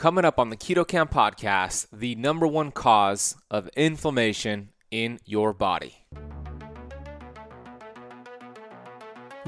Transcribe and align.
Coming 0.00 0.24
up 0.24 0.38
on 0.38 0.48
the 0.48 0.56
Keto 0.56 0.88
Kamp 0.88 1.12
podcast, 1.12 1.86
the 1.92 2.14
number 2.14 2.46
one 2.46 2.70
cause 2.70 3.36
of 3.50 3.68
inflammation 3.76 4.70
in 4.90 5.20
your 5.26 5.52
body. 5.52 6.06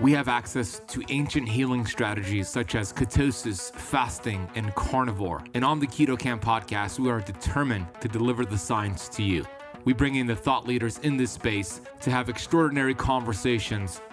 We 0.02 0.12
have 0.12 0.28
access 0.28 0.82
to 0.88 1.02
ancient 1.08 1.48
healing 1.48 1.86
strategies 1.86 2.50
such 2.50 2.74
as 2.74 2.92
ketosis, 2.92 3.72
fasting, 3.72 4.46
and 4.54 4.74
carnivore. 4.74 5.42
And 5.54 5.64
on 5.64 5.80
the 5.80 5.86
Keto 5.86 6.18
Kamp 6.18 6.44
podcast, 6.44 6.98
we 6.98 7.08
are 7.08 7.22
determined 7.22 7.86
to 8.02 8.08
deliver 8.08 8.44
the 8.44 8.58
science 8.58 9.08
to 9.08 9.22
you. 9.22 9.46
We 9.86 9.94
bring 9.94 10.16
in 10.16 10.26
the 10.26 10.36
thought 10.36 10.66
leaders 10.66 10.98
in 10.98 11.16
this 11.16 11.30
space 11.30 11.80
to 12.02 12.10
have 12.10 12.28
extraordinary 12.28 12.94
conversations 12.94 14.02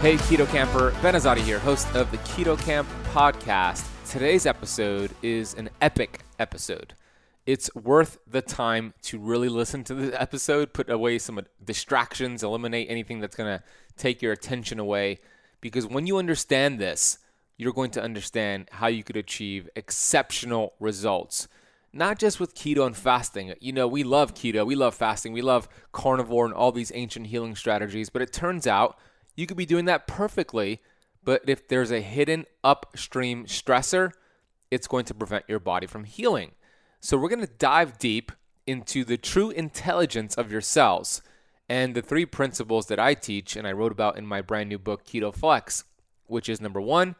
Hey, 0.00 0.16
Keto 0.16 0.48
Kamper, 0.48 0.94
Ben 1.02 1.12
Azadi 1.12 1.40
here, 1.40 1.58
host 1.58 1.94
of 1.94 2.10
the 2.10 2.16
Keto 2.16 2.58
Kamp 2.58 2.88
podcast. 3.12 3.86
Today's 4.10 4.46
episode 4.46 5.10
is 5.20 5.52
an 5.52 5.68
epic 5.82 6.20
episode. 6.38 6.94
It's 7.44 7.68
worth 7.74 8.16
the 8.26 8.40
time 8.40 8.94
to 9.02 9.18
really 9.18 9.50
listen 9.50 9.84
to 9.84 9.94
the 9.94 10.18
episode, 10.22 10.72
put 10.72 10.88
away 10.88 11.18
some 11.18 11.38
distractions, 11.62 12.42
eliminate 12.42 12.86
anything 12.88 13.20
that's 13.20 13.36
going 13.36 13.58
to 13.58 13.62
take 13.98 14.22
your 14.22 14.32
attention 14.32 14.78
away. 14.78 15.18
Because 15.60 15.86
when 15.86 16.06
you 16.06 16.16
understand 16.16 16.78
this, 16.78 17.18
you're 17.58 17.74
going 17.74 17.90
to 17.90 18.02
understand 18.02 18.70
how 18.72 18.86
you 18.86 19.04
could 19.04 19.18
achieve 19.18 19.68
exceptional 19.76 20.72
results. 20.80 21.46
Not 21.92 22.18
just 22.18 22.40
with 22.40 22.54
keto 22.54 22.86
and 22.86 22.96
fasting. 22.96 23.52
You 23.60 23.74
know, 23.74 23.86
we 23.86 24.02
love 24.02 24.32
keto, 24.32 24.64
we 24.64 24.76
love 24.76 24.94
fasting, 24.94 25.34
we 25.34 25.42
love 25.42 25.68
carnivore 25.92 26.46
and 26.46 26.54
all 26.54 26.72
these 26.72 26.90
ancient 26.94 27.26
healing 27.26 27.54
strategies, 27.54 28.08
but 28.08 28.22
it 28.22 28.32
turns 28.32 28.66
out 28.66 28.96
you 29.40 29.46
could 29.46 29.56
be 29.56 29.66
doing 29.66 29.86
that 29.86 30.06
perfectly, 30.06 30.80
but 31.24 31.42
if 31.48 31.66
there's 31.66 31.90
a 31.90 32.00
hidden 32.00 32.46
upstream 32.62 33.46
stressor, 33.46 34.12
it's 34.70 34.86
going 34.86 35.06
to 35.06 35.14
prevent 35.14 35.46
your 35.48 35.58
body 35.58 35.86
from 35.86 36.04
healing. 36.04 36.52
So, 37.00 37.16
we're 37.16 37.30
going 37.30 37.46
to 37.46 37.52
dive 37.58 37.98
deep 37.98 38.30
into 38.66 39.04
the 39.04 39.16
true 39.16 39.50
intelligence 39.50 40.36
of 40.36 40.52
your 40.52 40.60
cells 40.60 41.22
and 41.68 41.94
the 41.94 42.02
three 42.02 42.26
principles 42.26 42.86
that 42.86 43.00
I 43.00 43.14
teach 43.14 43.56
and 43.56 43.66
I 43.66 43.72
wrote 43.72 43.92
about 43.92 44.18
in 44.18 44.26
my 44.26 44.42
brand 44.42 44.68
new 44.68 44.78
book, 44.78 45.04
Keto 45.04 45.34
Flex, 45.34 45.84
which 46.26 46.48
is 46.48 46.60
number 46.60 46.80
one, 46.80 47.16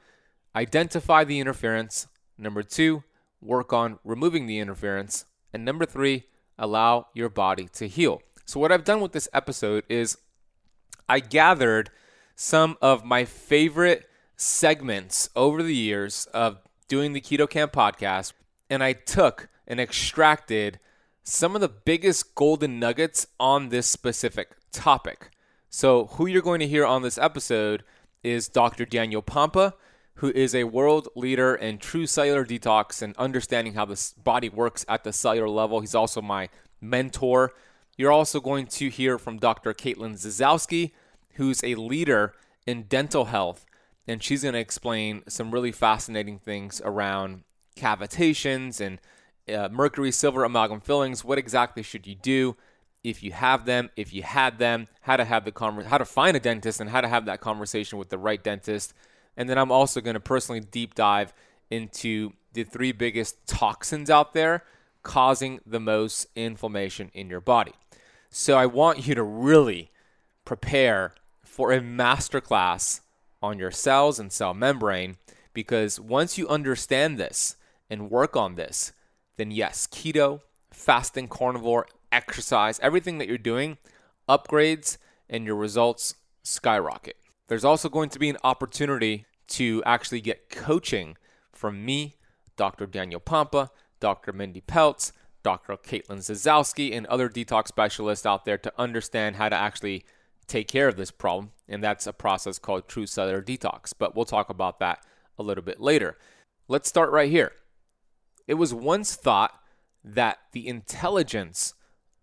identify 0.55 1.25
the 1.25 1.41
interference. 1.41 2.09
Number 2.37 2.63
two, 2.63 3.03
work 3.41 3.73
on 3.73 3.99
removing 4.05 4.47
the 4.47 4.59
interference. 4.59 5.25
And 5.53 5.65
number 5.65 5.87
three, 5.87 6.25
allow 6.59 7.07
your 7.15 7.29
body 7.29 7.69
to 7.75 7.89
heal. 7.89 8.23
So, 8.45 8.61
what 8.61 8.73
I've 8.73 8.85
done 8.85 9.01
with 9.01 9.13
this 9.13 9.29
episode 9.33 9.85
is 9.89 10.19
I 11.09 11.21
gathered 11.21 11.91
some 12.41 12.75
of 12.81 13.05
my 13.05 13.23
favorite 13.23 14.09
segments 14.35 15.29
over 15.37 15.63
the 15.63 15.77
years 15.77 16.27
of 16.33 16.57
doing 16.89 17.13
the 17.13 17.21
Keto 17.21 17.49
Kamp 17.49 17.71
podcast, 17.71 18.33
and 18.71 18.83
I 18.83 18.95
took 18.95 19.51
and 19.67 19.79
extracted 19.79 20.81
some 21.23 21.55
of 21.55 21.61
the 21.61 21.69
biggest 21.69 22.35
golden 22.35 22.81
nuggets 22.81 23.27
on 23.39 23.69
this 23.69 23.87
specific 23.87 24.57
topic. 24.73 25.33
So, 25.69 26.07
who 26.13 26.27
you're 26.27 26.41
going 26.41 26.61
to 26.61 26.67
hear 26.67 26.87
on 26.87 27.03
this 27.03 27.19
episode 27.19 27.85
is 28.23 28.49
Dr. 28.49 28.87
Daniel 28.87 29.23
Pompa, 29.23 29.75
who 30.15 30.31
is 30.31 30.55
a 30.55 30.65
world 30.65 31.09
leader 31.15 31.55
in 31.55 31.77
true 31.77 32.07
cellular 32.07 32.47
detox 32.47 33.03
and 33.03 33.15
understanding 33.19 33.75
how 33.75 33.85
the 33.85 34.13
body 34.25 34.49
works 34.49 34.87
at 34.89 35.05
the 35.05 35.13
cellular 35.13 35.51
level. 35.51 35.81
He's 35.81 35.95
also 35.95 36.23
my 36.23 36.49
mentor. 36.81 37.53
You're 37.99 38.11
also 38.13 38.41
going 38.41 38.67
to 38.69 38.89
hear 38.89 39.19
from 39.19 39.37
Dr. 39.37 39.75
Caitlin 39.75 40.15
Czezowski, 40.15 40.93
who's 41.41 41.65
a 41.65 41.75
leader 41.75 42.35
in 42.67 42.83
dental 42.83 43.25
health, 43.25 43.65
and 44.07 44.23
she's 44.23 44.43
going 44.43 44.53
to 44.53 44.61
explain 44.61 45.23
some 45.27 45.51
really 45.51 45.73
fascinating 45.73 46.39
things 46.39 46.83
around 46.85 47.45
cavitations 47.77 48.79
and 48.79 48.99
uh, 49.53 49.71
mercury 49.73 50.13
silver 50.13 50.45
amalgam 50.45 50.81
fillings. 50.81 51.25
What 51.25 51.39
exactly 51.39 51.83
should 51.83 52.07
you 52.07 52.15
do 52.15 52.57
if 53.03 53.23
you 53.23 53.33
have 53.33 53.65
them? 53.65 53.89
If 53.97 54.13
you 54.13 54.23
had 54.23 54.59
them, 54.59 54.89
how 55.01 55.17
to 55.17 55.25
have 55.25 55.47
the 55.47 55.51
conver- 55.51 55.87
how 55.87 55.97
to 55.97 56.05
find 56.05 56.37
a 56.37 56.41
dentist, 56.41 56.79
and 56.79 56.91
how 56.91 57.01
to 57.01 57.09
have 57.09 57.25
that 57.25 57.41
conversation 57.41 57.99
with 57.99 58.11
the 58.11 58.19
right 58.19 58.45
dentist. 58.45 58.93
And 59.35 59.49
then 59.49 59.57
I'm 59.57 59.73
also 59.73 60.03
going 60.03 60.15
to 60.15 60.21
personally 60.21 60.61
deep 60.61 60.95
dive 60.95 61.33
into 61.71 62.35
the 62.53 62.65
three 62.65 62.93
biggest 62.93 63.47
toxins 63.47 64.11
out 64.11 64.35
there 64.35 64.63
causing 65.03 65.61
the 65.65 65.81
most 65.81 66.27
inflammation 66.37 67.11
in 67.15 67.31
your 67.31 67.41
body. 67.41 67.73
So 68.29 68.59
I 68.59 68.67
want 68.67 69.07
you 69.07 69.15
to 69.15 69.23
really 69.23 69.91
prepare 70.45 71.15
for 71.51 71.73
a 71.73 71.81
masterclass 71.81 73.01
on 73.43 73.59
your 73.59 73.73
cells 73.73 74.21
and 74.21 74.31
cell 74.31 74.55
membrane 74.55 75.17
because 75.53 75.99
once 75.99 76.39
you 76.39 76.49
understand 76.49 77.19
this 77.19 77.57
and 77.91 78.09
work 78.09 78.37
on 78.37 78.55
this, 78.55 78.93
then 79.37 79.51
yes, 79.51 79.89
keto, 79.89 80.43
fasting, 80.71 81.27
carnivore, 81.27 81.89
exercise, 82.13 82.79
everything 82.81 83.19
that 83.19 83.27
you're 83.27 83.37
doing 83.37 83.79
upgrades 84.29 84.97
and 85.29 85.45
your 85.45 85.57
results 85.57 86.15
skyrocket. 86.45 87.17
There's 87.49 87.65
also 87.65 87.89
going 87.89 88.11
to 88.11 88.21
be 88.21 88.31
an 88.31 88.39
opportunity 88.45 89.27
to 89.49 89.83
actually 89.85 90.21
get 90.21 90.51
coaching 90.51 91.17
from 91.53 91.85
me, 91.85 92.15
Dr. 92.57 92.87
Daniel 92.87 93.21
Pompa, 93.21 93.71
Dr. 93.99 94.33
Mindy 94.33 94.61
Pelz, 94.61 95.11
Dr. 95.43 95.77
Caitlin 95.77 96.19
Czezowski, 96.19 96.97
and 96.97 97.07
other 97.07 97.29
detox 97.29 97.69
specialists 97.69 98.25
out 98.25 98.45
there 98.45 98.59
to 98.59 98.73
understand 98.79 99.35
how 99.35 99.49
to 99.49 99.57
actually 99.57 100.05
take 100.51 100.69
care 100.69 100.89
of 100.89 100.97
this 100.97 101.11
problem, 101.11 101.53
and 101.69 101.83
that's 101.83 102.07
a 102.07 102.13
process 102.13 102.59
called 102.59 102.89
true 102.89 103.07
cellular 103.07 103.43
detox. 103.43 103.93
But 103.97 104.15
we'll 104.15 104.25
talk 104.25 104.51
about 104.51 104.81
that 104.81 105.05
a 105.39 105.43
little 105.43 105.65
bit 105.65 105.81
later. 105.81 106.19
Let's 106.69 106.89
start 106.89 107.11
right 107.11 107.31
here. 107.31 107.53
It 108.47 108.55
was 108.55 108.75
once 108.75 109.15
thought 109.15 109.53
that 110.05 110.39
the 110.53 110.67
intelligence 110.67 111.75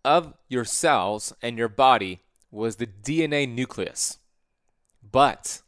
of 0.04 0.34
your 0.50 0.66
cells 0.66 1.34
and 1.42 1.58
your 1.58 1.70
body 1.70 2.22
was 2.52 2.76
the 2.76 2.88
DNA 2.88 3.48
nucleus. 3.48 4.20
But 5.10 5.62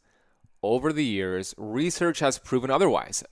over 0.62 0.92
the 0.92 1.04
years, 1.04 1.54
research 1.56 2.20
has 2.20 2.38
proven 2.38 2.70
otherwise. 2.70 3.24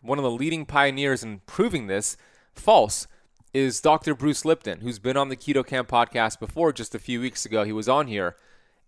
One 0.00 0.18
of 0.18 0.24
the 0.24 0.30
leading 0.30 0.66
pioneers 0.66 1.22
in 1.24 1.40
proving 1.46 1.86
this 1.86 2.16
false 2.54 3.06
is 3.52 3.80
Dr. 3.80 4.14
Bruce 4.14 4.44
Lipton, 4.44 4.80
who's 4.80 4.98
been 4.98 5.16
on 5.16 5.28
the 5.28 5.36
Keto 5.36 5.66
Kamp 5.66 5.88
podcast 5.88 6.38
before 6.38 6.72
just 6.72 6.94
a 6.94 7.00
few 7.00 7.20
weeks 7.20 7.46
ago. 7.46 7.64
He 7.64 7.72
was 7.72 7.88
on 7.88 8.06
here 8.06 8.36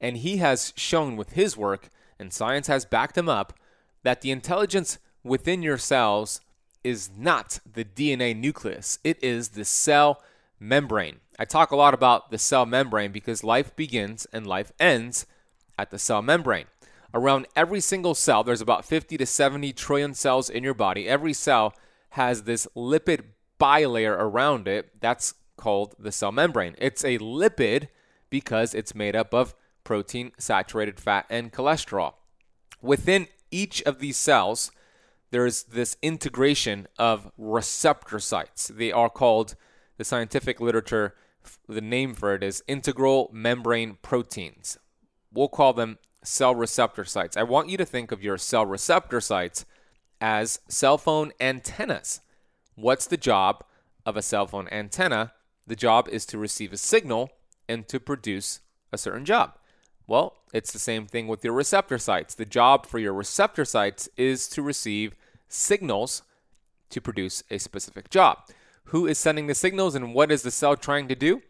and 0.00 0.18
he 0.18 0.38
has 0.38 0.72
shown 0.76 1.16
with 1.16 1.32
his 1.32 1.56
work, 1.56 1.90
and 2.18 2.32
science 2.32 2.66
has 2.66 2.84
backed 2.84 3.16
him 3.18 3.28
up, 3.28 3.52
that 4.02 4.20
the 4.20 4.30
intelligence 4.30 4.98
within 5.22 5.62
your 5.62 5.78
cells 5.78 6.40
is 6.84 7.10
not 7.16 7.60
the 7.70 7.84
DNA 7.84 8.36
nucleus, 8.36 8.98
it 9.04 9.22
is 9.22 9.50
the 9.50 9.64
cell 9.64 10.22
membrane. 10.60 11.16
I 11.38 11.44
talk 11.44 11.70
a 11.70 11.76
lot 11.76 11.94
about 11.94 12.30
the 12.30 12.38
cell 12.38 12.66
membrane 12.66 13.12
because 13.12 13.44
life 13.44 13.74
begins 13.76 14.26
and 14.32 14.46
life 14.46 14.72
ends 14.80 15.26
at 15.78 15.90
the 15.90 15.98
cell 15.98 16.22
membrane. 16.22 16.66
Around 17.14 17.46
every 17.56 17.80
single 17.80 18.14
cell, 18.14 18.44
there's 18.44 18.60
about 18.60 18.84
50 18.84 19.16
to 19.16 19.26
70 19.26 19.72
trillion 19.72 20.14
cells 20.14 20.50
in 20.50 20.62
your 20.62 20.74
body. 20.74 21.08
Every 21.08 21.32
cell 21.32 21.74
has 22.10 22.42
this 22.42 22.66
lipid 22.76 23.22
bilayer 23.60 24.16
around 24.18 24.68
it. 24.68 25.00
That's 25.00 25.34
called 25.56 25.94
the 25.98 26.12
cell 26.12 26.32
membrane. 26.32 26.74
It's 26.78 27.04
a 27.04 27.18
lipid 27.18 27.88
because 28.30 28.74
it's 28.74 28.94
made 28.94 29.16
up 29.16 29.32
of 29.32 29.54
protein, 29.88 30.32
saturated 30.36 31.00
fat, 31.00 31.24
and 31.30 31.50
cholesterol. 31.50 32.12
Within 32.82 33.26
each 33.50 33.80
of 33.84 34.00
these 34.00 34.18
cells, 34.18 34.70
there's 35.30 35.62
this 35.62 35.96
integration 36.02 36.86
of 36.98 37.32
receptor 37.38 38.18
sites. 38.18 38.68
They 38.68 38.92
are 38.92 39.08
called, 39.08 39.54
the 39.96 40.04
scientific 40.04 40.60
literature, 40.60 41.14
the 41.66 41.80
name 41.80 42.12
for 42.12 42.34
it 42.34 42.42
is 42.42 42.62
integral 42.68 43.30
membrane 43.32 43.96
proteins. 44.02 44.76
We'll 45.32 45.48
call 45.48 45.72
them 45.72 45.96
cell 46.22 46.54
receptor 46.54 47.06
sites. 47.06 47.38
I 47.38 47.42
want 47.44 47.70
you 47.70 47.78
to 47.78 47.86
think 47.86 48.12
of 48.12 48.22
your 48.22 48.36
cell 48.36 48.66
receptor 48.66 49.22
sites 49.22 49.64
as 50.20 50.60
cell 50.68 50.98
phone 50.98 51.32
antennas. 51.40 52.20
What's 52.74 53.06
the 53.06 53.16
job 53.16 53.64
of 54.04 54.18
a 54.18 54.22
cell 54.22 54.46
phone 54.46 54.68
antenna? 54.70 55.32
The 55.66 55.76
job 55.76 56.08
is 56.10 56.26
to 56.26 56.36
receive 56.36 56.74
a 56.74 56.76
signal 56.76 57.30
and 57.66 57.88
to 57.88 57.98
produce 57.98 58.60
a 58.92 58.98
certain 58.98 59.24
job. 59.24 59.57
Well, 60.08 60.36
it's 60.54 60.72
the 60.72 60.78
same 60.78 61.06
thing 61.06 61.28
with 61.28 61.44
your 61.44 61.52
receptor 61.52 61.98
sites. 61.98 62.34
The 62.34 62.46
job 62.46 62.86
for 62.86 62.98
your 62.98 63.12
receptor 63.12 63.66
sites 63.66 64.08
is 64.16 64.48
to 64.48 64.62
receive 64.62 65.14
signals 65.48 66.22
to 66.88 67.00
produce 67.02 67.44
a 67.50 67.58
specific 67.58 68.08
job. 68.08 68.38
Who 68.84 69.06
is 69.06 69.18
sending 69.18 69.48
the 69.48 69.54
signals 69.54 69.94
and 69.94 70.14
what 70.14 70.32
is 70.32 70.42
the 70.42 70.50
cell 70.50 70.76
trying 70.76 71.08
to 71.08 71.14
do? 71.14 71.42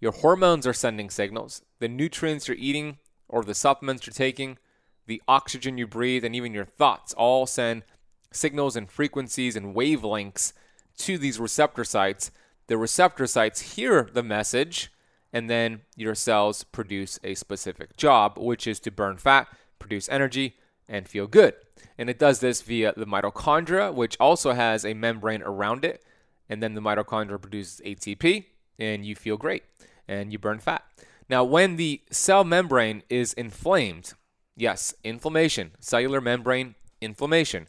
Your 0.00 0.10
hormones 0.10 0.66
are 0.66 0.72
sending 0.72 1.08
signals. 1.08 1.62
The 1.78 1.86
nutrients 1.86 2.48
you're 2.48 2.56
eating 2.56 2.98
or 3.28 3.44
the 3.44 3.54
supplements 3.54 4.08
you're 4.08 4.12
taking, 4.12 4.58
the 5.06 5.22
oxygen 5.28 5.78
you 5.78 5.86
breathe, 5.86 6.24
and 6.24 6.34
even 6.34 6.52
your 6.52 6.64
thoughts 6.64 7.14
all 7.14 7.46
send 7.46 7.84
signals 8.32 8.74
and 8.74 8.90
frequencies 8.90 9.54
and 9.54 9.76
wavelengths 9.76 10.52
to 10.98 11.16
these 11.16 11.38
receptor 11.38 11.84
sites. 11.84 12.32
The 12.66 12.76
receptor 12.76 13.28
sites 13.28 13.76
hear 13.76 14.08
the 14.12 14.24
message, 14.24 14.90
and 15.32 15.48
then 15.48 15.82
your 15.96 16.14
cells 16.14 16.64
produce 16.64 17.18
a 17.22 17.34
specific 17.34 17.96
job, 17.96 18.38
which 18.38 18.66
is 18.66 18.80
to 18.80 18.90
burn 18.90 19.16
fat, 19.16 19.48
produce 19.78 20.08
energy, 20.08 20.56
and 20.88 21.08
feel 21.08 21.26
good. 21.26 21.54
And 21.96 22.10
it 22.10 22.18
does 22.18 22.40
this 22.40 22.62
via 22.62 22.92
the 22.96 23.06
mitochondria, 23.06 23.94
which 23.94 24.16
also 24.18 24.52
has 24.52 24.84
a 24.84 24.94
membrane 24.94 25.42
around 25.42 25.84
it. 25.84 26.02
And 26.48 26.62
then 26.62 26.74
the 26.74 26.80
mitochondria 26.80 27.40
produces 27.40 27.80
ATP, 27.84 28.46
and 28.78 29.04
you 29.04 29.14
feel 29.14 29.36
great 29.36 29.62
and 30.08 30.32
you 30.32 30.38
burn 30.38 30.58
fat. 30.58 30.84
Now, 31.28 31.44
when 31.44 31.76
the 31.76 32.02
cell 32.10 32.42
membrane 32.42 33.04
is 33.08 33.32
inflamed, 33.34 34.14
yes, 34.56 34.92
inflammation, 35.04 35.72
cellular 35.78 36.20
membrane 36.20 36.74
inflammation, 37.00 37.68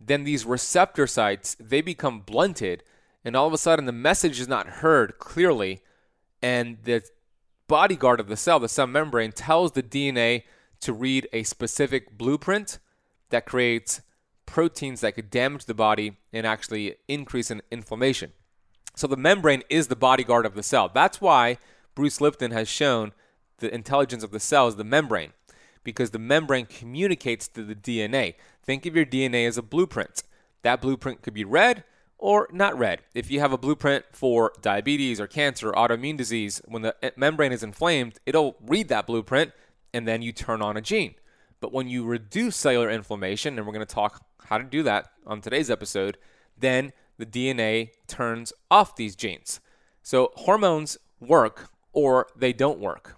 then 0.00 0.24
these 0.24 0.44
receptor 0.44 1.06
sites 1.06 1.56
they 1.60 1.80
become 1.80 2.20
blunted 2.20 2.82
and 3.24 3.34
all 3.34 3.46
of 3.46 3.52
a 3.52 3.58
sudden 3.58 3.86
the 3.86 3.92
message 3.92 4.38
is 4.38 4.48
not 4.48 4.66
heard 4.66 5.18
clearly 5.18 5.80
and 6.46 6.78
the 6.84 7.02
bodyguard 7.66 8.20
of 8.20 8.28
the 8.28 8.36
cell, 8.36 8.60
the 8.60 8.68
cell 8.68 8.86
membrane 8.86 9.32
tells 9.32 9.72
the 9.72 9.82
DNA 9.82 10.44
to 10.80 10.92
read 10.92 11.28
a 11.32 11.42
specific 11.42 12.16
blueprint 12.16 12.78
that 13.30 13.46
creates 13.46 14.00
proteins 14.46 15.00
that 15.00 15.16
could 15.16 15.28
damage 15.28 15.64
the 15.64 15.74
body 15.74 16.18
and 16.32 16.46
actually 16.46 16.94
increase 17.08 17.50
in 17.50 17.62
inflammation. 17.72 18.30
So 18.94 19.08
the 19.08 19.16
membrane 19.16 19.64
is 19.68 19.88
the 19.88 19.96
bodyguard 19.96 20.46
of 20.46 20.54
the 20.54 20.62
cell. 20.62 20.88
That's 20.88 21.20
why 21.20 21.58
Bruce 21.96 22.20
Lipton 22.20 22.52
has 22.52 22.68
shown 22.68 23.10
the 23.58 23.74
intelligence 23.74 24.22
of 24.22 24.30
the 24.30 24.38
cell 24.38 24.68
is 24.68 24.76
the 24.76 24.84
membrane 24.84 25.32
because 25.82 26.10
the 26.10 26.20
membrane 26.20 26.66
communicates 26.66 27.48
to 27.48 27.64
the 27.64 27.74
DNA. 27.74 28.34
Think 28.62 28.86
of 28.86 28.94
your 28.94 29.04
DNA 29.04 29.48
as 29.48 29.58
a 29.58 29.62
blueprint. 29.62 30.22
That 30.62 30.80
blueprint 30.80 31.22
could 31.22 31.34
be 31.34 31.44
read 31.44 31.82
or 32.18 32.48
not 32.52 32.78
read. 32.78 33.00
If 33.14 33.30
you 33.30 33.40
have 33.40 33.52
a 33.52 33.58
blueprint 33.58 34.04
for 34.12 34.52
diabetes 34.62 35.20
or 35.20 35.26
cancer 35.26 35.70
or 35.70 35.74
autoimmune 35.74 36.16
disease, 36.16 36.62
when 36.66 36.82
the 36.82 36.94
eh, 37.02 37.10
membrane 37.16 37.52
is 37.52 37.62
inflamed, 37.62 38.18
it'll 38.24 38.56
read 38.60 38.88
that 38.88 39.06
blueprint 39.06 39.52
and 39.92 40.06
then 40.06 40.22
you 40.22 40.32
turn 40.32 40.62
on 40.62 40.76
a 40.76 40.80
gene. 40.80 41.14
But 41.60 41.72
when 41.72 41.88
you 41.88 42.04
reduce 42.04 42.56
cellular 42.56 42.90
inflammation, 42.90 43.56
and 43.56 43.66
we're 43.66 43.72
going 43.72 43.86
to 43.86 43.94
talk 43.94 44.24
how 44.44 44.58
to 44.58 44.64
do 44.64 44.82
that 44.82 45.06
on 45.26 45.40
today's 45.40 45.70
episode, 45.70 46.18
then 46.58 46.92
the 47.18 47.26
DNA 47.26 47.90
turns 48.06 48.52
off 48.70 48.96
these 48.96 49.16
genes. 49.16 49.60
So 50.02 50.32
hormones 50.36 50.98
work 51.20 51.70
or 51.92 52.28
they 52.36 52.52
don't 52.52 52.78
work. 52.78 53.16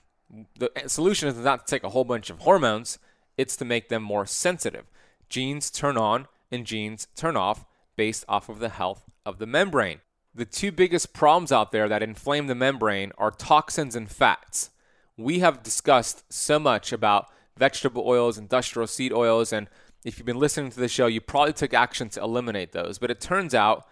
The 0.59 0.71
eh, 0.77 0.87
solution 0.87 1.29
is 1.29 1.37
not 1.37 1.67
to 1.67 1.71
take 1.71 1.85
a 1.85 1.91
whole 1.91 2.05
bunch 2.05 2.31
of 2.31 2.41
hormones, 2.41 2.99
it's 3.37 3.57
to 3.57 3.65
make 3.65 3.89
them 3.89 4.03
more 4.03 4.27
sensitive. 4.27 4.87
Genes 5.29 5.71
turn 5.71 5.97
on 5.97 6.27
and 6.51 6.65
genes 6.65 7.09
turn 7.15 7.37
off 7.37 7.67
based 7.99 8.25
off 8.29 8.49
of 8.49 8.61
the 8.61 8.71
health 8.71 9.11
of 9.27 9.39
the 9.39 9.47
membrane. 9.47 10.01
The 10.35 10.47
two 10.47 10.73
biggest 10.73 11.13
problems 11.13 11.53
out 11.53 11.73
there 11.73 11.89
that 11.89 12.03
inflame 12.03 12.47
the 12.47 12.55
membrane 12.55 13.13
are 13.19 13.33
toxins 13.33 13.97
and 13.97 14.09
fats. 14.09 14.71
We 15.17 15.41
have 15.41 15.65
discussed 15.65 16.23
so 16.33 16.61
much 16.61 16.93
about 16.93 17.27
vegetable 17.57 18.05
oils, 18.07 18.39
industrial 18.39 18.87
seed 18.87 19.13
oils, 19.13 19.53
and 19.53 19.69
if 20.05 20.17
you've 20.17 20.27
been 20.27 20.39
listening 20.39 20.71
to 20.71 20.81
the 20.81 20.89
show, 20.89 21.09
you 21.09 21.21
probably 21.21 21.53
took 21.53 21.75
action 21.75 22.09
to 22.11 22.23
eliminate 22.23 22.71
those. 22.71 22.99
But 22.99 23.11
it 23.11 23.21
turns 23.21 23.53
out 23.53 23.85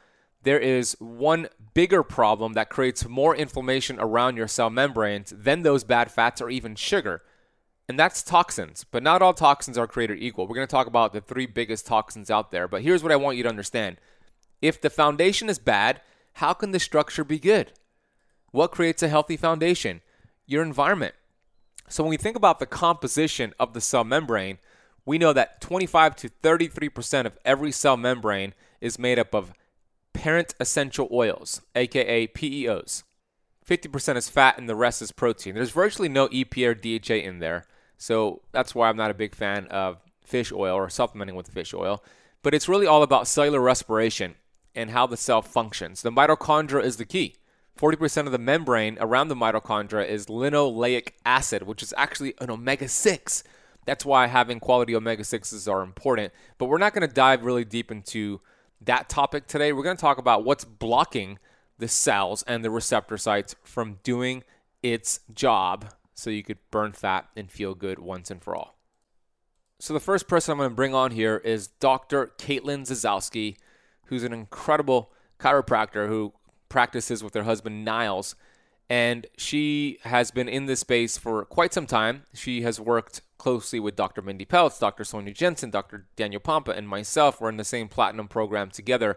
there 0.44 0.60
is 0.60 0.96
one 1.00 1.48
bigger 1.74 2.04
problem 2.04 2.52
that 2.52 2.70
creates 2.70 3.08
more 3.08 3.34
inflammation 3.34 3.98
around 3.98 4.36
your 4.36 4.46
cell 4.46 4.70
membranes 4.70 5.34
than 5.36 5.62
those 5.62 5.82
bad 5.82 6.12
fats 6.12 6.40
or 6.40 6.48
even 6.48 6.76
sugar. 6.76 7.22
And 7.88 7.98
that's 7.98 8.22
toxins. 8.22 8.84
But 8.90 9.02
not 9.02 9.22
all 9.22 9.34
toxins 9.34 9.78
are 9.78 9.86
created 9.86 10.22
equal. 10.22 10.46
We're 10.46 10.56
going 10.56 10.66
to 10.66 10.70
talk 10.70 10.86
about 10.86 11.12
the 11.12 11.20
three 11.20 11.46
biggest 11.46 11.86
toxins 11.86 12.30
out 12.30 12.50
there. 12.50 12.66
But 12.66 12.82
here's 12.82 13.02
what 13.02 13.12
I 13.12 13.16
want 13.16 13.36
you 13.36 13.42
to 13.44 13.48
understand 13.48 13.98
if 14.62 14.80
the 14.80 14.90
foundation 14.90 15.48
is 15.48 15.58
bad, 15.58 16.00
how 16.34 16.52
can 16.52 16.72
the 16.72 16.80
structure 16.80 17.24
be 17.24 17.38
good? 17.38 17.72
What 18.50 18.72
creates 18.72 19.02
a 19.02 19.08
healthy 19.08 19.36
foundation? 19.36 20.00
Your 20.46 20.62
environment. 20.62 21.14
So 21.88 22.02
when 22.02 22.10
we 22.10 22.16
think 22.16 22.36
about 22.36 22.58
the 22.58 22.66
composition 22.66 23.54
of 23.60 23.74
the 23.74 23.80
cell 23.80 24.04
membrane, 24.04 24.58
we 25.04 25.18
know 25.18 25.32
that 25.32 25.60
25 25.60 26.16
to 26.16 26.28
33% 26.28 27.26
of 27.26 27.38
every 27.44 27.70
cell 27.70 27.96
membrane 27.96 28.54
is 28.80 28.98
made 28.98 29.18
up 29.18 29.34
of 29.34 29.52
parent 30.12 30.54
essential 30.58 31.08
oils, 31.12 31.62
aka 31.74 32.26
PEOs. 32.26 33.04
50% 33.66 34.16
is 34.16 34.28
fat 34.28 34.58
and 34.58 34.68
the 34.68 34.76
rest 34.76 35.02
is 35.02 35.12
protein. 35.12 35.54
There's 35.54 35.70
virtually 35.70 36.08
no 36.08 36.28
EPA 36.28 36.68
or 36.68 36.74
DHA 36.74 37.26
in 37.26 37.38
there. 37.40 37.66
So 37.98 38.42
that's 38.52 38.74
why 38.74 38.88
I'm 38.88 38.96
not 38.96 39.10
a 39.10 39.14
big 39.14 39.34
fan 39.34 39.66
of 39.68 39.98
fish 40.24 40.52
oil 40.52 40.76
or 40.76 40.88
supplementing 40.90 41.36
with 41.36 41.48
fish 41.48 41.72
oil. 41.72 42.02
But 42.42 42.54
it's 42.54 42.68
really 42.68 42.86
all 42.86 43.02
about 43.02 43.26
cellular 43.26 43.60
respiration 43.60 44.34
and 44.74 44.90
how 44.90 45.06
the 45.06 45.16
cell 45.16 45.42
functions. 45.42 46.02
The 46.02 46.12
mitochondria 46.12 46.84
is 46.84 46.96
the 46.96 47.04
key. 47.04 47.36
40% 47.78 48.26
of 48.26 48.32
the 48.32 48.38
membrane 48.38 48.96
around 49.00 49.28
the 49.28 49.34
mitochondria 49.34 50.08
is 50.08 50.26
linoleic 50.26 51.10
acid, 51.24 51.62
which 51.64 51.82
is 51.82 51.92
actually 51.96 52.34
an 52.40 52.50
omega 52.50 52.88
6. 52.88 53.44
That's 53.84 54.04
why 54.04 54.26
having 54.26 54.60
quality 54.60 54.94
omega 54.94 55.22
6s 55.22 55.70
are 55.70 55.82
important. 55.82 56.32
But 56.58 56.66
we're 56.66 56.78
not 56.78 56.94
going 56.94 57.06
to 57.06 57.14
dive 57.14 57.44
really 57.44 57.64
deep 57.64 57.90
into 57.90 58.40
that 58.80 59.08
topic 59.08 59.46
today. 59.46 59.72
We're 59.72 59.82
going 59.82 59.96
to 59.96 60.00
talk 60.00 60.18
about 60.18 60.44
what's 60.44 60.64
blocking 60.64 61.38
the 61.78 61.88
cells 61.88 62.42
and 62.46 62.64
the 62.64 62.70
receptor 62.70 63.18
sites 63.18 63.54
from 63.62 63.98
doing 64.02 64.42
its 64.82 65.20
job 65.34 65.92
so 66.16 66.30
you 66.30 66.42
could 66.42 66.58
burn 66.70 66.92
fat 66.92 67.28
and 67.36 67.50
feel 67.50 67.74
good 67.74 67.98
once 68.00 68.30
and 68.30 68.42
for 68.42 68.56
all. 68.56 68.76
So, 69.78 69.92
the 69.92 70.00
first 70.00 70.26
person 70.26 70.52
I'm 70.52 70.58
going 70.58 70.70
to 70.70 70.74
bring 70.74 70.94
on 70.94 71.10
here 71.10 71.36
is 71.36 71.68
Dr. 71.68 72.32
Caitlin 72.38 72.86
Czezowski, 72.86 73.56
who's 74.06 74.24
an 74.24 74.32
incredible 74.32 75.12
chiropractor 75.38 76.08
who 76.08 76.32
practices 76.70 77.22
with 77.22 77.34
her 77.34 77.42
husband 77.42 77.84
Niles. 77.84 78.34
And 78.88 79.26
she 79.36 79.98
has 80.04 80.30
been 80.30 80.48
in 80.48 80.66
this 80.66 80.80
space 80.80 81.18
for 81.18 81.44
quite 81.44 81.74
some 81.74 81.86
time. 81.86 82.22
She 82.32 82.62
has 82.62 82.80
worked 82.80 83.20
closely 83.36 83.80
with 83.80 83.96
Dr. 83.96 84.22
Mindy 84.22 84.46
Pelz, 84.46 84.78
Dr. 84.78 85.04
Sonia 85.04 85.34
Jensen, 85.34 85.70
Dr. 85.70 86.06
Daniel 86.16 86.40
Pompa, 86.40 86.76
and 86.76 86.88
myself. 86.88 87.40
We're 87.40 87.50
in 87.50 87.56
the 87.56 87.64
same 87.64 87.88
platinum 87.88 88.28
program 88.28 88.70
together. 88.70 89.16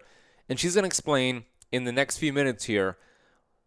And 0.49 0.59
she's 0.59 0.73
going 0.73 0.83
to 0.83 0.87
explain 0.87 1.45
in 1.71 1.83
the 1.83 1.91
next 1.91 2.17
few 2.17 2.33
minutes 2.33 2.65
here 2.65 2.97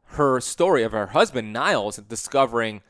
her 0.06 0.40
story 0.40 0.82
of 0.82 0.92
her 0.92 1.08
husband, 1.08 1.52
Niles, 1.52 1.96
discovering 1.96 2.82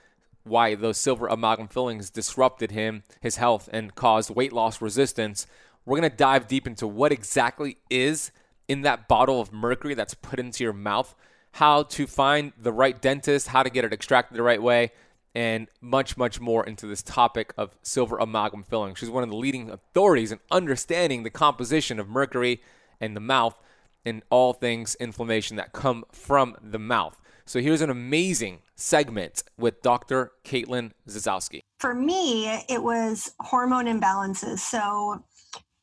why 0.44 0.74
those 0.74 0.98
silver 0.98 1.26
amalgam 1.26 1.68
fillings 1.68 2.10
disrupted 2.10 2.70
him, 2.70 3.02
his 3.20 3.36
health, 3.36 3.68
and 3.72 3.94
caused 3.94 4.30
weight 4.30 4.52
loss 4.52 4.80
resistance. 4.80 5.46
We're 5.84 5.98
going 5.98 6.10
to 6.10 6.16
dive 6.16 6.48
deep 6.48 6.66
into 6.66 6.86
what 6.86 7.12
exactly 7.12 7.78
is 7.90 8.30
in 8.68 8.82
that 8.82 9.08
bottle 9.08 9.40
of 9.40 9.52
mercury 9.52 9.94
that's 9.94 10.14
put 10.14 10.38
into 10.38 10.64
your 10.64 10.72
mouth, 10.72 11.14
how 11.52 11.82
to 11.84 12.06
find 12.06 12.52
the 12.58 12.72
right 12.72 13.00
dentist, 13.00 13.48
how 13.48 13.62
to 13.62 13.70
get 13.70 13.84
it 13.84 13.92
extracted 13.92 14.36
the 14.36 14.42
right 14.42 14.62
way, 14.62 14.92
and 15.34 15.68
much, 15.80 16.16
much 16.16 16.40
more 16.40 16.64
into 16.64 16.86
this 16.86 17.02
topic 17.02 17.52
of 17.56 17.76
silver 17.82 18.18
amalgam 18.18 18.62
filling. 18.62 18.94
She's 18.94 19.10
one 19.10 19.22
of 19.22 19.30
the 19.30 19.36
leading 19.36 19.70
authorities 19.70 20.32
in 20.32 20.40
understanding 20.50 21.22
the 21.22 21.30
composition 21.30 21.98
of 21.98 22.08
mercury 22.08 22.62
in 23.00 23.14
the 23.14 23.20
mouth 23.20 23.58
and 24.04 24.22
all 24.30 24.52
things 24.52 24.94
inflammation 24.96 25.56
that 25.56 25.72
come 25.72 26.04
from 26.12 26.56
the 26.62 26.78
mouth. 26.78 27.20
So 27.44 27.60
here's 27.60 27.80
an 27.80 27.90
amazing 27.90 28.60
segment 28.76 29.42
with 29.58 29.82
Dr. 29.82 30.32
Caitlin 30.44 30.92
Czezowski. 31.08 31.60
For 31.80 31.94
me, 31.94 32.48
it 32.68 32.82
was 32.82 33.32
hormone 33.40 33.86
imbalances. 33.86 34.60
So 34.60 35.24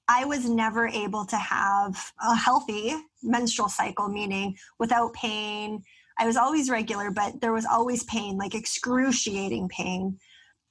I 0.08 0.26
was 0.26 0.50
never 0.50 0.88
able 0.88 1.26
to 1.26 1.38
have 1.38 2.12
a 2.22 2.36
healthy 2.36 2.96
menstrual 3.22 3.70
cycle, 3.70 4.08
meaning 4.08 4.56
without 4.80 5.14
pain. 5.14 5.84
I 6.18 6.26
was 6.26 6.38
always 6.38 6.70
regular, 6.70 7.12
but 7.12 7.42
there 7.42 7.54
was 7.54 7.66
always 7.66 8.04
pain, 8.06 8.38
like 8.38 8.56
excruciating 8.56 9.70
pain. 9.70 10.18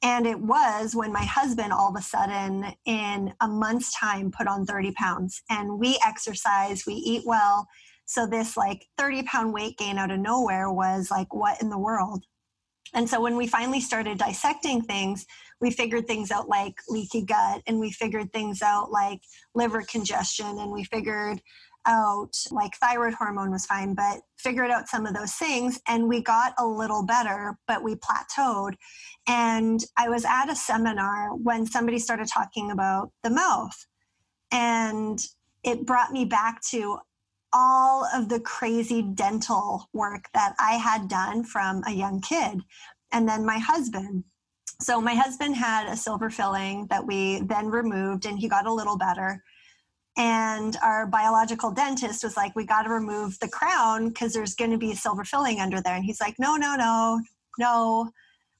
And 0.02 0.26
it 0.26 0.38
was 0.38 0.94
when 0.94 1.12
my 1.12 1.24
husband 1.24 1.72
all 1.72 1.90
of 1.90 1.96
a 1.96 2.02
sudden, 2.02 2.66
in 2.84 3.32
a 3.40 3.48
month's 3.48 3.92
time, 3.98 4.30
put 4.30 4.46
on 4.46 4.64
30 4.64 4.92
pounds. 4.92 5.42
And 5.50 5.78
we 5.78 5.98
exercise, 6.06 6.86
we 6.86 6.94
eat 6.94 7.22
well. 7.26 7.68
So 8.08 8.26
this 8.26 8.56
like 8.56 8.86
30 8.96 9.22
pound 9.24 9.52
weight 9.52 9.76
gain 9.76 9.98
out 9.98 10.10
of 10.10 10.18
nowhere 10.18 10.72
was 10.72 11.10
like, 11.10 11.34
what 11.34 11.60
in 11.60 11.68
the 11.68 11.78
world? 11.78 12.24
And 12.94 13.06
so 13.08 13.20
when 13.20 13.36
we 13.36 13.46
finally 13.46 13.80
started 13.80 14.16
dissecting 14.16 14.80
things, 14.80 15.26
we 15.60 15.70
figured 15.70 16.06
things 16.06 16.30
out 16.30 16.48
like 16.48 16.74
leaky 16.88 17.22
gut 17.22 17.60
and 17.66 17.78
we 17.78 17.92
figured 17.92 18.32
things 18.32 18.62
out 18.62 18.90
like 18.90 19.20
liver 19.54 19.82
congestion 19.82 20.58
and 20.58 20.72
we 20.72 20.84
figured 20.84 21.42
out 21.84 22.32
like 22.50 22.76
thyroid 22.76 23.12
hormone 23.12 23.50
was 23.50 23.66
fine, 23.66 23.92
but 23.94 24.20
figured 24.38 24.70
out 24.70 24.88
some 24.88 25.04
of 25.04 25.14
those 25.14 25.34
things 25.34 25.78
and 25.86 26.08
we 26.08 26.22
got 26.22 26.54
a 26.58 26.66
little 26.66 27.04
better, 27.04 27.58
but 27.66 27.82
we 27.82 27.94
plateaued. 27.96 28.72
And 29.26 29.84
I 29.98 30.08
was 30.08 30.24
at 30.24 30.48
a 30.48 30.56
seminar 30.56 31.34
when 31.34 31.66
somebody 31.66 31.98
started 31.98 32.28
talking 32.28 32.70
about 32.70 33.10
the 33.22 33.30
mouth. 33.30 33.86
And 34.50 35.18
it 35.62 35.84
brought 35.84 36.10
me 36.10 36.24
back 36.24 36.62
to 36.70 37.00
all 37.52 38.06
of 38.14 38.28
the 38.28 38.40
crazy 38.40 39.02
dental 39.02 39.88
work 39.92 40.24
that 40.34 40.54
I 40.58 40.72
had 40.72 41.08
done 41.08 41.44
from 41.44 41.82
a 41.86 41.92
young 41.92 42.20
kid. 42.20 42.60
And 43.12 43.28
then 43.28 43.46
my 43.46 43.58
husband. 43.58 44.24
So 44.80 45.00
my 45.00 45.14
husband 45.14 45.56
had 45.56 45.88
a 45.88 45.96
silver 45.96 46.30
filling 46.30 46.86
that 46.88 47.06
we 47.06 47.40
then 47.40 47.68
removed 47.68 48.26
and 48.26 48.38
he 48.38 48.48
got 48.48 48.66
a 48.66 48.72
little 48.72 48.96
better. 48.96 49.42
And 50.16 50.76
our 50.82 51.06
biological 51.06 51.70
dentist 51.70 52.24
was 52.24 52.36
like, 52.36 52.54
we 52.54 52.66
got 52.66 52.82
to 52.82 52.90
remove 52.90 53.38
the 53.38 53.48
crown 53.48 54.08
because 54.08 54.32
there's 54.32 54.54
going 54.54 54.72
to 54.72 54.78
be 54.78 54.94
silver 54.94 55.24
filling 55.24 55.60
under 55.60 55.80
there. 55.80 55.94
And 55.94 56.04
he's 56.04 56.20
like, 56.20 56.34
no, 56.38 56.56
no, 56.56 56.74
no, 56.76 57.20
no. 57.58 58.10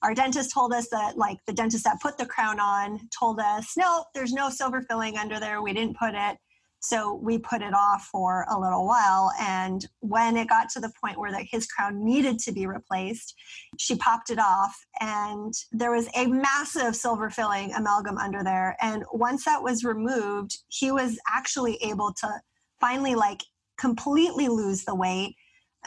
Our 0.01 0.13
dentist 0.13 0.53
told 0.53 0.71
us 0.71 0.87
that, 0.91 1.17
like, 1.17 1.39
the 1.45 1.51
dentist 1.51 1.83
that 1.83 1.99
put 2.01 2.17
the 2.17 2.25
crown 2.25 2.61
on 2.61 3.01
told 3.17 3.41
us, 3.41 3.73
no, 3.77 4.05
there's 4.15 4.31
no 4.31 4.49
silver 4.49 4.81
filling 4.81 5.17
under 5.17 5.37
there. 5.37 5.61
We 5.61 5.73
didn't 5.73 5.97
put 5.97 6.15
it. 6.15 6.37
So 6.79 7.19
we 7.21 7.37
put 7.37 7.61
it 7.61 7.73
off 7.73 8.07
for 8.11 8.45
a 8.49 8.59
little 8.59 8.85
while. 8.85 9.31
And 9.39 9.85
when 9.99 10.37
it 10.37 10.47
got 10.47 10.69
to 10.69 10.79
the 10.79 10.91
point 11.03 11.19
where 11.19 11.31
that 11.31 11.45
his 11.49 11.67
crown 11.67 12.03
needed 12.03 12.39
to 12.39 12.51
be 12.51 12.67
replaced, 12.67 13.35
she 13.77 13.95
popped 13.95 14.29
it 14.29 14.39
off. 14.39 14.75
And 15.01 15.53
there 15.71 15.91
was 15.91 16.07
a 16.15 16.27
massive 16.27 16.95
silver 16.95 17.29
filling 17.29 17.73
amalgam 17.73 18.17
under 18.17 18.43
there. 18.43 18.77
And 18.81 19.03
once 19.11 19.45
that 19.45 19.61
was 19.61 19.83
removed, 19.83 20.57
he 20.69 20.91
was 20.91 21.19
actually 21.29 21.75
able 21.81 22.13
to 22.21 22.41
finally 22.79 23.15
like 23.15 23.43
completely 23.77 24.47
lose 24.47 24.85
the 24.85 24.95
weight 24.95 25.35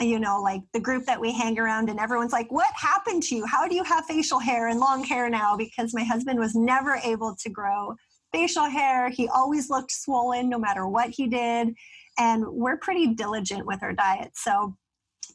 uh, 0.00 0.04
you 0.04 0.18
know, 0.18 0.40
like 0.40 0.62
the 0.72 0.80
group 0.80 1.04
that 1.04 1.20
we 1.20 1.32
hang 1.32 1.58
around, 1.58 1.90
and 1.90 2.00
everyone's 2.00 2.32
like, 2.32 2.50
What 2.50 2.72
happened 2.75 3.22
to 3.25 3.37
you? 3.37 3.44
How 3.44 3.68
do 3.68 3.75
you 3.75 3.84
have 3.84 4.06
facial 4.06 4.38
hair 4.38 4.68
and 4.68 4.80
long 4.80 5.04
hair 5.04 5.28
now? 5.28 5.54
Because 5.56 5.92
my 5.92 6.02
husband 6.02 6.38
was 6.38 6.54
never 6.54 6.99
able 7.04 7.37
to 7.42 7.50
grow 7.50 7.94
facial 8.33 8.69
hair. 8.69 9.09
He 9.11 9.29
always 9.29 9.71
looked 9.71 9.93
swollen 9.93 10.49
no 10.49 10.59
matter 10.59 10.87
what 10.87 11.11
he 11.11 11.27
did. 11.27 11.75
And 12.19 12.47
we're 12.49 12.77
pretty 12.77 13.15
diligent 13.15 13.67
with 13.67 13.83
our 13.83 13.93
diet. 13.93 14.33
So 14.35 14.77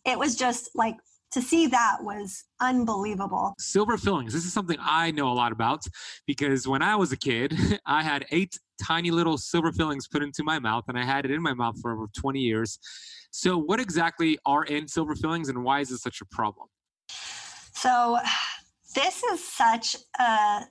it 0.06 0.18
was 0.18 0.36
just 0.36 0.70
like 0.75 0.96
to 1.32 1.42
see 1.42 1.68
that 1.68 1.98
was 2.01 2.46
unbelievable. 2.62 3.54
Silver 3.60 3.98
fillings. 3.98 4.34
This 4.34 4.46
is 4.46 4.54
something 4.54 4.77
I 4.80 5.12
know 5.12 5.30
a 5.30 5.34
lot 5.34 5.51
about 5.51 5.86
because 6.25 6.68
when 6.68 6.82
I 6.82 6.96
was 6.96 7.12
a 7.12 7.18
kid, 7.18 7.56
I 7.86 8.04
had 8.04 8.25
eight 8.32 8.58
tiny 8.82 9.12
little 9.12 9.38
silver 9.38 9.72
fillings 9.72 10.08
put 10.08 10.24
into 10.24 10.44
my 10.44 10.60
mouth 10.60 10.86
and 10.88 10.98
I 10.98 11.04
had 11.04 11.25
it 11.25 11.32
in 11.32 11.42
my 11.42 11.54
mouth 11.54 11.80
for 11.82 11.92
over 11.92 12.08
20 12.16 12.39
years. 12.39 12.80
So, 13.32 13.58
what 13.58 13.80
exactly 13.80 14.38
are 14.46 14.63
in 14.63 14.88
silver 14.88 15.16
fillings 15.16 15.50
and 15.50 15.63
why 15.63 15.82
is 15.82 15.92
it 15.92 15.98
such 15.98 16.22
a 16.22 16.25
problem? 16.25 16.70
So, 17.74 18.18
this 18.96 19.22
is 19.24 19.44
such 19.44 19.96
a 20.20 20.62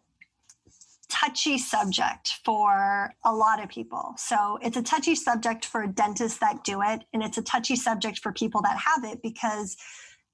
touchy 1.08 1.58
subject 1.58 2.40
for 2.44 3.14
a 3.24 3.32
lot 3.32 3.62
of 3.62 3.68
people. 3.68 4.14
So 4.16 4.58
it's 4.62 4.76
a 4.76 4.82
touchy 4.82 5.14
subject 5.14 5.64
for 5.64 5.86
dentists 5.86 6.38
that 6.38 6.64
do 6.64 6.82
it, 6.82 7.04
and 7.12 7.22
it's 7.22 7.38
a 7.38 7.42
touchy 7.42 7.76
subject 7.76 8.18
for 8.18 8.32
people 8.32 8.62
that 8.62 8.78
have 8.78 9.04
it 9.04 9.22
because, 9.22 9.76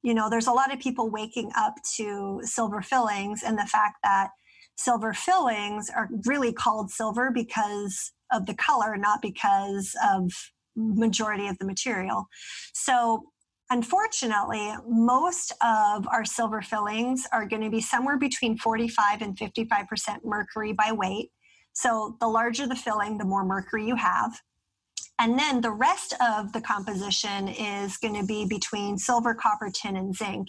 you 0.02 0.14
know, 0.14 0.30
there's 0.30 0.46
a 0.46 0.52
lot 0.52 0.72
of 0.72 0.80
people 0.80 1.10
waking 1.10 1.50
up 1.56 1.74
to 1.96 2.40
silver 2.44 2.82
fillings 2.82 3.42
and 3.42 3.58
the 3.58 3.66
fact 3.66 3.96
that 4.02 4.30
silver 4.76 5.12
fillings 5.12 5.90
are 5.94 6.08
really 6.26 6.52
called 6.52 6.90
silver 6.90 7.30
because 7.30 8.12
of 8.32 8.46
the 8.46 8.54
color, 8.54 8.96
not 8.96 9.20
because 9.20 9.94
of 10.12 10.32
majority 10.74 11.48
of 11.48 11.58
the 11.58 11.66
material. 11.66 12.26
So 12.72 13.24
Unfortunately, 13.72 14.74
most 14.86 15.50
of 15.62 16.06
our 16.08 16.26
silver 16.26 16.60
fillings 16.60 17.26
are 17.32 17.46
going 17.46 17.62
to 17.62 17.70
be 17.70 17.80
somewhere 17.80 18.18
between 18.18 18.58
45 18.58 19.22
and 19.22 19.34
55% 19.34 20.18
mercury 20.24 20.74
by 20.74 20.92
weight. 20.92 21.30
So 21.72 22.18
the 22.20 22.26
larger 22.26 22.66
the 22.66 22.76
filling, 22.76 23.16
the 23.16 23.24
more 23.24 23.46
mercury 23.46 23.86
you 23.86 23.96
have. 23.96 24.38
And 25.18 25.38
then 25.38 25.60
the 25.60 25.70
rest 25.70 26.14
of 26.20 26.52
the 26.52 26.60
composition 26.60 27.46
is 27.48 27.96
going 27.96 28.14
to 28.20 28.26
be 28.26 28.44
between 28.44 28.98
silver, 28.98 29.34
copper, 29.34 29.70
tin, 29.70 29.96
and 29.96 30.14
zinc. 30.14 30.48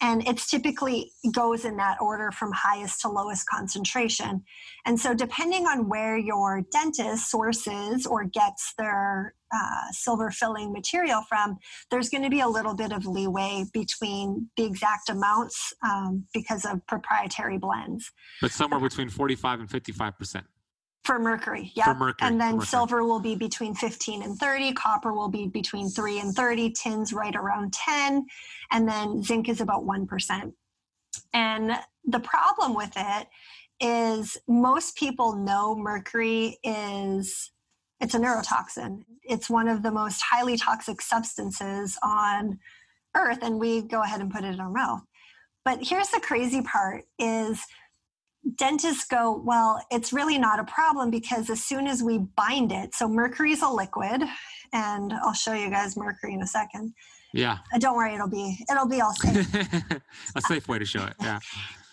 And 0.00 0.26
it's 0.26 0.50
typically 0.50 1.12
goes 1.32 1.64
in 1.64 1.76
that 1.76 1.98
order 2.00 2.30
from 2.32 2.52
highest 2.52 3.00
to 3.02 3.08
lowest 3.08 3.46
concentration. 3.48 4.42
And 4.86 4.98
so, 4.98 5.14
depending 5.14 5.66
on 5.66 5.88
where 5.88 6.16
your 6.16 6.62
dentist 6.72 7.30
sources 7.30 8.06
or 8.06 8.24
gets 8.24 8.74
their 8.78 9.34
uh, 9.54 9.92
silver 9.92 10.30
filling 10.30 10.72
material 10.72 11.22
from, 11.28 11.58
there's 11.90 12.08
going 12.08 12.22
to 12.22 12.30
be 12.30 12.40
a 12.40 12.48
little 12.48 12.74
bit 12.74 12.92
of 12.92 13.06
leeway 13.06 13.64
between 13.72 14.48
the 14.56 14.64
exact 14.64 15.10
amounts 15.10 15.72
um, 15.82 16.24
because 16.32 16.64
of 16.64 16.84
proprietary 16.86 17.58
blends. 17.58 18.10
But 18.40 18.52
somewhere 18.52 18.80
between 18.80 19.10
45 19.10 19.60
and 19.60 19.70
55 19.70 20.18
percent. 20.18 20.46
For 21.08 21.18
mercury, 21.18 21.72
yeah. 21.74 21.86
And 22.20 22.38
then 22.38 22.60
silver 22.60 23.02
will 23.02 23.18
be 23.18 23.34
between 23.34 23.74
15 23.74 24.22
and 24.22 24.36
30, 24.36 24.74
copper 24.74 25.14
will 25.14 25.30
be 25.30 25.46
between 25.46 25.88
3 25.88 26.20
and 26.20 26.34
30, 26.34 26.70
tin's 26.72 27.14
right 27.14 27.34
around 27.34 27.72
10, 27.72 28.26
and 28.70 28.86
then 28.86 29.22
zinc 29.22 29.48
is 29.48 29.62
about 29.62 29.86
1%. 29.86 30.52
And 31.32 31.70
the 32.04 32.20
problem 32.20 32.74
with 32.74 32.92
it 32.94 33.26
is 33.80 34.36
most 34.46 34.98
people 34.98 35.34
know 35.34 35.74
mercury 35.74 36.58
is 36.62 37.52
it's 38.02 38.14
a 38.14 38.18
neurotoxin. 38.18 39.04
It's 39.22 39.48
one 39.48 39.68
of 39.68 39.82
the 39.82 39.90
most 39.90 40.20
highly 40.20 40.58
toxic 40.58 41.00
substances 41.00 41.96
on 42.02 42.58
earth 43.16 43.38
and 43.40 43.58
we 43.58 43.80
go 43.80 44.02
ahead 44.02 44.20
and 44.20 44.30
put 44.30 44.44
it 44.44 44.52
in 44.52 44.60
our 44.60 44.70
mouth. 44.70 45.00
But 45.64 45.78
here's 45.82 46.08
the 46.08 46.20
crazy 46.20 46.60
part 46.60 47.06
is 47.18 47.64
dentists 48.56 49.04
go, 49.04 49.40
well, 49.44 49.80
it's 49.90 50.12
really 50.12 50.38
not 50.38 50.58
a 50.58 50.64
problem 50.64 51.10
because 51.10 51.50
as 51.50 51.62
soon 51.62 51.86
as 51.86 52.02
we 52.02 52.18
bind 52.18 52.72
it, 52.72 52.94
so 52.94 53.08
mercury 53.08 53.52
is 53.52 53.62
a 53.62 53.68
liquid, 53.68 54.22
and 54.72 55.12
I'll 55.22 55.32
show 55.32 55.52
you 55.52 55.70
guys 55.70 55.96
mercury 55.96 56.34
in 56.34 56.42
a 56.42 56.46
second. 56.46 56.94
Yeah. 57.32 57.58
Uh, 57.74 57.78
don't 57.78 57.96
worry, 57.96 58.14
it'll 58.14 58.28
be 58.28 58.58
it'll 58.70 58.88
be 58.88 59.00
all 59.00 59.12
safe. 59.14 59.54
a 60.36 60.40
safe 60.40 60.68
way 60.68 60.78
to 60.78 60.84
show 60.84 61.04
it. 61.04 61.14
Yeah. 61.20 61.40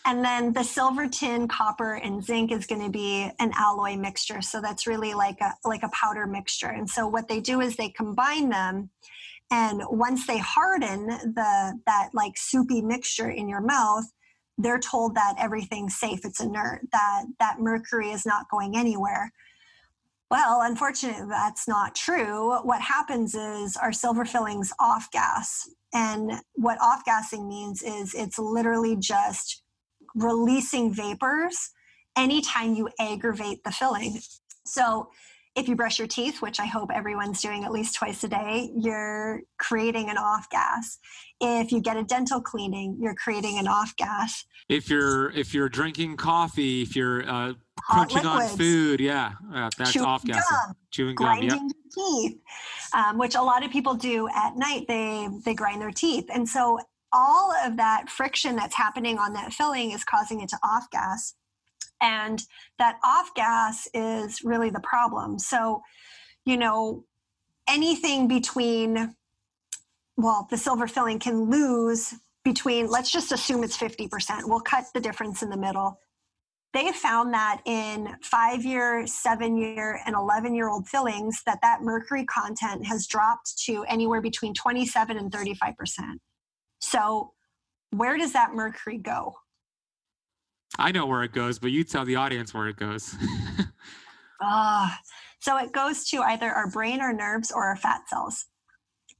And 0.07 0.23
then 0.23 0.53
the 0.53 0.63
silver, 0.63 1.07
tin, 1.07 1.47
copper, 1.47 1.95
and 1.95 2.23
zinc 2.23 2.51
is 2.51 2.67
going 2.67 2.83
to 2.83 2.91
be 2.91 3.27
an 3.39 3.51
alloy 3.57 3.95
mixture. 3.95 4.39
So 4.39 4.61
that's 4.61 4.85
really 4.85 5.15
like 5.15 5.41
a 5.41 5.55
like 5.67 5.81
a 5.81 5.89
powder 5.89 6.27
mixture. 6.27 6.67
And 6.67 6.87
so 6.87 7.07
what 7.07 7.27
they 7.27 7.39
do 7.39 7.59
is 7.59 7.75
they 7.75 7.89
combine 7.89 8.49
them, 8.49 8.91
and 9.49 9.81
once 9.89 10.27
they 10.27 10.37
harden 10.37 11.07
the 11.07 11.79
that 11.87 12.09
like 12.13 12.37
soupy 12.37 12.83
mixture 12.83 13.31
in 13.31 13.49
your 13.49 13.61
mouth, 13.61 14.05
they're 14.57 14.79
told 14.79 15.15
that 15.15 15.35
everything's 15.37 15.95
safe. 15.95 16.21
It's 16.23 16.41
inert 16.41 16.81
that 16.91 17.23
that 17.39 17.59
mercury 17.59 18.11
is 18.11 18.25
not 18.25 18.49
going 18.49 18.75
anywhere. 18.77 19.31
Well 20.31 20.61
unfortunately 20.61 21.27
that's 21.29 21.67
not 21.67 21.95
true. 21.95 22.57
What 22.63 22.81
happens 22.81 23.35
is 23.35 23.77
our 23.77 23.91
silver 23.93 24.25
fillings 24.25 24.73
off 24.79 25.11
gas 25.11 25.69
and 25.93 26.33
what 26.55 26.77
off 26.81 27.05
gassing 27.05 27.47
means 27.47 27.81
is 27.81 28.13
it's 28.13 28.39
literally 28.39 28.95
just 28.95 29.63
releasing 30.15 30.93
vapors 30.93 31.71
anytime 32.17 32.73
you 32.73 32.89
aggravate 32.99 33.63
the 33.63 33.71
filling. 33.71 34.19
So 34.65 35.09
if 35.55 35.69
you 35.69 35.75
brush 35.75 35.97
your 35.97 36.07
teeth, 36.07 36.41
which 36.41 36.59
I 36.59 36.65
hope 36.65 36.91
everyone's 36.93 37.41
doing 37.41 37.63
at 37.63 37.71
least 37.71 37.95
twice 37.95 38.23
a 38.23 38.27
day, 38.27 38.71
you're 38.75 39.41
creating 39.57 40.09
an 40.09 40.17
off 40.17 40.49
gas. 40.49 40.99
If 41.39 41.71
you 41.71 41.81
get 41.81 41.95
a 41.95 42.03
dental 42.03 42.41
cleaning, 42.41 42.97
you're 42.99 43.15
creating 43.15 43.57
an 43.57 43.67
off 43.67 43.95
gas. 43.95 44.45
If 44.67 44.89
you're 44.89 45.31
if 45.31 45.53
you're 45.53 45.69
drinking 45.69 46.17
coffee, 46.17 46.81
if 46.81 46.95
you're 46.95 47.29
uh, 47.29 47.53
crunching 47.77 48.25
on 48.25 48.57
food, 48.57 48.99
yeah, 48.99 49.33
uh, 49.53 49.69
that's 49.77 49.93
Chewing 49.93 50.05
off 50.05 50.25
gas. 50.25 50.43
Chewing 50.91 51.15
gum, 51.15 51.25
grinding 51.27 51.49
yep. 51.49 51.71
teeth, 51.93 52.37
um, 52.93 53.17
which 53.17 53.35
a 53.35 53.41
lot 53.41 53.63
of 53.63 53.71
people 53.71 53.93
do 53.93 54.27
at 54.35 54.57
night. 54.57 54.85
They 54.87 55.29
they 55.45 55.53
grind 55.53 55.81
their 55.81 55.91
teeth, 55.91 56.25
and 56.33 56.47
so 56.47 56.79
all 57.13 57.53
of 57.63 57.77
that 57.77 58.09
friction 58.09 58.55
that's 58.55 58.75
happening 58.75 59.17
on 59.17 59.33
that 59.33 59.53
filling 59.53 59.91
is 59.91 60.03
causing 60.03 60.41
it 60.41 60.49
to 60.49 60.57
off 60.63 60.89
gas 60.91 61.35
and 62.01 62.41
that 62.79 62.97
off 63.03 63.33
gas 63.35 63.87
is 63.93 64.43
really 64.43 64.69
the 64.69 64.79
problem. 64.81 65.39
So, 65.39 65.81
you 66.45 66.57
know, 66.57 67.05
anything 67.67 68.27
between, 68.27 69.15
well, 70.17 70.47
the 70.49 70.57
silver 70.57 70.87
filling 70.87 71.19
can 71.19 71.49
lose 71.49 72.13
between, 72.43 72.87
let's 72.89 73.11
just 73.11 73.31
assume 73.31 73.63
it's 73.63 73.77
50%. 73.77 74.47
We'll 74.47 74.59
cut 74.59 74.85
the 74.93 74.99
difference 74.99 75.41
in 75.41 75.49
the 75.49 75.57
middle. 75.57 75.99
They 76.73 76.91
found 76.91 77.33
that 77.33 77.61
in 77.65 78.17
five 78.21 78.65
year, 78.65 79.07
seven 79.07 79.57
year, 79.57 80.01
and 80.05 80.13
11 80.13 80.53
year 80.53 80.69
old 80.69 80.87
fillings, 80.89 81.41
that 81.45 81.59
that 81.61 81.81
mercury 81.81 82.25
content 82.25 82.85
has 82.85 83.07
dropped 83.07 83.57
to 83.65 83.85
anywhere 83.85 84.21
between 84.21 84.53
27 84.53 85.17
and 85.17 85.31
35%. 85.31 85.73
So, 86.81 87.31
where 87.91 88.17
does 88.17 88.33
that 88.33 88.53
mercury 88.53 88.97
go? 88.97 89.35
I 90.79 90.91
know 90.91 91.05
where 91.07 91.23
it 91.23 91.33
goes, 91.33 91.59
but 91.59 91.71
you 91.71 91.83
tell 91.83 92.05
the 92.05 92.15
audience 92.17 92.53
where 92.53 92.67
it 92.67 92.77
goes. 92.77 93.15
Ah, 94.41 94.99
so 95.39 95.57
it 95.57 95.71
goes 95.73 96.05
to 96.09 96.21
either 96.21 96.51
our 96.51 96.69
brain, 96.69 97.01
our 97.01 97.13
nerves, 97.13 97.51
or 97.51 97.65
our 97.65 97.75
fat 97.77 98.01
cells. 98.09 98.45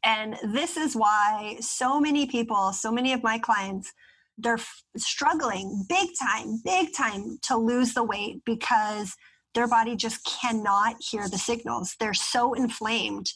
And 0.03 0.37
this 0.43 0.77
is 0.77 0.95
why 0.95 1.57
so 1.61 1.99
many 1.99 2.27
people, 2.27 2.73
so 2.73 2.91
many 2.91 3.13
of 3.13 3.23
my 3.23 3.39
clients, 3.39 3.93
they're 4.37 4.55
f- 4.55 4.83
struggling 4.97 5.85
big 5.89 6.09
time, 6.21 6.61
big 6.65 6.93
time 6.95 7.39
to 7.43 7.57
lose 7.57 7.93
the 7.93 8.03
weight 8.03 8.43
because 8.45 9.15
their 9.55 9.67
body 9.67 9.95
just 9.95 10.25
cannot 10.25 10.97
hear 10.99 11.29
the 11.29 11.37
signals. 11.39 11.95
They're 11.99 12.13
so 12.13 12.53
inflamed 12.53 13.31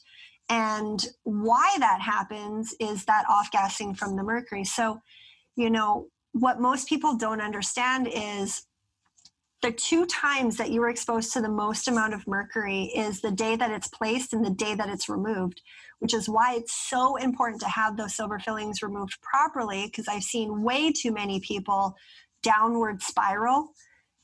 And 0.49 1.05
why 1.23 1.75
that 1.79 2.01
happens 2.01 2.75
is 2.79 3.05
that 3.05 3.25
off 3.29 3.51
gassing 3.51 3.95
from 3.95 4.17
the 4.17 4.23
mercury. 4.23 4.65
So, 4.65 4.99
you 5.55 5.69
know, 5.69 6.09
what 6.33 6.59
most 6.59 6.87
people 6.87 7.15
don't 7.15 7.41
understand 7.41 8.07
is 8.11 8.63
the 9.61 9.71
two 9.71 10.05
times 10.05 10.55
that 10.57 10.71
you 10.71 10.79
were 10.79 10.89
exposed 10.89 11.33
to 11.33 11.41
the 11.41 11.49
most 11.49 11.87
amount 11.87 12.13
of 12.13 12.25
mercury 12.27 12.83
is 12.95 13.19
the 13.19 13.31
day 13.31 13.55
that 13.55 13.71
it's 13.71 13.89
placed 13.89 14.33
and 14.33 14.45
the 14.45 14.49
day 14.49 14.73
that 14.73 14.89
it's 14.89 15.09
removed, 15.09 15.61
which 15.99 16.13
is 16.13 16.29
why 16.29 16.55
it's 16.55 16.73
so 16.89 17.17
important 17.17 17.61
to 17.61 17.67
have 17.67 17.97
those 17.97 18.15
silver 18.15 18.39
fillings 18.39 18.81
removed 18.81 19.17
properly. 19.21 19.85
Because 19.85 20.07
I've 20.07 20.23
seen 20.23 20.63
way 20.63 20.93
too 20.93 21.11
many 21.11 21.41
people 21.41 21.95
downward 22.41 23.01
spiral 23.01 23.73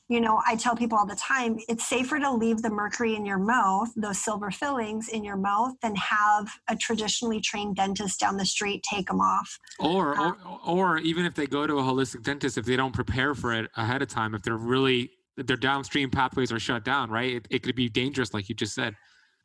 you 0.08 0.20
know, 0.20 0.40
I 0.46 0.56
tell 0.56 0.76
people 0.76 0.96
all 0.96 1.06
the 1.06 1.16
time 1.16 1.58
it's 1.68 1.88
safer 1.88 2.18
to 2.20 2.32
leave 2.32 2.62
the 2.62 2.70
mercury 2.70 3.16
in 3.16 3.26
your 3.26 3.38
mouth, 3.38 3.88
those 3.96 4.18
silver 4.18 4.50
fillings 4.50 5.08
in 5.08 5.24
your 5.24 5.36
mouth, 5.36 5.74
than 5.82 5.96
have 5.96 6.48
a 6.68 6.76
traditionally 6.76 7.40
trained 7.40 7.76
dentist 7.76 8.20
down 8.20 8.36
the 8.36 8.46
street 8.46 8.84
take 8.88 9.08
them 9.08 9.20
off. 9.20 9.58
Or, 9.80 10.18
um, 10.18 10.36
or, 10.66 10.94
or 10.94 10.98
even 10.98 11.26
if 11.26 11.34
they 11.34 11.46
go 11.46 11.66
to 11.66 11.78
a 11.78 11.82
holistic 11.82 12.22
dentist, 12.22 12.56
if 12.56 12.64
they 12.64 12.76
don't 12.76 12.94
prepare 12.94 13.34
for 13.34 13.52
it 13.52 13.70
ahead 13.76 14.00
of 14.00 14.08
time, 14.08 14.34
if 14.34 14.42
they're 14.42 14.56
really 14.56 15.10
their 15.36 15.56
downstream 15.56 16.10
pathways 16.10 16.50
are 16.50 16.58
shut 16.58 16.84
down, 16.84 17.10
right? 17.10 17.34
It, 17.34 17.48
it 17.50 17.62
could 17.62 17.74
be 17.74 17.88
dangerous, 17.88 18.32
like 18.32 18.48
you 18.48 18.54
just 18.54 18.74
said. 18.74 18.94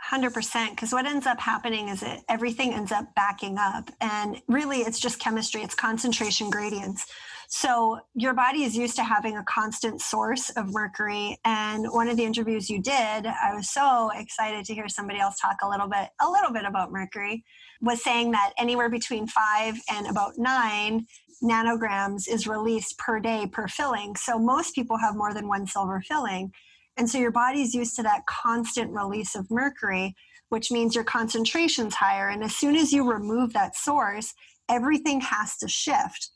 100% 0.09 0.71
because 0.71 0.91
what 0.91 1.05
ends 1.05 1.27
up 1.27 1.39
happening 1.39 1.89
is 1.89 1.99
that 1.99 2.21
everything 2.27 2.73
ends 2.73 2.91
up 2.91 3.13
backing 3.15 3.57
up 3.59 3.89
and 4.01 4.41
really 4.47 4.79
it's 4.79 4.99
just 4.99 5.19
chemistry 5.19 5.61
it's 5.61 5.75
concentration 5.75 6.49
gradients 6.49 7.05
so 7.53 7.99
your 8.15 8.33
body 8.33 8.63
is 8.63 8.77
used 8.77 8.95
to 8.95 9.03
having 9.03 9.35
a 9.35 9.43
constant 9.43 9.99
source 10.01 10.49
of 10.51 10.71
mercury 10.71 11.37
and 11.43 11.85
one 11.91 12.07
of 12.07 12.15
the 12.15 12.23
interviews 12.23 12.69
you 12.69 12.81
did 12.81 13.25
i 13.25 13.53
was 13.53 13.69
so 13.69 14.09
excited 14.15 14.63
to 14.65 14.73
hear 14.73 14.87
somebody 14.87 15.19
else 15.19 15.37
talk 15.39 15.57
a 15.61 15.69
little 15.69 15.87
bit 15.87 16.09
a 16.21 16.29
little 16.29 16.51
bit 16.51 16.65
about 16.65 16.91
mercury 16.91 17.43
was 17.81 18.03
saying 18.03 18.31
that 18.31 18.53
anywhere 18.57 18.89
between 18.89 19.27
5 19.27 19.75
and 19.91 20.07
about 20.07 20.37
9 20.37 21.05
nanograms 21.43 22.27
is 22.29 22.47
released 22.47 22.97
per 22.97 23.19
day 23.19 23.47
per 23.51 23.67
filling 23.67 24.15
so 24.15 24.39
most 24.39 24.73
people 24.73 24.97
have 24.97 25.15
more 25.15 25.33
than 25.33 25.47
one 25.47 25.67
silver 25.67 26.01
filling 26.07 26.51
and 26.97 27.09
so 27.09 27.17
your 27.17 27.31
body's 27.31 27.73
used 27.73 27.95
to 27.95 28.03
that 28.03 28.25
constant 28.25 28.91
release 28.91 29.35
of 29.35 29.49
mercury, 29.49 30.15
which 30.49 30.71
means 30.71 30.95
your 30.95 31.03
concentration's 31.03 31.95
higher. 31.95 32.29
And 32.29 32.43
as 32.43 32.55
soon 32.55 32.75
as 32.75 32.91
you 32.91 33.09
remove 33.09 33.53
that 33.53 33.75
source, 33.75 34.33
everything 34.69 35.21
has 35.21 35.57
to 35.57 35.67
shift. 35.67 36.29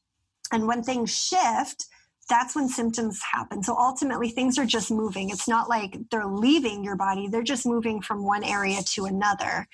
And 0.52 0.68
when 0.68 0.84
things 0.84 1.16
shift, 1.16 1.86
that's 2.30 2.56
when 2.56 2.68
symptoms 2.68 3.22
happen. 3.34 3.62
So 3.62 3.76
ultimately, 3.78 4.30
things 4.30 4.58
are 4.58 4.66
just 4.66 4.90
moving. 4.92 5.30
It's 5.30 5.48
not 5.48 5.70
like 5.70 5.98
they're 6.10 6.26
leaving 6.26 6.84
your 6.84 6.96
body, 6.96 7.28
they're 7.28 7.44
just 7.44 7.66
moving 7.66 8.02
from 8.02 8.24
one 8.24 8.44
area 8.44 8.82
to 8.94 9.06
another. 9.06 9.68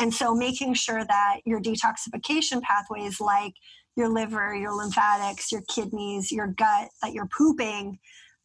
And 0.00 0.14
so, 0.14 0.34
making 0.34 0.74
sure 0.74 1.04
that 1.04 1.40
your 1.44 1.60
detoxification 1.60 2.62
pathways, 2.62 3.20
like 3.20 3.54
your 3.96 4.08
liver, 4.08 4.54
your 4.54 4.74
lymphatics, 4.74 5.50
your 5.50 5.62
kidneys, 5.68 6.30
your 6.30 6.48
gut, 6.48 6.88
that 7.02 7.12
you're 7.12 7.28
pooping, 7.36 7.98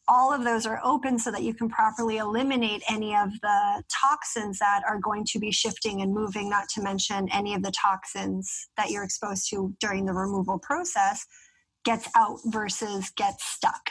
all 0.07 0.33
of 0.33 0.43
those 0.43 0.65
are 0.65 0.81
open 0.83 1.19
so 1.19 1.31
that 1.31 1.43
you 1.43 1.53
can 1.53 1.69
properly 1.69 2.17
eliminate 2.17 2.81
any 2.89 3.15
of 3.15 3.29
the 3.41 3.83
toxins 4.01 4.57
that 4.59 4.81
are 4.87 4.99
going 4.99 5.23
to 5.25 5.39
be 5.39 5.51
shifting 5.51 6.01
and 6.01 6.13
moving, 6.13 6.49
not 6.49 6.67
to 6.69 6.81
mention 6.81 7.29
any 7.31 7.53
of 7.53 7.61
the 7.61 7.71
toxins 7.71 8.69
that 8.75 8.89
you're 8.89 9.03
exposed 9.03 9.49
to 9.49 9.75
during 9.79 10.05
the 10.05 10.13
removal 10.13 10.57
process 10.57 11.25
gets 11.83 12.09
out 12.15 12.39
versus 12.45 13.11
gets 13.15 13.43
stuck. 13.45 13.89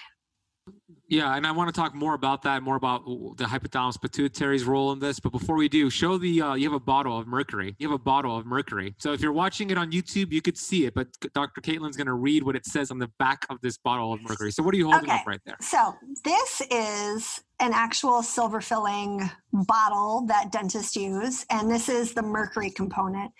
Yeah, 1.09 1.35
and 1.35 1.45
I 1.45 1.51
want 1.51 1.75
to 1.75 1.79
talk 1.79 1.93
more 1.93 2.15
about 2.15 2.43
that, 2.43 2.63
more 2.63 2.77
about 2.77 3.05
the 3.05 3.45
hypothalamus 3.45 3.99
pituitary's 3.99 4.63
role 4.63 4.93
in 4.93 5.01
this. 5.01 5.19
But 5.19 5.33
before 5.33 5.57
we 5.57 5.69
do, 5.69 5.91
show 5.91 6.19
the 6.19 6.41
uh, 6.41 6.55
you 6.55 6.65
have 6.69 6.77
a 6.77 6.79
bottle 6.79 7.19
of 7.19 7.27
mercury. 7.27 7.75
You 7.79 7.89
have 7.89 7.95
a 7.95 8.03
bottle 8.03 8.37
of 8.37 8.47
mercury. 8.47 8.95
So 8.99 9.13
if 9.13 9.21
you're 9.21 9.33
watching 9.33 9.71
it 9.71 9.79
on 9.79 9.91
YouTube, 9.91 10.31
you 10.31 10.41
could 10.41 10.57
see 10.57 10.87
it. 10.87 10.95
But 10.95 11.09
Dr. 11.35 11.61
Caitlin's 11.61 11.97
going 11.97 12.07
to 12.07 12.15
read 12.15 12.45
what 12.45 12.55
it 12.55 12.65
says 12.65 12.93
on 12.93 12.99
the 12.99 13.11
back 13.19 13.45
of 13.51 13.61
this 13.61 13.77
bottle 13.77 14.13
of 14.13 14.23
mercury. 14.23 14.53
So 14.53 14.63
what 14.63 14.73
are 14.73 14.77
you 14.77 14.89
holding 14.89 15.11
okay. 15.11 15.19
up 15.19 15.27
right 15.27 15.41
there? 15.45 15.57
So 15.61 15.95
this 16.25 16.63
is 16.71 17.43
an 17.61 17.73
actual 17.75 18.23
silver 18.23 18.63
filling 18.63 19.31
bottle 19.53 20.25
that 20.27 20.51
dentists 20.51 20.97
use 20.97 21.45
and 21.51 21.71
this 21.71 21.89
is 21.89 22.15
the 22.15 22.23
mercury 22.23 22.71
component. 22.71 23.31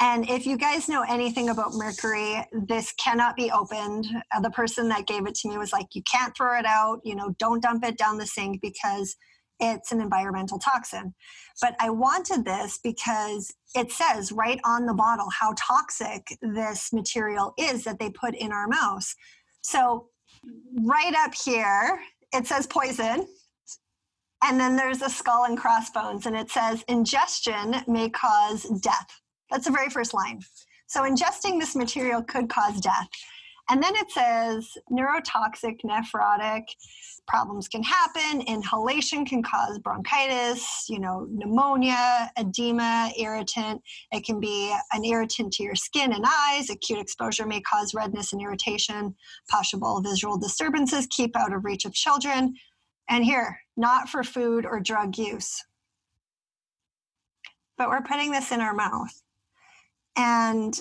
And 0.00 0.28
if 0.28 0.46
you 0.46 0.58
guys 0.58 0.88
know 0.88 1.02
anything 1.08 1.48
about 1.48 1.72
mercury 1.72 2.44
this 2.52 2.92
cannot 2.92 3.36
be 3.36 3.50
opened. 3.50 4.06
Uh, 4.34 4.40
the 4.40 4.50
person 4.50 4.88
that 4.90 5.06
gave 5.06 5.26
it 5.26 5.34
to 5.36 5.48
me 5.48 5.56
was 5.56 5.72
like 5.72 5.94
you 5.94 6.02
can't 6.02 6.36
throw 6.36 6.58
it 6.58 6.66
out 6.66 7.00
you 7.04 7.14
know 7.14 7.34
don't 7.38 7.62
dump 7.62 7.82
it 7.84 7.96
down 7.96 8.18
the 8.18 8.26
sink 8.26 8.60
because 8.60 9.16
it's 9.60 9.92
an 9.92 10.00
environmental 10.00 10.58
toxin. 10.58 11.14
But 11.62 11.74
i 11.80 11.88
wanted 11.88 12.44
this 12.44 12.78
because 12.82 13.52
it 13.74 13.90
says 13.92 14.30
right 14.30 14.60
on 14.64 14.84
the 14.84 14.94
bottle 14.94 15.30
how 15.30 15.54
toxic 15.56 16.36
this 16.42 16.92
material 16.92 17.54
is 17.58 17.84
that 17.84 17.98
they 17.98 18.10
put 18.10 18.34
in 18.34 18.52
our 18.52 18.68
mouths. 18.68 19.16
So 19.62 20.08
right 20.82 21.14
up 21.16 21.34
here 21.34 22.00
it 22.32 22.46
says 22.46 22.66
poison 22.66 23.26
and 24.42 24.58
then 24.58 24.76
there's 24.76 25.02
a 25.02 25.10
skull 25.10 25.44
and 25.44 25.58
crossbones, 25.58 26.26
and 26.26 26.36
it 26.36 26.50
says 26.50 26.84
ingestion 26.88 27.76
may 27.86 28.08
cause 28.08 28.64
death. 28.80 29.20
That's 29.50 29.66
the 29.66 29.72
very 29.72 29.90
first 29.90 30.14
line. 30.14 30.40
So 30.86 31.02
ingesting 31.02 31.60
this 31.60 31.76
material 31.76 32.22
could 32.22 32.48
cause 32.48 32.80
death. 32.80 33.08
And 33.70 33.80
then 33.80 33.94
it 33.94 34.10
says 34.10 34.68
neurotoxic, 34.90 35.78
nephrotic 35.84 36.64
problems 37.28 37.68
can 37.68 37.84
happen. 37.84 38.40
Inhalation 38.40 39.24
can 39.24 39.44
cause 39.44 39.78
bronchitis, 39.78 40.86
you 40.88 40.98
know, 40.98 41.28
pneumonia, 41.30 42.32
edema, 42.36 43.12
irritant. 43.16 43.80
It 44.10 44.24
can 44.24 44.40
be 44.40 44.74
an 44.92 45.04
irritant 45.04 45.52
to 45.52 45.62
your 45.62 45.76
skin 45.76 46.12
and 46.12 46.24
eyes. 46.26 46.70
Acute 46.70 46.98
exposure 46.98 47.46
may 47.46 47.60
cause 47.60 47.94
redness 47.94 48.32
and 48.32 48.42
irritation. 48.42 49.14
Possible 49.48 50.00
visual 50.00 50.36
disturbances 50.36 51.06
keep 51.06 51.36
out 51.36 51.52
of 51.52 51.64
reach 51.64 51.84
of 51.84 51.94
children. 51.94 52.56
And 53.10 53.24
here, 53.24 53.58
not 53.76 54.08
for 54.08 54.22
food 54.22 54.64
or 54.64 54.80
drug 54.80 55.18
use. 55.18 55.64
But 57.76 57.88
we're 57.88 58.02
putting 58.02 58.30
this 58.30 58.52
in 58.52 58.60
our 58.60 58.74
mouth. 58.74 59.22
And 60.16 60.80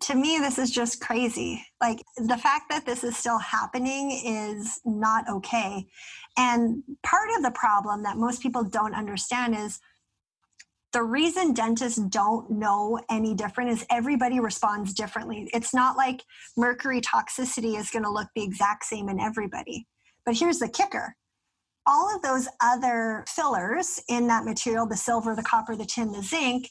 to 0.00 0.16
me, 0.16 0.38
this 0.38 0.58
is 0.58 0.72
just 0.72 1.00
crazy. 1.00 1.64
Like 1.80 2.02
the 2.16 2.36
fact 2.36 2.64
that 2.70 2.84
this 2.84 3.04
is 3.04 3.16
still 3.16 3.38
happening 3.38 4.10
is 4.24 4.80
not 4.84 5.28
okay. 5.30 5.86
And 6.36 6.82
part 7.04 7.28
of 7.36 7.44
the 7.44 7.52
problem 7.52 8.02
that 8.02 8.16
most 8.16 8.42
people 8.42 8.64
don't 8.64 8.94
understand 8.94 9.54
is 9.54 9.78
the 10.92 11.02
reason 11.04 11.54
dentists 11.54 11.98
don't 11.98 12.50
know 12.50 13.00
any 13.08 13.34
different 13.34 13.70
is 13.70 13.86
everybody 13.88 14.40
responds 14.40 14.92
differently. 14.92 15.48
It's 15.54 15.72
not 15.72 15.96
like 15.96 16.24
mercury 16.56 17.00
toxicity 17.00 17.78
is 17.78 17.90
going 17.90 18.02
to 18.02 18.10
look 18.10 18.28
the 18.34 18.42
exact 18.42 18.84
same 18.84 19.08
in 19.08 19.20
everybody. 19.20 19.86
But 20.26 20.36
here's 20.36 20.58
the 20.58 20.68
kicker 20.68 21.16
all 21.86 22.14
of 22.14 22.22
those 22.22 22.48
other 22.60 23.24
fillers 23.28 24.00
in 24.08 24.26
that 24.28 24.44
material 24.44 24.86
the 24.86 24.96
silver, 24.96 25.34
the 25.34 25.42
copper, 25.42 25.76
the 25.76 25.84
tin, 25.84 26.12
the 26.12 26.22
zinc 26.22 26.68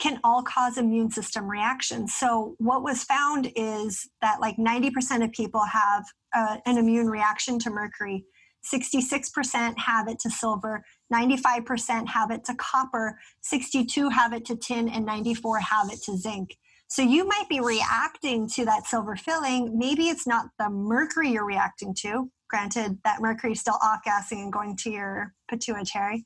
can 0.00 0.18
all 0.24 0.42
cause 0.42 0.78
immune 0.78 1.10
system 1.10 1.48
reactions. 1.48 2.14
So, 2.14 2.54
what 2.58 2.82
was 2.82 3.04
found 3.04 3.52
is 3.54 4.08
that 4.22 4.40
like 4.40 4.56
90% 4.56 5.22
of 5.22 5.30
people 5.32 5.62
have 5.70 6.04
uh, 6.34 6.56
an 6.66 6.78
immune 6.78 7.08
reaction 7.08 7.58
to 7.60 7.70
mercury, 7.70 8.24
66% 8.64 9.78
have 9.78 10.08
it 10.08 10.18
to 10.20 10.30
silver, 10.30 10.82
95% 11.12 12.08
have 12.08 12.30
it 12.30 12.44
to 12.44 12.54
copper, 12.54 13.18
62 13.42 14.08
have 14.08 14.32
it 14.32 14.44
to 14.46 14.56
tin, 14.56 14.88
and 14.88 15.04
94 15.04 15.60
have 15.60 15.92
it 15.92 16.02
to 16.04 16.16
zinc. 16.16 16.56
So 16.88 17.02
you 17.02 17.26
might 17.26 17.48
be 17.48 17.60
reacting 17.60 18.48
to 18.54 18.64
that 18.64 18.86
silver 18.86 19.14
filling. 19.14 19.78
Maybe 19.78 20.08
it's 20.08 20.26
not 20.26 20.46
the 20.58 20.68
mercury 20.68 21.30
you're 21.30 21.46
reacting 21.46 21.94
to, 22.00 22.30
granted 22.50 22.98
that 23.04 23.20
mercury 23.20 23.52
is 23.52 23.60
still 23.60 23.78
off 23.82 24.00
gassing 24.04 24.40
and 24.42 24.52
going 24.52 24.76
to 24.76 24.90
your 24.90 25.34
pituitary, 25.48 26.24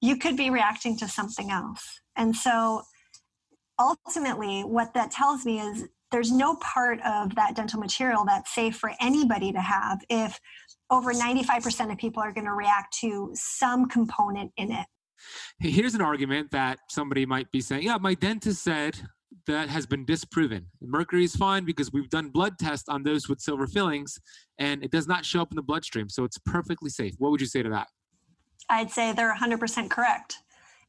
you 0.00 0.16
could 0.16 0.36
be 0.36 0.50
reacting 0.50 0.96
to 0.98 1.08
something 1.08 1.50
else. 1.50 2.00
And 2.16 2.34
so 2.34 2.82
ultimately, 3.78 4.62
what 4.62 4.94
that 4.94 5.10
tells 5.10 5.44
me 5.44 5.60
is 5.60 5.88
there's 6.12 6.32
no 6.32 6.56
part 6.56 7.00
of 7.04 7.34
that 7.36 7.54
dental 7.54 7.78
material 7.80 8.24
that's 8.26 8.54
safe 8.54 8.76
for 8.76 8.92
anybody 9.00 9.52
to 9.52 9.60
have 9.60 10.00
if 10.08 10.40
over 10.90 11.12
95% 11.12 11.92
of 11.92 11.98
people 11.98 12.22
are 12.22 12.32
going 12.32 12.46
to 12.46 12.52
react 12.52 12.96
to 13.00 13.30
some 13.34 13.88
component 13.88 14.50
in 14.56 14.72
it. 14.72 14.86
Here's 15.60 15.94
an 15.94 16.00
argument 16.00 16.50
that 16.50 16.78
somebody 16.90 17.26
might 17.26 17.50
be 17.52 17.60
saying, 17.60 17.84
yeah, 17.84 17.98
my 17.98 18.14
dentist 18.14 18.64
said 18.64 18.98
that 19.46 19.68
has 19.68 19.86
been 19.86 20.04
disproven. 20.04 20.66
Mercury 20.80 21.24
is 21.24 21.36
fine 21.36 21.64
because 21.64 21.92
we've 21.92 22.10
done 22.10 22.28
blood 22.28 22.58
tests 22.58 22.88
on 22.88 23.02
those 23.02 23.28
with 23.28 23.40
silver 23.40 23.66
fillings 23.66 24.18
and 24.58 24.84
it 24.84 24.90
does 24.90 25.06
not 25.06 25.24
show 25.24 25.40
up 25.40 25.50
in 25.52 25.56
the 25.56 25.62
bloodstream. 25.62 26.08
So 26.08 26.24
it's 26.24 26.38
perfectly 26.38 26.90
safe. 26.90 27.14
What 27.18 27.30
would 27.30 27.40
you 27.40 27.46
say 27.46 27.62
to 27.62 27.70
that? 27.70 27.88
I'd 28.68 28.90
say 28.90 29.12
they're 29.12 29.34
100% 29.34 29.90
correct. 29.90 30.36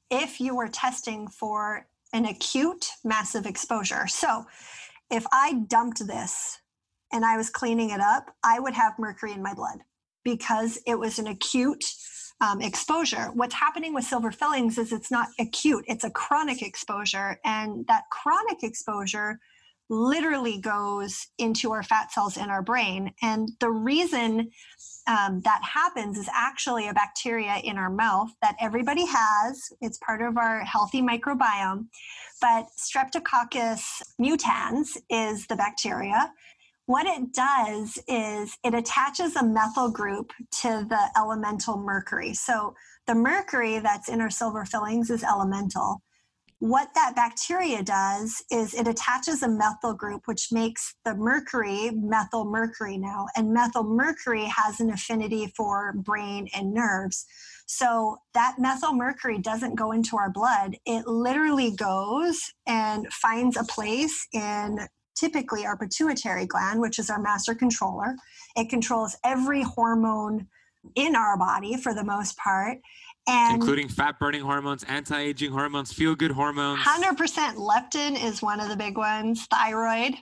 If 0.09 0.39
you 0.39 0.55
were 0.55 0.67
testing 0.67 1.27
for 1.27 1.87
an 2.13 2.25
acute 2.25 2.87
massive 3.03 3.45
exposure. 3.45 4.07
So 4.07 4.45
if 5.09 5.25
I 5.31 5.53
dumped 5.67 6.05
this 6.05 6.59
and 7.11 7.25
I 7.25 7.37
was 7.37 7.49
cleaning 7.49 7.91
it 7.91 8.01
up, 8.01 8.35
I 8.43 8.59
would 8.59 8.73
have 8.73 8.99
mercury 8.99 9.33
in 9.33 9.41
my 9.41 9.53
blood 9.53 9.79
because 10.23 10.79
it 10.85 10.99
was 10.99 11.19
an 11.19 11.27
acute 11.27 11.83
um, 12.41 12.61
exposure. 12.61 13.29
What's 13.33 13.55
happening 13.55 13.93
with 13.93 14.03
silver 14.03 14.31
fillings 14.31 14.77
is 14.77 14.91
it's 14.91 15.11
not 15.11 15.29
acute, 15.39 15.85
it's 15.87 16.03
a 16.03 16.09
chronic 16.09 16.61
exposure. 16.61 17.39
And 17.45 17.85
that 17.87 18.03
chronic 18.11 18.63
exposure 18.63 19.39
literally 19.89 20.57
goes 20.57 21.27
into 21.37 21.71
our 21.73 21.83
fat 21.83 22.11
cells 22.11 22.37
in 22.37 22.49
our 22.49 22.61
brain. 22.61 23.13
And 23.21 23.49
the 23.59 23.69
reason 23.69 24.49
um, 25.05 25.41
that 25.41 25.61
happens 25.63 26.17
is 26.17 26.29
actually 26.33 26.87
a 26.87 26.93
bacteria 26.93 27.57
in 27.57 27.77
our 27.77 27.89
mouth 27.89 28.29
that 28.41 28.55
everybody 28.59 29.05
has. 29.05 29.69
It's 29.81 29.97
part 29.97 30.21
of 30.21 30.37
our 30.37 30.61
healthy 30.61 31.01
microbiome. 31.01 31.87
But 32.39 32.67
Streptococcus 32.77 34.01
mutans 34.19 34.97
is 35.09 35.45
the 35.47 35.55
bacteria. 35.55 36.31
What 36.91 37.05
it 37.05 37.31
does 37.31 37.97
is 38.05 38.57
it 38.65 38.73
attaches 38.73 39.37
a 39.37 39.45
methyl 39.45 39.89
group 39.89 40.33
to 40.59 40.85
the 40.89 41.09
elemental 41.17 41.77
mercury. 41.77 42.33
So 42.33 42.75
the 43.07 43.15
mercury 43.15 43.79
that's 43.79 44.09
in 44.09 44.19
our 44.19 44.29
silver 44.29 44.65
fillings 44.65 45.09
is 45.09 45.23
elemental 45.23 46.01
what 46.61 46.89
that 46.93 47.15
bacteria 47.15 47.81
does 47.81 48.43
is 48.51 48.75
it 48.75 48.87
attaches 48.87 49.41
a 49.41 49.49
methyl 49.49 49.95
group, 49.95 50.27
which 50.27 50.51
makes 50.51 50.93
the 51.03 51.15
mercury 51.15 51.89
methyl 51.91 52.45
mercury 52.45 52.99
now. 52.99 53.25
And 53.35 53.51
methyl 53.51 53.83
mercury 53.83 54.45
has 54.45 54.79
an 54.79 54.91
affinity 54.91 55.51
for 55.57 55.93
brain 55.93 56.47
and 56.55 56.71
nerves. 56.71 57.25
So 57.65 58.17
that 58.35 58.57
methyl 58.59 58.93
mercury 58.93 59.39
doesn't 59.39 59.73
go 59.73 59.91
into 59.91 60.17
our 60.17 60.29
blood. 60.29 60.77
It 60.85 61.07
literally 61.07 61.71
goes 61.75 62.53
and 62.67 63.11
finds 63.11 63.57
a 63.57 63.63
place 63.63 64.27
in 64.31 64.87
typically 65.21 65.65
our 65.65 65.77
pituitary 65.77 66.45
gland, 66.45 66.81
which 66.81 66.99
is 66.99 67.09
our 67.09 67.21
master 67.21 67.55
controller. 67.55 68.15
It 68.57 68.69
controls 68.69 69.15
every 69.23 69.61
hormone 69.61 70.47
in 70.95 71.15
our 71.15 71.37
body 71.37 71.77
for 71.77 71.93
the 71.93 72.03
most 72.03 72.35
part 72.37 72.79
and 73.27 73.55
including 73.55 73.87
fat 73.87 74.17
burning 74.19 74.41
hormones, 74.41 74.83
anti 74.85 75.19
aging 75.19 75.51
hormones, 75.51 75.93
feel 75.93 76.15
good 76.15 76.31
hormones. 76.31 76.79
100% 76.81 77.55
leptin 77.55 78.21
is 78.21 78.41
one 78.41 78.59
of 78.59 78.69
the 78.69 78.75
big 78.75 78.97
ones, 78.97 79.45
thyroid, 79.45 80.15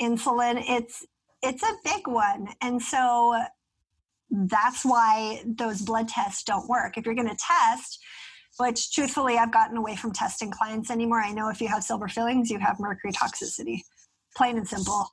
insulin. 0.00 0.64
It's 0.66 1.04
it's 1.42 1.62
a 1.62 1.74
big 1.84 2.06
one. 2.06 2.48
And 2.62 2.80
so 2.80 3.38
that's 4.30 4.84
why 4.84 5.42
those 5.44 5.82
blood 5.82 6.08
tests 6.08 6.42
don't 6.44 6.68
work. 6.68 6.96
If 6.96 7.04
you're 7.04 7.14
going 7.14 7.28
to 7.28 7.36
test, 7.36 7.98
which 8.58 8.92
truthfully, 8.92 9.36
I've 9.36 9.52
gotten 9.52 9.76
away 9.76 9.96
from 9.96 10.12
testing 10.12 10.50
clients 10.50 10.90
anymore. 10.90 11.20
I 11.20 11.32
know 11.32 11.48
if 11.48 11.60
you 11.60 11.68
have 11.68 11.84
silver 11.84 12.08
fillings, 12.08 12.48
you 12.48 12.58
have 12.60 12.80
mercury 12.80 13.12
toxicity, 13.12 13.80
plain 14.36 14.56
and 14.56 14.66
simple. 14.66 15.08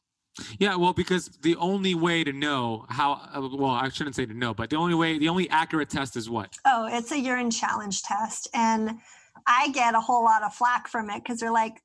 Yeah, 0.58 0.76
well, 0.76 0.94
because 0.94 1.28
the 1.42 1.56
only 1.58 1.96
way 1.96 2.24
to 2.24 2.32
know 2.32 2.86
how, 2.90 3.14
uh, 3.34 3.48
well, 3.52 3.72
I 3.72 3.90
shouldn't 3.90 4.16
say 4.16 4.26
to 4.26 4.34
know, 4.34 4.54
but 4.54 4.70
the 4.70 4.78
only 4.78 4.96
way, 4.96 5.18
the 5.18 5.30
only 5.30 5.50
accurate 5.50 5.90
test 5.90 6.16
is 6.16 6.30
what? 6.30 6.58
Oh, 6.66 6.88
it's 6.90 7.12
a 7.12 7.20
urine 7.20 7.52
challenge 7.52 8.04
test. 8.04 8.48
And 8.54 9.00
I 9.48 9.70
get 9.70 9.96
a 9.96 10.00
whole 10.00 10.24
lot 10.24 10.44
of 10.44 10.54
flack 10.54 10.88
from 10.88 11.10
it 11.10 11.24
because 11.24 11.40
they're 11.40 11.52
like, 11.52 11.82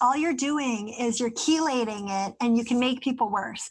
all 0.00 0.16
you're 0.16 0.34
doing 0.34 0.88
is 0.88 1.18
you're 1.18 1.30
chelating 1.30 2.08
it 2.08 2.34
and 2.40 2.56
you 2.56 2.64
can 2.64 2.78
make 2.78 3.00
people 3.00 3.30
worse. 3.30 3.70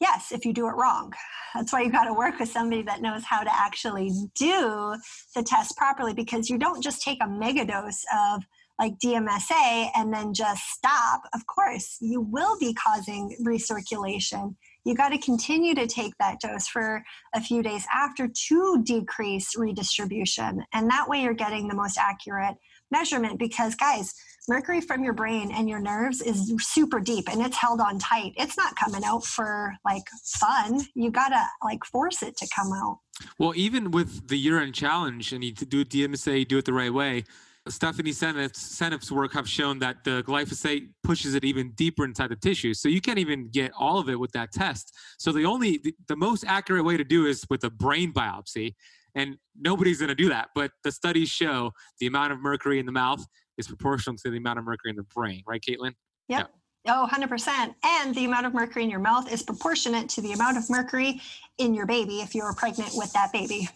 Yes, 0.00 0.32
if 0.32 0.44
you 0.44 0.52
do 0.52 0.66
it 0.66 0.72
wrong. 0.72 1.12
That's 1.54 1.72
why 1.72 1.82
you 1.82 1.92
got 1.92 2.04
to 2.04 2.14
work 2.14 2.38
with 2.38 2.48
somebody 2.48 2.82
that 2.82 3.02
knows 3.02 3.24
how 3.24 3.42
to 3.42 3.54
actually 3.54 4.10
do 4.34 4.96
the 5.34 5.42
test 5.42 5.76
properly 5.76 6.14
because 6.14 6.48
you 6.48 6.58
don't 6.58 6.82
just 6.82 7.02
take 7.02 7.18
a 7.22 7.28
mega 7.28 7.64
dose 7.66 8.04
of 8.14 8.44
like 8.80 8.98
DMSA 8.98 9.90
and 9.94 10.12
then 10.12 10.32
just 10.32 10.62
stop, 10.70 11.22
of 11.34 11.46
course, 11.46 11.98
you 12.00 12.22
will 12.22 12.58
be 12.58 12.72
causing 12.72 13.36
recirculation. 13.46 14.56
You 14.84 14.94
got 14.94 15.10
to 15.10 15.18
continue 15.18 15.74
to 15.74 15.86
take 15.86 16.14
that 16.18 16.40
dose 16.40 16.66
for 16.66 17.02
a 17.34 17.42
few 17.42 17.62
days 17.62 17.84
after 17.92 18.26
to 18.26 18.82
decrease 18.82 19.50
redistribution. 19.54 20.64
And 20.72 20.88
that 20.90 21.08
way 21.08 21.20
you're 21.20 21.34
getting 21.34 21.68
the 21.68 21.74
most 21.74 21.98
accurate 21.98 22.56
measurement 22.90 23.38
because, 23.38 23.74
guys, 23.74 24.14
mercury 24.48 24.80
from 24.80 25.04
your 25.04 25.12
brain 25.12 25.52
and 25.52 25.68
your 25.68 25.78
nerves 25.78 26.22
is 26.22 26.50
super 26.60 27.00
deep 27.00 27.28
and 27.30 27.42
it's 27.42 27.58
held 27.58 27.82
on 27.82 27.98
tight. 27.98 28.32
It's 28.36 28.56
not 28.56 28.74
coming 28.76 29.04
out 29.04 29.24
for 29.26 29.74
like 29.84 30.04
fun. 30.24 30.80
You 30.94 31.10
got 31.10 31.28
to 31.28 31.44
like 31.62 31.84
force 31.84 32.22
it 32.22 32.38
to 32.38 32.48
come 32.56 32.72
out. 32.72 32.98
Well, 33.38 33.52
even 33.54 33.90
with 33.90 34.28
the 34.28 34.38
urine 34.38 34.72
challenge 34.72 35.34
and 35.34 35.44
you 35.44 35.52
do 35.52 35.84
DMSA, 35.84 36.48
do 36.48 36.56
it 36.56 36.64
the 36.64 36.72
right 36.72 36.92
way 36.92 37.24
Stephanie 37.68 38.12
Seneff's 38.12 39.12
work 39.12 39.32
have 39.34 39.48
shown 39.48 39.78
that 39.80 40.02
the 40.04 40.22
glyphosate 40.26 40.88
pushes 41.02 41.34
it 41.34 41.44
even 41.44 41.72
deeper 41.72 42.04
inside 42.04 42.30
the 42.30 42.36
tissue. 42.36 42.72
So 42.72 42.88
you 42.88 43.00
can't 43.00 43.18
even 43.18 43.48
get 43.48 43.72
all 43.78 43.98
of 43.98 44.08
it 44.08 44.18
with 44.18 44.32
that 44.32 44.50
test. 44.50 44.96
So 45.18 45.30
the 45.30 45.44
only, 45.44 45.78
the, 45.78 45.94
the 46.08 46.16
most 46.16 46.44
accurate 46.46 46.84
way 46.84 46.96
to 46.96 47.04
do 47.04 47.26
is 47.26 47.44
with 47.50 47.62
a 47.64 47.70
brain 47.70 48.12
biopsy. 48.12 48.74
And 49.14 49.36
nobody's 49.60 49.98
going 49.98 50.08
to 50.08 50.14
do 50.14 50.28
that. 50.30 50.48
But 50.54 50.70
the 50.84 50.92
studies 50.92 51.28
show 51.28 51.72
the 51.98 52.06
amount 52.06 52.32
of 52.32 52.40
mercury 52.40 52.78
in 52.78 52.86
the 52.86 52.92
mouth 52.92 53.24
is 53.58 53.66
proportional 53.66 54.16
to 54.18 54.30
the 54.30 54.38
amount 54.38 54.58
of 54.58 54.64
mercury 54.64 54.90
in 54.90 54.96
the 54.96 55.02
brain, 55.02 55.42
right, 55.46 55.60
Caitlin? 55.60 55.94
Yep. 56.28 56.50
Yeah. 56.86 57.02
Oh, 57.02 57.08
100%. 57.10 57.74
And 57.84 58.14
the 58.14 58.24
amount 58.24 58.46
of 58.46 58.54
mercury 58.54 58.84
in 58.84 58.90
your 58.90 59.00
mouth 59.00 59.30
is 59.30 59.42
proportionate 59.42 60.08
to 60.10 60.22
the 60.22 60.32
amount 60.32 60.56
of 60.56 60.70
mercury 60.70 61.20
in 61.58 61.74
your 61.74 61.84
baby 61.84 62.20
if 62.20 62.34
you're 62.34 62.54
pregnant 62.54 62.92
with 62.94 63.12
that 63.12 63.32
baby 63.32 63.68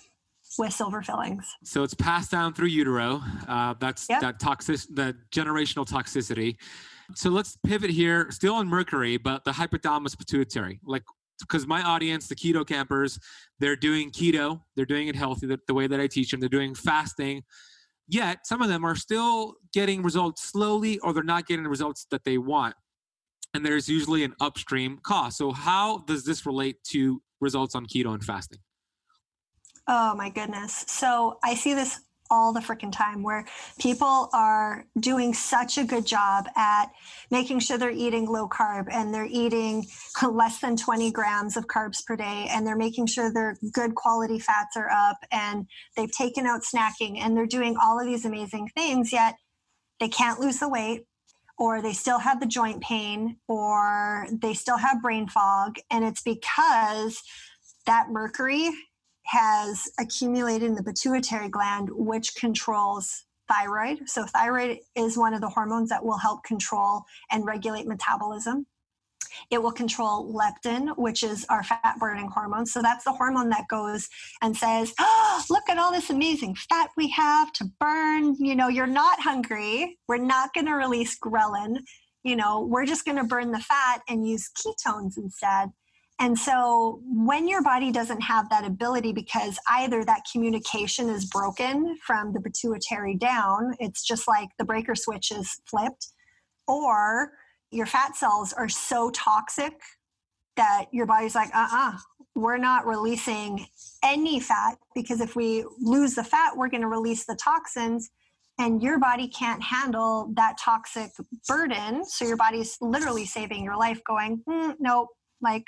with 0.58 0.72
silver 0.72 1.02
fillings. 1.02 1.46
So 1.64 1.82
it's 1.82 1.94
passed 1.94 2.30
down 2.30 2.54
through 2.54 2.68
utero. 2.68 3.22
Uh, 3.48 3.74
that's 3.78 4.08
yep. 4.08 4.20
that 4.20 4.40
toxic, 4.40 4.80
the 4.90 5.16
generational 5.32 5.86
toxicity. 5.86 6.56
So 7.14 7.30
let's 7.30 7.56
pivot 7.66 7.90
here, 7.90 8.30
still 8.30 8.54
on 8.54 8.66
mercury, 8.66 9.16
but 9.16 9.44
the 9.44 9.52
hypothalamus 9.52 10.16
pituitary. 10.16 10.80
Like, 10.84 11.02
because 11.40 11.66
my 11.66 11.82
audience, 11.82 12.28
the 12.28 12.34
keto 12.34 12.66
campers, 12.66 13.18
they're 13.58 13.76
doing 13.76 14.10
keto, 14.10 14.62
they're 14.76 14.86
doing 14.86 15.08
it 15.08 15.16
healthy, 15.16 15.46
the, 15.46 15.58
the 15.66 15.74
way 15.74 15.86
that 15.86 16.00
I 16.00 16.06
teach 16.06 16.30
them. 16.30 16.40
They're 16.40 16.48
doing 16.48 16.74
fasting. 16.74 17.42
Yet 18.06 18.46
some 18.46 18.62
of 18.62 18.68
them 18.68 18.84
are 18.84 18.96
still 18.96 19.56
getting 19.72 20.02
results 20.02 20.42
slowly, 20.42 20.98
or 21.00 21.12
they're 21.12 21.22
not 21.22 21.46
getting 21.46 21.64
the 21.64 21.70
results 21.70 22.06
that 22.10 22.24
they 22.24 22.38
want. 22.38 22.74
And 23.52 23.64
there's 23.64 23.88
usually 23.88 24.24
an 24.24 24.34
upstream 24.40 24.98
cost. 25.02 25.38
So 25.38 25.52
how 25.52 25.98
does 26.06 26.24
this 26.24 26.44
relate 26.46 26.76
to 26.88 27.22
results 27.40 27.74
on 27.74 27.86
keto 27.86 28.12
and 28.14 28.24
fasting? 28.24 28.58
Oh 29.86 30.14
my 30.14 30.30
goodness. 30.30 30.84
So 30.88 31.38
I 31.44 31.54
see 31.54 31.74
this 31.74 32.00
all 32.30 32.52
the 32.54 32.60
freaking 32.60 32.90
time 32.90 33.22
where 33.22 33.46
people 33.78 34.30
are 34.32 34.86
doing 34.98 35.34
such 35.34 35.76
a 35.76 35.84
good 35.84 36.06
job 36.06 36.46
at 36.56 36.86
making 37.30 37.60
sure 37.60 37.76
they're 37.76 37.90
eating 37.90 38.26
low 38.26 38.48
carb 38.48 38.86
and 38.90 39.12
they're 39.12 39.28
eating 39.30 39.86
less 40.32 40.58
than 40.60 40.76
20 40.76 41.10
grams 41.12 41.56
of 41.56 41.66
carbs 41.66 42.04
per 42.04 42.16
day 42.16 42.46
and 42.50 42.66
they're 42.66 42.76
making 42.76 43.06
sure 43.06 43.32
their 43.32 43.56
good 43.72 43.94
quality 43.94 44.38
fats 44.38 44.74
are 44.76 44.90
up 44.90 45.18
and 45.30 45.66
they've 45.96 46.12
taken 46.12 46.46
out 46.46 46.62
snacking 46.62 47.18
and 47.18 47.36
they're 47.36 47.46
doing 47.46 47.76
all 47.80 48.00
of 48.00 48.06
these 48.06 48.24
amazing 48.24 48.68
things 48.74 49.12
yet 49.12 49.34
they 50.00 50.08
can't 50.08 50.40
lose 50.40 50.58
the 50.58 50.68
weight 50.68 51.04
or 51.58 51.82
they 51.82 51.92
still 51.92 52.18
have 52.18 52.40
the 52.40 52.46
joint 52.46 52.82
pain 52.82 53.36
or 53.48 54.26
they 54.32 54.54
still 54.54 54.78
have 54.78 55.02
brain 55.02 55.28
fog 55.28 55.76
and 55.90 56.04
it's 56.04 56.22
because 56.22 57.22
that 57.86 58.08
mercury 58.10 58.70
has 59.24 59.88
accumulated 59.98 60.68
in 60.68 60.74
the 60.74 60.82
pituitary 60.82 61.48
gland, 61.48 61.88
which 61.90 62.34
controls 62.36 63.24
thyroid. 63.48 64.08
So, 64.08 64.24
thyroid 64.24 64.78
is 64.96 65.16
one 65.16 65.34
of 65.34 65.40
the 65.40 65.48
hormones 65.48 65.88
that 65.90 66.04
will 66.04 66.18
help 66.18 66.44
control 66.44 67.04
and 67.30 67.44
regulate 67.44 67.86
metabolism. 67.86 68.66
It 69.50 69.60
will 69.60 69.72
control 69.72 70.32
leptin, 70.32 70.96
which 70.96 71.24
is 71.24 71.44
our 71.48 71.64
fat 71.64 71.96
burning 71.98 72.28
hormone. 72.28 72.66
So, 72.66 72.82
that's 72.82 73.04
the 73.04 73.12
hormone 73.12 73.48
that 73.50 73.68
goes 73.68 74.08
and 74.42 74.56
says, 74.56 74.94
oh, 75.00 75.42
Look 75.50 75.68
at 75.68 75.78
all 75.78 75.92
this 75.92 76.10
amazing 76.10 76.54
fat 76.54 76.90
we 76.96 77.08
have 77.10 77.52
to 77.54 77.64
burn. 77.80 78.36
You 78.38 78.54
know, 78.54 78.68
you're 78.68 78.86
not 78.86 79.20
hungry. 79.20 79.98
We're 80.08 80.18
not 80.18 80.54
going 80.54 80.66
to 80.66 80.74
release 80.74 81.18
ghrelin. 81.18 81.78
You 82.22 82.36
know, 82.36 82.60
we're 82.60 82.86
just 82.86 83.04
going 83.04 83.18
to 83.18 83.24
burn 83.24 83.52
the 83.52 83.60
fat 83.60 84.00
and 84.08 84.26
use 84.26 84.50
ketones 84.50 85.18
instead. 85.18 85.70
And 86.20 86.38
so 86.38 87.00
when 87.04 87.48
your 87.48 87.62
body 87.62 87.90
doesn't 87.90 88.20
have 88.20 88.48
that 88.50 88.64
ability 88.64 89.12
because 89.12 89.58
either 89.68 90.04
that 90.04 90.22
communication 90.30 91.08
is 91.08 91.24
broken 91.24 91.96
from 92.06 92.32
the 92.32 92.40
pituitary 92.40 93.16
down, 93.16 93.74
it's 93.80 94.04
just 94.04 94.28
like 94.28 94.48
the 94.58 94.64
breaker 94.64 94.94
switch 94.94 95.32
is 95.32 95.60
flipped, 95.66 96.08
or 96.68 97.32
your 97.70 97.86
fat 97.86 98.16
cells 98.16 98.52
are 98.52 98.68
so 98.68 99.10
toxic 99.10 99.74
that 100.56 100.86
your 100.92 101.06
body's 101.06 101.34
like, 101.34 101.54
uh 101.54 101.66
uh-uh, 101.70 101.92
uh, 101.94 101.98
we 102.36 102.44
are 102.44 102.58
not 102.58 102.86
releasing 102.86 103.66
any 104.04 104.38
fat 104.38 104.76
because 104.94 105.20
if 105.20 105.34
we 105.34 105.64
lose 105.80 106.14
the 106.14 106.24
fat, 106.24 106.56
we're 106.56 106.68
going 106.68 106.80
to 106.82 106.88
release 106.88 107.24
the 107.26 107.36
toxins 107.36 108.10
and 108.58 108.82
your 108.82 108.98
body 109.00 109.28
can't 109.28 109.62
handle 109.62 110.32
that 110.34 110.56
toxic 110.58 111.10
burden. 111.48 112.04
So 112.04 112.24
your 112.24 112.36
body's 112.36 112.76
literally 112.80 113.24
saving 113.24 113.64
your 113.64 113.76
life, 113.76 114.00
going, 114.04 114.42
mm, 114.48 114.74
nope, 114.78 115.08
like 115.40 115.64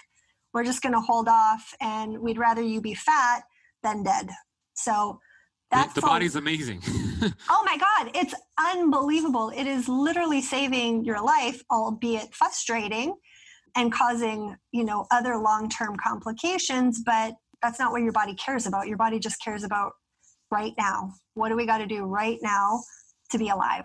we're 0.56 0.64
just 0.64 0.80
going 0.80 0.94
to 0.94 1.00
hold 1.00 1.28
off 1.28 1.74
and 1.82 2.18
we'd 2.18 2.38
rather 2.38 2.62
you 2.62 2.80
be 2.80 2.94
fat 2.94 3.42
than 3.82 4.02
dead. 4.02 4.30
So 4.72 5.20
that's 5.70 5.92
the, 5.92 6.00
the 6.00 6.06
body's 6.06 6.34
amazing. 6.34 6.80
oh 7.50 7.62
my 7.66 7.76
God, 7.76 8.10
it's 8.14 8.34
unbelievable. 8.58 9.52
It 9.54 9.66
is 9.66 9.86
literally 9.86 10.40
saving 10.40 11.04
your 11.04 11.22
life, 11.22 11.62
albeit 11.70 12.34
frustrating 12.34 13.16
and 13.76 13.92
causing, 13.92 14.56
you 14.72 14.84
know, 14.84 15.06
other 15.10 15.36
long-term 15.36 15.98
complications, 16.02 17.02
but 17.04 17.34
that's 17.60 17.78
not 17.78 17.92
what 17.92 18.00
your 18.00 18.12
body 18.12 18.34
cares 18.34 18.64
about. 18.64 18.88
Your 18.88 18.96
body 18.96 19.18
just 19.18 19.38
cares 19.44 19.62
about 19.62 19.92
right 20.50 20.72
now. 20.78 21.12
What 21.34 21.50
do 21.50 21.56
we 21.56 21.66
got 21.66 21.78
to 21.78 21.86
do 21.86 22.04
right 22.04 22.38
now 22.40 22.80
to 23.30 23.36
be 23.36 23.50
alive? 23.50 23.84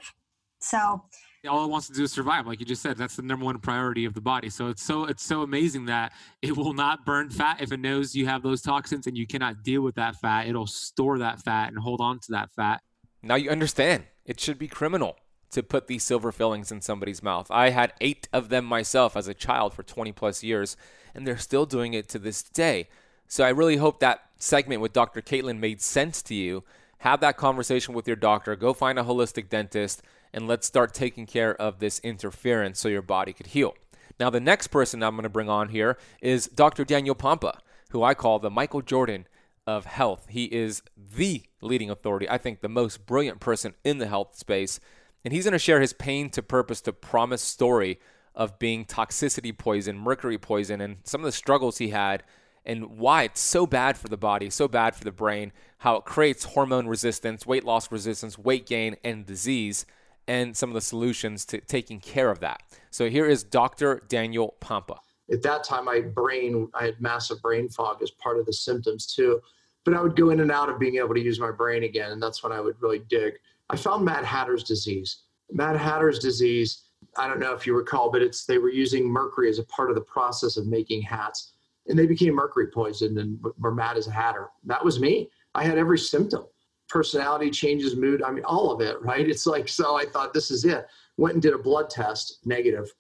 So 0.62 1.03
all 1.47 1.65
it 1.65 1.69
wants 1.69 1.88
to 1.88 1.93
do 1.93 2.04
is 2.04 2.12
survive 2.12 2.45
like 2.45 2.60
you 2.60 2.65
just 2.65 2.82
said 2.82 2.97
that's 2.97 3.15
the 3.15 3.21
number 3.23 3.45
one 3.45 3.58
priority 3.60 4.06
of 4.06 4.13
the 4.13 4.21
body. 4.21 4.49
So 4.49 4.67
it's 4.67 4.84
so 4.84 5.06
it's 5.06 5.23
so 5.23 5.41
amazing 5.41 5.86
that 5.86 6.13
it 6.41 6.56
will 6.56 6.73
not 6.73 7.06
burn 7.06 7.30
fat 7.30 7.62
if 7.62 7.71
it 7.71 7.80
knows 7.80 8.15
you 8.15 8.27
have 8.27 8.43
those 8.43 8.62
toxins 8.62 9.08
and 9.08 9.17
you 9.17 9.25
cannot 9.25 9.63
deal 9.63 9.82
with 9.82 9.95
that 9.95 10.15
fat. 10.17 10.47
It'll 10.47 10.67
store 10.67 11.17
that 11.19 11.41
fat 11.41 11.69
and 11.69 11.80
hold 11.80 11.99
on 11.99 12.19
to 12.19 12.32
that 12.32 12.51
fat. 12.51 12.82
Now 13.23 13.36
you 13.36 13.49
understand. 13.49 14.04
It 14.25 14.39
should 14.39 14.60
be 14.60 14.67
criminal 14.67 15.17
to 15.51 15.63
put 15.63 15.88
these 15.88 16.04
silver 16.04 16.32
fillings 16.32 16.71
in 16.71 16.80
somebody's 16.82 17.23
mouth. 17.23 17.47
I 17.49 17.71
had 17.71 17.93
eight 17.99 18.27
of 18.32 18.49
them 18.49 18.63
myself 18.63 19.17
as 19.17 19.27
a 19.27 19.34
child 19.34 19.73
for 19.73 19.84
20 19.84 20.12
plus 20.12 20.43
years 20.43 20.77
and 21.13 21.27
they're 21.27 21.38
still 21.38 21.65
doing 21.65 21.93
it 21.93 22.08
to 22.10 22.19
this 22.19 22.43
day. 22.43 22.88
So 23.27 23.43
i 23.43 23.49
really 23.49 23.77
hope 23.77 23.99
that 23.99 24.21
segment 24.38 24.82
with 24.82 24.93
dr 24.93 25.21
caitlin 25.21 25.60
made 25.60 25.82
sense 25.82 26.21
to 26.23 26.36
you. 26.36 26.63
Have 26.99 27.19
that 27.21 27.36
conversation 27.36 27.95
with 27.95 28.08
your 28.08 28.15
doctor. 28.15 28.56
Go 28.56 28.73
find 28.73 28.99
a 28.99 29.04
holistic 29.04 29.49
dentist 29.49 30.04
and 30.33 30.47
let's 30.47 30.67
start 30.67 30.93
taking 30.93 31.25
care 31.25 31.55
of 31.55 31.79
this 31.79 31.99
interference 31.99 32.79
so 32.79 32.89
your 32.89 33.01
body 33.01 33.33
could 33.33 33.47
heal. 33.47 33.75
Now, 34.19 34.29
the 34.29 34.39
next 34.39 34.67
person 34.67 35.01
I'm 35.01 35.15
going 35.15 35.23
to 35.23 35.29
bring 35.29 35.49
on 35.49 35.69
here 35.69 35.97
is 36.21 36.47
Dr. 36.47 36.85
Daniel 36.85 37.15
Pompa, 37.15 37.57
who 37.89 38.03
I 38.03 38.13
call 38.13 38.39
the 38.39 38.49
Michael 38.49 38.81
Jordan 38.81 39.27
of 39.65 39.85
health. 39.85 40.27
He 40.29 40.45
is 40.45 40.83
the 40.95 41.43
leading 41.61 41.89
authority, 41.89 42.29
I 42.29 42.37
think 42.37 42.61
the 42.61 42.69
most 42.69 43.05
brilliant 43.05 43.39
person 43.39 43.73
in 43.83 43.97
the 43.97 44.07
health 44.07 44.35
space. 44.35 44.79
And 45.23 45.33
he's 45.33 45.45
going 45.45 45.53
to 45.53 45.59
share 45.59 45.81
his 45.81 45.93
pain 45.93 46.29
to 46.31 46.41
purpose 46.41 46.81
to 46.81 46.93
promise 46.93 47.41
story 47.41 47.99
of 48.33 48.59
being 48.59 48.85
toxicity 48.85 49.55
poison, 49.55 49.97
mercury 49.97 50.37
poison, 50.37 50.81
and 50.81 50.97
some 51.03 51.21
of 51.21 51.25
the 51.25 51.31
struggles 51.31 51.77
he 51.77 51.89
had 51.89 52.23
and 52.65 52.97
why 52.97 53.23
it's 53.23 53.41
so 53.41 53.65
bad 53.65 53.97
for 53.97 54.07
the 54.07 54.17
body, 54.17 54.49
so 54.49 54.67
bad 54.67 54.95
for 54.95 55.03
the 55.03 55.11
brain, 55.11 55.51
how 55.79 55.95
it 55.95 56.05
creates 56.05 56.43
hormone 56.43 56.87
resistance, 56.87 57.45
weight 57.45 57.63
loss 57.63 57.91
resistance, 57.91 58.37
weight 58.37 58.67
gain, 58.67 58.95
and 59.03 59.25
disease 59.25 59.85
and 60.31 60.55
some 60.55 60.69
of 60.69 60.75
the 60.75 60.81
solutions 60.81 61.43
to 61.43 61.59
taking 61.59 61.99
care 61.99 62.31
of 62.31 62.39
that. 62.39 62.61
So 62.89 63.09
here 63.09 63.25
is 63.25 63.43
Dr. 63.43 64.01
Daniel 64.07 64.55
Pompa. 64.61 64.99
At 65.29 65.41
that 65.41 65.65
time, 65.65 65.83
my 65.83 65.99
brain, 65.99 66.69
I 66.73 66.85
had 66.85 67.01
massive 67.01 67.41
brain 67.41 67.67
fog 67.67 68.01
as 68.01 68.11
part 68.11 68.39
of 68.39 68.45
the 68.45 68.53
symptoms 68.53 69.13
too. 69.13 69.41
But 69.83 69.93
I 69.93 70.01
would 70.01 70.15
go 70.15 70.29
in 70.29 70.39
and 70.39 70.49
out 70.49 70.69
of 70.69 70.79
being 70.79 70.95
able 70.95 71.13
to 71.15 71.19
use 71.19 71.37
my 71.37 71.51
brain 71.51 71.83
again, 71.83 72.13
and 72.13 72.23
that's 72.23 72.43
when 72.43 72.53
I 72.53 72.61
would 72.61 72.81
really 72.81 72.99
dig. 73.09 73.33
I 73.69 73.75
found 73.75 74.05
Mad 74.05 74.23
Hatter's 74.23 74.63
disease. 74.63 75.23
Mad 75.51 75.75
Hatter's 75.75 76.19
disease, 76.19 76.83
I 77.17 77.27
don't 77.27 77.39
know 77.39 77.53
if 77.53 77.67
you 77.67 77.75
recall, 77.75 78.09
but 78.09 78.21
it's 78.21 78.45
they 78.45 78.57
were 78.57 78.69
using 78.69 79.09
mercury 79.09 79.49
as 79.49 79.59
a 79.59 79.65
part 79.65 79.89
of 79.89 79.95
the 79.95 80.01
process 80.01 80.55
of 80.55 80.65
making 80.65 81.01
hats, 81.01 81.51
and 81.87 81.99
they 81.99 82.05
became 82.05 82.35
mercury 82.35 82.67
poisoned 82.67 83.17
and 83.17 83.37
were 83.59 83.75
mad 83.75 83.97
as 83.97 84.07
a 84.07 84.11
hatter. 84.11 84.47
That 84.63 84.85
was 84.85 84.97
me. 84.97 85.29
I 85.55 85.65
had 85.65 85.77
every 85.77 85.99
symptom 85.99 86.45
personality 86.91 87.49
changes, 87.49 87.95
mood. 87.95 88.21
I 88.21 88.32
mean, 88.32 88.43
all 88.43 88.71
of 88.71 88.82
it, 88.82 89.01
right? 89.01 89.27
It's 89.27 89.47
like, 89.47 89.69
so 89.69 89.95
I 89.95 90.06
thought 90.06 90.34
this 90.34 90.51
is 90.51 90.65
it. 90.65 90.86
Went 91.17 91.36
and 91.36 91.41
did 91.41 91.54
a 91.54 91.58
blood 91.58 91.89
test, 91.89 92.39
negative. 92.45 92.91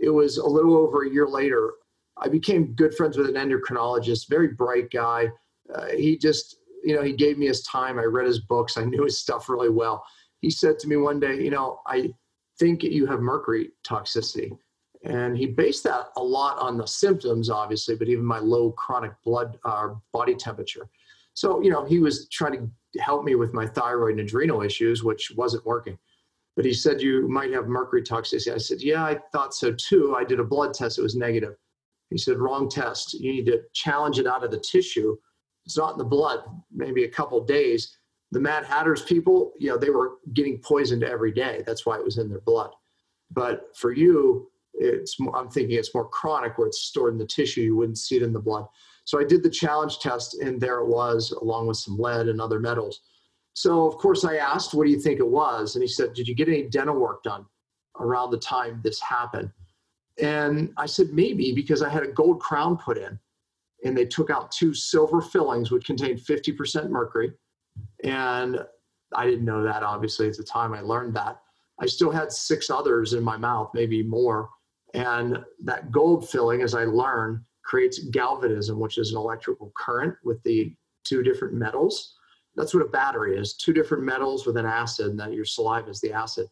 It 0.00 0.10
was 0.10 0.38
a 0.38 0.46
little 0.46 0.76
over 0.76 1.04
a 1.04 1.10
year 1.10 1.28
later. 1.28 1.74
I 2.18 2.28
became 2.28 2.74
good 2.74 2.94
friends 2.94 3.16
with 3.16 3.28
an 3.28 3.34
endocrinologist, 3.34 4.28
very 4.28 4.48
bright 4.48 4.90
guy. 4.90 5.28
Uh, 5.72 5.86
he 5.86 6.18
just, 6.18 6.56
you 6.84 6.96
know, 6.96 7.02
he 7.02 7.12
gave 7.12 7.38
me 7.38 7.46
his 7.46 7.62
time. 7.62 7.98
I 7.98 8.04
read 8.04 8.26
his 8.26 8.40
books. 8.40 8.76
I 8.76 8.84
knew 8.84 9.04
his 9.04 9.18
stuff 9.18 9.48
really 9.48 9.70
well. 9.70 10.04
He 10.40 10.50
said 10.50 10.78
to 10.80 10.88
me 10.88 10.96
one 10.96 11.20
day, 11.20 11.36
you 11.42 11.50
know, 11.50 11.80
I 11.86 12.12
think 12.58 12.82
you 12.82 13.06
have 13.06 13.20
mercury 13.20 13.70
toxicity. 13.86 14.56
And 15.04 15.36
he 15.36 15.46
based 15.46 15.84
that 15.84 16.08
a 16.16 16.22
lot 16.22 16.58
on 16.58 16.76
the 16.76 16.86
symptoms, 16.86 17.48
obviously, 17.48 17.94
but 17.94 18.08
even 18.08 18.24
my 18.24 18.38
low 18.38 18.72
chronic 18.72 19.12
blood 19.24 19.58
uh, 19.64 19.90
body 20.12 20.34
temperature. 20.34 20.88
So, 21.34 21.62
you 21.62 21.70
know, 21.70 21.84
he 21.84 21.98
was 21.98 22.28
trying 22.28 22.52
to 22.52 22.70
help 22.98 23.24
me 23.24 23.34
with 23.34 23.52
my 23.54 23.66
thyroid 23.66 24.12
and 24.12 24.20
adrenal 24.20 24.62
issues, 24.62 25.02
which 25.02 25.32
wasn't 25.36 25.66
working. 25.66 25.98
But 26.56 26.64
he 26.64 26.72
said, 26.72 27.00
You 27.00 27.28
might 27.28 27.52
have 27.52 27.68
mercury 27.68 28.02
toxicity. 28.02 28.54
I 28.54 28.58
said, 28.58 28.80
Yeah, 28.80 29.04
I 29.04 29.18
thought 29.32 29.54
so 29.54 29.72
too. 29.72 30.14
I 30.16 30.24
did 30.24 30.40
a 30.40 30.44
blood 30.44 30.74
test, 30.74 30.98
it 30.98 31.02
was 31.02 31.14
negative. 31.14 31.54
He 32.10 32.18
said, 32.18 32.38
Wrong 32.38 32.68
test. 32.68 33.14
You 33.14 33.32
need 33.32 33.46
to 33.46 33.62
challenge 33.74 34.18
it 34.18 34.26
out 34.26 34.44
of 34.44 34.50
the 34.50 34.60
tissue. 34.60 35.16
It's 35.64 35.76
not 35.76 35.92
in 35.92 35.98
the 35.98 36.04
blood, 36.04 36.40
maybe 36.72 37.04
a 37.04 37.10
couple 37.10 37.44
days. 37.44 37.98
The 38.32 38.40
Mad 38.40 38.64
Hatters 38.64 39.02
people, 39.02 39.52
you 39.58 39.68
know, 39.68 39.76
they 39.76 39.90
were 39.90 40.14
getting 40.32 40.58
poisoned 40.58 41.04
every 41.04 41.32
day. 41.32 41.62
That's 41.66 41.84
why 41.84 41.96
it 41.96 42.04
was 42.04 42.18
in 42.18 42.28
their 42.28 42.40
blood. 42.40 42.70
But 43.30 43.76
for 43.76 43.92
you, 43.92 44.50
it's 44.74 45.16
I'm 45.34 45.48
thinking 45.48 45.76
it's 45.78 45.94
more 45.94 46.08
chronic 46.08 46.58
where 46.58 46.68
it's 46.68 46.80
stored 46.80 47.12
in 47.12 47.18
the 47.18 47.26
tissue. 47.26 47.62
You 47.62 47.76
wouldn't 47.76 47.98
see 47.98 48.16
it 48.16 48.22
in 48.22 48.32
the 48.32 48.40
blood. 48.40 48.66
So 49.06 49.20
I 49.20 49.24
did 49.24 49.44
the 49.44 49.50
challenge 49.50 50.00
test, 50.00 50.40
and 50.40 50.60
there 50.60 50.80
it 50.80 50.88
was, 50.88 51.30
along 51.30 51.68
with 51.68 51.76
some 51.76 51.96
lead 51.96 52.26
and 52.26 52.40
other 52.40 52.58
metals. 52.58 53.00
So, 53.54 53.86
of 53.86 53.96
course, 53.98 54.24
I 54.24 54.36
asked, 54.36 54.74
What 54.74 54.84
do 54.84 54.90
you 54.90 55.00
think 55.00 55.20
it 55.20 55.26
was? 55.26 55.76
And 55.76 55.82
he 55.82 55.88
said, 55.88 56.12
Did 56.12 56.26
you 56.26 56.34
get 56.34 56.48
any 56.48 56.64
dental 56.64 56.96
work 56.96 57.22
done 57.22 57.46
around 58.00 58.32
the 58.32 58.38
time 58.38 58.80
this 58.82 59.00
happened? 59.00 59.50
And 60.20 60.72
I 60.76 60.86
said, 60.86 61.10
Maybe, 61.12 61.52
because 61.54 61.82
I 61.82 61.88
had 61.88 62.02
a 62.02 62.08
gold 62.08 62.40
crown 62.40 62.76
put 62.76 62.98
in, 62.98 63.18
and 63.84 63.96
they 63.96 64.06
took 64.06 64.28
out 64.28 64.50
two 64.50 64.74
silver 64.74 65.20
fillings, 65.22 65.70
which 65.70 65.86
contained 65.86 66.18
50% 66.18 66.90
mercury. 66.90 67.32
And 68.02 68.58
I 69.14 69.24
didn't 69.24 69.44
know 69.44 69.62
that, 69.62 69.84
obviously, 69.84 70.26
at 70.26 70.36
the 70.36 70.42
time 70.42 70.74
I 70.74 70.80
learned 70.80 71.14
that. 71.14 71.40
I 71.80 71.86
still 71.86 72.10
had 72.10 72.32
six 72.32 72.70
others 72.70 73.12
in 73.12 73.22
my 73.22 73.36
mouth, 73.36 73.70
maybe 73.72 74.02
more. 74.02 74.48
And 74.94 75.44
that 75.62 75.92
gold 75.92 76.28
filling, 76.28 76.62
as 76.62 76.74
I 76.74 76.84
learned, 76.84 77.40
creates 77.66 77.98
galvanism, 78.10 78.78
which 78.78 78.96
is 78.96 79.10
an 79.10 79.16
electrical 79.16 79.72
current 79.76 80.14
with 80.24 80.40
the 80.44 80.72
two 81.04 81.22
different 81.22 81.54
metals. 81.54 82.14
That's 82.54 82.72
what 82.72 82.86
a 82.86 82.88
battery 82.88 83.36
is 83.36 83.54
two 83.54 83.72
different 83.72 84.04
metals 84.04 84.46
with 84.46 84.56
an 84.56 84.66
acid, 84.66 85.08
and 85.08 85.20
that 85.20 85.32
your 85.32 85.44
saliva 85.44 85.90
is 85.90 86.00
the 86.00 86.12
acid. 86.12 86.46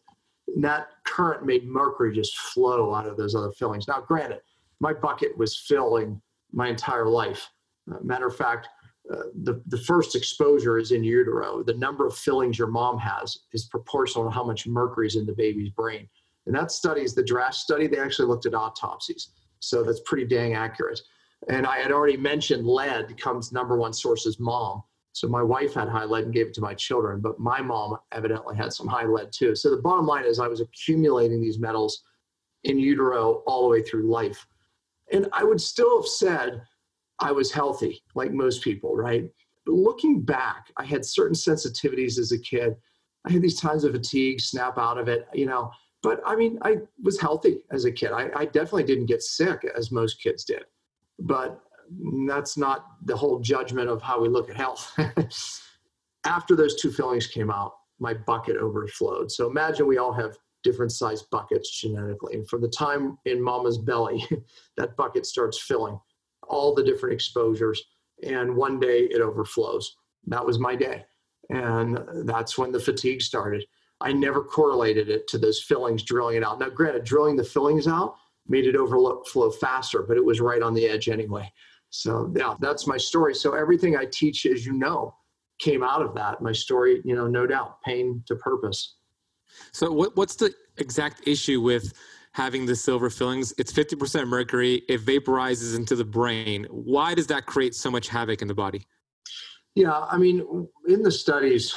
And 0.47 0.63
that 0.63 0.87
current 1.05 1.45
made 1.45 1.65
mercury 1.65 2.13
just 2.13 2.37
flow 2.37 2.93
out 2.93 3.07
of 3.07 3.17
those 3.17 3.33
other 3.33 3.51
fillings. 3.53 3.87
Now, 3.87 4.01
granted, 4.01 4.41
my 4.79 4.93
bucket 4.93 5.35
was 5.37 5.57
filling 5.57 6.21
my 6.51 6.67
entire 6.67 7.07
life. 7.07 7.49
Uh, 7.91 7.97
matter 8.03 8.27
of 8.27 8.35
fact, 8.35 8.67
uh, 9.11 9.27
the, 9.43 9.61
the 9.67 9.77
first 9.77 10.15
exposure 10.15 10.77
is 10.77 10.91
in 10.91 11.03
utero. 11.03 11.63
The 11.63 11.75
number 11.75 12.05
of 12.05 12.15
fillings 12.15 12.59
your 12.59 12.67
mom 12.67 12.97
has 12.99 13.37
is 13.53 13.65
proportional 13.65 14.25
to 14.25 14.31
how 14.31 14.43
much 14.43 14.67
mercury 14.67 15.07
is 15.07 15.15
in 15.15 15.25
the 15.25 15.33
baby's 15.33 15.69
brain. 15.69 16.07
And 16.45 16.55
that 16.55 16.71
study 16.71 17.01
is 17.01 17.15
the 17.15 17.23
Drasch 17.23 17.55
study. 17.55 17.87
They 17.87 17.99
actually 17.99 18.27
looked 18.27 18.45
at 18.45 18.53
autopsies. 18.53 19.29
So 19.65 19.83
that's 19.83 20.01
pretty 20.05 20.25
dang 20.25 20.53
accurate. 20.53 21.01
And 21.49 21.65
I 21.65 21.77
had 21.77 21.91
already 21.91 22.17
mentioned 22.17 22.65
lead 22.67 23.19
comes 23.19 23.51
number 23.51 23.77
one 23.77 23.93
source 23.93 24.25
is 24.25 24.39
mom. 24.39 24.83
So 25.13 25.27
my 25.27 25.41
wife 25.41 25.73
had 25.73 25.87
high 25.87 26.03
lead 26.03 26.25
and 26.25 26.33
gave 26.33 26.47
it 26.47 26.53
to 26.55 26.61
my 26.61 26.73
children, 26.73 27.21
but 27.21 27.39
my 27.39 27.61
mom 27.61 27.97
evidently 28.11 28.55
had 28.55 28.73
some 28.73 28.87
high 28.87 29.05
lead 29.05 29.31
too. 29.31 29.55
So 29.55 29.69
the 29.69 29.81
bottom 29.81 30.05
line 30.05 30.25
is 30.25 30.39
I 30.39 30.47
was 30.47 30.61
accumulating 30.61 31.41
these 31.41 31.57
metals 31.57 32.03
in 32.63 32.77
utero 32.79 33.43
all 33.47 33.63
the 33.63 33.69
way 33.69 33.81
through 33.81 34.11
life. 34.11 34.45
And 35.11 35.27
I 35.31 35.43
would 35.43 35.61
still 35.61 36.01
have 36.01 36.07
said 36.07 36.61
I 37.19 37.31
was 37.31 37.51
healthy, 37.51 38.01
like 38.13 38.31
most 38.31 38.63
people, 38.63 38.95
right? 38.95 39.29
But 39.65 39.75
looking 39.75 40.21
back, 40.21 40.71
I 40.77 40.85
had 40.85 41.05
certain 41.05 41.35
sensitivities 41.35 42.19
as 42.19 42.31
a 42.31 42.39
kid. 42.39 42.75
I 43.25 43.31
had 43.31 43.41
these 43.41 43.59
times 43.59 43.83
of 43.83 43.93
fatigue, 43.93 44.41
snap 44.41 44.77
out 44.77 44.97
of 44.97 45.07
it, 45.07 45.27
you 45.33 45.45
know, 45.45 45.71
but 46.05 46.21
I 46.23 46.35
mean, 46.35 46.59
I 46.61 46.77
was 47.01 47.19
healthy 47.19 47.63
as 47.71 47.85
a 47.85 47.91
kid. 47.91 48.11
I, 48.11 48.29
I 48.35 48.45
definitely 48.45 48.83
didn't 48.83 49.07
get 49.07 49.23
sick 49.23 49.65
as 49.75 49.91
most 49.91 50.21
kids 50.21 50.43
did, 50.43 50.63
but 51.17 51.59
that's 52.27 52.57
not 52.57 52.85
the 53.05 53.17
whole 53.17 53.39
judgment 53.39 53.89
of 53.89 54.03
how 54.03 54.21
we 54.21 54.29
look 54.29 54.47
at 54.47 54.55
health. 54.55 54.95
After 56.25 56.55
those 56.55 56.79
two 56.79 56.91
fillings 56.91 57.25
came 57.25 57.49
out, 57.49 57.73
my 57.99 58.13
bucket 58.13 58.55
overflowed. 58.55 59.31
So 59.31 59.49
imagine 59.49 59.87
we 59.87 59.97
all 59.97 60.13
have 60.13 60.37
different 60.63 60.91
sized 60.91 61.27
buckets 61.31 61.71
genetically. 61.81 62.35
And 62.35 62.47
from 62.47 62.61
the 62.61 62.67
time 62.69 63.17
in 63.25 63.41
mama's 63.41 63.79
belly, 63.79 64.23
that 64.77 64.95
bucket 64.95 65.25
starts 65.25 65.59
filling 65.59 65.99
all 66.47 66.75
the 66.75 66.83
different 66.83 67.13
exposures. 67.13 67.83
And 68.21 68.55
one 68.55 68.79
day 68.79 69.07
it 69.09 69.21
overflows. 69.21 69.95
That 70.27 70.45
was 70.45 70.59
my 70.59 70.75
day. 70.75 71.03
And 71.49 71.99
that's 72.27 72.59
when 72.59 72.71
the 72.71 72.79
fatigue 72.79 73.23
started. 73.23 73.65
I 74.05 74.13
never 74.13 74.43
correlated 74.43 75.09
it 75.09 75.27
to 75.29 75.39
those 75.39 75.59
fillings 75.59 76.03
drilling 76.03 76.37
it 76.37 76.43
out. 76.43 76.59
Now, 76.59 76.69
granted, 76.69 77.03
drilling 77.03 77.35
the 77.35 77.43
fillings 77.43 77.87
out 77.87 78.15
made 78.47 78.67
it 78.67 78.75
overflow 78.75 79.49
faster, 79.49 80.03
but 80.03 80.15
it 80.15 80.23
was 80.23 80.39
right 80.39 80.61
on 80.61 80.75
the 80.75 80.85
edge 80.85 81.09
anyway. 81.09 81.51
So, 81.89 82.31
yeah, 82.35 82.53
that's 82.59 82.85
my 82.85 82.97
story. 82.97 83.33
So, 83.33 83.55
everything 83.55 83.97
I 83.97 84.05
teach, 84.05 84.45
as 84.45 84.63
you 84.63 84.73
know, 84.73 85.15
came 85.57 85.83
out 85.83 86.03
of 86.03 86.13
that. 86.13 86.39
My 86.39 86.51
story, 86.51 87.01
you 87.03 87.15
know, 87.15 87.25
no 87.25 87.47
doubt, 87.47 87.81
pain 87.81 88.23
to 88.27 88.35
purpose. 88.35 88.97
So, 89.71 89.91
what, 89.91 90.15
what's 90.15 90.35
the 90.35 90.53
exact 90.77 91.27
issue 91.27 91.59
with 91.59 91.93
having 92.33 92.67
the 92.67 92.75
silver 92.75 93.09
fillings? 93.09 93.55
It's 93.57 93.73
50% 93.73 94.27
mercury. 94.27 94.83
It 94.87 95.01
vaporizes 95.01 95.75
into 95.75 95.95
the 95.95 96.05
brain. 96.05 96.67
Why 96.69 97.15
does 97.15 97.25
that 97.27 97.47
create 97.47 97.73
so 97.73 97.89
much 97.89 98.09
havoc 98.09 98.43
in 98.43 98.47
the 98.47 98.53
body? 98.53 98.85
Yeah, 99.73 99.97
I 99.99 100.17
mean, 100.17 100.67
in 100.87 101.01
the 101.01 101.11
studies, 101.11 101.75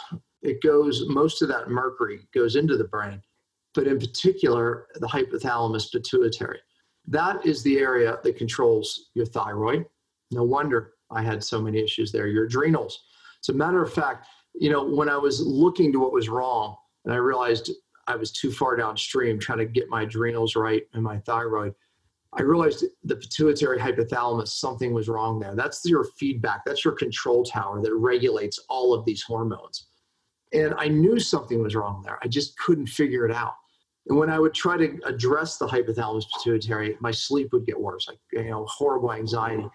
it 0.48 0.62
goes 0.62 1.04
most 1.08 1.42
of 1.42 1.48
that 1.48 1.68
mercury 1.68 2.26
goes 2.34 2.56
into 2.56 2.76
the 2.76 2.84
brain 2.84 3.22
but 3.74 3.86
in 3.86 3.98
particular 3.98 4.88
the 4.96 5.06
hypothalamus 5.06 5.92
pituitary. 5.92 6.58
That 7.06 7.46
is 7.46 7.62
the 7.62 7.78
area 7.78 8.18
that 8.22 8.36
controls 8.36 9.10
your 9.14 9.26
thyroid. 9.26 9.86
No 10.30 10.42
wonder 10.42 10.94
i 11.10 11.22
had 11.22 11.42
so 11.42 11.62
many 11.62 11.78
issues 11.78 12.12
there. 12.12 12.26
Your 12.26 12.44
adrenals. 12.44 13.00
As 13.42 13.48
a 13.48 13.56
matter 13.56 13.82
of 13.82 13.92
fact 13.92 14.26
you 14.54 14.70
know, 14.70 14.82
when 14.82 15.08
I 15.08 15.16
was 15.16 15.40
looking 15.40 15.92
to 15.92 16.00
what 16.00 16.12
was 16.12 16.28
wrong 16.28 16.76
and 17.04 17.14
I 17.14 17.18
realized 17.18 17.70
I 18.08 18.16
was 18.16 18.32
too 18.32 18.50
far 18.50 18.74
downstream 18.74 19.38
trying 19.38 19.58
to 19.58 19.66
get 19.66 19.88
my 19.88 20.02
adrenals 20.02 20.56
right 20.56 20.82
and 20.94 21.02
my 21.02 21.18
thyroid, 21.18 21.74
I 22.32 22.42
realized 22.42 22.84
the 23.04 23.16
pituitary 23.16 23.78
hypothalamus, 23.78 24.48
something 24.48 24.92
was 24.92 25.08
wrong 25.08 25.38
there. 25.38 25.54
That's 25.54 25.82
your 25.84 26.04
feedback, 26.18 26.64
that's 26.66 26.84
your 26.84 26.94
control 26.94 27.44
tower 27.44 27.80
that 27.80 27.94
regulates 27.94 28.58
all 28.68 28.92
of 28.92 29.04
these 29.04 29.22
hormones. 29.22 29.86
And 30.52 30.74
I 30.78 30.88
knew 30.88 31.18
something 31.18 31.62
was 31.62 31.74
wrong 31.74 32.02
there. 32.02 32.18
I 32.22 32.28
just 32.28 32.58
couldn't 32.58 32.86
figure 32.86 33.26
it 33.26 33.34
out. 33.34 33.54
And 34.08 34.18
when 34.18 34.30
I 34.30 34.38
would 34.38 34.54
try 34.54 34.76
to 34.78 34.98
address 35.04 35.58
the 35.58 35.66
hypothalamus 35.66 36.24
pituitary, 36.36 36.96
my 37.00 37.10
sleep 37.10 37.52
would 37.52 37.66
get 37.66 37.78
worse, 37.78 38.08
like, 38.08 38.18
you 38.32 38.44
know, 38.44 38.64
horrible 38.66 39.12
anxiety. 39.12 39.68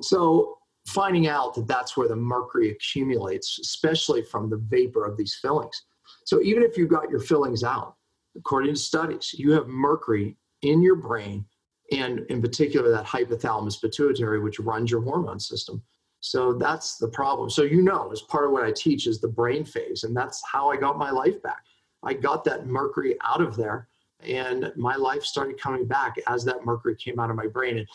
So 0.00 0.58
finding 0.88 1.28
out 1.28 1.54
that 1.54 1.68
that's 1.68 1.96
where 1.96 2.08
the 2.08 2.16
mercury 2.16 2.70
accumulates, 2.70 3.58
especially 3.60 4.22
from 4.22 4.50
the 4.50 4.56
vapor 4.56 5.04
of 5.04 5.16
these 5.16 5.38
fillings. 5.40 5.84
So 6.24 6.42
even 6.42 6.64
if 6.64 6.76
you 6.76 6.88
got 6.88 7.10
your 7.10 7.20
fillings 7.20 7.62
out, 7.62 7.94
according 8.36 8.74
to 8.74 8.80
studies, 8.80 9.34
you 9.38 9.52
have 9.52 9.68
mercury 9.68 10.36
in 10.62 10.82
your 10.82 10.96
brain 10.96 11.44
and 11.92 12.20
in 12.28 12.42
particular 12.42 12.90
that 12.90 13.06
hypothalamus 13.06 13.80
pituitary, 13.80 14.40
which 14.40 14.58
runs 14.58 14.90
your 14.90 15.02
hormone 15.02 15.38
system. 15.38 15.80
So 16.26 16.52
that's 16.52 16.96
the 16.96 17.06
problem. 17.06 17.48
So 17.48 17.62
you 17.62 17.82
know, 17.82 18.10
as 18.10 18.20
part 18.20 18.46
of 18.46 18.50
what 18.50 18.64
I 18.64 18.72
teach 18.72 19.06
is 19.06 19.20
the 19.20 19.28
brain 19.28 19.64
phase, 19.64 20.02
and 20.02 20.16
that's 20.16 20.42
how 20.44 20.70
I 20.70 20.76
got 20.76 20.98
my 20.98 21.10
life 21.10 21.40
back. 21.40 21.62
I 22.02 22.14
got 22.14 22.42
that 22.44 22.66
mercury 22.66 23.14
out 23.22 23.40
of 23.40 23.54
there, 23.54 23.86
and 24.24 24.72
my 24.74 24.96
life 24.96 25.22
started 25.22 25.60
coming 25.60 25.86
back 25.86 26.16
as 26.26 26.44
that 26.44 26.64
mercury 26.64 26.96
came 26.96 27.20
out 27.20 27.30
of 27.30 27.36
my 27.36 27.46
brain. 27.46 27.78
And 27.78 27.86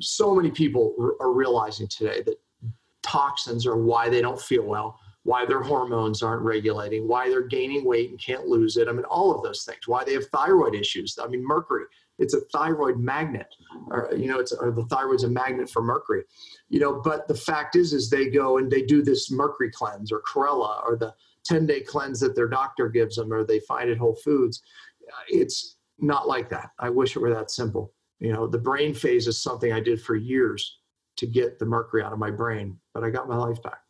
so 0.00 0.36
many 0.36 0.52
people 0.52 1.16
are 1.18 1.32
realizing 1.32 1.88
today 1.88 2.22
that 2.22 2.40
toxins 3.02 3.66
are 3.66 3.76
why 3.76 4.08
they 4.08 4.20
don't 4.20 4.40
feel 4.40 4.62
well, 4.62 5.00
why 5.24 5.44
their 5.44 5.60
hormones 5.60 6.22
aren't 6.22 6.42
regulating, 6.42 7.08
why 7.08 7.28
they're 7.28 7.48
gaining 7.48 7.84
weight 7.84 8.10
and 8.10 8.20
can't 8.20 8.46
lose 8.46 8.76
it. 8.76 8.86
I 8.86 8.92
mean, 8.92 9.04
all 9.04 9.34
of 9.34 9.42
those 9.42 9.64
things, 9.64 9.88
why 9.88 10.04
they 10.04 10.12
have 10.12 10.28
thyroid 10.28 10.76
issues. 10.76 11.18
I 11.20 11.26
mean, 11.26 11.44
mercury 11.44 11.86
it's 12.20 12.34
a 12.34 12.40
thyroid 12.52 12.98
magnet 12.98 13.48
or 13.88 14.10
you 14.16 14.26
know 14.26 14.38
it's 14.38 14.52
or 14.52 14.70
the 14.70 14.84
thyroid's 14.84 15.24
a 15.24 15.28
magnet 15.28 15.68
for 15.68 15.82
mercury. 15.82 16.22
You 16.68 16.80
know 16.80 17.00
but 17.02 17.26
the 17.26 17.34
fact 17.34 17.74
is 17.74 17.92
is 17.92 18.08
they 18.08 18.28
go 18.28 18.58
and 18.58 18.70
they 18.70 18.82
do 18.82 19.02
this 19.02 19.30
mercury 19.30 19.70
cleanse 19.70 20.12
or 20.12 20.22
chlorella 20.22 20.82
or 20.84 20.96
the 20.96 21.14
10 21.44 21.66
day 21.66 21.80
cleanse 21.80 22.20
that 22.20 22.36
their 22.36 22.48
doctor 22.48 22.88
gives 22.88 23.16
them 23.16 23.32
or 23.32 23.44
they 23.44 23.60
find 23.60 23.90
at 23.90 23.98
whole 23.98 24.16
foods. 24.16 24.62
It's 25.28 25.76
not 25.98 26.28
like 26.28 26.48
that. 26.50 26.70
I 26.78 26.90
wish 26.90 27.16
it 27.16 27.20
were 27.20 27.34
that 27.34 27.50
simple. 27.50 27.94
You 28.20 28.32
know 28.32 28.46
the 28.46 28.58
brain 28.58 28.94
phase 28.94 29.26
is 29.26 29.42
something 29.42 29.72
i 29.72 29.80
did 29.80 30.00
for 30.00 30.14
years 30.14 30.78
to 31.16 31.26
get 31.26 31.58
the 31.58 31.66
mercury 31.66 32.02
out 32.02 32.12
of 32.12 32.18
my 32.18 32.30
brain 32.30 32.78
but 32.94 33.02
i 33.02 33.10
got 33.10 33.28
my 33.28 33.36
life 33.36 33.62
back 33.62 33.80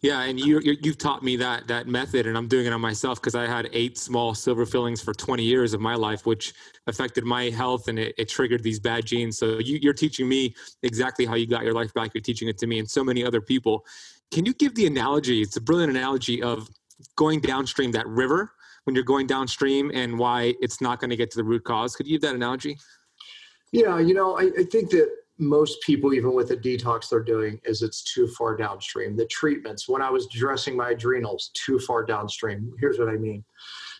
yeah, 0.00 0.22
and 0.22 0.38
you 0.38 0.60
you've 0.62 0.98
taught 0.98 1.22
me 1.22 1.36
that 1.36 1.66
that 1.68 1.86
method, 1.86 2.26
and 2.26 2.36
I'm 2.36 2.48
doing 2.48 2.66
it 2.66 2.72
on 2.72 2.80
myself 2.80 3.20
because 3.20 3.34
I 3.34 3.46
had 3.46 3.68
eight 3.72 3.98
small 3.98 4.34
silver 4.34 4.66
fillings 4.66 5.00
for 5.00 5.12
20 5.12 5.42
years 5.42 5.74
of 5.74 5.80
my 5.80 5.94
life, 5.94 6.26
which 6.26 6.54
affected 6.86 7.24
my 7.24 7.44
health 7.50 7.88
and 7.88 7.98
it, 7.98 8.14
it 8.18 8.28
triggered 8.28 8.62
these 8.62 8.80
bad 8.80 9.04
genes. 9.04 9.38
So 9.38 9.58
you, 9.58 9.78
you're 9.80 9.94
teaching 9.94 10.28
me 10.28 10.54
exactly 10.82 11.26
how 11.26 11.34
you 11.34 11.46
got 11.46 11.64
your 11.64 11.74
life 11.74 11.92
back. 11.94 12.12
You're 12.14 12.22
teaching 12.22 12.48
it 12.48 12.58
to 12.58 12.66
me 12.66 12.78
and 12.78 12.88
so 12.88 13.04
many 13.04 13.24
other 13.24 13.40
people. 13.40 13.84
Can 14.30 14.44
you 14.46 14.54
give 14.54 14.74
the 14.74 14.86
analogy? 14.86 15.42
It's 15.42 15.56
a 15.56 15.60
brilliant 15.60 15.90
analogy 15.90 16.42
of 16.42 16.68
going 17.16 17.40
downstream 17.40 17.92
that 17.92 18.06
river 18.06 18.52
when 18.84 18.94
you're 18.94 19.04
going 19.04 19.26
downstream 19.26 19.90
and 19.92 20.18
why 20.18 20.54
it's 20.60 20.80
not 20.80 21.00
going 21.00 21.10
to 21.10 21.16
get 21.16 21.30
to 21.32 21.36
the 21.36 21.44
root 21.44 21.64
cause. 21.64 21.94
Could 21.94 22.06
you 22.06 22.18
give 22.18 22.22
that 22.22 22.34
analogy? 22.34 22.78
Yeah, 23.72 23.98
you 23.98 24.14
know, 24.14 24.38
I, 24.38 24.50
I 24.58 24.64
think 24.64 24.90
that 24.90 25.10
most 25.38 25.80
people, 25.82 26.12
even 26.12 26.34
with 26.34 26.48
the 26.48 26.56
detox 26.56 27.08
they're 27.08 27.22
doing, 27.22 27.60
is 27.64 27.82
it's 27.82 28.02
too 28.02 28.26
far 28.26 28.56
downstream. 28.56 29.16
The 29.16 29.26
treatments, 29.26 29.88
when 29.88 30.02
I 30.02 30.10
was 30.10 30.26
dressing 30.26 30.76
my 30.76 30.90
adrenals, 30.90 31.50
too 31.54 31.78
far 31.78 32.04
downstream. 32.04 32.72
Here's 32.80 32.98
what 32.98 33.08
I 33.08 33.16
mean. 33.16 33.44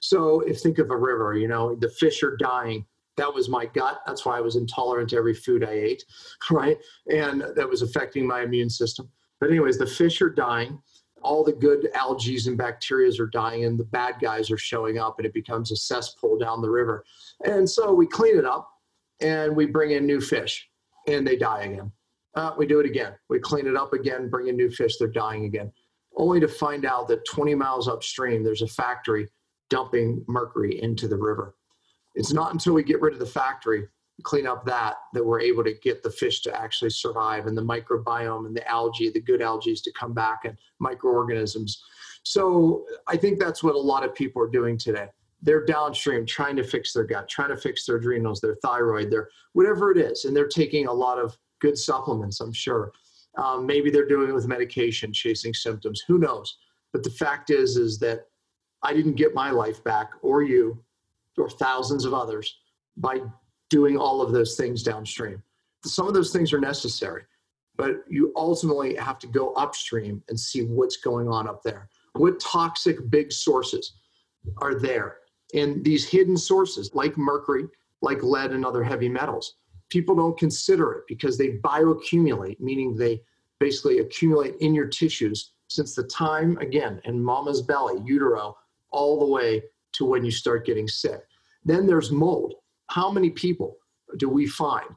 So 0.01 0.41
if 0.41 0.61
think 0.61 0.79
of 0.79 0.91
a 0.91 0.97
river, 0.97 1.35
you 1.35 1.49
know, 1.49 1.77
the 1.77 1.91
fish 1.91 2.23
are 2.23 2.37
dying. 2.37 2.85
That 3.17 3.33
was 3.33 3.49
my 3.49 3.67
gut. 3.67 4.01
That's 4.07 4.25
why 4.25 4.37
I 4.37 4.41
was 4.41 4.57
intolerant 4.57 5.11
to 5.11 5.17
every 5.17 5.35
food 5.35 5.65
I 5.65 5.73
ate, 5.73 6.05
right? 6.51 6.79
And 7.13 7.45
that 7.55 7.69
was 7.69 7.83
affecting 7.83 8.27
my 8.27 8.43
immune 8.43 8.71
system. 8.71 9.09
But 9.41 9.51
anyways, 9.51 9.79
the 9.79 9.87
fish 9.87 10.21
are 10.21 10.31
dying. 10.31 10.81
All 11.23 11.43
the 11.43 11.53
good 11.53 11.89
algae 11.95 12.39
and 12.47 12.57
bacteria 12.57 13.11
are 13.21 13.27
dying, 13.27 13.65
and 13.65 13.79
the 13.79 13.85
bad 13.85 14.17
guys 14.21 14.53
are 14.53 14.59
showing 14.59 14.99
up, 14.99 15.19
and 15.19 15.27
it 15.27 15.35
becomes 15.35 15.73
a 15.73 15.77
cesspool 15.77 16.39
down 16.39 16.63
the 16.63 16.71
river. 16.71 17.05
And 17.45 17.69
so 17.69 17.93
we 17.93 18.07
clean 18.07 18.39
it 18.39 18.45
up, 18.45 18.71
and 19.21 19.55
we 19.55 19.67
bring 19.67 19.91
in 19.91 20.07
new 20.07 20.21
fish 20.21 20.69
and 21.15 21.27
they 21.27 21.37
die 21.37 21.63
again. 21.63 21.93
Uh, 22.35 22.53
we 22.57 22.67
do 22.67 22.81
it 22.81 22.87
again. 22.87 23.15
We 23.29 23.41
clean 23.41 23.67
it 23.67 23.77
up 23.77 23.93
again, 23.93 24.29
bring 24.29 24.49
in 24.49 24.57
new 24.57 24.71
fish, 24.71 24.97
they're 24.97 25.09
dying 25.09 25.45
again. 25.45 25.73
Only 26.17 26.41
to 26.41 26.49
find 26.49 26.85
out 26.85 27.09
that 27.09 27.25
20 27.27 27.55
miles 27.55 27.89
upstream, 27.89 28.43
there's 28.43 28.63
a 28.63 28.69
factory 28.69 29.29
dumping 29.71 30.25
mercury 30.29 30.81
into 30.83 31.09
the 31.09 31.17
river. 31.17 31.55
It's 32.15 32.33
not 32.33 32.53
until 32.53 32.75
we 32.75 32.83
get 32.83 33.01
rid 33.01 33.15
of 33.15 33.21
the 33.21 33.27
factory, 33.27 33.87
clean 34.23 34.47
up 34.47 34.65
that, 34.67 34.97
that 35.15 35.25
we're 35.25 35.41
able 35.41 35.63
to 35.65 35.75
get 35.83 36.03
the 36.03 36.11
fish 36.11 36.41
to 36.43 36.61
actually 36.61 36.91
survive 36.91 37.47
and 37.47 37.57
the 37.57 37.63
microbiome 37.63 38.47
and 38.47 38.57
the 38.57 38.67
algae, 38.69 39.11
the 39.11 39.21
good 39.21 39.43
algae 39.43 39.75
to 39.75 39.93
come 39.93 40.13
back 40.13 40.41
and 40.45 40.57
microorganisms. 40.81 41.83
So 42.25 42.85
I 43.07 43.17
think 43.17 43.39
that's 43.39 43.63
what 43.63 43.75
a 43.75 43.79
lot 43.79 44.05
of 44.05 44.15
people 44.15 44.43
are 44.43 44.49
doing 44.49 44.77
today 44.77 45.09
they're 45.43 45.65
downstream 45.65 46.27
trying 46.27 46.57
to 46.57 46.65
fix 46.65 46.93
their 46.93 47.05
gut, 47.05 47.29
trying 47.29 47.51
to 47.51 47.57
fix 47.57 47.87
their 47.87 47.97
adrenals, 47.97 48.41
their 48.41 48.57
thyroid, 48.57 49.11
their 49.11 49.29
whatever 49.53 49.93
it 49.93 49.99
is, 49.99 50.25
and 50.25 50.37
they're 50.37 50.49
taking 50.49 50.87
a 50.87 50.93
lot 50.93 51.19
of 51.19 51.37
good 51.61 51.79
supplements. 51.79 52.41
I'm 52.41 52.53
sure. 52.53 52.93
Um, 53.37 53.67
maybe 53.67 53.91
they're 53.91 54.09
doing 54.09 54.31
it 54.31 54.35
with 54.35 54.49
medication, 54.49 55.13
chasing 55.13 55.55
symptoms. 55.55 56.03
Who 56.09 56.19
knows? 56.19 56.59
But 56.93 57.05
the 57.05 57.11
fact 57.11 57.51
is, 57.51 57.77
is 57.77 57.99
that 58.01 58.27
I 58.83 58.93
didn't 58.93 59.15
get 59.15 59.35
my 59.35 59.51
life 59.51 59.83
back, 59.85 60.11
or 60.23 60.43
you, 60.43 60.83
or 61.37 61.49
thousands 61.49 62.05
of 62.05 62.15
others, 62.15 62.59
by 62.97 63.21
doing 63.71 63.97
all 63.97 64.23
of 64.23 64.33
those 64.33 64.57
things 64.57 64.83
downstream. 64.83 65.43
Some 65.85 66.09
of 66.09 66.15
those 66.15 66.33
things 66.33 66.53
are 66.53 66.61
necessary, 66.61 67.25
but 67.77 68.03
you 68.09 68.33
ultimately 68.35 68.97
have 68.97 69.19
to 69.21 69.29
go 69.29 69.53
upstream 69.53 70.23
and 70.29 70.39
see 70.39 70.63
what's 70.63 70.97
going 70.97 71.29
on 71.29 71.49
up 71.49 71.63
there. 71.63 71.89
What 72.15 72.41
toxic 72.41 73.09
big 73.11 73.31
sources 73.31 73.93
are 74.57 74.75
there? 74.75 75.18
And 75.55 75.85
these 75.85 76.09
hidden 76.09 76.37
sources, 76.37 76.95
like 76.95 77.17
mercury, 77.17 77.67
like 78.03 78.23
lead, 78.23 78.53
and 78.53 78.65
other 78.65 78.83
heavy 78.83 79.09
metals, 79.09 79.55
people 79.89 80.15
don't 80.15 80.39
consider 80.39 80.93
it 80.93 81.05
because 81.09 81.39
they 81.39 81.59
bioaccumulate, 81.59 82.61
meaning 82.61 82.95
they 82.95 83.23
basically 83.59 83.99
accumulate 83.99 84.57
in 84.61 84.75
your 84.75 84.87
tissues 84.87 85.53
since 85.69 85.95
the 85.95 86.05
time, 86.05 86.57
again, 86.59 87.01
in 87.05 87.23
mama's 87.23 87.63
belly, 87.63 88.01
utero, 88.05 88.57
all 88.91 89.19
the 89.19 89.27
way 89.27 89.63
to 89.93 90.05
when 90.05 90.25
you 90.25 90.31
start 90.31 90.67
getting 90.67 90.89
sick. 90.89 91.23
Then 91.65 91.87
there's 91.87 92.11
mold. 92.11 92.55
How 92.89 93.11
many 93.11 93.31
people 93.31 93.77
do 94.17 94.29
we 94.29 94.47
find 94.47 94.89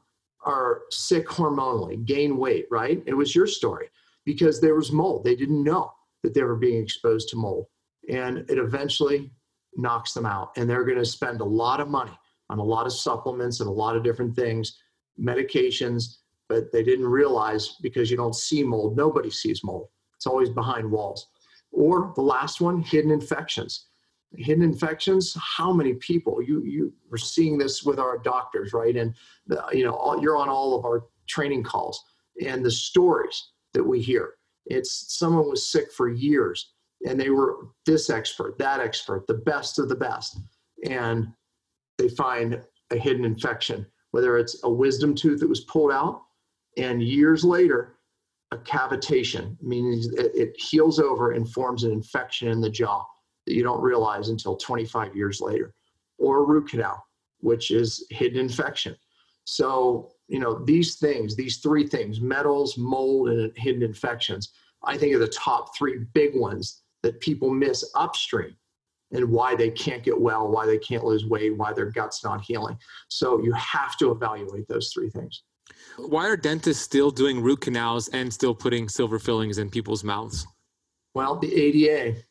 are 0.44 0.82
sick 0.90 1.26
hormonally, 1.28 2.04
gain 2.04 2.36
weight, 2.36 2.66
right? 2.70 3.02
It 3.06 3.14
was 3.14 3.34
your 3.34 3.46
story 3.46 3.88
because 4.24 4.60
there 4.60 4.74
was 4.74 4.92
mold. 4.92 5.24
They 5.24 5.36
didn't 5.36 5.62
know 5.62 5.92
that 6.22 6.34
they 6.34 6.42
were 6.42 6.56
being 6.56 6.82
exposed 6.82 7.28
to 7.30 7.36
mold. 7.36 7.66
And 8.08 8.38
it 8.50 8.58
eventually 8.58 9.30
knocks 9.76 10.12
them 10.12 10.26
out. 10.26 10.52
And 10.56 10.68
they're 10.68 10.84
going 10.84 10.98
to 10.98 11.04
spend 11.04 11.40
a 11.40 11.44
lot 11.44 11.80
of 11.80 11.88
money 11.88 12.16
on 12.50 12.58
a 12.58 12.64
lot 12.64 12.86
of 12.86 12.92
supplements 12.92 13.60
and 13.60 13.68
a 13.68 13.72
lot 13.72 13.96
of 13.96 14.02
different 14.02 14.36
things, 14.36 14.78
medications, 15.18 16.16
but 16.48 16.70
they 16.70 16.82
didn't 16.82 17.06
realize 17.06 17.76
because 17.80 18.10
you 18.10 18.16
don't 18.16 18.34
see 18.34 18.62
mold, 18.62 18.96
nobody 18.96 19.30
sees 19.30 19.64
mold. 19.64 19.88
It's 20.16 20.26
always 20.26 20.50
behind 20.50 20.90
walls. 20.90 21.28
Or 21.70 22.12
the 22.14 22.22
last 22.22 22.60
one, 22.60 22.82
hidden 22.82 23.10
infections. 23.10 23.86
Hidden 24.36 24.62
infections, 24.62 25.36
how 25.40 25.72
many 25.72 25.94
people? 25.94 26.42
You 26.42 26.62
you 26.64 26.92
are 27.12 27.18
seeing 27.18 27.58
this 27.58 27.82
with 27.82 27.98
our 27.98 28.18
doctors, 28.18 28.72
right? 28.72 28.96
And 28.96 29.14
the, 29.46 29.62
you 29.72 29.84
know, 29.84 29.94
all, 29.94 30.22
you're 30.22 30.38
on 30.38 30.48
all 30.48 30.74
of 30.74 30.86
our 30.86 31.04
training 31.26 31.62
calls 31.62 32.02
and 32.44 32.64
the 32.64 32.70
stories 32.70 33.50
that 33.74 33.84
we 33.84 34.00
hear. 34.00 34.34
It's 34.66 35.16
someone 35.18 35.50
was 35.50 35.66
sick 35.66 35.92
for 35.92 36.08
years 36.08 36.72
and 37.06 37.18
they 37.18 37.30
were 37.30 37.68
this 37.86 38.10
expert, 38.10 38.58
that 38.58 38.80
expert, 38.80 39.26
the 39.26 39.34
best 39.34 39.78
of 39.78 39.88
the 39.88 39.94
best. 39.94 40.38
And 40.88 41.28
they 41.98 42.08
find 42.08 42.62
a 42.90 42.96
hidden 42.96 43.24
infection, 43.24 43.86
whether 44.10 44.38
it's 44.38 44.62
a 44.64 44.70
wisdom 44.70 45.14
tooth 45.14 45.40
that 45.40 45.48
was 45.48 45.62
pulled 45.62 45.92
out, 45.92 46.22
and 46.76 47.02
years 47.02 47.44
later, 47.44 47.96
a 48.50 48.56
cavitation, 48.56 49.56
meaning 49.62 50.02
it, 50.16 50.54
heals 50.58 50.98
over 50.98 51.32
and 51.32 51.50
forms 51.50 51.84
an 51.84 51.92
infection 51.92 52.48
in 52.48 52.60
the 52.60 52.70
jaw 52.70 53.04
that 53.46 53.54
you 53.54 53.62
don't 53.62 53.80
realize 53.80 54.28
until 54.28 54.56
25 54.56 55.16
years 55.16 55.40
later, 55.40 55.74
or 56.18 56.38
a 56.38 56.46
root 56.46 56.68
canal, 56.68 57.02
which 57.40 57.70
is 57.70 58.06
hidden 58.10 58.38
infection. 58.38 58.96
So, 59.44 60.12
you 60.28 60.38
know, 60.38 60.64
these 60.64 60.96
things, 60.96 61.34
these 61.34 61.58
three 61.58 61.86
things 61.86 62.20
metals, 62.20 62.76
mold, 62.78 63.28
and 63.30 63.52
hidden 63.56 63.82
infections 63.82 64.52
I 64.84 64.96
think 64.98 65.14
are 65.14 65.18
the 65.18 65.28
top 65.28 65.76
three 65.76 66.04
big 66.12 66.34
ones 66.34 66.81
that 67.02 67.20
people 67.20 67.50
miss 67.50 67.90
upstream 67.94 68.56
and 69.12 69.30
why 69.30 69.54
they 69.54 69.70
can't 69.70 70.02
get 70.02 70.18
well, 70.18 70.48
why 70.48 70.66
they 70.66 70.78
can't 70.78 71.04
lose 71.04 71.26
weight, 71.26 71.56
why 71.56 71.72
their 71.72 71.90
gut's 71.90 72.24
not 72.24 72.40
healing. 72.42 72.78
So 73.08 73.42
you 73.42 73.52
have 73.52 73.96
to 73.98 74.10
evaluate 74.10 74.66
those 74.68 74.90
three 74.92 75.10
things. 75.10 75.42
Why 75.96 76.28
are 76.28 76.36
dentists 76.36 76.82
still 76.82 77.10
doing 77.10 77.42
root 77.42 77.60
canals 77.60 78.08
and 78.08 78.32
still 78.32 78.54
putting 78.54 78.88
silver 78.88 79.18
fillings 79.18 79.58
in 79.58 79.70
people's 79.70 80.02
mouths? 80.02 80.46
Well, 81.14 81.38
the 81.38 81.54
ADA, 81.54 82.22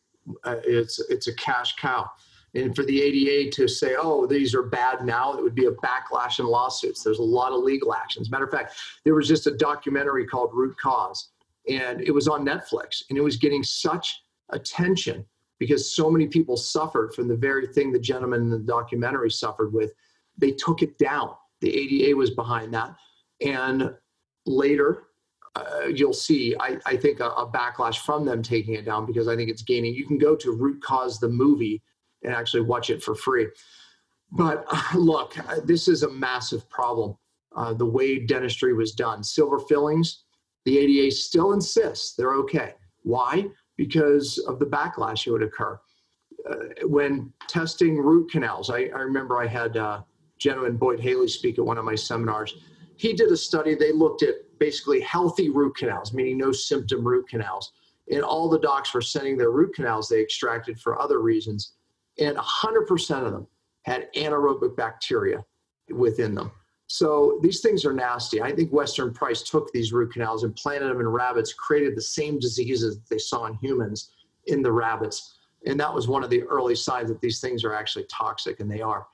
Uh, 0.43 0.57
it's 0.63 0.99
it's 1.09 1.27
a 1.27 1.35
cash 1.35 1.75
cow. 1.77 2.09
And 2.53 2.75
for 2.75 2.83
the 2.83 3.01
ADA 3.01 3.49
to 3.51 3.67
say, 3.67 3.95
oh, 3.97 4.27
these 4.27 4.53
are 4.53 4.63
bad 4.63 5.05
now, 5.05 5.33
it 5.33 5.41
would 5.41 5.55
be 5.55 5.65
a 5.65 5.71
backlash 5.71 6.39
in 6.39 6.45
lawsuits. 6.45 7.01
There's 7.01 7.19
a 7.19 7.23
lot 7.23 7.53
of 7.53 7.63
legal 7.63 7.93
actions. 7.93 8.29
Matter 8.29 8.43
of 8.45 8.51
fact, 8.51 8.75
there 9.05 9.15
was 9.15 9.27
just 9.27 9.47
a 9.47 9.55
documentary 9.55 10.25
called 10.25 10.51
Root 10.53 10.75
Cause, 10.77 11.29
and 11.69 12.01
it 12.01 12.11
was 12.11 12.27
on 12.27 12.45
Netflix, 12.45 13.03
and 13.09 13.17
it 13.17 13.21
was 13.21 13.37
getting 13.37 13.63
such 13.63 14.21
attention 14.51 15.25
because 15.59 15.95
so 15.95 16.09
many 16.09 16.27
people 16.27 16.57
suffered 16.57 17.13
from 17.13 17.27
the 17.27 17.35
very 17.35 17.67
thing 17.67 17.91
the 17.91 17.99
gentleman 17.99 18.41
in 18.41 18.49
the 18.49 18.59
documentary 18.59 19.29
suffered 19.29 19.73
with. 19.73 19.93
They 20.37 20.51
took 20.51 20.81
it 20.81 20.97
down. 20.97 21.35
The 21.61 21.71
ADA 21.75 22.15
was 22.17 22.31
behind 22.31 22.73
that. 22.73 22.95
And 23.45 23.93
later, 24.45 25.03
uh, 25.55 25.87
you'll 25.93 26.13
see, 26.13 26.55
I, 26.59 26.77
I 26.85 26.95
think, 26.95 27.19
a, 27.19 27.29
a, 27.29 27.51
backlash 27.51 27.99
from 27.99 28.25
them 28.25 28.41
taking 28.41 28.75
it 28.75 28.85
down 28.85 29.05
because 29.05 29.27
I 29.27 29.35
think 29.35 29.49
it's 29.49 29.61
gaining. 29.61 29.93
You 29.93 30.07
can 30.07 30.17
go 30.17 30.35
to 30.35 30.51
Root 30.51 30.81
Cause 30.81 31.19
the 31.19 31.27
movie 31.27 31.81
and 32.23 32.33
actually 32.33 32.61
watch 32.61 32.89
it 32.89 33.03
for 33.03 33.15
free. 33.15 33.47
But 34.31 34.65
uh, 34.71 34.97
look, 34.97 35.37
uh, 35.37 35.59
this 35.63 35.87
is 35.87 36.03
a 36.03 36.09
massive 36.09 36.69
problem. 36.69 37.17
Uh, 37.55 37.73
the 37.73 37.85
way 37.85 38.17
dentistry 38.17 38.73
was 38.73 38.93
done, 38.93 39.23
silver 39.23 39.59
fillings, 39.59 40.23
the 40.65 40.77
ADA 40.77 41.11
still 41.11 41.53
insists 41.53 42.15
they're 42.15 42.35
okay. 42.35 42.75
Why? 43.03 43.47
Because 43.77 44.37
of 44.47 44.59
the 44.59 44.65
backlash 44.65 45.25
that 45.25 45.31
would 45.31 45.43
occur. 45.43 45.79
Uh, 46.49 46.87
when 46.87 47.31
testing 47.47 47.97
root 47.97 48.31
canals, 48.31 48.69
I, 48.69 48.85
I 48.95 48.99
remember 48.99 49.39
I 49.41 49.47
had 49.47 49.77
uh, 49.77 50.01
gentleman 50.39 50.75
Boyd 50.77 50.99
Haley 50.99 51.27
speak 51.27 51.59
at 51.59 51.65
one 51.65 51.77
of 51.77 51.85
my 51.85 51.95
seminars. 51.95 52.55
He 52.97 53.13
did 53.13 53.31
a 53.31 53.37
study, 53.37 53.75
they 53.75 53.91
looked 53.91 54.23
at 54.23 54.35
basically 54.59 54.99
healthy 55.01 55.49
root 55.49 55.75
canals, 55.75 56.13
meaning 56.13 56.37
no 56.37 56.51
symptom 56.51 57.07
root 57.07 57.27
canals. 57.29 57.73
And 58.11 58.23
all 58.23 58.49
the 58.49 58.59
docs 58.59 58.93
were 58.93 59.01
sending 59.01 59.37
their 59.37 59.51
root 59.51 59.73
canals 59.75 60.09
they 60.09 60.21
extracted 60.21 60.79
for 60.79 61.01
other 61.01 61.19
reasons. 61.19 61.73
And 62.19 62.37
100% 62.37 63.25
of 63.25 63.31
them 63.31 63.47
had 63.83 64.07
anaerobic 64.15 64.75
bacteria 64.75 65.43
within 65.89 66.35
them. 66.35 66.51
So 66.91 67.39
these 67.41 67.61
things 67.61 67.85
are 67.85 67.93
nasty. 67.93 68.41
I 68.41 68.51
think 68.51 68.73
Weston 68.73 69.13
Price 69.13 69.43
took 69.43 69.71
these 69.71 69.93
root 69.93 70.11
canals 70.11 70.43
and 70.43 70.53
planted 70.53 70.87
them 70.89 70.99
in 70.99 71.07
rabbits, 71.07 71.53
created 71.53 71.95
the 71.95 72.01
same 72.01 72.37
diseases 72.37 72.97
that 72.97 73.09
they 73.09 73.17
saw 73.17 73.45
in 73.45 73.53
humans 73.53 74.11
in 74.47 74.61
the 74.61 74.73
rabbits. 74.73 75.37
And 75.65 75.79
that 75.79 75.93
was 75.93 76.09
one 76.09 76.21
of 76.21 76.29
the 76.29 76.43
early 76.43 76.75
signs 76.75 77.07
that 77.07 77.21
these 77.21 77.39
things 77.39 77.63
are 77.63 77.73
actually 77.73 78.07
toxic, 78.11 78.59
and 78.59 78.69
they 78.69 78.81
are. 78.81 79.07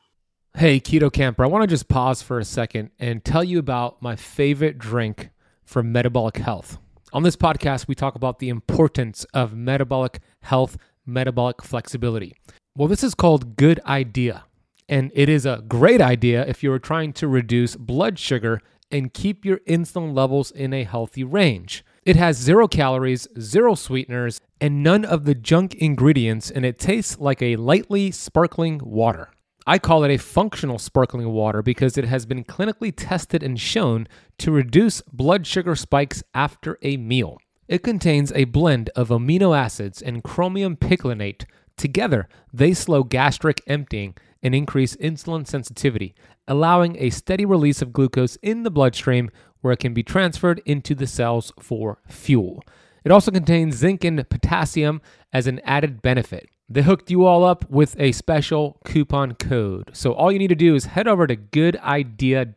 Hey, 0.55 0.79
Keto 0.79 1.13
Kamper, 1.13 1.43
I 1.43 1.47
want 1.47 1.61
to 1.61 1.67
just 1.67 1.87
pause 1.87 2.23
for 2.23 2.39
a 2.39 2.45
second 2.45 2.89
and 2.97 3.23
tell 3.23 3.43
you 3.43 3.59
about 3.59 4.01
my 4.01 4.15
favorite 4.15 4.79
drink 4.79 5.29
for 5.63 5.83
metabolic 5.83 6.37
health. 6.37 6.79
On 7.13 7.21
this 7.21 7.35
podcast, 7.35 7.87
we 7.87 7.93
talk 7.93 8.15
about 8.15 8.39
the 8.39 8.49
importance 8.49 9.23
of 9.35 9.53
metabolic 9.53 10.19
health, 10.41 10.77
metabolic 11.05 11.61
flexibility. 11.61 12.35
Well, 12.75 12.87
this 12.87 13.03
is 13.03 13.13
called 13.13 13.55
Good 13.55 13.79
Idea, 13.85 14.45
and 14.89 15.11
it 15.13 15.29
is 15.29 15.45
a 15.45 15.63
great 15.67 16.01
idea 16.01 16.45
if 16.45 16.63
you're 16.63 16.79
trying 16.79 17.13
to 17.13 17.27
reduce 17.27 17.75
blood 17.75 18.17
sugar 18.17 18.61
and 18.91 19.13
keep 19.13 19.43
your 19.43 19.59
insulin 19.59 20.15
levels 20.15 20.51
in 20.51 20.73
a 20.73 20.83
healthy 20.83 21.23
range. 21.23 21.83
It 22.05 22.15
has 22.15 22.37
zero 22.37 22.67
calories, 22.67 23.27
zero 23.37 23.75
sweeteners, 23.75 24.39
and 24.61 24.81
none 24.81 25.03
of 25.03 25.25
the 25.25 25.35
junk 25.35 25.75
ingredients, 25.75 26.49
and 26.49 26.65
it 26.65 26.79
tastes 26.79 27.19
like 27.19 27.41
a 27.41 27.57
lightly 27.57 28.11
sparkling 28.11 28.79
water. 28.81 29.29
I 29.69 29.77
call 29.79 30.05
it 30.05 30.11
a 30.11 30.17
functional 30.17 30.79
sparkling 30.79 31.27
water 31.33 31.61
because 31.61 31.97
it 31.97 32.05
has 32.05 32.25
been 32.25 32.45
clinically 32.45 32.93
tested 32.95 33.43
and 33.43 33.59
shown 33.59 34.07
to 34.37 34.51
reduce 34.51 35.01
blood 35.01 35.45
sugar 35.45 35.75
spikes 35.75 36.23
after 36.33 36.79
a 36.81 36.95
meal. 36.95 37.37
It 37.67 37.83
contains 37.83 38.31
a 38.31 38.45
blend 38.45 38.89
of 38.95 39.09
amino 39.09 39.57
acids 39.57 40.01
and 40.01 40.23
chromium 40.23 40.77
picolinate. 40.77 41.43
Together, 41.75 42.29
they 42.53 42.73
slow 42.73 43.03
gastric 43.03 43.61
emptying 43.67 44.15
and 44.47 44.55
increase 44.55 44.95
insulin 44.95 45.45
sensitivity, 45.45 46.15
allowing 46.47 46.95
a 46.97 47.09
steady 47.09 47.43
release 47.45 47.81
of 47.81 47.91
glucose 47.91 48.37
in 48.37 48.63
the 48.63 48.71
bloodstream 48.71 49.29
where 49.59 49.73
it 49.73 49.79
can 49.79 49.93
be 49.93 50.03
transferred 50.03 50.61
into 50.65 50.95
the 50.95 51.05
cells 51.05 51.51
for 51.59 51.99
fuel. 52.07 52.63
It 53.03 53.11
also 53.11 53.29
contains 53.29 53.75
zinc 53.75 54.05
and 54.05 54.27
potassium 54.29 55.01
as 55.33 55.47
an 55.47 55.59
added 55.65 56.01
benefit. 56.01 56.49
They 56.69 56.81
hooked 56.81 57.11
you 57.11 57.25
all 57.25 57.43
up 57.43 57.69
with 57.69 57.99
a 57.99 58.13
special 58.13 58.79
coupon 58.85 59.33
code. 59.33 59.91
So 59.93 60.13
all 60.13 60.31
you 60.31 60.39
need 60.39 60.47
to 60.47 60.55
do 60.55 60.75
is 60.75 60.85
head 60.85 61.09
over 61.09 61.27
to 61.27 61.35
goodidea.us 61.35 62.55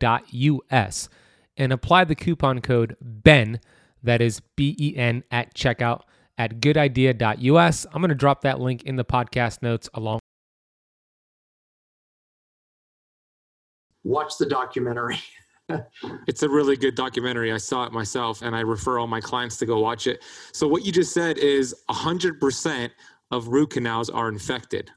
and 1.57 1.73
apply 1.73 2.05
the 2.05 2.15
coupon 2.15 2.61
code 2.61 2.95
BEN, 3.01 3.59
that 4.01 4.21
is 4.21 4.41
B 4.55 4.77
E 4.79 4.95
N, 4.95 5.23
at 5.29 5.53
checkout 5.53 6.03
at 6.37 6.61
goodidea.us. 6.61 7.85
I'm 7.93 8.01
going 8.01 8.09
to 8.09 8.15
drop 8.15 8.41
that 8.41 8.61
link 8.61 8.83
in 8.83 8.95
the 8.95 9.03
podcast 9.05 9.61
notes 9.61 9.89
along. 9.93 10.21
Watch 14.03 14.37
the 14.37 14.45
documentary. 14.45 15.19
it's 16.27 16.43
a 16.43 16.49
really 16.49 16.75
good 16.75 16.95
documentary. 16.95 17.51
I 17.51 17.57
saw 17.57 17.85
it 17.85 17.91
myself 17.91 18.41
and 18.41 18.55
I 18.55 18.61
refer 18.61 18.99
all 18.99 19.07
my 19.07 19.21
clients 19.21 19.57
to 19.57 19.65
go 19.65 19.79
watch 19.79 20.07
it. 20.07 20.23
So, 20.53 20.67
what 20.67 20.85
you 20.85 20.91
just 20.91 21.13
said 21.13 21.37
is 21.37 21.75
100% 21.89 22.89
of 23.31 23.47
root 23.47 23.71
canals 23.71 24.09
are 24.09 24.29
infected. 24.29 24.91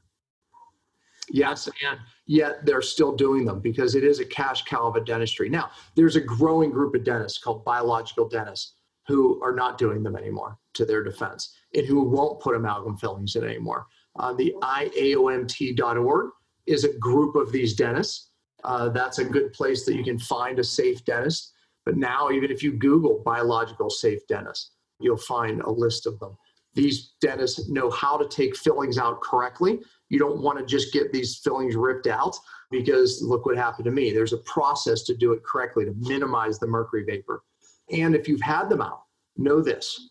Yes, 1.29 1.67
and 1.67 1.99
yet 2.27 2.65
they're 2.65 2.81
still 2.81 3.15
doing 3.15 3.45
them 3.45 3.59
because 3.59 3.95
it 3.95 4.03
is 4.03 4.19
a 4.19 4.25
cash 4.25 4.63
cow 4.65 4.87
of 4.87 4.95
a 4.95 5.01
dentistry. 5.01 5.49
Now, 5.49 5.71
there's 5.95 6.15
a 6.15 6.21
growing 6.21 6.69
group 6.69 6.93
of 6.95 7.03
dentists 7.03 7.39
called 7.39 7.65
biological 7.65 8.27
dentists 8.27 8.73
who 9.07 9.41
are 9.43 9.53
not 9.53 9.77
doing 9.77 10.03
them 10.03 10.15
anymore 10.15 10.57
to 10.73 10.85
their 10.85 11.03
defense 11.03 11.55
and 11.73 11.85
who 11.85 12.03
won't 12.03 12.39
put 12.39 12.55
amalgam 12.55 12.97
fillings 12.97 13.35
in 13.35 13.43
anymore. 13.43 13.87
Uh, 14.19 14.33
the 14.33 14.53
IAOMT.org 14.61 16.29
is 16.65 16.83
a 16.83 16.97
group 16.97 17.35
of 17.35 17.51
these 17.51 17.75
dentists. 17.75 18.31
Uh, 18.65 18.89
that's 18.89 19.19
a 19.19 19.25
good 19.25 19.53
place 19.53 19.85
that 19.85 19.95
you 19.95 20.03
can 20.03 20.19
find 20.19 20.59
a 20.59 20.63
safe 20.63 21.03
dentist. 21.05 21.53
But 21.85 21.97
now, 21.97 22.31
even 22.31 22.51
if 22.51 22.63
you 22.63 22.73
Google 22.73 23.21
biological 23.23 23.89
safe 23.89 24.25
dentist, 24.27 24.71
you'll 24.99 25.17
find 25.17 25.61
a 25.61 25.69
list 25.69 26.07
of 26.07 26.19
them 26.19 26.35
these 26.75 27.13
dentists 27.21 27.69
know 27.69 27.89
how 27.89 28.17
to 28.17 28.27
take 28.27 28.55
fillings 28.55 28.97
out 28.97 29.21
correctly. 29.21 29.79
You 30.09 30.19
don't 30.19 30.41
want 30.41 30.59
to 30.59 30.65
just 30.65 30.93
get 30.93 31.11
these 31.11 31.37
fillings 31.37 31.75
ripped 31.75 32.05
out 32.05 32.37
because 32.69 33.21
look 33.23 33.45
what 33.45 33.57
happened 33.57 33.85
to 33.85 33.91
me. 33.91 34.11
There's 34.11 34.33
a 34.33 34.37
process 34.39 35.03
to 35.03 35.15
do 35.15 35.31
it 35.31 35.43
correctly 35.43 35.85
to 35.85 35.95
minimize 35.97 36.59
the 36.59 36.67
mercury 36.67 37.05
vapor. 37.05 37.43
And 37.91 38.13
if 38.13 38.27
you've 38.27 38.41
had 38.41 38.69
them 38.69 38.81
out, 38.81 39.03
know 39.37 39.61
this 39.61 40.09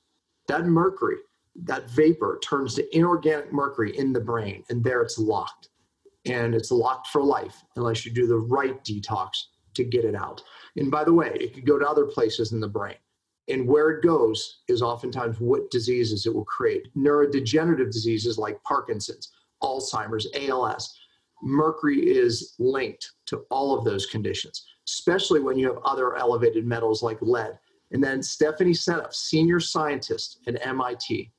that 0.48 0.66
mercury, 0.66 1.16
that 1.64 1.88
vapor 1.90 2.38
turns 2.42 2.74
to 2.74 2.96
inorganic 2.96 3.52
mercury 3.52 3.96
in 3.96 4.12
the 4.12 4.20
brain, 4.20 4.62
and 4.68 4.82
there 4.82 5.02
it's 5.02 5.18
locked. 5.18 5.68
And 6.27 6.55
it's 6.55 6.70
locked 6.70 7.09
for 7.09 7.22
life 7.22 7.62
unless 7.77 8.07
you 8.07 8.12
do 8.12 8.27
the 8.27 8.39
right 8.39 8.83
detox 8.85 9.31
to 9.75 9.85
get 9.85 10.05
it 10.05 10.14
out. 10.14 10.43
And 10.77 10.91
by 10.91 11.05
the 11.05 11.12
way, 11.12 11.37
it 11.41 11.55
could 11.55 11.66
go 11.66 11.79
to 11.79 11.87
other 11.87 12.07
places 12.07 12.53
in 12.53 12.61
the 12.61 12.68
brain. 12.68 12.97
And 13.49 13.68
where 13.68 13.91
it 13.91 14.03
goes 14.03 14.62
is 14.68 14.81
oftentimes 14.81 15.39
what 15.39 15.70
diseases 15.70 16.25
it 16.25 16.35
will 16.35 16.47
create. 16.47 16.89
Neurodegenerative 16.97 17.93
diseases 17.93 18.39
like 18.39 18.62
Parkinson's, 18.62 19.33
Alzheimer's, 19.62 20.27
ALS. 20.35 20.99
Mercury 21.43 22.01
is 22.01 22.55
linked 22.59 23.12
to 23.27 23.45
all 23.51 23.77
of 23.77 23.85
those 23.85 24.07
conditions, 24.07 24.64
especially 24.89 25.41
when 25.41 25.59
you 25.59 25.66
have 25.66 25.83
other 25.85 26.16
elevated 26.16 26.64
metals 26.64 27.03
like 27.03 27.20
lead. 27.20 27.59
And 27.93 28.03
then 28.03 28.22
Stephanie 28.22 28.72
Seneff, 28.72 29.12
senior 29.12 29.61
scientist 29.61 30.41
at 30.47 30.66
MIT, 30.66 31.31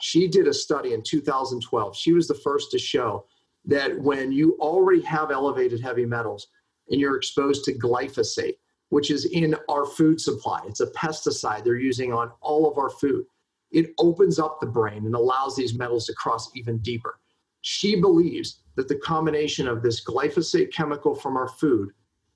she 0.00 0.28
did 0.28 0.46
a 0.46 0.54
study 0.54 0.94
in 0.94 1.02
2012. 1.02 1.96
She 1.96 2.12
was 2.12 2.28
the 2.28 2.34
first 2.34 2.70
to 2.70 2.78
show 2.78 3.26
that 3.64 3.98
when 4.00 4.32
you 4.32 4.56
already 4.60 5.02
have 5.02 5.30
elevated 5.30 5.80
heavy 5.80 6.04
metals 6.04 6.48
and 6.90 7.00
you're 7.00 7.16
exposed 7.16 7.64
to 7.64 7.72
glyphosate, 7.72 8.56
which 8.92 9.10
is 9.10 9.24
in 9.24 9.56
our 9.70 9.86
food 9.86 10.20
supply. 10.20 10.60
It's 10.66 10.80
a 10.80 10.86
pesticide 10.88 11.64
they're 11.64 11.76
using 11.76 12.12
on 12.12 12.30
all 12.42 12.70
of 12.70 12.76
our 12.76 12.90
food. 12.90 13.24
It 13.70 13.94
opens 13.98 14.38
up 14.38 14.60
the 14.60 14.66
brain 14.66 15.06
and 15.06 15.14
allows 15.14 15.56
these 15.56 15.72
metals 15.72 16.04
to 16.06 16.12
cross 16.12 16.50
even 16.54 16.76
deeper. 16.78 17.18
She 17.62 17.98
believes 17.98 18.60
that 18.76 18.88
the 18.88 18.96
combination 18.96 19.66
of 19.66 19.82
this 19.82 20.04
glyphosate 20.04 20.74
chemical 20.74 21.14
from 21.14 21.38
our 21.38 21.48
food 21.48 21.92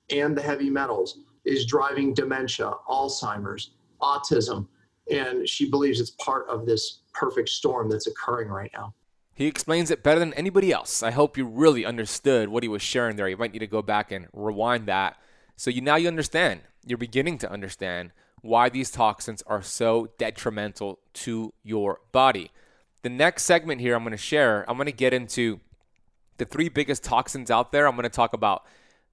and 0.08 0.34
the 0.34 0.40
heavy 0.40 0.70
metals 0.70 1.18
is 1.44 1.66
driving 1.66 2.14
dementia, 2.14 2.72
Alzheimer's, 2.88 3.72
autism, 4.00 4.66
and 5.10 5.46
she 5.46 5.70
believes 5.70 6.00
it's 6.00 6.12
part 6.12 6.48
of 6.48 6.64
this 6.64 7.00
perfect 7.12 7.50
storm 7.50 7.90
that's 7.90 8.06
occurring 8.06 8.48
right 8.48 8.70
now. 8.72 8.94
He 9.36 9.46
explains 9.46 9.92
it 9.92 10.02
better 10.02 10.18
than 10.18 10.34
anybody 10.34 10.72
else. 10.72 11.02
I 11.02 11.12
hope 11.12 11.36
you 11.36 11.46
really 11.46 11.84
understood 11.84 12.48
what 12.48 12.64
he 12.64 12.68
was 12.68 12.82
sharing 12.82 13.14
there. 13.14 13.28
You 13.28 13.36
might 13.36 13.52
need 13.52 13.60
to 13.60 13.68
go 13.68 13.82
back 13.82 14.10
and 14.10 14.26
rewind 14.32 14.88
that 14.88 15.16
so 15.56 15.70
you 15.70 15.80
now 15.80 15.96
you 15.96 16.06
understand. 16.06 16.60
You're 16.84 16.98
beginning 16.98 17.38
to 17.38 17.50
understand 17.50 18.12
why 18.42 18.68
these 18.68 18.90
toxins 18.90 19.42
are 19.46 19.62
so 19.62 20.10
detrimental 20.18 21.00
to 21.14 21.52
your 21.62 22.00
body. 22.12 22.52
The 23.02 23.08
next 23.08 23.44
segment 23.44 23.80
here 23.80 23.96
I'm 23.96 24.02
going 24.02 24.12
to 24.12 24.18
share, 24.18 24.68
I'm 24.68 24.76
going 24.76 24.86
to 24.86 24.92
get 24.92 25.14
into 25.14 25.60
the 26.36 26.44
three 26.44 26.68
biggest 26.68 27.02
toxins 27.02 27.50
out 27.50 27.72
there. 27.72 27.88
I'm 27.88 27.96
going 27.96 28.04
to 28.04 28.10
talk 28.10 28.34
about 28.34 28.64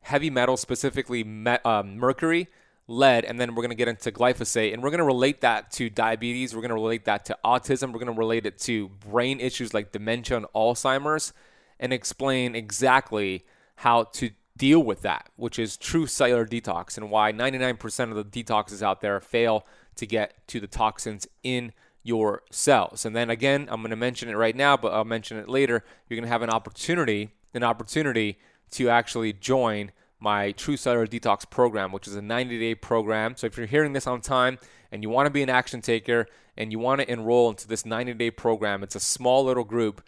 heavy 0.01 0.29
metals, 0.29 0.59
specifically 0.59 1.23
me- 1.23 1.57
uh, 1.63 1.83
mercury. 1.83 2.49
Lead, 2.87 3.25
and 3.25 3.39
then 3.39 3.55
we're 3.55 3.63
going 3.63 3.69
to 3.69 3.75
get 3.75 3.87
into 3.87 4.11
glyphosate, 4.11 4.73
and 4.73 4.83
we're 4.83 4.89
going 4.89 4.99
to 4.99 5.05
relate 5.05 5.41
that 5.41 5.71
to 5.71 5.89
diabetes. 5.89 6.53
We're 6.53 6.61
going 6.61 6.69
to 6.69 6.75
relate 6.75 7.05
that 7.05 7.25
to 7.25 7.37
autism. 7.45 7.93
We're 7.93 7.99
going 7.99 8.13
to 8.13 8.19
relate 8.19 8.45
it 8.45 8.57
to 8.59 8.89
brain 8.89 9.39
issues 9.39 9.73
like 9.73 9.91
dementia 9.91 10.37
and 10.37 10.45
Alzheimer's, 10.55 11.33
and 11.79 11.93
explain 11.93 12.55
exactly 12.55 13.45
how 13.77 14.03
to 14.03 14.31
deal 14.55 14.79
with 14.79 15.01
that, 15.01 15.29
which 15.35 15.57
is 15.57 15.77
true 15.77 16.05
cellular 16.05 16.45
detox, 16.45 16.97
and 16.97 17.09
why 17.09 17.31
99% 17.31 18.11
of 18.11 18.15
the 18.15 18.43
detoxes 18.43 18.81
out 18.81 19.01
there 19.01 19.19
fail 19.19 19.65
to 19.95 20.05
get 20.05 20.47
to 20.47 20.59
the 20.59 20.67
toxins 20.67 21.27
in 21.43 21.71
your 22.03 22.43
cells. 22.51 23.05
And 23.05 23.15
then 23.15 23.29
again, 23.29 23.67
I'm 23.71 23.81
going 23.81 23.91
to 23.91 23.95
mention 23.95 24.29
it 24.29 24.35
right 24.35 24.55
now, 24.55 24.75
but 24.75 24.93
I'll 24.93 25.05
mention 25.05 25.37
it 25.37 25.47
later. 25.47 25.83
You're 26.07 26.17
going 26.17 26.27
to 26.27 26.31
have 26.31 26.41
an 26.41 26.49
opportunity, 26.49 27.31
an 27.53 27.63
opportunity 27.63 28.39
to 28.71 28.89
actually 28.89 29.33
join 29.33 29.91
my 30.23 30.53
True 30.53 30.77
Cellular 30.77 31.05
Detox 31.05 31.47
program, 31.47 31.91
which 31.91 32.07
is 32.07 32.15
a 32.15 32.21
90 32.21 32.57
day 32.57 32.73
program. 32.73 33.35
So 33.35 33.45
if 33.45 33.57
you're 33.57 33.67
hearing 33.67 33.91
this 33.93 34.07
on 34.07 34.21
time 34.21 34.57
and 34.91 35.03
you 35.03 35.09
want 35.09 35.27
to 35.27 35.29
be 35.29 35.43
an 35.43 35.49
action 35.49 35.81
taker 35.81 36.27
and 36.57 36.71
you 36.71 36.79
want 36.79 37.01
to 37.01 37.11
enroll 37.11 37.49
into 37.49 37.67
this 37.67 37.85
90 37.85 38.13
day 38.13 38.31
program, 38.31 38.81
it's 38.83 38.95
a 38.95 39.01
small 39.01 39.43
little 39.43 39.65
group. 39.65 40.01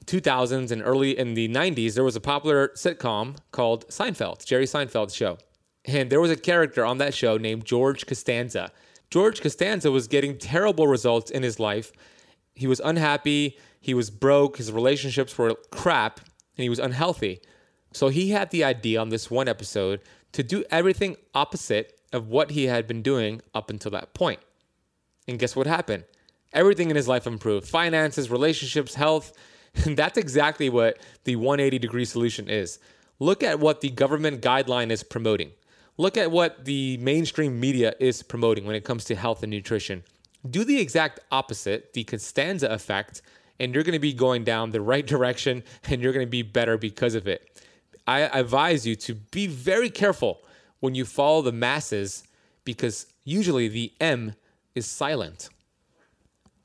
2000s 0.05 0.71
and 0.71 0.81
early 0.81 1.17
in 1.17 1.33
the 1.33 1.49
90s, 1.49 1.93
there 1.93 2.05
was 2.05 2.15
a 2.15 2.21
popular 2.21 2.69
sitcom 2.69 3.35
called 3.51 3.85
Seinfeld, 3.89 4.45
Jerry 4.45 4.65
Seinfeld's 4.65 5.13
show. 5.13 5.39
And 5.83 6.09
there 6.09 6.21
was 6.21 6.31
a 6.31 6.37
character 6.37 6.85
on 6.85 6.99
that 6.99 7.13
show 7.13 7.35
named 7.35 7.65
George 7.65 8.05
Costanza. 8.05 8.71
George 9.15 9.39
Costanza 9.39 9.91
was 9.91 10.09
getting 10.09 10.37
terrible 10.37 10.87
results 10.87 11.31
in 11.31 11.41
his 11.41 11.57
life. 11.57 11.93
He 12.53 12.67
was 12.67 12.81
unhappy, 12.83 13.57
he 13.79 13.93
was 13.93 14.09
broke, 14.09 14.57
his 14.57 14.73
relationships 14.73 15.37
were 15.37 15.55
crap, 15.71 16.19
and 16.19 16.63
he 16.63 16.67
was 16.67 16.79
unhealthy. 16.79 17.39
So 17.93 18.09
he 18.09 18.31
had 18.31 18.51
the 18.51 18.65
idea 18.65 18.99
on 18.99 19.07
this 19.07 19.31
one 19.31 19.47
episode 19.47 20.01
to 20.33 20.43
do 20.43 20.65
everything 20.69 21.15
opposite 21.33 21.97
of 22.11 22.27
what 22.27 22.51
he 22.51 22.65
had 22.65 22.87
been 22.87 23.01
doing 23.01 23.41
up 23.53 23.69
until 23.69 23.91
that 23.91 24.13
point. 24.13 24.41
And 25.29 25.39
guess 25.39 25.55
what 25.55 25.65
happened? 25.65 26.03
Everything 26.51 26.89
in 26.89 26.97
his 26.97 27.07
life 27.07 27.25
improved 27.25 27.69
finances, 27.69 28.29
relationships, 28.29 28.95
health. 28.95 29.31
And 29.85 29.95
that's 29.95 30.17
exactly 30.17 30.69
what 30.69 30.97
the 31.23 31.37
180 31.37 31.79
degree 31.79 32.03
solution 32.03 32.49
is. 32.49 32.79
Look 33.19 33.43
at 33.43 33.61
what 33.61 33.79
the 33.79 33.91
government 33.91 34.41
guideline 34.41 34.89
is 34.89 35.03
promoting. 35.03 35.51
Look 35.97 36.17
at 36.17 36.31
what 36.31 36.65
the 36.65 36.97
mainstream 36.97 37.59
media 37.59 37.93
is 37.99 38.21
promoting 38.21 38.65
when 38.65 38.75
it 38.75 38.83
comes 38.83 39.05
to 39.05 39.15
health 39.15 39.43
and 39.43 39.51
nutrition. 39.51 40.03
Do 40.49 40.63
the 40.63 40.79
exact 40.79 41.21
opposite, 41.31 41.93
the 41.93 42.03
Costanza 42.03 42.67
effect, 42.67 43.21
and 43.59 43.73
you're 43.73 43.83
going 43.83 43.93
to 43.93 43.99
be 43.99 44.13
going 44.13 44.43
down 44.43 44.71
the 44.71 44.81
right 44.81 45.05
direction 45.15 45.63
and 45.85 46.01
you're 46.01 46.13
going 46.13 46.25
to 46.25 46.29
be 46.29 46.41
better 46.41 46.77
because 46.77 47.15
of 47.15 47.27
it. 47.27 47.63
I 48.07 48.21
advise 48.21 48.85
you 48.85 48.95
to 48.97 49.15
be 49.15 49.47
very 49.47 49.89
careful 49.89 50.41
when 50.79 50.93
you 50.93 51.05
follow 51.05 51.41
the 51.41 51.51
masses 51.51 52.23
because 52.65 53.07
usually 53.23 53.67
the 53.67 53.93
M 53.99 54.35
is 54.75 54.85
silent. 54.85 55.49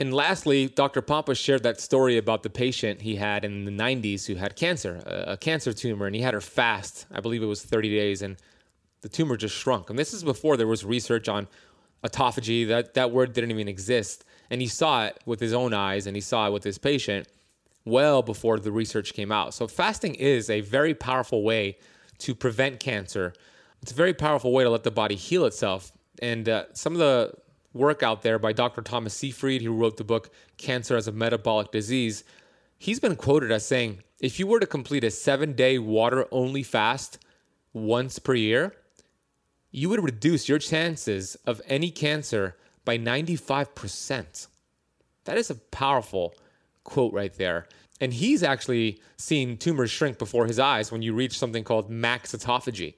And 0.00 0.14
lastly, 0.14 0.68
Dr. 0.68 1.02
Pompa 1.02 1.36
shared 1.36 1.62
that 1.62 1.80
story 1.80 2.16
about 2.16 2.42
the 2.42 2.50
patient 2.50 3.02
he 3.02 3.16
had 3.16 3.44
in 3.44 3.66
the 3.66 3.70
90s 3.70 4.26
who 4.26 4.34
had 4.34 4.56
cancer, 4.56 5.02
a, 5.06 5.36
cancer 5.36 5.74
tumor, 5.74 6.06
and 6.06 6.16
he 6.16 6.22
had 6.22 6.32
her 6.32 6.40
fast. 6.40 7.06
I 7.12 7.20
believe 7.20 7.42
it 7.42 7.46
was 7.46 7.62
30 7.62 7.90
days, 7.90 8.22
and 8.22 8.36
the 9.02 9.08
tumor 9.08 9.36
just 9.36 9.54
shrunk. 9.54 9.90
And 9.90 9.98
this 9.98 10.12
is 10.12 10.22
before 10.22 10.56
there 10.56 10.66
was 10.66 10.84
research 10.84 11.28
on 11.28 11.48
autophagy. 12.04 12.66
That, 12.68 12.94
that 12.94 13.10
word 13.10 13.32
didn't 13.32 13.50
even 13.50 13.68
exist. 13.68 14.24
And 14.50 14.60
he 14.60 14.66
saw 14.66 15.06
it 15.06 15.18
with 15.26 15.40
his 15.40 15.52
own 15.52 15.72
eyes, 15.72 16.06
and 16.06 16.16
he 16.16 16.20
saw 16.20 16.48
it 16.48 16.52
with 16.52 16.64
his 16.64 16.78
patient 16.78 17.28
well 17.84 18.22
before 18.22 18.58
the 18.58 18.72
research 18.72 19.14
came 19.14 19.32
out. 19.32 19.54
So, 19.54 19.66
fasting 19.66 20.14
is 20.14 20.50
a 20.50 20.60
very 20.60 20.94
powerful 20.94 21.42
way 21.42 21.78
to 22.18 22.34
prevent 22.34 22.80
cancer. 22.80 23.32
It's 23.82 23.92
a 23.92 23.94
very 23.94 24.12
powerful 24.12 24.52
way 24.52 24.64
to 24.64 24.70
let 24.70 24.82
the 24.82 24.90
body 24.90 25.14
heal 25.14 25.46
itself. 25.46 25.92
And 26.20 26.48
uh, 26.48 26.64
some 26.74 26.92
of 26.92 26.98
the 26.98 27.32
work 27.72 28.02
out 28.02 28.22
there 28.22 28.38
by 28.38 28.52
Dr. 28.52 28.82
Thomas 28.82 29.14
Seyfried, 29.14 29.62
who 29.62 29.74
wrote 29.74 29.96
the 29.96 30.04
book 30.04 30.30
Cancer 30.56 30.96
as 30.96 31.08
a 31.08 31.12
Metabolic 31.12 31.70
Disease. 31.70 32.24
He's 32.78 33.00
been 33.00 33.16
quoted 33.16 33.50
as 33.50 33.64
saying, 33.64 34.02
if 34.20 34.38
you 34.38 34.46
were 34.46 34.60
to 34.60 34.66
complete 34.66 35.04
a 35.04 35.10
seven 35.10 35.52
day 35.52 35.78
water 35.78 36.26
only 36.30 36.62
fast 36.62 37.18
once 37.72 38.18
per 38.18 38.34
year, 38.34 38.74
you 39.70 39.88
would 39.88 40.02
reduce 40.02 40.48
your 40.48 40.58
chances 40.58 41.36
of 41.46 41.60
any 41.66 41.90
cancer 41.90 42.56
by 42.84 42.98
95%. 42.98 44.48
That 45.24 45.38
is 45.38 45.50
a 45.50 45.54
powerful 45.54 46.34
quote 46.84 47.12
right 47.12 47.32
there. 47.34 47.68
And 48.00 48.12
he's 48.12 48.42
actually 48.42 49.00
seen 49.16 49.58
tumors 49.58 49.90
shrink 49.90 50.18
before 50.18 50.46
his 50.46 50.58
eyes 50.58 50.90
when 50.90 51.02
you 51.02 51.12
reach 51.12 51.38
something 51.38 51.64
called 51.64 51.90
max 51.90 52.34
autophagy. 52.34 52.94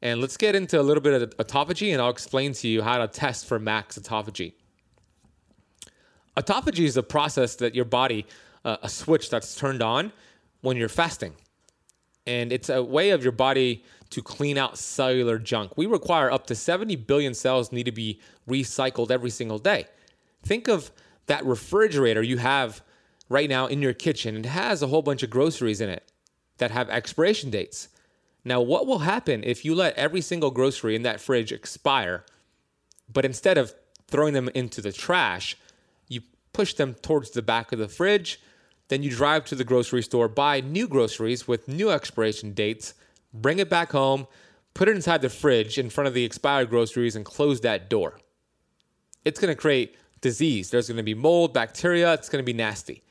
And 0.00 0.20
let's 0.20 0.36
get 0.36 0.54
into 0.56 0.80
a 0.80 0.82
little 0.82 1.02
bit 1.02 1.22
of 1.22 1.36
autophagy, 1.36 1.92
and 1.92 2.02
I'll 2.02 2.10
explain 2.10 2.54
to 2.54 2.68
you 2.68 2.82
how 2.82 2.98
to 2.98 3.06
test 3.06 3.46
for 3.46 3.58
max 3.58 3.98
autophagy. 3.98 4.54
Autophagy 6.36 6.84
is 6.84 6.96
a 6.96 7.02
process 7.02 7.56
that 7.56 7.74
your 7.74 7.84
body, 7.84 8.26
uh, 8.64 8.78
a 8.82 8.88
switch 8.88 9.30
that's 9.30 9.54
turned 9.54 9.82
on 9.82 10.12
when 10.62 10.76
you're 10.76 10.88
fasting. 10.88 11.34
And 12.26 12.52
it's 12.52 12.70
a 12.70 12.82
way 12.82 13.10
of 13.10 13.22
your 13.22 13.32
body 13.32 13.84
to 14.12 14.22
clean 14.22 14.56
out 14.58 14.78
cellular 14.78 15.38
junk. 15.38 15.76
We 15.76 15.86
require 15.86 16.30
up 16.30 16.46
to 16.46 16.54
70 16.54 16.96
billion 16.96 17.34
cells 17.34 17.72
need 17.72 17.84
to 17.84 17.92
be 17.92 18.20
recycled 18.48 19.10
every 19.10 19.30
single 19.30 19.58
day. 19.58 19.86
Think 20.42 20.68
of 20.68 20.90
that 21.26 21.44
refrigerator 21.44 22.22
you 22.22 22.38
have 22.38 22.82
right 23.28 23.48
now 23.48 23.66
in 23.66 23.82
your 23.82 23.94
kitchen. 23.94 24.36
It 24.36 24.46
has 24.46 24.82
a 24.82 24.88
whole 24.88 25.02
bunch 25.02 25.22
of 25.22 25.30
groceries 25.30 25.80
in 25.80 25.88
it 25.88 26.10
that 26.58 26.70
have 26.70 26.90
expiration 26.90 27.50
dates. 27.50 27.88
Now, 28.44 28.60
what 28.60 28.86
will 28.86 29.00
happen 29.00 29.42
if 29.44 29.64
you 29.64 29.74
let 29.74 29.96
every 29.96 30.20
single 30.20 30.50
grocery 30.50 30.94
in 30.94 31.02
that 31.02 31.20
fridge 31.20 31.52
expire, 31.52 32.24
but 33.10 33.24
instead 33.24 33.56
of 33.56 33.74
throwing 34.08 34.34
them 34.34 34.50
into 34.54 34.80
the 34.80 34.92
trash, 34.92 35.56
you 36.08 36.22
push 36.52 36.74
them 36.74 36.94
towards 36.94 37.30
the 37.30 37.42
back 37.42 37.72
of 37.72 37.78
the 37.78 37.88
fridge, 37.88 38.40
then 38.88 39.02
you 39.02 39.10
drive 39.10 39.44
to 39.46 39.54
the 39.54 39.64
grocery 39.64 40.02
store, 40.02 40.28
buy 40.28 40.60
new 40.60 40.86
groceries 40.86 41.48
with 41.48 41.68
new 41.68 41.90
expiration 41.90 42.52
dates, 42.52 42.94
bring 43.32 43.58
it 43.58 43.70
back 43.70 43.92
home, 43.92 44.26
put 44.74 44.88
it 44.88 44.96
inside 44.96 45.22
the 45.22 45.28
fridge 45.28 45.78
in 45.78 45.90
front 45.90 46.08
of 46.08 46.14
the 46.14 46.24
expired 46.24 46.70
groceries, 46.70 47.16
and 47.16 47.24
close 47.24 47.60
that 47.60 47.88
door. 47.90 48.18
It's 49.24 49.40
going 49.40 49.54
to 49.54 49.60
create 49.60 49.96
disease. 50.20 50.70
There's 50.70 50.88
going 50.88 50.96
to 50.96 51.02
be 51.02 51.14
mold, 51.14 51.52
bacteria, 51.52 52.14
it's 52.14 52.28
going 52.28 52.42
to 52.42 52.46
be 52.46 52.56
nasty. 52.56 53.02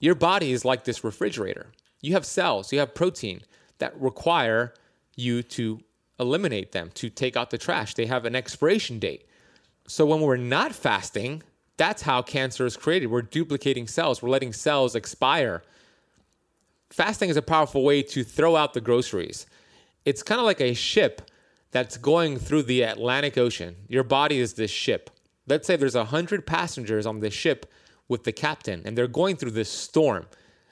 Your 0.00 0.14
body 0.14 0.52
is 0.52 0.64
like 0.64 0.84
this 0.84 1.02
refrigerator. 1.02 1.72
You 2.00 2.12
have 2.12 2.24
cells, 2.24 2.72
you 2.72 2.78
have 2.78 2.94
protein 2.94 3.40
that 3.78 4.00
require 4.00 4.74
you 5.16 5.42
to 5.42 5.80
eliminate 6.20 6.72
them, 6.72 6.90
to 6.94 7.10
take 7.10 7.36
out 7.36 7.50
the 7.50 7.58
trash. 7.58 7.94
They 7.94 8.06
have 8.06 8.24
an 8.24 8.36
expiration 8.36 8.98
date. 8.98 9.26
So 9.86 10.06
when 10.06 10.20
we're 10.20 10.36
not 10.36 10.74
fasting, 10.74 11.42
that's 11.76 12.02
how 12.02 12.22
cancer 12.22 12.66
is 12.66 12.76
created. 12.76 13.06
We're 13.06 13.22
duplicating 13.22 13.86
cells, 13.86 14.22
we're 14.22 14.28
letting 14.28 14.52
cells 14.52 14.94
expire. 14.94 15.62
Fasting 16.90 17.28
is 17.28 17.36
a 17.36 17.42
powerful 17.42 17.84
way 17.84 18.02
to 18.02 18.24
throw 18.24 18.56
out 18.56 18.74
the 18.74 18.80
groceries. 18.80 19.46
It's 20.04 20.22
kind 20.22 20.40
of 20.40 20.46
like 20.46 20.60
a 20.60 20.74
ship 20.74 21.30
that's 21.70 21.96
going 21.96 22.38
through 22.38 22.62
the 22.62 22.82
Atlantic 22.82 23.36
Ocean. 23.36 23.76
Your 23.88 24.04
body 24.04 24.38
is 24.38 24.54
this 24.54 24.70
ship. 24.70 25.10
Let's 25.46 25.66
say 25.66 25.76
there's 25.76 25.94
100 25.94 26.46
passengers 26.46 27.06
on 27.06 27.20
this 27.20 27.34
ship 27.34 27.70
with 28.08 28.24
the 28.24 28.32
captain, 28.32 28.82
and 28.84 28.96
they're 28.96 29.06
going 29.06 29.36
through 29.36 29.50
this 29.50 29.70
storm, 29.70 30.26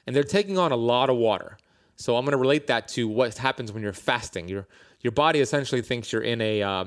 and 0.07 0.17
they're 0.17 0.23
taking 0.23 0.59
on 0.59 0.73
a 0.73 0.77
lot 0.77 1.11
of 1.11 1.17
water. 1.17 1.59
So 1.97 2.17
I'm 2.17 2.25
going 2.25 2.33
to 2.33 2.39
relate 2.39 2.67
that 2.69 2.89
to 2.89 3.09
what 3.09 3.37
happens 3.37 3.73
when 3.73 3.83
you're 3.83 3.93
fasting. 3.93 4.49
Your 4.49 4.67
your 5.01 5.13
body 5.13 5.41
essentially 5.41 5.83
thinks 5.83 6.13
you're 6.13 6.23
in 6.23 6.41
a 6.41 6.63
uh, 6.63 6.85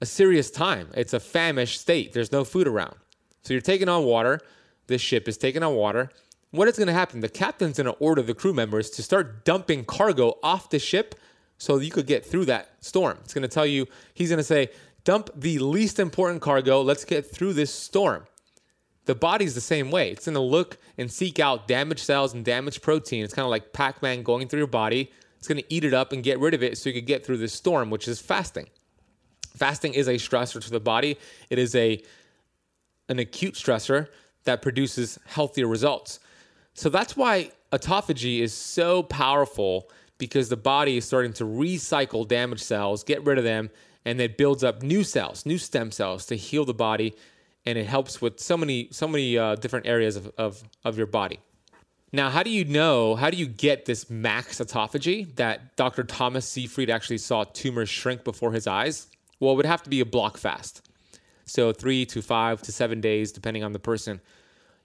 a 0.00 0.06
serious 0.06 0.50
time. 0.50 0.88
It's 0.94 1.12
a 1.12 1.20
famished 1.20 1.80
state. 1.80 2.12
There's 2.12 2.32
no 2.32 2.44
food 2.44 2.66
around. 2.66 2.96
So 3.42 3.54
you're 3.54 3.60
taking 3.60 3.88
on 3.88 4.04
water. 4.04 4.40
This 4.86 5.00
ship 5.00 5.28
is 5.28 5.36
taking 5.36 5.62
on 5.62 5.74
water. 5.74 6.10
What 6.52 6.68
is 6.68 6.76
going 6.76 6.88
to 6.88 6.92
happen? 6.92 7.20
The 7.20 7.30
captain's 7.30 7.78
going 7.78 7.86
to 7.86 7.92
order 7.92 8.20
the 8.20 8.34
crew 8.34 8.52
members 8.52 8.90
to 8.90 9.02
start 9.02 9.44
dumping 9.44 9.86
cargo 9.86 10.38
off 10.42 10.68
the 10.68 10.78
ship 10.78 11.14
so 11.56 11.78
you 11.78 11.90
could 11.90 12.06
get 12.06 12.26
through 12.26 12.44
that 12.44 12.68
storm. 12.80 13.18
It's 13.24 13.32
going 13.32 13.42
to 13.42 13.48
tell 13.48 13.64
you, 13.64 13.86
he's 14.12 14.28
going 14.28 14.36
to 14.36 14.44
say, 14.44 14.68
dump 15.04 15.30
the 15.34 15.58
least 15.58 15.98
important 15.98 16.42
cargo. 16.42 16.82
Let's 16.82 17.06
get 17.06 17.26
through 17.26 17.54
this 17.54 17.74
storm. 17.74 18.26
The 19.06 19.14
body's 19.14 19.54
the 19.54 19.62
same 19.62 19.90
way. 19.90 20.10
It's 20.10 20.26
going 20.26 20.34
to 20.34 20.40
look 20.40 20.76
and 20.98 21.10
seek 21.10 21.40
out 21.40 21.66
damaged 21.66 22.00
cells 22.00 22.34
and 22.34 22.44
damaged 22.44 22.82
protein. 22.82 23.24
It's 23.24 23.34
kind 23.34 23.44
of 23.44 23.50
like 23.50 23.72
Pac 23.72 24.02
Man 24.02 24.22
going 24.22 24.46
through 24.46 24.60
your 24.60 24.66
body. 24.66 25.10
It's 25.38 25.48
going 25.48 25.60
to 25.60 25.74
eat 25.74 25.84
it 25.84 25.94
up 25.94 26.12
and 26.12 26.22
get 26.22 26.38
rid 26.38 26.52
of 26.52 26.62
it 26.62 26.76
so 26.76 26.90
you 26.90 26.94
could 26.94 27.06
get 27.06 27.24
through 27.24 27.38
this 27.38 27.54
storm, 27.54 27.88
which 27.88 28.06
is 28.06 28.20
fasting. 28.20 28.68
Fasting 29.56 29.94
is 29.94 30.06
a 30.06 30.14
stressor 30.14 30.62
to 30.62 30.70
the 30.70 30.80
body. 30.80 31.18
It 31.48 31.58
is 31.58 31.74
a 31.74 32.02
an 33.08 33.18
acute 33.18 33.54
stressor 33.54 34.08
that 34.44 34.62
produces 34.62 35.18
healthier 35.26 35.66
results. 35.66 36.20
So 36.74 36.88
that's 36.88 37.16
why 37.16 37.50
autophagy 37.72 38.40
is 38.40 38.52
so 38.52 39.02
powerful 39.02 39.90
because 40.18 40.48
the 40.48 40.56
body 40.56 40.96
is 40.96 41.04
starting 41.04 41.32
to 41.34 41.44
recycle 41.44 42.26
damaged 42.26 42.62
cells, 42.62 43.02
get 43.02 43.24
rid 43.24 43.38
of 43.38 43.44
them, 43.44 43.70
and 44.04 44.20
it 44.20 44.36
builds 44.36 44.64
up 44.64 44.82
new 44.82 45.04
cells, 45.04 45.44
new 45.46 45.58
stem 45.58 45.90
cells 45.90 46.26
to 46.26 46.36
heal 46.36 46.64
the 46.64 46.74
body, 46.74 47.14
and 47.66 47.78
it 47.78 47.86
helps 47.86 48.20
with 48.20 48.40
so 48.40 48.56
many 48.56 48.88
so 48.90 49.06
many 49.06 49.38
uh, 49.38 49.54
different 49.56 49.86
areas 49.86 50.16
of, 50.16 50.32
of 50.38 50.62
of 50.84 50.96
your 50.96 51.06
body. 51.06 51.40
Now, 52.12 52.28
how 52.28 52.42
do 52.42 52.50
you 52.50 52.64
know? 52.66 53.14
How 53.14 53.30
do 53.30 53.38
you 53.38 53.46
get 53.46 53.86
this 53.86 54.10
max 54.10 54.60
autophagy 54.60 55.34
that 55.36 55.76
Dr. 55.76 56.02
Thomas 56.04 56.46
Seyfried 56.46 56.90
actually 56.90 57.18
saw 57.18 57.44
tumors 57.44 57.88
shrink 57.88 58.22
before 58.22 58.52
his 58.52 58.66
eyes? 58.66 59.06
Well, 59.40 59.54
it 59.54 59.56
would 59.56 59.66
have 59.66 59.82
to 59.84 59.90
be 59.90 60.00
a 60.00 60.04
block 60.04 60.36
fast. 60.36 60.82
So, 61.46 61.72
three 61.72 62.04
to 62.06 62.20
five 62.20 62.60
to 62.62 62.72
seven 62.72 63.00
days, 63.00 63.32
depending 63.32 63.64
on 63.64 63.72
the 63.72 63.78
person. 63.78 64.20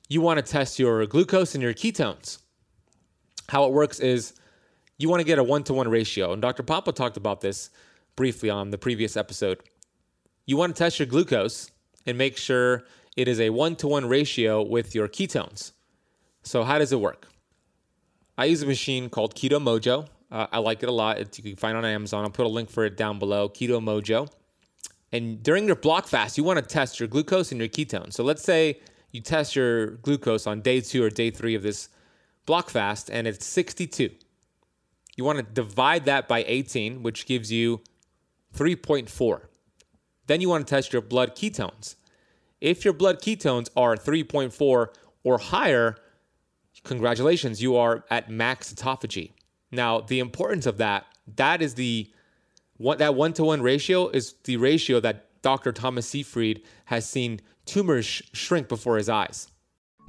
You 0.08 0.22
want 0.22 0.44
to 0.44 0.52
test 0.52 0.80
your 0.80 1.06
glucose 1.06 1.54
and 1.54 1.62
your 1.62 1.74
ketones. 1.74 2.40
How 3.50 3.66
it 3.66 3.74
works 3.74 4.00
is 4.00 4.34
you 4.98 5.10
want 5.10 5.20
to 5.20 5.26
get 5.26 5.40
a 5.40 5.44
one 5.44 5.64
to 5.66 5.74
one 5.74 5.88
ratio. 5.88 6.34
And 6.34 6.42
Dr. 6.42 6.64
Pompa 6.64 6.94
talked 6.94 7.18
about 7.18 7.42
this 7.42 7.70
briefly 8.16 8.50
on 8.50 8.72
the 8.72 8.78
previous 8.78 9.18
episode. 9.18 9.62
You 10.46 10.58
want 10.58 10.76
to 10.76 10.80
test 10.80 11.00
your 11.00 11.06
glucose 11.06 11.72
and 12.06 12.18
make 12.18 12.38
sure 12.38 12.84
it 13.16 13.28
is 13.28 13.40
a 13.40 13.50
one 13.50 13.76
to 13.78 13.88
one 13.88 14.06
ratio 14.08 14.64
with 14.64 14.96
your 14.96 15.08
ketones. 15.08 15.74
So, 16.44 16.64
how 16.64 16.80
does 16.80 16.94
it 16.94 17.00
work? 17.00 17.28
I 18.38 18.46
use 18.46 18.62
a 18.62 18.66
machine 18.66 19.10
called 19.10 19.36
Keto 19.36 19.62
Mojo. 19.62 20.08
Uh, 20.32 20.48
I 20.52 20.60
like 20.60 20.84
it 20.84 20.90
a 20.90 20.92
lot. 20.92 21.18
It's, 21.20 21.38
you 21.38 21.44
can 21.44 21.56
find 21.56 21.78
it 21.78 21.80
on 21.80 21.86
Amazon. 21.86 22.24
I'll 22.24 22.30
put 22.30 22.46
a 22.46 22.50
link 22.50 22.70
for 22.70 22.86
it 22.86 22.96
down 22.96 23.20
below. 23.20 23.50
Keto 23.50 23.82
Mojo. 23.82 24.30
And 25.12 25.42
during 25.42 25.66
your 25.66 25.76
block 25.76 26.08
fast, 26.08 26.38
you 26.38 26.44
want 26.44 26.60
to 26.60 26.66
test 26.66 27.00
your 27.00 27.08
glucose 27.08 27.52
and 27.52 27.60
your 27.60 27.70
ketones. 27.70 28.14
So 28.14 28.24
let's 28.24 28.44
say 28.44 28.80
you 29.12 29.22
test 29.22 29.56
your 29.56 29.92
glucose 29.98 30.48
on 30.48 30.62
day 30.62 30.82
two 30.82 31.04
or 31.04 31.10
day 31.10 31.32
three 31.32 31.56
of 31.56 31.64
this 31.64 31.90
block 32.46 32.70
fast, 32.70 33.10
and 33.10 33.28
it's 33.28 33.46
62. 33.46 34.10
You 35.16 35.24
want 35.24 35.40
to 35.40 35.44
divide 35.44 36.06
that 36.06 36.28
by 36.28 36.44
18, 36.48 37.04
which 37.04 37.26
gives 37.26 37.52
you 37.52 37.82
3.4. 38.56 39.42
Then 40.28 40.42
you 40.42 40.50
want 40.50 40.68
to 40.68 40.70
test 40.70 40.94
your 40.94 41.02
blood 41.02 41.36
ketones. 41.36 41.96
If 42.62 42.86
your 42.86 42.94
blood 42.94 43.22
ketones 43.22 43.70
are 43.76 43.96
3.4 43.96 44.88
or 45.24 45.38
higher, 45.38 45.98
congratulations, 46.84 47.62
you 47.62 47.76
are 47.76 48.04
at 48.10 48.30
max 48.30 48.74
autophagy. 48.74 49.32
Now, 49.72 50.02
the 50.02 50.20
importance 50.20 50.66
of 50.66 50.78
that, 50.78 51.06
that 51.36 51.62
is 51.62 51.76
the 51.76 52.12
what 52.78 53.00
that 53.00 53.16
one 53.16 53.34
to 53.34 53.44
one 53.44 53.62
ratio 53.62 54.08
is 54.10 54.36
the 54.44 54.58
ratio 54.58 55.00
that 55.00 55.42
Dr. 55.42 55.72
Thomas 55.72 56.08
Seyfried 56.08 56.62
has 56.86 57.10
seen 57.10 57.42
tumors 57.68 58.06
sh- 58.06 58.24
shrink 58.34 58.68
before 58.68 58.98
his 58.98 59.10
eyes. 59.10 59.50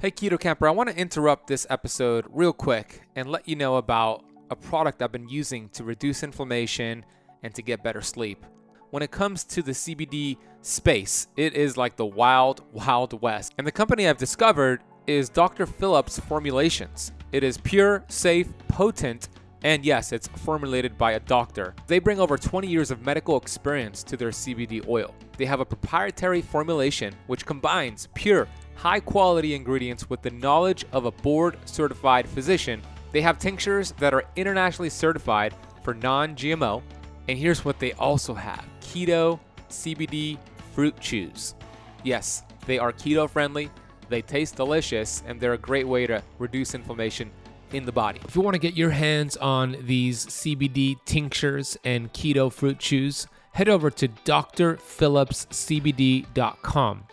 Hey, 0.01 0.11
Keto 0.11 0.39
Kamper, 0.39 0.67
I 0.67 0.71
want 0.71 0.89
to 0.89 0.97
interrupt 0.97 1.47
this 1.47 1.67
episode 1.69 2.25
real 2.29 2.53
quick 2.53 3.01
and 3.15 3.29
let 3.29 3.47
you 3.47 3.55
know 3.55 3.75
about 3.75 4.23
a 4.49 4.55
product 4.55 5.01
I've 5.01 5.11
been 5.11 5.27
using 5.27 5.69
to 5.69 5.83
reduce 5.83 6.23
inflammation 6.23 7.05
and 7.43 7.53
to 7.53 7.61
get 7.61 7.83
better 7.83 8.01
sleep. 8.01 8.45
When 8.91 9.03
it 9.03 9.11
comes 9.11 9.43
to 9.43 9.61
the 9.61 9.73
CBD 9.73 10.37
space, 10.61 11.27
it 11.35 11.53
is 11.53 11.77
like 11.77 11.95
the 11.97 12.05
wild, 12.05 12.63
wild 12.71 13.21
west. 13.21 13.53
And 13.57 13.67
the 13.67 13.71
company 13.71 14.07
I've 14.07 14.17
discovered 14.17 14.81
is 15.05 15.29
Dr. 15.29 15.65
Phillips 15.65 16.17
Formulations. 16.17 17.11
It 17.31 17.43
is 17.43 17.57
pure, 17.57 18.03
safe, 18.07 18.47
potent, 18.69 19.29
and 19.63 19.83
yes, 19.83 20.11
it's 20.13 20.27
formulated 20.27 20.97
by 20.97 21.13
a 21.13 21.19
doctor. 21.19 21.75
They 21.87 21.99
bring 21.99 22.19
over 22.19 22.37
20 22.37 22.67
years 22.67 22.91
of 22.91 23.05
medical 23.05 23.37
experience 23.37 24.03
to 24.03 24.15
their 24.15 24.29
CBD 24.29 24.87
oil. 24.87 25.13
They 25.37 25.45
have 25.45 25.59
a 25.59 25.65
proprietary 25.65 26.41
formulation 26.41 27.13
which 27.27 27.45
combines 27.45 28.07
pure, 28.13 28.47
high 28.75 29.01
quality 29.01 29.55
ingredients 29.55 30.09
with 30.09 30.21
the 30.21 30.31
knowledge 30.31 30.85
of 30.93 31.05
a 31.05 31.11
board 31.11 31.57
certified 31.65 32.27
physician. 32.27 32.81
They 33.11 33.21
have 33.21 33.37
tinctures 33.37 33.91
that 33.99 34.13
are 34.13 34.23
internationally 34.35 34.89
certified 34.89 35.53
for 35.83 35.93
non 35.93 36.35
GMO. 36.35 36.81
And 37.27 37.37
here's 37.37 37.65
what 37.65 37.79
they 37.79 37.91
also 37.93 38.33
have 38.33 38.65
keto 38.81 39.39
CBD 39.69 40.37
fruit 40.73 40.99
chews. 40.99 41.55
Yes, 42.03 42.43
they 42.65 42.79
are 42.79 42.93
keto 42.93 43.29
friendly, 43.29 43.69
they 44.07 44.21
taste 44.21 44.55
delicious, 44.55 45.21
and 45.27 45.39
they're 45.39 45.53
a 45.53 45.57
great 45.57 45.87
way 45.87 46.07
to 46.07 46.23
reduce 46.39 46.73
inflammation 46.73 47.29
in 47.73 47.85
the 47.85 47.91
body. 47.91 48.19
If 48.27 48.35
you 48.35 48.41
want 48.41 48.55
to 48.55 48.59
get 48.59 48.75
your 48.75 48.89
hands 48.91 49.37
on 49.37 49.77
these 49.81 50.25
CBD 50.27 50.97
tinctures 51.05 51.77
and 51.83 52.11
keto 52.13 52.51
fruit 52.51 52.79
chews, 52.79 53.27
head 53.53 53.69
over 53.69 53.89
to 53.91 54.07
drphillipscbd.com. 54.07 57.03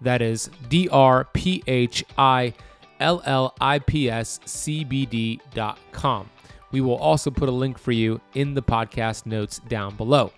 That 0.00 0.22
is 0.22 0.50
D 0.68 0.88
R 0.90 1.24
P 1.32 1.62
H 1.66 2.04
I 2.18 2.52
L 3.00 3.22
L 3.24 3.54
I 3.60 3.78
P 3.78 4.10
S 4.10 4.40
C 4.44 4.84
B 4.84 5.06
D.com. 5.06 6.28
We 6.72 6.80
will 6.80 6.96
also 6.96 7.30
put 7.30 7.48
a 7.48 7.52
link 7.52 7.78
for 7.78 7.92
you 7.92 8.20
in 8.34 8.54
the 8.54 8.62
podcast 8.62 9.26
notes 9.26 9.60
down 9.68 9.96
below. 9.96 10.32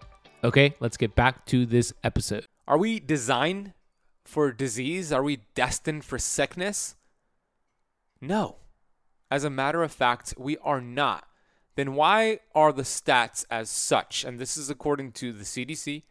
Okay, 0.45 0.74
let's 0.81 0.97
get 0.97 1.14
back 1.14 1.45
to 1.47 1.66
this 1.66 1.93
episode. 2.05 2.47
Are 2.68 2.79
we 2.79 3.01
designed 3.01 3.72
for 4.24 4.53
disease? 4.53 5.12
Are 5.12 5.22
we 5.22 5.39
destined 5.55 6.05
for 6.05 6.18
sickness? 6.18 6.95
No. 8.20 8.57
As 9.31 9.45
a 9.45 9.51
matter 9.51 9.83
of 9.83 9.93
fact, 9.93 10.35
we 10.39 10.57
are 10.59 10.81
not. 10.81 11.27
Then 11.74 11.95
why 11.95 12.41
are 12.55 12.72
the 12.72 12.83
stats 12.83 13.45
as 13.51 13.68
such? 13.68 14.24
And 14.24 14.39
this 14.39 14.57
is 14.57 14.70
according 14.70 15.12
to 15.12 15.33
the 15.33 15.45
CDC 15.45 16.05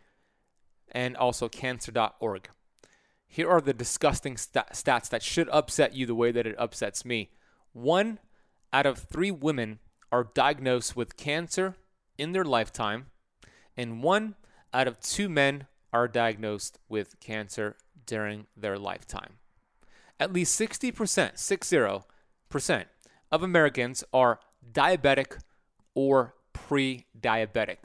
and 0.92 1.18
also 1.18 1.50
cancer.org. 1.50 2.50
Here 3.28 3.50
are 3.50 3.62
the 3.62 3.74
disgusting 3.74 4.38
st- 4.38 4.68
stats 4.68 5.10
that 5.10 5.24
should 5.24 5.50
upset 5.50 5.94
you 5.94 6.06
the 6.06 6.16
way 6.16 6.32
that 6.32 6.48
it 6.48 6.56
upsets 6.58 7.04
me. 7.04 7.32
One 7.74 8.20
out 8.72 8.86
of 8.86 9.00
three 9.00 9.32
women 9.32 9.80
are 10.12 10.30
diagnosed 10.34 10.96
with 10.96 11.18
cancer 11.18 11.76
in 12.18 12.32
their 12.32 12.46
lifetime, 12.46 13.08
and 13.76 14.04
one 14.04 14.36
out 14.74 14.88
of 14.88 15.00
two 15.02 15.28
men 15.28 15.68
are 15.92 16.08
diagnosed 16.08 16.80
with 16.88 17.20
cancer 17.20 17.76
during 18.06 18.48
their 18.56 18.78
lifetime. 18.78 19.34
At 20.20 20.32
least 20.32 20.58
60%, 20.60 20.94
60% 20.94 22.86
of 23.36 23.44
Americans 23.44 24.04
are 24.14 24.40
diabetic 24.72 25.38
or 25.94 26.34
pre 26.54 27.06
diabetic. 27.20 27.78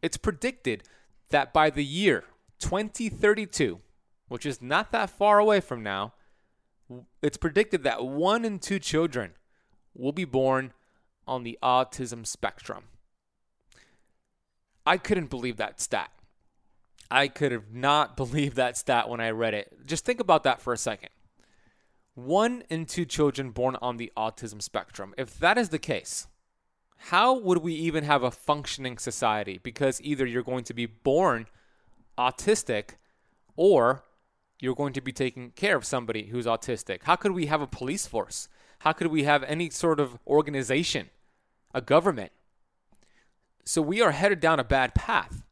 It's 0.00 0.16
predicted 0.16 0.84
that 1.30 1.52
by 1.52 1.70
the 1.70 1.84
year 1.84 2.24
2032, 2.60 3.80
which 4.28 4.46
is 4.46 4.62
not 4.62 4.92
that 4.92 5.10
far 5.10 5.38
away 5.38 5.60
from 5.60 5.82
now, 5.82 6.12
it's 7.22 7.36
predicted 7.36 7.82
that 7.84 8.04
one 8.04 8.44
in 8.44 8.58
two 8.58 8.78
children 8.78 9.32
will 9.94 10.12
be 10.12 10.24
born 10.24 10.72
on 11.26 11.42
the 11.42 11.58
autism 11.62 12.26
spectrum. 12.26 12.84
I 14.84 14.96
couldn't 14.98 15.30
believe 15.30 15.56
that 15.56 15.80
stat. 15.80 16.10
I 17.10 17.28
could 17.28 17.52
have 17.52 17.72
not 17.72 18.16
believed 18.22 18.56
that 18.56 18.76
stat 18.76 19.08
when 19.08 19.20
I 19.20 19.30
read 19.30 19.54
it. 19.54 19.86
Just 19.86 20.04
think 20.04 20.20
about 20.20 20.44
that 20.44 20.60
for 20.60 20.72
a 20.72 20.78
second. 20.78 21.10
One 22.14 22.62
in 22.68 22.84
two 22.84 23.04
children 23.04 23.50
born 23.50 23.76
on 23.80 23.96
the 23.96 24.12
autism 24.16 24.60
spectrum. 24.60 25.14
If 25.16 25.38
that 25.38 25.56
is 25.56 25.70
the 25.70 25.78
case, 25.78 26.26
how 26.96 27.38
would 27.38 27.58
we 27.58 27.74
even 27.74 28.04
have 28.04 28.22
a 28.22 28.30
functioning 28.30 28.98
society? 28.98 29.58
Because 29.62 30.00
either 30.02 30.26
you're 30.26 30.42
going 30.42 30.64
to 30.64 30.74
be 30.74 30.86
born 30.86 31.46
autistic 32.18 32.96
or 33.56 34.04
you're 34.60 34.74
going 34.74 34.92
to 34.92 35.00
be 35.00 35.12
taking 35.12 35.50
care 35.50 35.74
of 35.74 35.84
somebody 35.84 36.26
who's 36.26 36.46
autistic. 36.46 37.02
How 37.02 37.16
could 37.16 37.32
we 37.32 37.46
have 37.46 37.60
a 37.60 37.66
police 37.66 38.06
force? 38.06 38.48
How 38.80 38.92
could 38.92 39.08
we 39.08 39.24
have 39.24 39.42
any 39.44 39.70
sort 39.70 39.98
of 39.98 40.18
organization, 40.26 41.10
a 41.74 41.80
government? 41.80 42.30
So 43.64 43.82
we 43.82 44.00
are 44.00 44.12
headed 44.12 44.40
down 44.40 44.60
a 44.60 44.64
bad 44.64 44.94
path. 44.94 45.42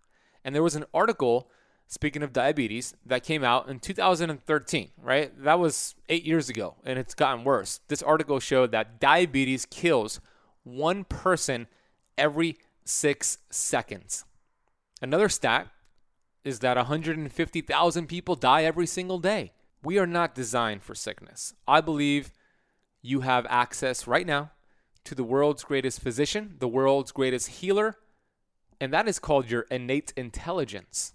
And 0.44 0.54
there 0.54 0.62
was 0.62 0.76
an 0.76 0.84
article, 0.94 1.50
speaking 1.90 2.22
of 2.22 2.32
diabetes, 2.32 2.94
that 3.04 3.24
came 3.24 3.42
out 3.42 3.68
in 3.68 3.80
2013, 3.80 4.90
right? 5.02 5.42
That 5.42 5.58
was 5.58 5.96
eight 6.08 6.24
years 6.24 6.48
ago, 6.48 6.76
and 6.84 7.00
it's 7.00 7.14
gotten 7.14 7.42
worse. 7.42 7.80
This 7.88 8.00
article 8.00 8.38
showed 8.38 8.70
that 8.70 9.00
diabetes 9.00 9.66
kills 9.66 10.20
one 10.62 11.02
person 11.02 11.66
every 12.16 12.58
six 12.84 13.38
seconds. 13.50 14.24
Another 15.02 15.28
stat 15.28 15.66
is 16.44 16.60
that 16.60 16.76
150,000 16.76 18.06
people 18.06 18.36
die 18.36 18.62
every 18.62 18.86
single 18.86 19.18
day. 19.18 19.52
We 19.82 19.98
are 19.98 20.06
not 20.06 20.32
designed 20.32 20.84
for 20.84 20.94
sickness. 20.94 21.54
I 21.66 21.80
believe 21.80 22.30
you 23.02 23.22
have 23.22 23.46
access 23.50 24.06
right 24.06 24.26
now 24.26 24.52
to 25.04 25.16
the 25.16 25.24
world's 25.24 25.64
greatest 25.64 26.00
physician, 26.00 26.54
the 26.60 26.68
world's 26.68 27.10
greatest 27.10 27.48
healer, 27.48 27.96
and 28.80 28.92
that 28.92 29.08
is 29.08 29.18
called 29.18 29.50
your 29.50 29.62
innate 29.72 30.12
intelligence. 30.16 31.14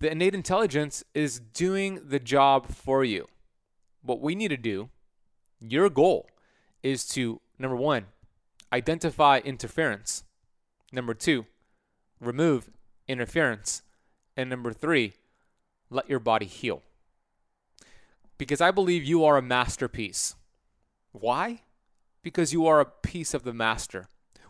The 0.00 0.12
innate 0.12 0.34
intelligence 0.34 1.02
is 1.12 1.40
doing 1.40 2.00
the 2.08 2.20
job 2.20 2.68
for 2.68 3.02
you. 3.02 3.26
What 4.02 4.20
we 4.20 4.36
need 4.36 4.48
to 4.48 4.56
do, 4.56 4.90
your 5.60 5.90
goal, 5.90 6.28
is 6.84 7.04
to 7.08 7.40
number 7.58 7.76
one, 7.76 8.06
identify 8.72 9.40
interference. 9.44 10.22
Number 10.92 11.14
two, 11.14 11.46
remove 12.20 12.70
interference. 13.08 13.82
And 14.36 14.48
number 14.48 14.72
three, 14.72 15.14
let 15.90 16.08
your 16.08 16.20
body 16.20 16.46
heal. 16.46 16.82
Because 18.36 18.60
I 18.60 18.70
believe 18.70 19.02
you 19.02 19.24
are 19.24 19.36
a 19.36 19.42
masterpiece. 19.42 20.36
Why? 21.10 21.62
Because 22.22 22.52
you 22.52 22.68
are 22.68 22.78
a 22.78 22.84
piece 22.84 23.34
of 23.34 23.42
the 23.42 23.52
master. 23.52 24.06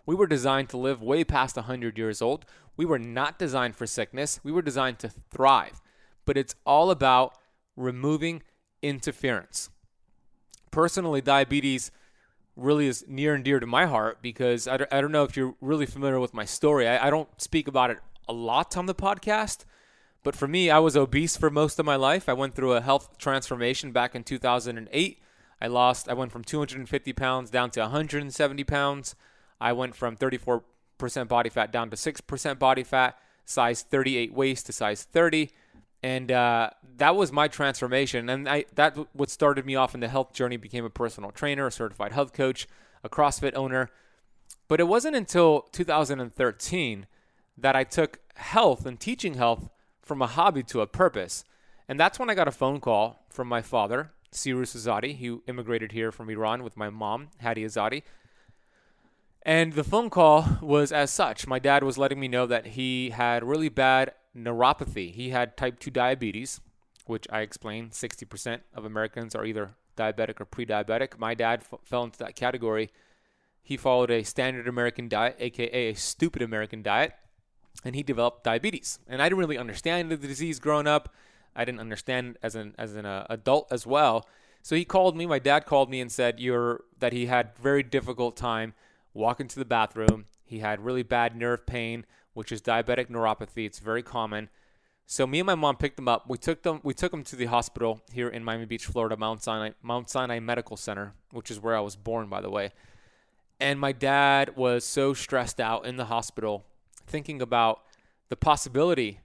We 0.09 0.15
were 0.15 0.27
designed 0.27 0.71
to 0.71 0.79
live 0.79 1.03
way 1.03 1.23
past 1.23 1.57
100 1.57 1.99
years 1.99 2.23
old. 2.23 2.47
We 2.79 2.87
were 2.87 2.99
not 2.99 3.39
designed 3.39 3.77
for 3.77 3.87
sickness. 3.87 4.41
We 4.43 4.51
were 4.51 4.63
designed 4.63 4.99
to 5.01 5.11
thrive. 5.31 5.83
But 6.25 6.39
it's 6.39 6.55
all 6.65 6.91
about 6.91 7.37
removing 7.77 8.43
interference. 8.81 9.69
Personally, 10.71 11.21
diabetes 11.21 11.91
really 12.57 12.87
is 12.87 13.05
near 13.07 13.35
and 13.35 13.45
dear 13.45 13.61
to 13.61 13.67
my 13.67 13.85
heart 13.85 14.23
because 14.23 14.67
I 14.67 14.79
don't, 14.79 14.91
I 14.91 15.03
don't 15.03 15.13
know 15.13 15.25
if 15.25 15.37
you're 15.37 15.57
really 15.61 15.85
familiar 15.85 16.19
with 16.19 16.33
my 16.33 16.47
story. 16.47 16.89
I, 16.89 17.09
I 17.09 17.11
don't 17.11 17.29
speak 17.39 17.69
about 17.69 17.91
it 17.91 17.99
a 18.27 18.33
lot 18.33 18.79
on 18.79 18.87
the 18.87 18.95
podcast, 18.95 19.67
but 20.25 20.35
for 20.35 20.49
me, 20.49 20.71
I 20.71 20.79
was 20.79 20.97
obese 20.97 21.37
for 21.37 21.51
most 21.51 21.79
of 21.79 21.85
my 21.85 21.97
life. 21.97 22.31
I 22.31 22.33
went 22.33 22.55
through 22.55 22.73
a 22.73 22.81
health 22.81 23.19
transformation 23.19 23.93
back 23.93 24.15
in 24.15 24.25
2008. 24.25 25.19
I 25.61 25.67
lost, 25.67 26.09
I 26.09 26.15
went 26.15 26.33
from 26.33 26.45
250 26.45 27.13
pounds 27.13 27.51
down 27.51 27.71
to 27.73 27.81
170 27.81 28.65
pounds. 28.65 29.15
I 29.61 29.73
went 29.73 29.95
from 29.95 30.17
34% 30.17 30.63
body 31.29 31.51
fat 31.51 31.73
down 31.73 31.91
to 31.91 31.97
6% 31.97 32.59
body 32.59 32.85
fat, 32.85 33.19
size 33.45 33.83
38 33.83 34.33
waist 34.33 34.67
to 34.67 34.73
size 34.73 35.03
30. 35.05 35.51
And 36.03 36.31
uh, 36.31 36.71
that 36.99 37.17
was 37.17 37.33
my 37.33 37.49
transformation. 37.49 38.29
And 38.29 38.49
I, 38.49 38.67
that 38.75 38.97
what 39.13 39.31
started 39.31 39.67
me 39.67 39.75
off 39.75 39.95
in 39.95 40.01
the 40.01 40.09
health 40.09 40.33
journey, 40.33 40.57
became 40.57 40.85
a 40.85 40.91
personal 40.91 41.31
trainer, 41.31 41.67
a 41.67 41.73
certified 41.73 42.13
health 42.13 42.33
coach, 42.33 42.69
a 43.03 43.09
CrossFit 43.09 43.55
owner. 43.55 43.91
But 44.69 44.81
it 44.81 44.85
wasn't 44.85 45.17
until 45.17 45.63
2013 45.73 47.07
that 47.57 47.75
I 47.75 47.85
took 47.85 48.21
health 48.37 48.87
and 48.87 49.01
teaching 49.01 49.35
health 49.35 49.69
from 50.03 50.23
a 50.23 50.27
hobby 50.27 50.63
to 50.65 50.81
a 50.81 50.87
purpose. 50.87 51.45
And 51.89 51.99
that's 51.99 52.19
when 52.19 52.31
I 52.31 52.35
got 52.35 52.49
a 52.49 52.53
phone 52.53 52.81
call 52.81 53.25
from 53.29 53.49
my 53.49 53.63
father, 53.63 54.13
Cyrus 54.31 54.75
Azadi, 54.75 55.19
who 55.19 55.43
immigrated 55.47 55.93
here 55.93 56.13
from 56.13 56.31
Iran 56.31 56.63
with 56.63 56.77
my 56.77 56.91
mom, 56.91 57.29
Hadi 57.41 57.65
Azadi. 57.65 58.03
And 59.43 59.73
the 59.73 59.85
phone 59.85 60.11
call 60.11 60.59
was 60.61 60.93
as 60.93 61.11
such. 61.11 61.47
My 61.47 61.59
dad 61.59 61.83
was 61.83 61.97
letting 61.97 62.21
me 62.21 62.29
know 62.29 62.47
that 62.47 62.69
he 62.69 63.11
had 63.11 63.45
really 63.45 63.69
bad 63.69 64.13
neuropathy. 64.37 65.13
He 65.13 65.31
had 65.31 65.57
type 65.57 65.79
2 65.79 65.91
diabetes, 65.91 66.61
which 67.07 67.27
I 67.31 67.41
explained 67.41 67.93
60% 67.93 68.61
of 68.75 68.85
Americans 68.85 69.35
are 69.35 69.45
either 69.45 69.75
diabetic 69.97 70.41
or 70.41 70.45
pre 70.45 70.65
diabetic. 70.65 71.19
My 71.19 71.35
dad 71.35 71.61
f- 71.61 71.81
fell 71.85 72.05
into 72.05 72.19
that 72.21 72.37
category. 72.37 72.91
He 73.63 73.77
followed 73.77 74.11
a 74.11 74.23
standard 74.23 74.69
American 74.69 75.09
diet, 75.09 75.37
aka 75.39 75.91
a 75.91 75.95
stupid 75.95 76.41
American 76.41 76.83
diet, 76.83 77.13
and 77.85 77.95
he 77.95 78.03
developed 78.03 78.45
diabetes. 78.45 78.99
And 79.09 79.21
I 79.21 79.27
didn't 79.27 79.39
really 79.39 79.59
understand 79.59 80.11
the 80.11 80.17
disease 80.17 80.59
growing 80.59 80.87
up. 80.87 81.13
I 81.55 81.65
didn't 81.65 81.81
understand 81.81 82.39
as 82.43 82.55
an 82.55 82.75
as 82.79 82.95
an 82.95 83.05
uh, 83.05 83.27
adult 83.29 83.69
as 83.71 83.87
well. 83.87 84.27
So 84.63 84.77
he 84.77 84.85
called 84.85 85.17
me. 85.17 85.27
My 85.27 85.39
dad 85.39 85.67
called 85.67 85.91
me 85.91 86.01
and 86.01 86.11
said 86.11 86.41
you're 86.41 86.85
that 86.99 87.13
he 87.13 87.27
had 87.27 87.57
very 87.59 87.83
difficult 87.83 88.37
time 88.37 88.75
walking 89.15 89.45
into 89.45 89.59
the 89.59 89.65
bathroom. 89.65 90.27
He 90.45 90.61
had 90.61 90.85
really 90.85 91.03
bad 91.03 91.37
nerve 91.37 91.67
pain, 91.67 92.07
which 92.33 92.53
is 92.53 92.63
diabetic 92.63 93.09
neuropathy. 93.09 93.67
It's 93.67 93.79
very 93.79 94.03
common. 94.03 94.49
So 95.07 95.27
me 95.27 95.41
and 95.41 95.47
my 95.47 95.55
mom 95.55 95.77
picked 95.77 95.99
him 95.99 96.09
up. 96.09 96.29
We 96.29 96.37
took 96.37 96.63
them. 96.63 96.81
We 96.83 96.93
took 96.93 97.13
him 97.13 97.25
to 97.25 97.37
the 97.37 97.47
hospital 97.47 98.03
here 98.13 98.29
in 98.29 98.45
Miami 98.45 98.67
Beach, 98.67 98.85
Florida, 98.85 99.17
Mount 99.17 99.43
Sinai, 99.43 99.71
Mount 99.83 100.11
Sinai 100.11 100.39
Medical 100.39 100.77
Center, 100.77 101.15
which 101.31 101.51
is 101.51 101.59
where 101.59 101.77
I 101.77 101.81
was 101.81 101.97
born, 101.97 102.29
by 102.29 102.43
the 102.43 102.51
way. 102.51 102.73
And 103.59 103.81
my 103.81 103.93
dad 103.93 104.57
was 104.57 104.85
so 104.85 105.15
stressed 105.15 105.61
out 105.61 105.87
in 105.87 105.97
the 105.97 106.05
hospital 106.07 106.67
thinking 107.07 107.41
about 107.41 107.81
the 108.29 108.37
possibility 108.37 109.21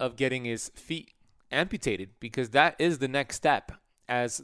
of 0.00 0.16
getting 0.16 0.44
his 0.44 0.70
feet 0.74 1.12
amputated 1.52 2.10
because 2.18 2.50
that 2.50 2.74
is 2.78 2.98
the 2.98 3.08
next 3.08 3.36
step. 3.36 3.72
As 4.08 4.42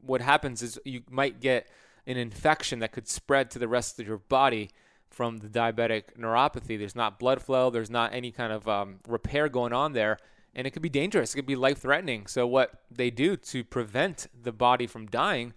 what 0.00 0.20
happens 0.20 0.62
is 0.62 0.78
you 0.84 1.02
might 1.10 1.40
get 1.40 1.68
an 2.10 2.16
infection 2.16 2.80
that 2.80 2.92
could 2.92 3.08
spread 3.08 3.50
to 3.50 3.58
the 3.58 3.68
rest 3.68 3.98
of 4.00 4.06
your 4.06 4.18
body 4.18 4.70
from 5.08 5.38
the 5.38 5.48
diabetic 5.48 6.16
neuropathy. 6.18 6.78
There's 6.78 6.96
not 6.96 7.18
blood 7.18 7.42
flow, 7.42 7.70
there's 7.70 7.90
not 7.90 8.12
any 8.12 8.30
kind 8.30 8.52
of 8.52 8.68
um, 8.68 9.00
repair 9.08 9.48
going 9.48 9.72
on 9.72 9.92
there, 9.92 10.18
and 10.54 10.66
it 10.66 10.70
could 10.70 10.82
be 10.82 10.88
dangerous. 10.88 11.32
It 11.32 11.38
could 11.38 11.46
be 11.46 11.56
life 11.56 11.78
threatening. 11.78 12.26
So, 12.26 12.46
what 12.46 12.82
they 12.90 13.10
do 13.10 13.36
to 13.36 13.64
prevent 13.64 14.26
the 14.40 14.52
body 14.52 14.86
from 14.86 15.06
dying 15.06 15.54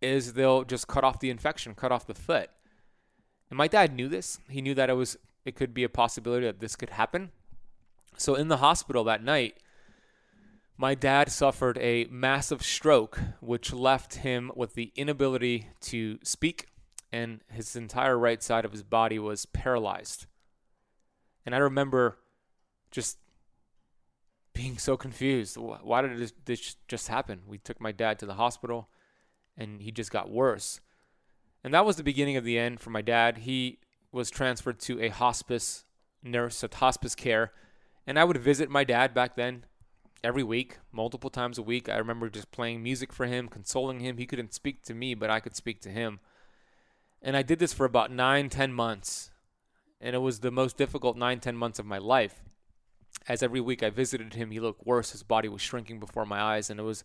is 0.00 0.34
they'll 0.34 0.64
just 0.64 0.88
cut 0.88 1.04
off 1.04 1.20
the 1.20 1.30
infection, 1.30 1.74
cut 1.74 1.92
off 1.92 2.06
the 2.06 2.14
foot. 2.14 2.50
And 3.50 3.56
my 3.56 3.68
dad 3.68 3.94
knew 3.94 4.08
this. 4.08 4.38
He 4.48 4.60
knew 4.60 4.74
that 4.74 4.90
it 4.90 4.94
was 4.94 5.16
it 5.44 5.54
could 5.54 5.72
be 5.72 5.84
a 5.84 5.88
possibility 5.88 6.46
that 6.46 6.60
this 6.60 6.76
could 6.76 6.90
happen. 6.90 7.30
So 8.16 8.34
in 8.34 8.48
the 8.48 8.58
hospital 8.58 9.04
that 9.04 9.22
night, 9.22 9.58
my 10.78 10.94
dad 10.94 11.30
suffered 11.30 11.78
a 11.78 12.06
massive 12.10 12.62
stroke, 12.62 13.18
which 13.40 13.72
left 13.72 14.16
him 14.16 14.52
with 14.54 14.74
the 14.74 14.92
inability 14.94 15.68
to 15.80 16.18
speak, 16.22 16.66
and 17.12 17.40
his 17.50 17.74
entire 17.76 18.18
right 18.18 18.42
side 18.42 18.64
of 18.64 18.72
his 18.72 18.82
body 18.82 19.18
was 19.18 19.46
paralyzed. 19.46 20.26
And 21.46 21.54
I 21.54 21.58
remember 21.58 22.18
just 22.90 23.18
being 24.52 24.76
so 24.76 24.96
confused. 24.96 25.56
Why 25.56 26.02
did 26.02 26.32
this 26.44 26.76
just 26.88 27.08
happen? 27.08 27.40
We 27.46 27.58
took 27.58 27.80
my 27.80 27.92
dad 27.92 28.18
to 28.18 28.26
the 28.26 28.34
hospital, 28.34 28.88
and 29.56 29.80
he 29.80 29.90
just 29.90 30.10
got 30.10 30.30
worse. 30.30 30.80
And 31.64 31.72
that 31.72 31.86
was 31.86 31.96
the 31.96 32.02
beginning 32.02 32.36
of 32.36 32.44
the 32.44 32.58
end 32.58 32.80
for 32.80 32.90
my 32.90 33.02
dad. 33.02 33.38
He 33.38 33.78
was 34.12 34.30
transferred 34.30 34.78
to 34.80 35.00
a 35.00 35.08
hospice 35.08 35.84
nurse 36.22 36.62
at 36.62 36.74
hospice 36.74 37.14
care. 37.14 37.52
And 38.06 38.18
I 38.18 38.24
would 38.24 38.36
visit 38.36 38.70
my 38.70 38.84
dad 38.84 39.14
back 39.14 39.36
then 39.36 39.64
every 40.26 40.42
week, 40.42 40.78
multiple 40.90 41.30
times 41.30 41.56
a 41.56 41.62
week. 41.62 41.88
I 41.88 41.96
remember 41.96 42.28
just 42.28 42.50
playing 42.50 42.82
music 42.82 43.12
for 43.12 43.26
him, 43.26 43.46
consoling 43.46 44.00
him. 44.00 44.16
He 44.16 44.26
couldn't 44.26 44.52
speak 44.52 44.82
to 44.82 44.94
me, 44.94 45.14
but 45.14 45.30
I 45.30 45.38
could 45.38 45.54
speak 45.54 45.80
to 45.82 45.88
him. 45.88 46.18
And 47.22 47.36
I 47.36 47.42
did 47.42 47.60
this 47.60 47.72
for 47.72 47.86
about 47.86 48.10
nine, 48.10 48.48
ten 48.48 48.72
months. 48.72 49.30
And 50.00 50.16
it 50.16 50.18
was 50.18 50.40
the 50.40 50.50
most 50.50 50.76
difficult 50.76 51.16
nine, 51.16 51.38
ten 51.38 51.56
months 51.56 51.78
of 51.78 51.86
my 51.86 51.98
life. 51.98 52.42
As 53.28 53.40
every 53.40 53.60
week 53.60 53.84
I 53.84 53.90
visited 53.90 54.34
him, 54.34 54.50
he 54.50 54.58
looked 54.58 54.84
worse. 54.84 55.12
His 55.12 55.22
body 55.22 55.48
was 55.48 55.62
shrinking 55.62 56.00
before 56.00 56.26
my 56.26 56.40
eyes. 56.40 56.70
And 56.70 56.80
it 56.80 56.82
was 56.82 57.04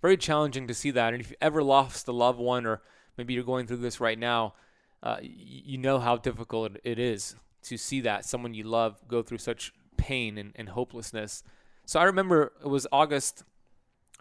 very 0.00 0.16
challenging 0.16 0.66
to 0.66 0.74
see 0.74 0.90
that. 0.90 1.12
And 1.12 1.20
if 1.20 1.30
you 1.30 1.36
ever 1.42 1.62
lost 1.62 2.08
a 2.08 2.12
loved 2.12 2.38
one, 2.38 2.64
or 2.64 2.80
maybe 3.18 3.34
you're 3.34 3.44
going 3.44 3.66
through 3.66 3.76
this 3.76 4.00
right 4.00 4.18
now, 4.18 4.54
uh, 5.02 5.18
you 5.20 5.76
know 5.76 5.98
how 5.98 6.16
difficult 6.16 6.78
it 6.82 6.98
is 6.98 7.36
to 7.64 7.76
see 7.76 8.00
that 8.00 8.24
someone 8.24 8.54
you 8.54 8.64
love 8.64 9.06
go 9.06 9.22
through 9.22 9.38
such 9.38 9.74
pain 9.98 10.38
and, 10.38 10.52
and 10.56 10.70
hopelessness. 10.70 11.42
So 11.86 12.00
I 12.00 12.04
remember 12.04 12.52
it 12.62 12.68
was 12.68 12.86
August 12.90 13.44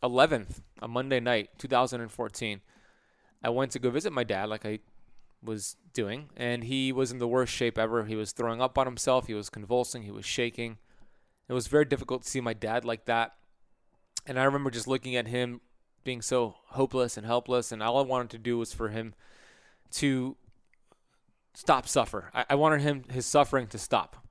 11th, 0.01 0.61
a 0.81 0.87
Monday 0.87 1.19
night, 1.19 1.49
2014. 1.57 2.61
I 3.43 3.49
went 3.49 3.71
to 3.71 3.79
go 3.79 3.89
visit 3.89 4.11
my 4.11 4.23
dad, 4.23 4.49
like 4.49 4.65
I 4.65 4.79
was 5.41 5.77
doing, 5.93 6.29
and 6.35 6.63
he 6.63 6.91
was 6.91 7.11
in 7.11 7.19
the 7.19 7.27
worst 7.27 7.53
shape 7.53 7.77
ever. 7.77 8.05
He 8.05 8.15
was 8.15 8.31
throwing 8.31 8.61
up 8.61 8.77
on 8.77 8.85
himself, 8.85 9.27
he 9.27 9.33
was 9.33 9.49
convulsing, 9.49 10.03
he 10.03 10.11
was 10.11 10.25
shaking. 10.25 10.77
It 11.47 11.53
was 11.53 11.67
very 11.67 11.85
difficult 11.85 12.23
to 12.23 12.29
see 12.29 12.41
my 12.41 12.53
dad 12.53 12.85
like 12.85 13.05
that. 13.05 13.33
And 14.25 14.39
I 14.39 14.43
remember 14.43 14.71
just 14.71 14.87
looking 14.87 15.15
at 15.15 15.27
him 15.27 15.61
being 16.03 16.21
so 16.21 16.55
hopeless 16.67 17.17
and 17.17 17.25
helpless, 17.25 17.71
and 17.71 17.81
all 17.81 17.97
I 17.97 18.03
wanted 18.03 18.29
to 18.31 18.37
do 18.37 18.57
was 18.57 18.73
for 18.73 18.89
him 18.89 19.13
to 19.91 20.35
stop 21.53 21.87
suffer. 21.87 22.29
I, 22.33 22.45
I 22.51 22.55
wanted 22.55 22.81
him 22.81 23.03
his 23.09 23.25
suffering 23.25 23.67
to 23.67 23.77
stop. 23.77 24.22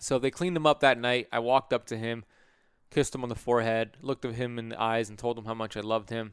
So 0.00 0.18
they 0.18 0.30
cleaned 0.30 0.56
him 0.56 0.66
up 0.66 0.80
that 0.80 0.98
night. 0.98 1.28
I 1.30 1.40
walked 1.40 1.74
up 1.74 1.84
to 1.88 1.96
him, 1.96 2.24
kissed 2.90 3.14
him 3.14 3.22
on 3.22 3.28
the 3.28 3.34
forehead, 3.34 3.98
looked 4.00 4.24
at 4.24 4.34
him 4.34 4.58
in 4.58 4.70
the 4.70 4.80
eyes, 4.80 5.10
and 5.10 5.18
told 5.18 5.36
him 5.36 5.44
how 5.44 5.52
much 5.52 5.76
I 5.76 5.80
loved 5.80 6.08
him. 6.08 6.32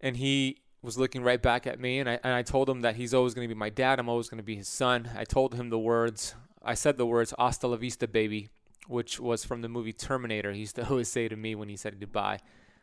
And 0.00 0.16
he 0.16 0.62
was 0.80 0.96
looking 0.96 1.22
right 1.22 1.42
back 1.42 1.66
at 1.66 1.78
me, 1.78 1.98
and 1.98 2.08
I, 2.08 2.18
and 2.24 2.32
I 2.32 2.40
told 2.42 2.70
him 2.70 2.80
that 2.80 2.96
he's 2.96 3.12
always 3.12 3.34
going 3.34 3.46
to 3.46 3.54
be 3.54 3.58
my 3.58 3.68
dad. 3.68 4.00
I'm 4.00 4.08
always 4.08 4.30
going 4.30 4.38
to 4.38 4.44
be 4.44 4.56
his 4.56 4.66
son. 4.66 5.10
I 5.14 5.24
told 5.24 5.54
him 5.54 5.68
the 5.68 5.78
words, 5.78 6.34
I 6.62 6.72
said 6.72 6.96
the 6.96 7.04
words, 7.04 7.34
hasta 7.38 7.66
la 7.66 7.76
vista, 7.76 8.08
baby, 8.08 8.48
which 8.88 9.20
was 9.20 9.44
from 9.44 9.60
the 9.60 9.68
movie 9.68 9.92
Terminator. 9.92 10.52
He 10.52 10.60
used 10.60 10.76
to 10.76 10.88
always 10.88 11.10
say 11.10 11.28
to 11.28 11.36
me 11.36 11.54
when 11.54 11.68
he 11.68 11.76
said 11.76 12.00
goodbye. 12.00 12.38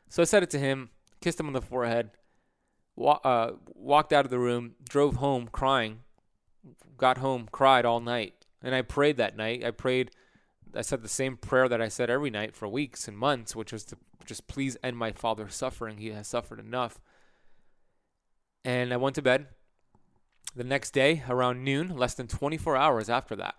So 0.09 0.21
I 0.21 0.25
said 0.25 0.43
it 0.43 0.51
to 0.51 0.59
him, 0.59 0.91
kissed 1.21 1.39
him 1.39 1.47
on 1.47 1.53
the 1.53 1.61
forehead, 1.61 2.11
wa- 2.95 3.19
uh, 3.23 3.53
walked 3.73 4.13
out 4.13 4.25
of 4.25 4.31
the 4.31 4.37
room, 4.37 4.75
drove 4.87 5.15
home 5.15 5.49
crying, 5.51 6.01
got 6.97 7.17
home, 7.17 7.49
cried 7.51 7.83
all 7.83 7.99
night. 7.99 8.36
And 8.61 8.73
I 8.73 8.81
prayed 8.81 9.17
that 9.17 9.37
night. 9.37 9.63
I 9.63 9.71
prayed, 9.71 10.11
I 10.75 10.81
said 10.81 11.01
the 11.01 11.07
same 11.07 11.37
prayer 11.37 11.69
that 11.69 11.81
I 11.81 11.87
said 11.87 12.09
every 12.09 12.29
night 12.29 12.55
for 12.55 12.67
weeks 12.67 13.07
and 13.07 13.17
months, 13.17 13.55
which 13.55 13.71
was 13.71 13.83
to 13.85 13.97
just 14.25 14.47
please 14.47 14.77
end 14.83 14.97
my 14.97 15.11
father's 15.11 15.55
suffering. 15.55 15.97
He 15.97 16.11
has 16.11 16.27
suffered 16.27 16.59
enough. 16.59 16.99
And 18.65 18.93
I 18.93 18.97
went 18.97 19.15
to 19.15 19.21
bed. 19.21 19.47
The 20.55 20.63
next 20.63 20.91
day, 20.91 21.23
around 21.29 21.63
noon, 21.63 21.95
less 21.95 22.15
than 22.15 22.27
24 22.27 22.75
hours 22.75 23.09
after 23.09 23.35
that, 23.35 23.55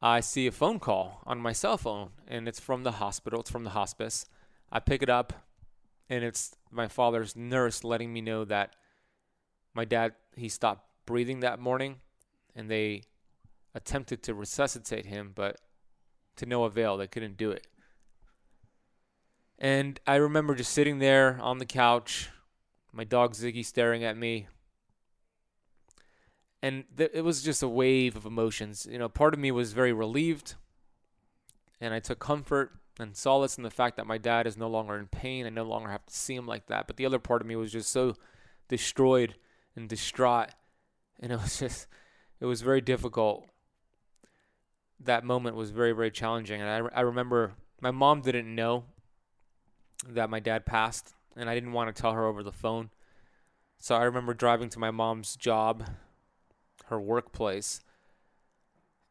I 0.00 0.20
see 0.20 0.46
a 0.46 0.52
phone 0.52 0.78
call 0.78 1.22
on 1.26 1.38
my 1.38 1.52
cell 1.52 1.76
phone, 1.76 2.10
and 2.26 2.48
it's 2.48 2.60
from 2.60 2.84
the 2.84 2.92
hospital, 2.92 3.40
it's 3.40 3.50
from 3.50 3.64
the 3.64 3.70
hospice. 3.70 4.26
I 4.72 4.80
pick 4.80 5.02
it 5.02 5.10
up, 5.10 5.32
and 6.08 6.24
it's 6.24 6.54
my 6.70 6.88
father's 6.88 7.36
nurse 7.36 7.84
letting 7.84 8.12
me 8.12 8.20
know 8.20 8.44
that 8.44 8.74
my 9.74 9.84
dad 9.84 10.12
he 10.36 10.48
stopped 10.48 10.86
breathing 11.06 11.40
that 11.40 11.58
morning 11.58 11.96
and 12.54 12.70
they 12.70 13.02
attempted 13.74 14.22
to 14.22 14.34
resuscitate 14.34 15.06
him 15.06 15.32
but 15.34 15.60
to 16.36 16.46
no 16.46 16.64
avail 16.64 16.96
they 16.96 17.06
couldn't 17.06 17.36
do 17.36 17.50
it 17.50 17.66
and 19.58 20.00
i 20.06 20.16
remember 20.16 20.54
just 20.54 20.72
sitting 20.72 20.98
there 20.98 21.38
on 21.40 21.58
the 21.58 21.66
couch 21.66 22.30
my 22.92 23.04
dog 23.04 23.34
ziggy 23.34 23.64
staring 23.64 24.04
at 24.04 24.16
me 24.16 24.46
and 26.62 26.84
th- 26.96 27.10
it 27.12 27.22
was 27.22 27.42
just 27.42 27.62
a 27.62 27.68
wave 27.68 28.16
of 28.16 28.24
emotions 28.24 28.86
you 28.90 28.98
know 28.98 29.08
part 29.08 29.34
of 29.34 29.40
me 29.40 29.50
was 29.50 29.72
very 29.72 29.92
relieved 29.92 30.54
and 31.80 31.92
i 31.92 31.98
took 31.98 32.18
comfort 32.18 32.72
and 32.98 33.16
solace 33.16 33.56
in 33.56 33.64
the 33.64 33.70
fact 33.70 33.96
that 33.96 34.06
my 34.06 34.18
dad 34.18 34.46
is 34.46 34.56
no 34.56 34.68
longer 34.68 34.96
in 34.98 35.06
pain. 35.06 35.46
I 35.46 35.50
no 35.50 35.64
longer 35.64 35.90
have 35.90 36.06
to 36.06 36.14
see 36.14 36.34
him 36.34 36.46
like 36.46 36.66
that. 36.66 36.86
But 36.86 36.96
the 36.96 37.06
other 37.06 37.18
part 37.18 37.40
of 37.40 37.48
me 37.48 37.56
was 37.56 37.72
just 37.72 37.90
so 37.90 38.14
destroyed 38.68 39.34
and 39.74 39.88
distraught. 39.88 40.50
And 41.20 41.32
it 41.32 41.40
was 41.40 41.58
just, 41.60 41.88
it 42.40 42.46
was 42.46 42.62
very 42.62 42.80
difficult. 42.80 43.48
That 45.04 45.24
moment 45.24 45.56
was 45.56 45.70
very, 45.70 45.92
very 45.92 46.10
challenging. 46.10 46.60
And 46.60 46.70
I, 46.70 46.98
I 46.98 47.00
remember 47.02 47.52
my 47.80 47.90
mom 47.90 48.20
didn't 48.22 48.52
know 48.54 48.84
that 50.08 50.30
my 50.30 50.40
dad 50.40 50.66
passed, 50.66 51.14
and 51.36 51.48
I 51.48 51.54
didn't 51.54 51.72
want 51.72 51.94
to 51.94 52.00
tell 52.00 52.12
her 52.12 52.26
over 52.26 52.42
the 52.42 52.52
phone. 52.52 52.90
So 53.78 53.94
I 53.94 54.04
remember 54.04 54.34
driving 54.34 54.68
to 54.70 54.78
my 54.78 54.90
mom's 54.90 55.36
job, 55.36 55.88
her 56.86 57.00
workplace, 57.00 57.80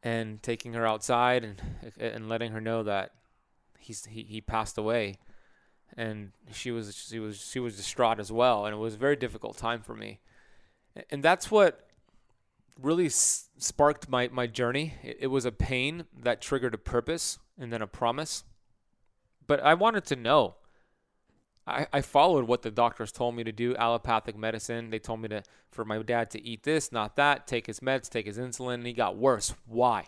and 0.04 0.44
taking 0.44 0.74
her 0.74 0.86
outside 0.86 1.44
and 1.44 1.62
and 1.98 2.28
letting 2.28 2.52
her 2.52 2.62
know 2.62 2.84
that 2.84 3.12
he's 3.80 4.06
he, 4.06 4.24
he 4.24 4.42
passed 4.42 4.78
away 4.78 5.16
and 5.96 6.32
she 6.52 6.72
was 6.72 6.96
she 6.96 7.20
was 7.20 7.38
she 7.40 7.60
was 7.60 7.78
distraught 7.78 8.20
as 8.20 8.32
well 8.32 8.66
and 8.66 8.76
it 8.76 8.78
was 8.78 8.96
a 8.96 8.98
very 8.98 9.16
difficult 9.16 9.58
time 9.58 9.82
for 9.82 9.96
me 9.96 10.20
and 11.10 11.24
that's 11.24 11.50
what 11.50 11.88
really 12.82 13.06
s- 13.08 13.50
sparked 13.58 14.10
my 14.10 14.30
my 14.30 14.48
journey 14.48 14.96
it, 15.04 15.18
it 15.22 15.28
was 15.28 15.46
a 15.46 15.52
pain 15.52 16.06
that 16.18 16.42
triggered 16.42 16.74
a 16.74 16.78
purpose 16.78 17.40
and 17.58 17.72
then 17.72 17.82
a 17.82 17.88
promise 17.88 18.44
but 19.48 19.60
i 19.62 19.74
wanted 19.74 20.06
to 20.06 20.16
know 20.16 20.56
I, 21.66 21.88
I 21.94 22.02
followed 22.02 22.46
what 22.46 22.62
the 22.62 22.72
doctors 22.72 23.14
told 23.14 23.36
me 23.36 23.46
to 23.46 23.52
do 23.54 23.76
allopathic 23.76 24.36
medicine 24.36 24.90
they 24.90 25.00
told 25.00 25.22
me 25.22 25.30
to 25.30 25.44
for 25.72 25.86
my 25.86 26.02
dad 26.02 26.30
to 26.32 26.42
eat 26.42 26.64
this 26.64 26.92
not 26.92 27.16
that 27.16 27.48
take 27.48 27.68
his 27.68 27.80
meds 27.80 28.10
take 28.10 28.26
his 28.26 28.38
insulin 28.38 28.76
and 28.76 28.88
he 28.88 28.94
got 28.94 29.18
worse 29.18 29.54
why 29.66 30.06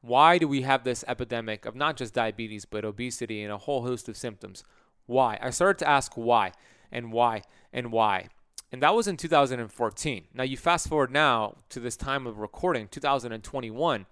why 0.00 0.38
do 0.38 0.46
we 0.46 0.62
have 0.62 0.84
this 0.84 1.04
epidemic 1.08 1.66
of 1.66 1.74
not 1.74 1.96
just 1.96 2.14
diabetes, 2.14 2.64
but 2.64 2.84
obesity 2.84 3.42
and 3.42 3.52
a 3.52 3.58
whole 3.58 3.82
host 3.82 4.08
of 4.08 4.16
symptoms? 4.16 4.64
Why? 5.06 5.38
I 5.40 5.50
started 5.50 5.78
to 5.80 5.88
ask 5.88 6.12
why 6.16 6.52
and 6.92 7.12
why 7.12 7.42
and 7.72 7.90
why. 7.90 8.28
And 8.70 8.82
that 8.82 8.94
was 8.94 9.08
in 9.08 9.16
2014. 9.16 10.24
Now, 10.34 10.42
you 10.42 10.56
fast 10.56 10.88
forward 10.88 11.10
now 11.10 11.56
to 11.70 11.80
this 11.80 11.96
time 11.96 12.26
of 12.26 12.38
recording, 12.38 12.88
2021. 12.88 14.06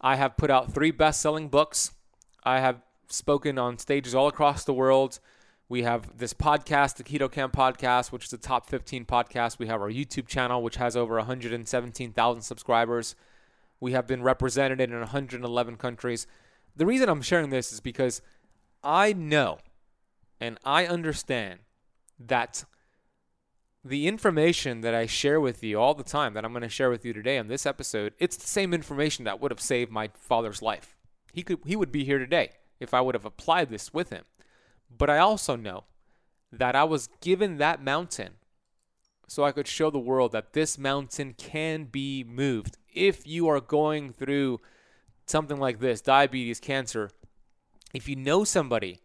I 0.00 0.16
have 0.16 0.36
put 0.36 0.50
out 0.50 0.72
three 0.72 0.90
best 0.90 1.20
selling 1.20 1.48
books. 1.48 1.92
I 2.42 2.60
have 2.60 2.80
spoken 3.08 3.58
on 3.58 3.78
stages 3.78 4.14
all 4.14 4.28
across 4.28 4.64
the 4.64 4.72
world. 4.72 5.20
We 5.68 5.82
have 5.82 6.18
this 6.18 6.32
podcast, 6.32 6.96
the 6.96 7.04
Keto 7.04 7.30
Kamp 7.30 7.54
podcast, 7.54 8.10
which 8.10 8.24
is 8.24 8.30
the 8.30 8.38
top 8.38 8.66
15 8.66 9.04
podcast. 9.04 9.58
We 9.58 9.66
have 9.66 9.82
our 9.82 9.90
YouTube 9.90 10.26
channel, 10.26 10.62
which 10.62 10.76
has 10.76 10.96
over 10.96 11.16
117,000 11.16 12.42
subscribers. 12.42 13.14
We 13.78 13.92
have 13.92 14.06
been 14.06 14.22
represented 14.22 14.80
in 14.80 14.90
111 14.98 15.76
countries. 15.76 16.26
The 16.74 16.86
reason 16.86 17.08
I'm 17.08 17.22
sharing 17.22 17.50
this 17.50 17.72
is 17.72 17.80
because 17.80 18.22
I 18.82 19.12
know 19.12 19.58
and 20.40 20.58
I 20.64 20.86
understand 20.86 21.60
that 22.18 22.64
the 23.84 24.06
information 24.06 24.82
that 24.82 24.94
I 24.94 25.06
share 25.06 25.40
with 25.40 25.62
you 25.62 25.80
all 25.80 25.94
the 25.94 26.02
time, 26.02 26.34
that 26.34 26.44
I'm 26.44 26.52
going 26.52 26.62
to 26.62 26.68
share 26.68 26.90
with 26.90 27.04
you 27.04 27.12
today 27.12 27.38
on 27.38 27.48
this 27.48 27.64
episode, 27.64 28.12
it's 28.18 28.36
the 28.36 28.46
same 28.46 28.74
information 28.74 29.24
that 29.24 29.40
would 29.40 29.50
have 29.50 29.60
saved 29.60 29.90
my 29.90 30.10
father's 30.14 30.60
life. 30.60 30.96
He 31.32 31.42
could 31.42 31.60
he 31.64 31.76
would 31.76 31.92
be 31.92 32.04
here 32.04 32.18
today 32.18 32.50
if 32.80 32.92
I 32.92 33.00
would 33.00 33.14
have 33.14 33.24
applied 33.24 33.70
this 33.70 33.94
with 33.94 34.10
him. 34.10 34.24
But 34.90 35.08
I 35.08 35.18
also 35.18 35.56
know 35.56 35.84
that 36.52 36.74
I 36.74 36.84
was 36.84 37.08
given 37.20 37.58
that 37.58 37.82
mountain 37.82 38.34
so 39.28 39.44
I 39.44 39.52
could 39.52 39.68
show 39.68 39.90
the 39.90 39.98
world 40.00 40.32
that 40.32 40.54
this 40.54 40.76
mountain 40.76 41.34
can 41.34 41.84
be 41.84 42.24
moved. 42.24 42.78
If 42.92 43.28
you 43.28 43.46
are 43.46 43.60
going 43.60 44.12
through 44.12 44.60
something 45.28 45.56
like 45.56 45.78
this, 45.78 46.00
diabetes, 46.00 46.58
cancer, 46.58 47.10
if 47.94 48.08
you 48.08 48.16
know 48.16 48.42
somebody, 48.42 49.02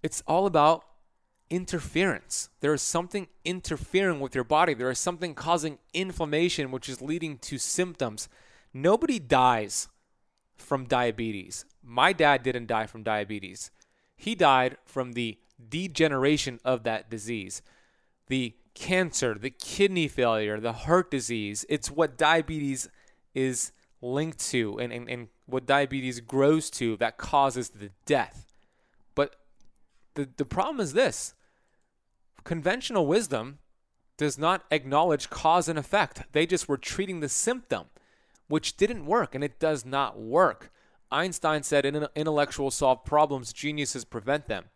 it's 0.00 0.22
all 0.28 0.46
about 0.46 0.84
interference. 1.50 2.48
There 2.60 2.72
is 2.72 2.80
something 2.80 3.26
interfering 3.44 4.20
with 4.20 4.34
your 4.34 4.44
body. 4.44 4.72
There 4.72 4.90
is 4.90 4.98
something 4.98 5.34
causing 5.34 5.78
inflammation, 5.92 6.70
which 6.70 6.88
is 6.88 7.02
leading 7.02 7.38
to 7.38 7.58
symptoms. 7.58 8.28
Nobody 8.72 9.18
dies 9.18 9.88
from 10.56 10.84
diabetes. 10.84 11.64
My 11.82 12.12
dad 12.12 12.42
didn't 12.42 12.66
die 12.66 12.86
from 12.86 13.02
diabetes. 13.02 13.70
He 14.16 14.34
died 14.34 14.76
from 14.84 15.12
the 15.12 15.38
degeneration 15.68 16.60
of 16.64 16.84
that 16.84 17.10
disease. 17.10 17.62
The 18.28 18.54
cancer, 18.74 19.34
the 19.34 19.50
kidney 19.50 20.08
failure, 20.08 20.60
the 20.60 20.72
heart 20.72 21.10
disease. 21.10 21.64
It's 21.68 21.90
what 21.90 22.16
diabetes 22.16 22.88
is 23.34 23.72
linked 24.00 24.38
to 24.50 24.78
and, 24.78 24.92
and, 24.92 25.08
and 25.10 25.28
what 25.46 25.66
diabetes 25.66 26.20
grows 26.20 26.70
to 26.70 26.96
that 26.98 27.18
causes 27.18 27.70
the 27.70 27.90
death. 28.06 28.46
But 29.14 29.36
the, 30.14 30.28
the 30.36 30.44
problem 30.44 30.80
is 30.80 30.92
this 30.92 31.34
conventional 32.44 33.06
wisdom 33.06 33.58
does 34.16 34.38
not 34.38 34.64
acknowledge 34.70 35.30
cause 35.30 35.68
and 35.68 35.78
effect. 35.78 36.24
They 36.32 36.46
just 36.46 36.68
were 36.68 36.76
treating 36.76 37.20
the 37.20 37.28
symptom, 37.28 37.86
which 38.48 38.76
didn't 38.76 39.06
work, 39.06 39.34
and 39.34 39.42
it 39.42 39.58
does 39.58 39.86
not 39.86 40.18
work. 40.18 40.70
Einstein 41.10 41.62
said, 41.62 41.86
intellectuals 41.86 42.74
solve 42.74 43.04
problems, 43.04 43.52
geniuses 43.52 44.04
prevent 44.04 44.46
them. 44.46 44.66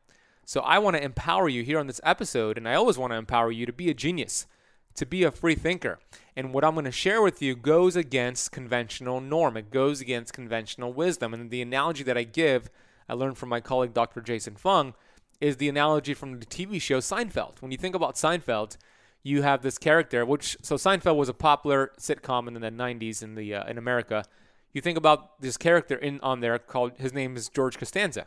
So 0.47 0.61
I 0.61 0.79
want 0.79 0.97
to 0.97 1.03
empower 1.03 1.49
you 1.49 1.63
here 1.63 1.79
on 1.79 1.87
this 1.87 2.01
episode, 2.05 2.59
and 2.59 2.69
I 2.69 2.75
always 2.75 2.99
want 2.99 3.13
to 3.13 3.19
empower 3.19 3.53
you 3.53 3.67
to 3.67 3.73
be 3.73 3.89
a 3.89 3.95
genius, 3.95 4.47
to 4.95 5.07
be 5.07 5.25
a 5.25 5.31
free 5.31 5.55
thinker. 5.55 5.99
And 6.37 6.53
what 6.53 6.65
I'm 6.65 6.75
going 6.75 6.85
to 6.85 6.93
share 6.93 7.23
with 7.23 7.41
you 7.41 7.55
goes 7.55 7.97
against 7.97 8.53
conventional 8.53 9.21
norm. 9.21 9.57
It 9.57 9.71
goes 9.71 10.01
against 10.01 10.33
conventional 10.33 10.93
wisdom. 10.93 11.33
And 11.33 11.51
the 11.51 11.63
analogy 11.63 12.03
that 12.05 12.19
I 12.19 12.25
give, 12.25 12.71
I 13.09 13.15
learned 13.15 13.39
from 13.39 13.49
my 13.49 13.61
colleague 13.61 13.95
Dr. 13.95 14.21
Jason 14.21 14.57
Fung, 14.57 14.95
is 15.41 15.57
the 15.57 15.69
analogy 15.69 16.15
from 16.15 16.41
the 16.41 16.47
TV 16.47 16.81
show 16.81 16.99
Seinfeld. 16.99 17.61
When 17.61 17.73
you 17.73 17.79
think 17.79 17.95
about 17.95 18.15
Seinfeld, 18.15 18.77
you 19.23 19.43
have 19.43 19.63
this 19.63 19.79
character, 19.79 20.25
which 20.25 20.57
so 20.63 20.77
Seinfeld 20.77 21.17
was 21.17 21.29
a 21.29 21.35
popular 21.35 21.93
sitcom 21.99 22.47
in 22.47 22.55
the 22.55 22.61
90s 22.61 23.23
in 23.23 23.35
the 23.35 23.55
uh, 23.55 23.69
in 23.69 23.79
America. 23.79 24.25
You 24.73 24.81
think 24.81 24.99
about 24.99 25.41
this 25.41 25.57
character 25.57 25.97
in 25.97 26.21
on 26.21 26.41
there 26.41 26.59
called 26.59 26.93
his 26.99 27.13
name 27.13 27.37
is 27.37 27.49
George 27.49 27.79
Costanza, 27.79 28.27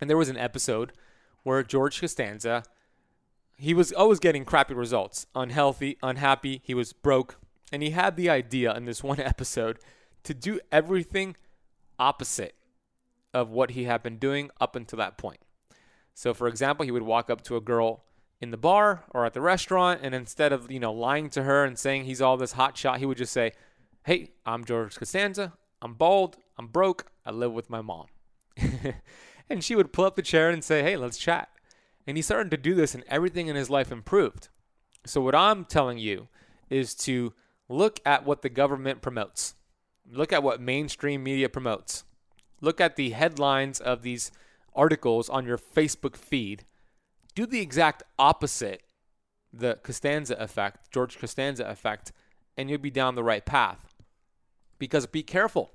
and 0.00 0.08
there 0.08 0.16
was 0.16 0.28
an 0.28 0.36
episode 0.36 0.92
where 1.42 1.62
George 1.62 2.00
Costanza 2.00 2.64
he 3.58 3.74
was 3.74 3.92
always 3.92 4.20
getting 4.20 4.44
crappy 4.44 4.72
results, 4.72 5.26
unhealthy, 5.34 5.98
unhappy, 6.00 6.60
he 6.64 6.74
was 6.74 6.92
broke, 6.92 7.38
and 7.72 7.82
he 7.82 7.90
had 7.90 8.16
the 8.16 8.30
idea 8.30 8.74
in 8.74 8.84
this 8.84 9.02
one 9.02 9.20
episode 9.20 9.78
to 10.22 10.32
do 10.32 10.60
everything 10.70 11.36
opposite 11.98 12.54
of 13.34 13.50
what 13.50 13.72
he 13.72 13.84
had 13.84 14.02
been 14.02 14.16
doing 14.16 14.50
up 14.60 14.76
until 14.76 14.96
that 14.96 15.18
point. 15.18 15.38
So, 16.18 16.34
for 16.34 16.48
example, 16.48 16.84
he 16.84 16.90
would 16.90 17.04
walk 17.04 17.30
up 17.30 17.42
to 17.42 17.54
a 17.54 17.60
girl 17.60 18.02
in 18.40 18.50
the 18.50 18.56
bar 18.56 19.04
or 19.10 19.24
at 19.24 19.34
the 19.34 19.40
restaurant, 19.40 20.00
and 20.02 20.16
instead 20.16 20.52
of 20.52 20.68
you 20.68 20.80
know 20.80 20.92
lying 20.92 21.30
to 21.30 21.44
her 21.44 21.64
and 21.64 21.78
saying 21.78 22.06
he's 22.06 22.20
all 22.20 22.36
this 22.36 22.54
hot 22.54 22.76
shot, 22.76 22.98
he 22.98 23.06
would 23.06 23.18
just 23.18 23.32
say, 23.32 23.52
"Hey, 24.02 24.32
I'm 24.44 24.64
George 24.64 24.96
Costanza. 24.96 25.52
I'm 25.80 25.94
bald. 25.94 26.36
I'm 26.58 26.66
broke. 26.66 27.06
I 27.24 27.30
live 27.30 27.52
with 27.52 27.70
my 27.70 27.82
mom." 27.82 28.06
and 29.48 29.62
she 29.62 29.76
would 29.76 29.92
pull 29.92 30.06
up 30.06 30.16
the 30.16 30.22
chair 30.22 30.50
and 30.50 30.64
say, 30.64 30.82
"Hey, 30.82 30.96
let's 30.96 31.18
chat." 31.18 31.50
And 32.04 32.16
he 32.16 32.22
started 32.22 32.50
to 32.50 32.56
do 32.56 32.74
this, 32.74 32.96
and 32.96 33.04
everything 33.06 33.46
in 33.46 33.54
his 33.54 33.70
life 33.70 33.92
improved. 33.92 34.48
So 35.06 35.20
what 35.20 35.36
I'm 35.36 35.64
telling 35.64 35.98
you 35.98 36.26
is 36.68 36.96
to 37.06 37.32
look 37.68 38.00
at 38.04 38.26
what 38.26 38.42
the 38.42 38.48
government 38.48 39.02
promotes. 39.02 39.54
Look 40.10 40.32
at 40.32 40.42
what 40.42 40.60
mainstream 40.60 41.22
media 41.22 41.48
promotes. 41.48 42.02
Look 42.60 42.80
at 42.80 42.96
the 42.96 43.10
headlines 43.10 43.78
of 43.78 44.02
these 44.02 44.32
articles 44.74 45.28
on 45.28 45.46
your 45.46 45.58
Facebook 45.58 46.16
feed 46.16 46.64
do 47.34 47.46
the 47.46 47.60
exact 47.60 48.02
opposite, 48.18 48.82
the 49.52 49.78
Costanza 49.82 50.34
effect, 50.40 50.90
George 50.90 51.18
Costanza 51.18 51.64
effect, 51.64 52.12
and 52.56 52.68
you'll 52.68 52.80
be 52.80 52.90
down 52.90 53.14
the 53.14 53.22
right 53.22 53.44
path. 53.44 53.94
Because 54.78 55.06
be 55.06 55.22
careful. 55.22 55.72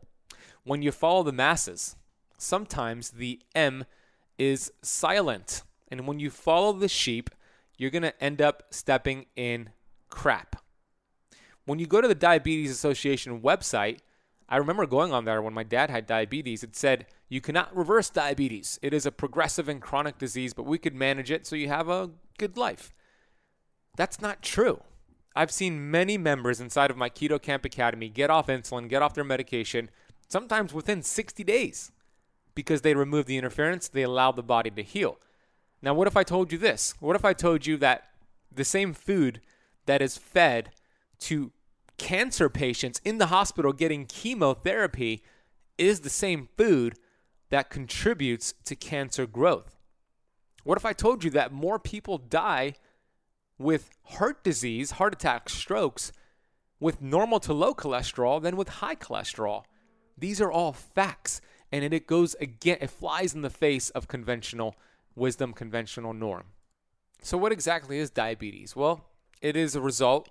When 0.63 0.81
you 0.81 0.91
follow 0.91 1.23
the 1.23 1.31
masses, 1.31 1.95
sometimes 2.37 3.11
the 3.11 3.41
M 3.55 3.85
is 4.37 4.71
silent. 4.81 5.63
And 5.89 6.07
when 6.07 6.19
you 6.19 6.29
follow 6.29 6.73
the 6.73 6.89
sheep, 6.89 7.29
you're 7.77 7.91
going 7.91 8.03
to 8.03 8.23
end 8.23 8.41
up 8.41 8.63
stepping 8.69 9.25
in 9.35 9.69
crap. 10.09 10.57
When 11.65 11.79
you 11.79 11.87
go 11.87 12.01
to 12.01 12.07
the 12.07 12.15
Diabetes 12.15 12.71
Association 12.71 13.41
website, 13.41 13.99
I 14.49 14.57
remember 14.57 14.85
going 14.85 15.13
on 15.13 15.25
there 15.25 15.41
when 15.41 15.53
my 15.53 15.63
dad 15.63 15.89
had 15.89 16.05
diabetes. 16.05 16.63
It 16.63 16.75
said 16.75 17.05
you 17.33 17.41
cannot 17.41 17.75
reverse 17.75 18.11
diabetes. 18.11 18.77
It 18.83 18.93
is 18.93 19.07
a 19.07 19.11
progressive 19.11 19.67
and 19.67 19.81
chronic 19.81 20.19
disease, 20.19 20.53
but 20.53 20.67
we 20.67 20.77
could 20.77 20.93
manage 20.93 21.31
it 21.31 21.47
so 21.47 21.55
you 21.55 21.67
have 21.67 21.89
a 21.89 22.11
good 22.37 22.57
life. 22.57 22.93
That's 23.97 24.21
not 24.21 24.43
true. 24.43 24.83
I've 25.35 25.49
seen 25.49 25.89
many 25.89 26.15
members 26.15 26.61
inside 26.61 26.91
of 26.91 26.97
my 26.97 27.09
Keto 27.09 27.41
Kamp 27.41 27.65
Academy 27.65 28.07
get 28.07 28.29
off 28.29 28.47
insulin, 28.47 28.87
get 28.87 29.01
off 29.01 29.15
their 29.15 29.23
medication, 29.23 29.89
sometimes 30.29 30.75
within 30.75 31.01
60 31.01 31.43
days 31.43 31.91
because 32.53 32.81
they 32.81 32.93
remove 32.93 33.25
the 33.25 33.39
interference, 33.39 33.87
they 33.87 34.03
allow 34.03 34.31
the 34.31 34.43
body 34.43 34.69
to 34.69 34.83
heal. 34.83 35.17
Now, 35.81 35.95
what 35.95 36.07
if 36.07 36.15
I 36.15 36.21
told 36.21 36.51
you 36.51 36.59
this? 36.59 36.93
What 36.99 37.15
if 37.15 37.25
I 37.25 37.33
told 37.33 37.65
you 37.65 37.77
that 37.77 38.09
the 38.53 38.63
same 38.63 38.93
food 38.93 39.41
that 39.87 40.03
is 40.03 40.19
fed 40.19 40.69
to 41.21 41.51
cancer 41.97 42.47
patients 42.47 43.01
in 43.03 43.17
the 43.17 43.27
hospital 43.27 43.73
getting 43.73 44.05
chemotherapy 44.05 45.23
is 45.79 46.01
the 46.01 46.11
same 46.11 46.47
food 46.55 46.99
that 47.53 47.69
contributes 47.69 48.55
to 48.65 48.75
cancer 48.75 49.27
growth? 49.27 49.77
What 50.63 50.75
if 50.75 50.87
I 50.87 50.93
told 50.93 51.23
you 51.23 51.29
that 51.29 51.51
more 51.51 51.77
people 51.77 52.17
die 52.17 52.73
with 53.59 53.91
heart 54.05 54.43
disease, 54.43 54.89
heart 54.91 55.13
attacks, 55.13 55.53
strokes, 55.53 56.11
with 56.79 56.99
normal 56.99 57.39
to 57.41 57.53
low 57.53 57.75
cholesterol 57.75 58.41
than 58.41 58.57
with 58.57 58.69
high 58.69 58.95
cholesterol? 58.95 59.65
These 60.17 60.41
are 60.41 60.51
all 60.51 60.73
facts. 60.73 61.41
And 61.71 61.83
it 61.93 62.07
goes 62.07 62.33
again, 62.41 62.79
it 62.81 62.89
flies 62.89 63.35
in 63.35 63.43
the 63.43 63.51
face 63.51 63.91
of 63.91 64.07
conventional 64.07 64.75
wisdom, 65.15 65.53
conventional 65.53 66.13
norm. 66.15 66.45
So, 67.21 67.37
what 67.37 67.51
exactly 67.51 67.99
is 67.99 68.09
diabetes? 68.09 68.75
Well, 68.75 69.05
it 69.43 69.55
is 69.55 69.75
a 69.75 69.81
result 69.81 70.27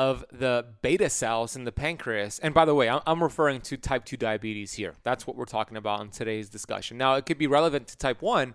of 0.00 0.24
the 0.32 0.64
beta 0.80 1.10
cells 1.10 1.54
in 1.54 1.64
the 1.64 1.72
pancreas. 1.72 2.38
And 2.38 2.54
by 2.54 2.64
the 2.64 2.74
way, 2.74 2.88
I'm 2.88 3.22
referring 3.22 3.60
to 3.60 3.76
type 3.76 4.06
2 4.06 4.16
diabetes 4.16 4.72
here. 4.72 4.94
That's 5.02 5.26
what 5.26 5.36
we're 5.36 5.44
talking 5.44 5.76
about 5.76 6.00
in 6.00 6.08
today's 6.08 6.48
discussion. 6.48 6.96
Now, 6.96 7.16
it 7.16 7.26
could 7.26 7.36
be 7.36 7.46
relevant 7.46 7.86
to 7.88 7.98
type 7.98 8.22
1, 8.22 8.54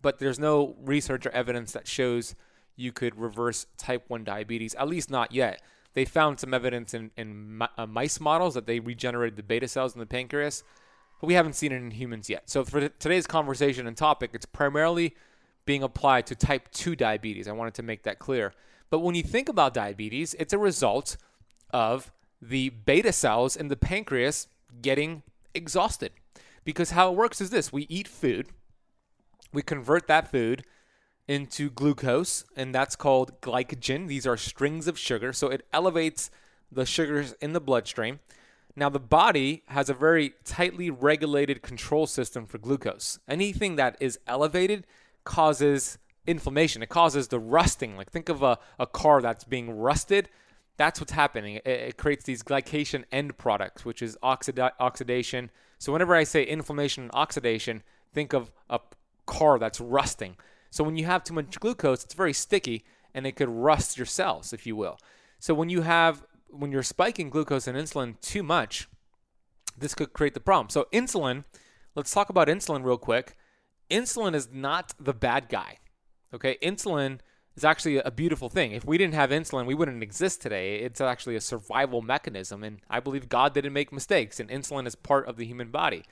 but 0.00 0.20
there's 0.20 0.38
no 0.38 0.76
research 0.80 1.26
or 1.26 1.30
evidence 1.30 1.72
that 1.72 1.88
shows 1.88 2.36
you 2.76 2.92
could 2.92 3.18
reverse 3.18 3.66
type 3.78 4.04
1 4.06 4.22
diabetes, 4.22 4.76
at 4.76 4.86
least 4.86 5.10
not 5.10 5.32
yet. 5.32 5.60
They 5.94 6.04
found 6.04 6.38
some 6.38 6.54
evidence 6.54 6.94
in, 6.94 7.10
in 7.16 7.60
uh, 7.76 7.86
mice 7.86 8.20
models 8.20 8.54
that 8.54 8.68
they 8.68 8.78
regenerated 8.78 9.36
the 9.36 9.42
beta 9.42 9.66
cells 9.66 9.94
in 9.94 9.98
the 9.98 10.06
pancreas, 10.06 10.62
but 11.20 11.26
we 11.26 11.34
haven't 11.34 11.54
seen 11.54 11.72
it 11.72 11.78
in 11.78 11.90
humans 11.90 12.30
yet. 12.30 12.48
So, 12.48 12.64
for 12.64 12.88
today's 12.88 13.26
conversation 13.26 13.88
and 13.88 13.96
topic, 13.96 14.30
it's 14.34 14.46
primarily 14.46 15.16
being 15.64 15.82
applied 15.82 16.26
to 16.26 16.36
type 16.36 16.70
2 16.70 16.94
diabetes. 16.94 17.48
I 17.48 17.52
wanted 17.52 17.74
to 17.74 17.82
make 17.82 18.04
that 18.04 18.20
clear. 18.20 18.54
But 18.94 19.00
when 19.00 19.16
you 19.16 19.24
think 19.24 19.48
about 19.48 19.74
diabetes, 19.74 20.34
it's 20.38 20.52
a 20.52 20.58
result 20.58 21.16
of 21.70 22.12
the 22.40 22.68
beta 22.68 23.10
cells 23.10 23.56
in 23.56 23.66
the 23.66 23.74
pancreas 23.74 24.46
getting 24.82 25.24
exhausted. 25.52 26.12
Because 26.62 26.92
how 26.92 27.10
it 27.10 27.16
works 27.16 27.40
is 27.40 27.50
this 27.50 27.72
we 27.72 27.88
eat 27.88 28.06
food, 28.06 28.50
we 29.52 29.62
convert 29.62 30.06
that 30.06 30.30
food 30.30 30.62
into 31.26 31.70
glucose, 31.70 32.44
and 32.54 32.72
that's 32.72 32.94
called 32.94 33.40
glycogen. 33.40 34.06
These 34.06 34.28
are 34.28 34.36
strings 34.36 34.86
of 34.86 34.96
sugar. 34.96 35.32
So 35.32 35.48
it 35.48 35.66
elevates 35.72 36.30
the 36.70 36.86
sugars 36.86 37.34
in 37.40 37.52
the 37.52 37.60
bloodstream. 37.60 38.20
Now, 38.76 38.90
the 38.90 39.00
body 39.00 39.64
has 39.70 39.90
a 39.90 39.94
very 39.94 40.34
tightly 40.44 40.88
regulated 40.88 41.62
control 41.62 42.06
system 42.06 42.46
for 42.46 42.58
glucose. 42.58 43.18
Anything 43.26 43.74
that 43.74 43.96
is 43.98 44.20
elevated 44.28 44.86
causes 45.24 45.98
inflammation. 46.26 46.82
It 46.82 46.88
causes 46.88 47.28
the 47.28 47.38
rusting. 47.38 47.96
Like 47.96 48.10
think 48.10 48.28
of 48.28 48.42
a, 48.42 48.58
a 48.78 48.86
car 48.86 49.20
that's 49.20 49.44
being 49.44 49.70
rusted. 49.70 50.28
That's 50.76 51.00
what's 51.00 51.12
happening. 51.12 51.56
It, 51.56 51.66
it 51.66 51.96
creates 51.96 52.24
these 52.24 52.42
glycation 52.42 53.04
end 53.12 53.38
products, 53.38 53.84
which 53.84 54.02
is 54.02 54.16
oxida- 54.22 54.72
oxidation. 54.80 55.50
So 55.78 55.92
whenever 55.92 56.14
I 56.14 56.24
say 56.24 56.44
inflammation 56.44 57.04
and 57.04 57.12
oxidation, 57.14 57.82
think 58.12 58.32
of 58.32 58.50
a 58.70 58.80
car 59.26 59.58
that's 59.58 59.80
rusting. 59.80 60.36
So 60.70 60.82
when 60.82 60.96
you 60.96 61.06
have 61.06 61.22
too 61.22 61.34
much 61.34 61.60
glucose, 61.60 62.04
it's 62.04 62.14
very 62.14 62.32
sticky 62.32 62.84
and 63.14 63.26
it 63.26 63.36
could 63.36 63.48
rust 63.48 63.96
your 63.96 64.06
cells, 64.06 64.52
if 64.52 64.66
you 64.66 64.74
will. 64.74 64.98
So 65.38 65.54
when 65.54 65.68
you 65.68 65.82
have 65.82 66.24
when 66.48 66.72
you're 66.72 66.82
spiking 66.82 67.30
glucose 67.30 67.66
and 67.66 67.76
insulin 67.76 68.20
too 68.20 68.42
much, 68.42 68.88
this 69.76 69.94
could 69.94 70.12
create 70.12 70.34
the 70.34 70.40
problem. 70.40 70.68
So 70.70 70.86
insulin, 70.92 71.44
let's 71.94 72.12
talk 72.12 72.28
about 72.28 72.48
insulin 72.48 72.84
real 72.84 72.98
quick. 72.98 73.36
Insulin 73.90 74.34
is 74.34 74.48
not 74.52 74.94
the 74.98 75.12
bad 75.12 75.48
guy. 75.48 75.78
Okay, 76.34 76.58
insulin 76.60 77.20
is 77.56 77.64
actually 77.64 77.98
a 77.98 78.10
beautiful 78.10 78.48
thing. 78.48 78.72
If 78.72 78.84
we 78.84 78.98
didn't 78.98 79.14
have 79.14 79.30
insulin, 79.30 79.66
we 79.66 79.74
wouldn't 79.74 80.02
exist 80.02 80.42
today. 80.42 80.80
It's 80.80 81.00
actually 81.00 81.36
a 81.36 81.40
survival 81.40 82.02
mechanism, 82.02 82.64
and 82.64 82.80
I 82.90 82.98
believe 82.98 83.28
God 83.28 83.54
didn't 83.54 83.72
make 83.72 83.92
mistakes, 83.92 84.40
and 84.40 84.50
insulin 84.50 84.88
is 84.88 84.96
part 84.96 85.28
of 85.28 85.36
the 85.36 85.46
human 85.46 85.70
body. 85.70 86.02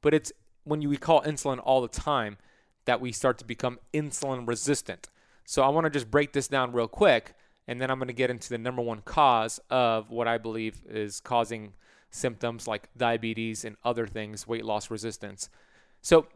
But 0.00 0.14
it's 0.14 0.32
when 0.62 0.82
you, 0.82 0.88
we 0.88 0.96
call 0.96 1.22
insulin 1.22 1.60
all 1.62 1.82
the 1.82 1.88
time 1.88 2.36
that 2.84 3.00
we 3.00 3.10
start 3.10 3.38
to 3.38 3.44
become 3.44 3.80
insulin 3.92 4.46
resistant. 4.46 5.08
So 5.44 5.62
I 5.62 5.68
want 5.68 5.86
to 5.86 5.90
just 5.90 6.10
break 6.10 6.32
this 6.32 6.46
down 6.46 6.70
real 6.70 6.86
quick, 6.86 7.34
and 7.66 7.80
then 7.80 7.90
I'm 7.90 7.98
going 7.98 8.06
to 8.06 8.14
get 8.14 8.30
into 8.30 8.48
the 8.48 8.58
number 8.58 8.82
one 8.82 9.00
cause 9.00 9.58
of 9.68 10.10
what 10.10 10.28
I 10.28 10.38
believe 10.38 10.82
is 10.88 11.18
causing 11.18 11.72
symptoms 12.10 12.68
like 12.68 12.88
diabetes 12.96 13.64
and 13.64 13.76
other 13.82 14.06
things, 14.06 14.46
weight 14.46 14.64
loss 14.64 14.92
resistance. 14.92 15.48
So 16.02 16.28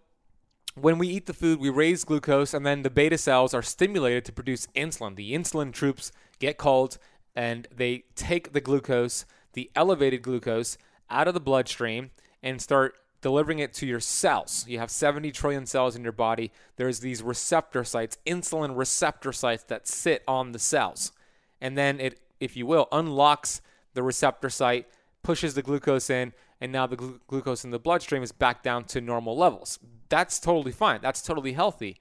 when 0.78 0.98
we 0.98 1.08
eat 1.08 1.26
the 1.26 1.32
food, 1.32 1.58
we 1.58 1.70
raise 1.70 2.04
glucose, 2.04 2.52
and 2.52 2.64
then 2.64 2.82
the 2.82 2.90
beta 2.90 3.18
cells 3.18 3.54
are 3.54 3.62
stimulated 3.62 4.24
to 4.26 4.32
produce 4.32 4.66
insulin. 4.76 5.16
The 5.16 5.32
insulin 5.32 5.72
troops 5.72 6.12
get 6.38 6.58
called, 6.58 6.98
and 7.34 7.66
they 7.74 8.04
take 8.14 8.52
the 8.52 8.60
glucose, 8.60 9.24
the 9.54 9.70
elevated 9.74 10.22
glucose, 10.22 10.76
out 11.08 11.28
of 11.28 11.34
the 11.34 11.40
bloodstream 11.40 12.10
and 12.42 12.60
start 12.60 12.94
delivering 13.22 13.58
it 13.58 13.72
to 13.74 13.86
your 13.86 14.00
cells. 14.00 14.64
You 14.68 14.78
have 14.78 14.90
70 14.90 15.32
trillion 15.32 15.66
cells 15.66 15.96
in 15.96 16.02
your 16.02 16.12
body. 16.12 16.52
There's 16.76 17.00
these 17.00 17.22
receptor 17.22 17.82
sites, 17.82 18.18
insulin 18.26 18.76
receptor 18.76 19.32
sites 19.32 19.64
that 19.64 19.88
sit 19.88 20.22
on 20.28 20.52
the 20.52 20.58
cells. 20.58 21.12
And 21.60 21.76
then 21.76 21.98
it, 21.98 22.20
if 22.38 22.56
you 22.56 22.66
will, 22.66 22.88
unlocks 22.92 23.60
the 23.94 24.02
receptor 24.02 24.50
site, 24.50 24.86
pushes 25.22 25.54
the 25.54 25.62
glucose 25.62 26.10
in, 26.10 26.34
and 26.60 26.72
now 26.72 26.86
the 26.86 26.96
glu- 26.96 27.20
glucose 27.26 27.64
in 27.64 27.70
the 27.70 27.78
bloodstream 27.78 28.22
is 28.22 28.32
back 28.32 28.62
down 28.62 28.84
to 28.84 29.00
normal 29.00 29.36
levels. 29.36 29.78
That's 30.08 30.38
totally 30.38 30.72
fine. 30.72 31.00
That's 31.02 31.22
totally 31.22 31.52
healthy 31.52 32.00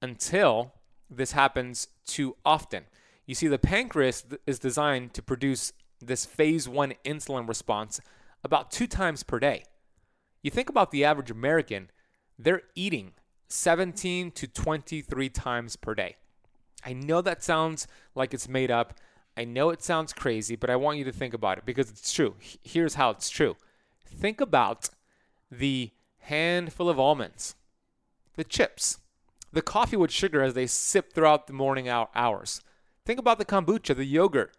until 0.00 0.72
this 1.10 1.32
happens 1.32 1.88
too 2.06 2.36
often. 2.44 2.84
You 3.26 3.34
see, 3.34 3.48
the 3.48 3.58
pancreas 3.58 4.24
is 4.46 4.58
designed 4.58 5.14
to 5.14 5.22
produce 5.22 5.72
this 6.00 6.24
phase 6.24 6.68
one 6.68 6.94
insulin 7.04 7.48
response 7.48 8.00
about 8.44 8.70
two 8.70 8.86
times 8.86 9.22
per 9.22 9.38
day. 9.38 9.64
You 10.42 10.50
think 10.50 10.68
about 10.68 10.90
the 10.90 11.04
average 11.04 11.30
American, 11.30 11.90
they're 12.38 12.62
eating 12.74 13.12
17 13.48 14.30
to 14.32 14.46
23 14.46 15.28
times 15.30 15.76
per 15.76 15.94
day. 15.94 16.16
I 16.84 16.92
know 16.92 17.20
that 17.20 17.42
sounds 17.42 17.88
like 18.14 18.32
it's 18.32 18.48
made 18.48 18.70
up. 18.70 18.94
I 19.36 19.44
know 19.44 19.70
it 19.70 19.82
sounds 19.82 20.12
crazy, 20.12 20.56
but 20.56 20.70
I 20.70 20.76
want 20.76 20.98
you 20.98 21.04
to 21.04 21.12
think 21.12 21.34
about 21.34 21.58
it 21.58 21.66
because 21.66 21.90
it's 21.90 22.12
true. 22.12 22.36
Here's 22.62 22.94
how 22.94 23.10
it's 23.10 23.28
true. 23.28 23.56
Think 24.08 24.40
about 24.40 24.90
the 25.50 25.92
handful 26.18 26.90
of 26.90 26.98
almonds, 26.98 27.54
the 28.36 28.44
chips, 28.44 28.98
the 29.52 29.62
coffee 29.62 29.96
with 29.96 30.10
sugar 30.10 30.42
as 30.42 30.54
they 30.54 30.66
sip 30.66 31.12
throughout 31.12 31.46
the 31.46 31.52
morning 31.52 31.88
hours. 31.88 32.60
Think 33.04 33.18
about 33.18 33.38
the 33.38 33.44
kombucha, 33.44 33.96
the 33.96 34.04
yogurt. 34.04 34.54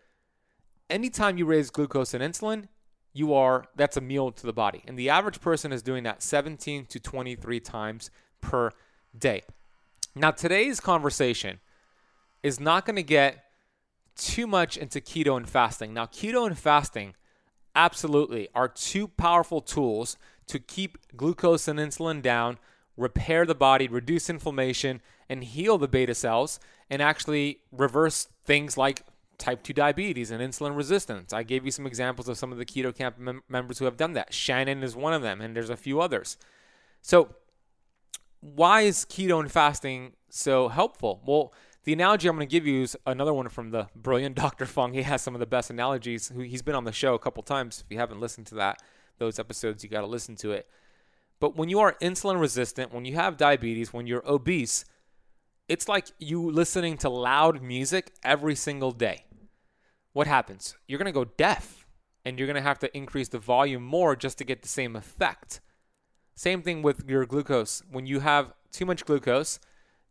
Anytime 0.89 1.38
you 1.38 1.45
raise 1.45 1.70
glucose 1.70 2.14
and 2.14 2.24
insulin, 2.24 2.68
you 3.14 3.34
are 3.34 3.66
that's 3.76 3.97
a 3.97 4.02
meal 4.02 4.32
to 4.32 4.45
the 4.45 4.54
body. 4.54 4.84
And 4.88 4.97
the 4.97 5.10
average 5.10 5.41
person 5.41 5.72
is 5.72 5.82
doing 5.82 6.04
that 6.04 6.24
17 6.24 6.86
to 6.86 7.00
23 7.00 7.60
times 7.60 8.10
per 8.41 8.72
day. 9.18 9.43
Now 10.16 10.32
today's 10.32 10.80
conversation 10.80 11.60
is 12.43 12.60
not 12.60 12.86
going 12.86 12.95
to 12.95 13.04
get 13.04 13.43
too 14.20 14.47
much 14.47 14.78
into 14.78 15.00
keto 15.00 15.38
and 15.38 15.50
fasting. 15.50 15.93
Now, 15.93 16.06
keto 16.06 16.45
and 16.45 16.58
fasting 16.58 17.16
absolutely 17.76 18.49
are 18.53 18.67
two 18.67 19.07
powerful 19.07 19.61
tools 19.61 20.17
to 20.47 20.59
keep 20.59 20.97
glucose 21.15 21.67
and 21.67 21.80
insulin 21.80 22.22
down, 22.22 22.57
repair 22.97 23.45
the 23.45 23.55
body, 23.55 23.88
reduce 23.88 24.30
inflammation, 24.30 25.01
and 25.30 25.43
heal 25.43 25.78
the 25.78 25.88
beta 25.88 26.15
cells, 26.15 26.59
and 26.89 27.01
actually 27.01 27.59
reverse 27.72 28.28
things 28.45 28.78
like 28.78 29.03
type 29.38 29.63
2 29.63 29.74
diabetes 29.74 30.32
and 30.32 30.41
insulin 30.41 30.76
resistance. 30.76 31.32
I 31.32 31.43
gave 31.43 31.65
you 31.65 31.72
some 31.72 31.88
examples 31.88 32.28
of 32.28 32.38
some 32.38 32.51
of 32.51 32.57
the 32.57 32.65
Keto 32.65 32.93
Kamp 32.95 33.17
mem- 33.17 33.43
members 33.47 33.80
who 33.80 33.86
have 33.86 33.97
done 33.97 34.13
that. 34.13 34.34
Shannon 34.34 34.84
is 34.84 34.95
one 34.95 35.13
of 35.13 35.22
them, 35.22 35.39
and 35.39 35.55
there's 35.55 35.70
a 35.70 35.78
few 35.78 36.01
others. 36.01 36.38
So, 37.01 37.36
why 38.41 38.82
is 38.82 39.05
keto 39.05 39.39
and 39.39 39.51
fasting 39.51 40.13
so 40.30 40.70
helpful? 40.70 41.22
Well, 41.26 41.53
the 41.84 41.93
analogy 41.93 42.27
I'm 42.27 42.36
going 42.36 42.47
to 42.47 42.51
give 42.51 42.67
you 42.67 42.84
is 42.84 42.97
another 43.05 43.34
one 43.34 43.49
from 43.49 43.71
the 43.71 43.88
brilliant 43.95 44.36
Dr. 44.38 44.65
Fung. 44.65 44.93
He 44.93 45.03
has 45.03 45.21
some 45.21 45.34
of 45.34 45.39
the 45.39 45.45
best 45.45 45.69
analogies. 45.69 46.32
He's 46.36 46.61
been 46.61 46.75
on 46.75 46.84
the 46.84 46.91
show 46.91 47.13
a 47.13 47.19
couple 47.19 47.43
times. 47.43 47.84
If 47.86 47.91
you 47.91 47.99
haven't 47.99 48.19
listened 48.19 48.47
to 48.47 48.55
that, 48.55 48.82
those 49.17 49.39
episodes, 49.39 49.84
you 49.84 49.89
got 49.89 50.01
to 50.01 50.07
listen 50.07 50.36
to 50.38 50.51
it. 50.51 50.67
But 51.39 51.55
when 51.55 51.69
you 51.69 51.80
are 51.80 51.95
insulin 52.01 52.39
resistant, 52.39 52.93
when 52.93 53.05
you 53.05 53.15
have 53.15 53.38
diabetes, 53.38 53.93
when 53.93 54.07
you're 54.07 54.30
obese, 54.30 54.84
it's 55.67 55.88
like 55.88 56.07
you 56.19 56.49
listening 56.49 56.97
to 56.97 57.09
loud 57.09 57.61
music 57.61 58.11
every 58.23 58.55
single 58.55 58.91
day. 58.91 59.25
What 60.13 60.27
happens? 60.27 60.75
You're 60.88 60.97
going 60.97 61.05
to 61.05 61.11
go 61.11 61.25
deaf 61.38 61.86
and 62.25 62.38
you're 62.38 62.47
going 62.47 62.55
to 62.55 62.61
have 62.61 62.80
to 62.80 62.97
increase 62.97 63.30
the 63.30 63.39
volume 63.39 63.84
more 63.84 64.15
just 64.15 64.38
to 64.39 64.43
get 64.43 64.63
the 64.63 64.67
same 64.67 64.95
effect. 64.95 65.61
Same 66.36 66.61
thing 66.61 66.82
with 66.82 67.07
your 67.07 67.25
glucose. 67.25 67.84
When 67.89 68.05
you 68.05 68.19
have 68.19 68.53
too 68.71 68.86
much 68.86 69.05
glucose, 69.05 69.59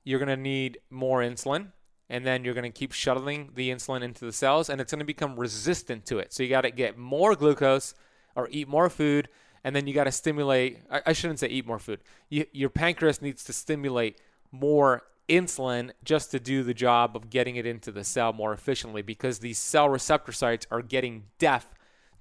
you're 0.09 0.19
going 0.19 0.27
to 0.27 0.43
need 0.43 0.79
more 0.89 1.21
insulin 1.21 1.67
and 2.09 2.25
then 2.25 2.43
you're 2.43 2.55
going 2.55 2.65
to 2.65 2.71
keep 2.71 2.93
shuttling 2.93 3.51
the 3.55 3.69
insulin 3.69 4.01
into 4.01 4.25
the 4.25 4.33
cells 4.33 4.71
and 4.71 4.81
it's 4.81 4.91
going 4.91 5.01
to 5.01 5.05
become 5.05 5.39
resistant 5.39 6.07
to 6.07 6.19
it. 6.19 6.33
So 6.33 6.43
you 6.43 6.49
got 6.49 6.63
to 6.63 6.71
get 6.71 6.97
more 6.97 7.35
glucose 7.35 7.93
or 8.35 8.49
eat 8.51 8.69
more 8.69 8.89
food 8.89 9.29
and 9.65 9.77
then 9.77 9.87
you 9.87 9.93
got 9.93 10.05
to 10.05 10.13
stimulate 10.13 10.79
I, 10.91 11.13
shouldn't 11.13 11.41
say 11.41 11.49
eat 11.49 11.67
more 11.67 11.79
food. 11.79 12.01
You, 12.31 12.47
your 12.53 12.71
pancreas 12.71 13.21
needs 13.21 13.45
to 13.45 13.53
stimulate 13.53 14.19
more 14.51 15.03
insulin 15.29 15.91
just 16.03 16.31
to 16.31 16.41
do 16.41 16.63
the 16.63 16.73
job 16.73 17.15
of 17.15 17.29
getting 17.29 17.57
it 17.57 17.67
into 17.67 17.93
the 17.93 18.03
cell 18.03 18.33
more 18.33 18.55
efficiently 18.55 19.03
because 19.03 19.41
these 19.41 19.59
cell 19.59 19.91
receptor 19.91 20.33
sites 20.33 20.67
are 20.71 20.81
getting 20.81 21.25
deaf 21.39 21.67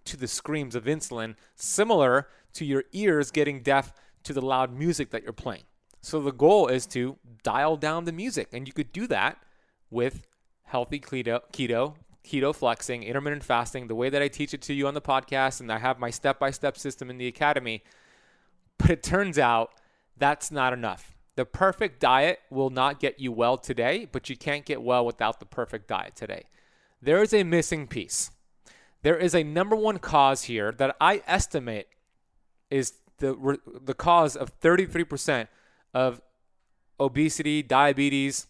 to 0.03 0.17
the 0.17 0.27
screams 0.27 0.75
of 0.75 0.83
insulin, 0.83 1.35
similar 1.55 2.27
to 2.51 2.65
your 2.65 2.83
ears 2.91 3.31
getting 3.31 3.61
deaf 3.61 3.93
to 4.23 4.33
the 4.33 4.41
loud 4.41 4.73
music 4.73 5.11
that 5.11 5.23
you're 5.23 5.31
playing. 5.31 5.63
So 6.07 6.21
the 6.21 6.31
goal 6.31 6.69
is 6.69 6.85
to 6.87 7.17
dial 7.43 7.75
down 7.75 8.05
the 8.05 8.13
music, 8.13 8.47
and 8.53 8.65
you 8.65 8.71
could 8.71 8.93
do 8.93 9.07
that 9.07 9.43
with 9.91 10.25
healthy 10.63 11.01
keto, 11.01 11.41
keto, 11.51 11.95
keto 12.23 12.55
flexing, 12.55 13.03
intermittent 13.03 13.43
fasting, 13.43 13.89
the 13.89 13.95
way 13.95 14.09
that 14.09 14.21
I 14.21 14.29
teach 14.29 14.53
it 14.53 14.61
to 14.61 14.73
you 14.73 14.87
on 14.87 14.93
the 14.93 15.01
podcast, 15.01 15.59
and 15.59 15.69
I 15.69 15.79
have 15.79 15.99
my 15.99 16.09
step-by-step 16.09 16.77
system 16.77 17.09
in 17.09 17.17
the 17.17 17.27
academy. 17.27 17.83
But 18.77 18.89
it 18.89 19.03
turns 19.03 19.37
out 19.37 19.71
that's 20.15 20.49
not 20.49 20.71
enough. 20.71 21.17
The 21.35 21.43
perfect 21.43 21.99
diet 21.99 22.39
will 22.49 22.69
not 22.69 23.01
get 23.01 23.19
you 23.19 23.33
well 23.33 23.57
today, 23.57 24.07
but 24.09 24.29
you 24.29 24.37
can't 24.37 24.63
get 24.63 24.81
well 24.81 25.05
without 25.05 25.41
the 25.41 25.45
perfect 25.45 25.89
diet 25.89 26.15
today. 26.15 26.43
There 27.01 27.21
is 27.21 27.33
a 27.33 27.43
missing 27.43 27.85
piece. 27.85 28.31
There 29.01 29.17
is 29.17 29.35
a 29.35 29.43
number 29.43 29.75
one 29.75 29.99
cause 29.99 30.43
here 30.43 30.71
that 30.71 30.95
I 31.01 31.21
estimate 31.27 31.87
is 32.69 32.93
the 33.17 33.59
the 33.83 33.93
cause 33.93 34.37
of 34.37 34.57
33% 34.61 35.49
of 35.93 36.21
obesity, 36.99 37.61
diabetes, 37.63 38.47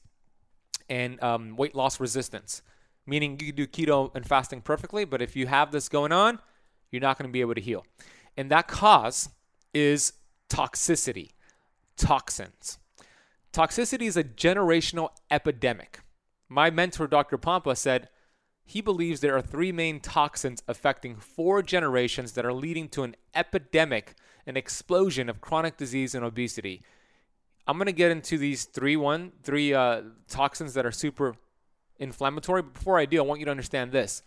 and 0.89 1.21
um, 1.21 1.55
weight 1.55 1.75
loss 1.75 1.99
resistance. 1.99 2.61
Meaning 3.05 3.39
you 3.39 3.53
can 3.53 3.55
do 3.55 3.67
keto 3.67 4.13
and 4.15 4.25
fasting 4.25 4.61
perfectly, 4.61 5.05
but 5.05 5.21
if 5.21 5.35
you 5.35 5.47
have 5.47 5.71
this 5.71 5.89
going 5.89 6.11
on, 6.11 6.39
you're 6.91 7.01
not 7.01 7.17
going 7.17 7.29
to 7.29 7.33
be 7.33 7.41
able 7.41 7.55
to 7.55 7.61
heal. 7.61 7.85
And 8.35 8.51
that 8.51 8.67
cause 8.67 9.29
is 9.73 10.13
toxicity 10.49 11.31
toxins. 11.97 12.77
Toxicity 13.51 14.03
is 14.03 14.15
a 14.15 14.23
generational 14.23 15.09
epidemic. 15.31 15.99
My 16.47 16.69
mentor, 16.69 17.07
Dr. 17.07 17.38
Pompa, 17.38 17.75
said 17.75 18.09
he 18.63 18.81
believes 18.81 19.19
there 19.19 19.35
are 19.35 19.41
three 19.41 19.71
main 19.71 19.99
toxins 19.99 20.61
affecting 20.67 21.15
four 21.15 21.63
generations 21.63 22.33
that 22.33 22.45
are 22.45 22.53
leading 22.53 22.88
to 22.89 23.03
an 23.03 23.15
epidemic, 23.33 24.13
an 24.45 24.55
explosion 24.55 25.29
of 25.29 25.41
chronic 25.41 25.77
disease 25.77 26.13
and 26.13 26.23
obesity. 26.23 26.83
I'm 27.68 27.78
to 27.78 27.91
get 27.91 28.11
into 28.11 28.38
these 28.38 28.65
three 28.65 28.95
one 28.95 29.34
three 29.43 29.74
uh, 29.74 30.01
toxins 30.30 30.74
that 30.76 30.86
are 30.86 30.91
super 30.91 31.36
inflammatory. 31.99 32.61
But 32.61 32.74
before 32.74 32.97
I 32.97 33.05
do, 33.05 33.18
I 33.18 33.22
want 33.22 33.39
you 33.39 33.45
to 33.45 33.51
understand 33.51 33.91
this: 33.91 34.24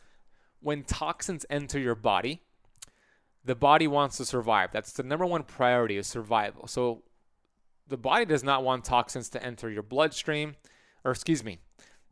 when 0.60 0.84
toxins 0.84 1.46
enter 1.48 1.78
your 1.78 1.94
body, 1.94 2.42
the 3.44 3.54
body 3.54 3.86
wants 3.86 4.18
to 4.18 4.24
survive. 4.24 4.70
That's 4.72 4.92
the 4.92 5.02
number 5.02 5.24
one 5.24 5.42
priority 5.42 5.96
is 5.96 6.06
survival. 6.06 6.66
So 6.66 7.02
the 7.88 7.96
body 7.96 8.24
does 8.24 8.44
not 8.44 8.62
want 8.62 8.84
toxins 8.84 9.28
to 9.30 9.42
enter 9.42 9.70
your 9.70 9.82
bloodstream, 9.82 10.56
or 11.04 11.10
excuse 11.10 11.42
me, 11.42 11.58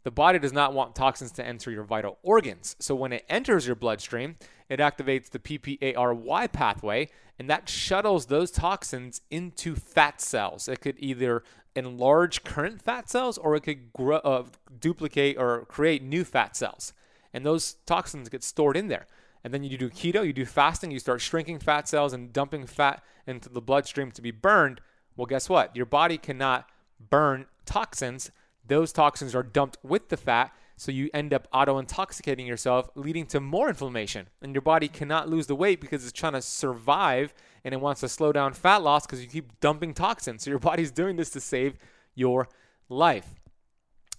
the 0.02 0.10
body 0.10 0.38
does 0.38 0.52
not 0.52 0.72
want 0.72 0.94
toxins 0.94 1.32
to 1.32 1.46
enter 1.46 1.70
your 1.70 1.84
vital 1.84 2.18
organs. 2.22 2.74
So 2.78 2.94
when 2.94 3.12
it 3.12 3.24
enters 3.28 3.66
your 3.66 3.76
bloodstream, 3.76 4.36
it 4.68 4.80
activates 4.80 5.30
the 5.30 5.38
PPARY 5.38 6.52
pathway, 6.52 7.08
and 7.38 7.48
that 7.48 7.68
shuttles 7.68 8.26
those 8.26 8.50
toxins 8.50 9.20
into 9.30 9.74
fat 9.74 10.20
cells. 10.20 10.68
It 10.68 10.80
could 10.80 10.96
either 10.98 11.42
enlarge 11.74 12.44
current 12.44 12.82
fat 12.82 13.08
cells 13.08 13.38
or 13.38 13.54
it 13.54 13.62
could 13.62 13.92
grow, 13.92 14.18
uh, 14.18 14.44
duplicate 14.80 15.38
or 15.38 15.64
create 15.66 16.02
new 16.02 16.24
fat 16.24 16.56
cells. 16.56 16.92
And 17.32 17.46
those 17.46 17.74
toxins 17.86 18.28
get 18.28 18.42
stored 18.42 18.76
in 18.76 18.88
there. 18.88 19.06
And 19.44 19.54
then 19.54 19.62
you 19.62 19.78
do 19.78 19.88
keto, 19.88 20.26
you 20.26 20.32
do 20.32 20.44
fasting, 20.44 20.90
you 20.90 20.98
start 20.98 21.20
shrinking 21.20 21.60
fat 21.60 21.88
cells 21.88 22.12
and 22.12 22.32
dumping 22.32 22.66
fat 22.66 23.02
into 23.26 23.48
the 23.48 23.60
bloodstream 23.60 24.10
to 24.12 24.22
be 24.22 24.30
burned. 24.32 24.80
Well, 25.16 25.26
guess 25.26 25.48
what? 25.48 25.74
Your 25.76 25.86
body 25.86 26.18
cannot 26.18 26.68
burn 27.08 27.46
toxins. 27.64 28.30
Those 28.66 28.92
toxins 28.92 29.34
are 29.34 29.42
dumped 29.42 29.78
with 29.82 30.08
the 30.08 30.16
fat, 30.16 30.52
so 30.78 30.92
you 30.92 31.10
end 31.12 31.34
up 31.34 31.48
auto 31.52 31.78
intoxicating 31.78 32.46
yourself, 32.46 32.88
leading 32.94 33.26
to 33.26 33.40
more 33.40 33.68
inflammation. 33.68 34.28
And 34.40 34.54
your 34.54 34.62
body 34.62 34.86
cannot 34.86 35.28
lose 35.28 35.48
the 35.48 35.56
weight 35.56 35.80
because 35.80 36.04
it's 36.04 36.12
trying 36.12 36.34
to 36.34 36.42
survive 36.42 37.34
and 37.64 37.74
it 37.74 37.80
wants 37.80 38.00
to 38.02 38.08
slow 38.08 38.30
down 38.30 38.52
fat 38.52 38.82
loss 38.82 39.04
because 39.04 39.20
you 39.20 39.28
keep 39.28 39.58
dumping 39.60 39.92
toxins. 39.92 40.42
So 40.44 40.50
your 40.50 40.60
body's 40.60 40.92
doing 40.92 41.16
this 41.16 41.30
to 41.30 41.40
save 41.40 41.76
your 42.14 42.48
life. 42.88 43.34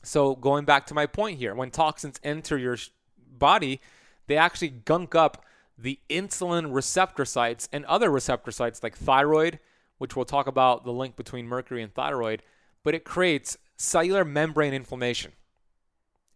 So, 0.03 0.36
going 0.36 0.66
back 0.66 0.86
to 0.88 0.93
my 0.93 1.05
point 1.05 1.38
here, 1.38 1.55
when 1.55 1.72
toxins 1.72 2.20
enter 2.24 2.57
your 2.57 2.78
body, 3.18 3.80
they 4.28 4.38
actually 4.38 4.70
gunk 4.70 5.16
up 5.16 5.43
the 5.78 5.99
insulin 6.10 6.74
receptor 6.74 7.26
sites 7.26 7.70
and 7.72 7.86
other 7.86 8.10
receptor 8.10 8.52
sites 8.52 8.84
like 8.84 8.98
thyroid, 8.98 9.60
which 9.98 10.15
we'll 10.15 10.26
talk 10.26 10.48
about 10.48 10.84
the 10.84 10.91
link 10.91 11.15
between 11.15 11.48
mercury 11.48 11.81
and 11.81 11.94
thyroid, 11.94 12.44
but 12.84 12.94
it 12.94 13.03
creates 13.06 13.57
cellular 13.77 14.26
membrane 14.26 14.73
inflammation. 14.73 15.31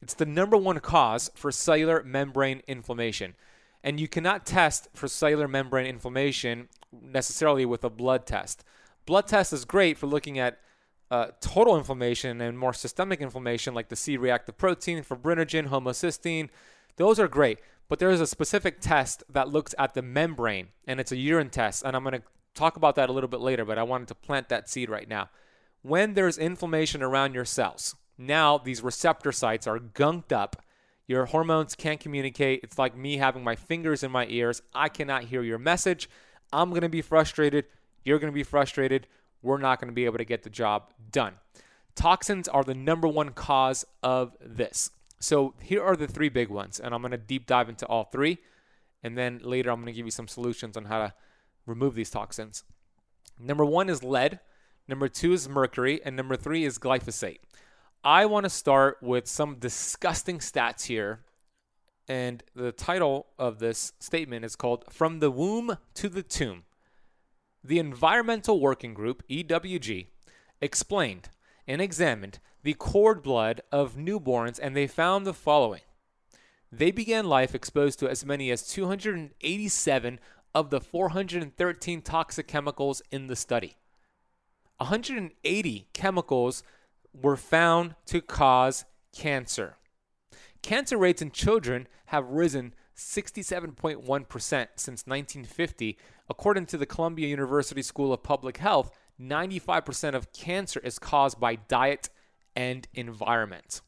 It's 0.03 0.13
the 0.13 0.25
number 0.25 0.57
one 0.57 0.81
cause 0.81 1.31
for 1.33 1.49
cellular 1.49 2.03
membrane 2.03 2.61
inflammation. 2.67 3.35
And 3.85 4.01
you 4.01 4.09
cannot 4.09 4.45
test 4.45 4.89
for 4.93 5.07
cellular 5.07 5.47
membrane 5.47 5.85
inflammation 5.85 6.67
necessarily 6.91 7.65
with 7.65 7.85
a 7.85 7.89
blood 7.89 8.25
test. 8.25 8.65
Blood 9.05 9.27
test 9.29 9.53
is 9.53 9.63
great 9.63 9.97
for 9.97 10.07
looking 10.07 10.37
at 10.37 10.59
uh, 11.09 11.27
total 11.39 11.77
inflammation 11.77 12.41
and 12.41 12.59
more 12.59 12.73
systemic 12.73 13.21
inflammation, 13.21 13.73
like 13.73 13.87
the 13.87 13.95
C 13.95 14.17
reactive 14.17 14.57
protein, 14.57 15.01
fibrinogen, 15.05 15.69
homocysteine. 15.69 16.49
Those 16.97 17.17
are 17.17 17.29
great. 17.29 17.59
But 17.87 17.99
there 17.99 18.11
is 18.11 18.19
a 18.19 18.27
specific 18.27 18.81
test 18.81 19.23
that 19.29 19.47
looks 19.47 19.73
at 19.79 19.93
the 19.93 20.01
membrane, 20.01 20.67
and 20.85 20.99
it's 20.99 21.13
a 21.13 21.17
urine 21.17 21.49
test. 21.49 21.81
And 21.85 21.95
I'm 21.95 22.03
going 22.03 22.19
to 22.19 22.23
talk 22.55 22.75
about 22.75 22.95
that 22.95 23.09
a 23.09 23.13
little 23.13 23.29
bit 23.29 23.39
later, 23.39 23.63
but 23.63 23.77
I 23.77 23.83
wanted 23.83 24.09
to 24.09 24.15
plant 24.15 24.49
that 24.49 24.69
seed 24.69 24.89
right 24.89 25.07
now. 25.07 25.29
When 25.81 26.13
there's 26.13 26.37
inflammation 26.37 27.01
around 27.01 27.35
your 27.35 27.45
cells, 27.45 27.95
now 28.17 28.57
these 28.57 28.81
receptor 28.81 29.31
sites 29.31 29.67
are 29.67 29.79
gunked 29.79 30.31
up. 30.31 30.63
Your 31.07 31.25
hormones 31.25 31.75
can't 31.75 31.99
communicate. 31.99 32.61
It's 32.63 32.79
like 32.79 32.95
me 32.95 33.17
having 33.17 33.43
my 33.43 33.55
fingers 33.55 34.03
in 34.03 34.11
my 34.11 34.25
ears. 34.27 34.61
I 34.73 34.89
cannot 34.89 35.25
hear 35.25 35.43
your 35.43 35.57
message. 35.57 36.09
I'm 36.51 36.69
going 36.69 36.81
to 36.81 36.89
be 36.89 37.01
frustrated. 37.01 37.65
You're 38.03 38.19
going 38.19 38.31
to 38.31 38.35
be 38.35 38.43
frustrated. 38.43 39.07
We're 39.41 39.57
not 39.57 39.79
going 39.79 39.89
to 39.89 39.95
be 39.95 40.05
able 40.05 40.19
to 40.19 40.25
get 40.25 40.43
the 40.43 40.49
job 40.49 40.93
done. 41.11 41.33
Toxins 41.95 42.47
are 42.47 42.63
the 42.63 42.73
number 42.73 43.07
one 43.07 43.31
cause 43.31 43.85
of 44.01 44.35
this. 44.39 44.91
So 45.19 45.53
here 45.61 45.83
are 45.83 45.95
the 45.95 46.07
three 46.07 46.29
big 46.29 46.49
ones, 46.49 46.79
and 46.79 46.93
I'm 46.93 47.01
going 47.01 47.11
to 47.11 47.17
deep 47.17 47.45
dive 47.45 47.69
into 47.69 47.85
all 47.85 48.05
three. 48.05 48.39
And 49.03 49.17
then 49.17 49.39
later, 49.43 49.69
I'm 49.69 49.77
going 49.77 49.87
to 49.87 49.93
give 49.93 50.05
you 50.05 50.11
some 50.11 50.27
solutions 50.27 50.77
on 50.77 50.85
how 50.85 50.99
to 50.99 51.13
remove 51.65 51.95
these 51.95 52.09
toxins. 52.09 52.63
Number 53.39 53.65
one 53.65 53.89
is 53.89 54.03
lead, 54.03 54.39
number 54.87 55.07
two 55.07 55.33
is 55.33 55.47
mercury, 55.49 56.01
and 56.03 56.15
number 56.15 56.35
three 56.35 56.63
is 56.63 56.77
glyphosate. 56.77 57.39
I 58.05 58.25
want 58.25 58.43
to 58.43 58.49
start 58.49 58.97
with 59.01 59.27
some 59.27 59.55
disgusting 59.55 60.39
stats 60.39 60.87
here. 60.87 61.21
And 62.09 62.43
the 62.53 62.73
title 62.73 63.27
of 63.39 63.59
this 63.59 63.93
statement 63.97 64.43
is 64.43 64.57
called 64.57 64.83
From 64.89 65.19
the 65.19 65.31
Womb 65.31 65.77
to 65.93 66.09
the 66.09 66.23
Tomb. 66.23 66.63
The 67.63 67.79
Environmental 67.79 68.59
Working 68.59 68.93
Group, 68.93 69.23
EWG, 69.29 70.07
explained 70.59 71.29
and 71.65 71.81
examined 71.81 72.39
the 72.61 72.73
cord 72.73 73.23
blood 73.23 73.61
of 73.71 73.95
newborns 73.95 74.59
and 74.61 74.75
they 74.75 74.85
found 74.85 75.25
the 75.25 75.33
following. 75.33 75.81
They 76.69 76.91
began 76.91 77.25
life 77.25 77.55
exposed 77.55 77.99
to 77.99 78.09
as 78.09 78.25
many 78.25 78.51
as 78.51 78.67
287 78.67 80.19
of 80.53 80.71
the 80.71 80.81
413 80.81 82.01
toxic 82.01 82.47
chemicals 82.49 83.01
in 83.11 83.27
the 83.27 83.37
study. 83.37 83.77
180 84.77 85.87
chemicals 85.93 86.63
were 87.13 87.37
found 87.37 87.95
to 88.07 88.21
cause 88.21 88.85
cancer. 89.15 89.77
Cancer 90.61 90.97
rates 90.97 91.21
in 91.21 91.31
children 91.31 91.87
have 92.07 92.29
risen 92.29 92.73
67.1% 92.95 94.67
since 94.75 95.05
1950. 95.05 95.97
According 96.29 96.65
to 96.67 96.77
the 96.77 96.85
Columbia 96.85 97.27
University 97.27 97.81
School 97.81 98.13
of 98.13 98.23
Public 98.23 98.57
Health, 98.57 98.91
95% 99.19 100.15
of 100.15 100.31
cancer 100.31 100.79
is 100.79 100.99
caused 100.99 101.39
by 101.39 101.55
diet 101.55 102.09
and 102.55 102.87
environment. 102.93 103.81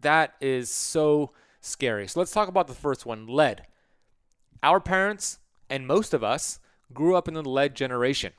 That 0.00 0.34
is 0.40 0.70
so 0.70 1.32
scary. 1.60 2.08
So 2.08 2.20
let's 2.20 2.32
talk 2.32 2.48
about 2.48 2.66
the 2.66 2.74
first 2.74 3.06
one 3.06 3.26
lead. 3.26 3.62
Our 4.62 4.80
parents 4.80 5.38
and 5.68 5.86
most 5.86 6.14
of 6.14 6.24
us 6.24 6.58
grew 6.92 7.16
up 7.16 7.28
in 7.28 7.34
the 7.34 7.42
lead 7.42 7.74
generation. 7.74 8.32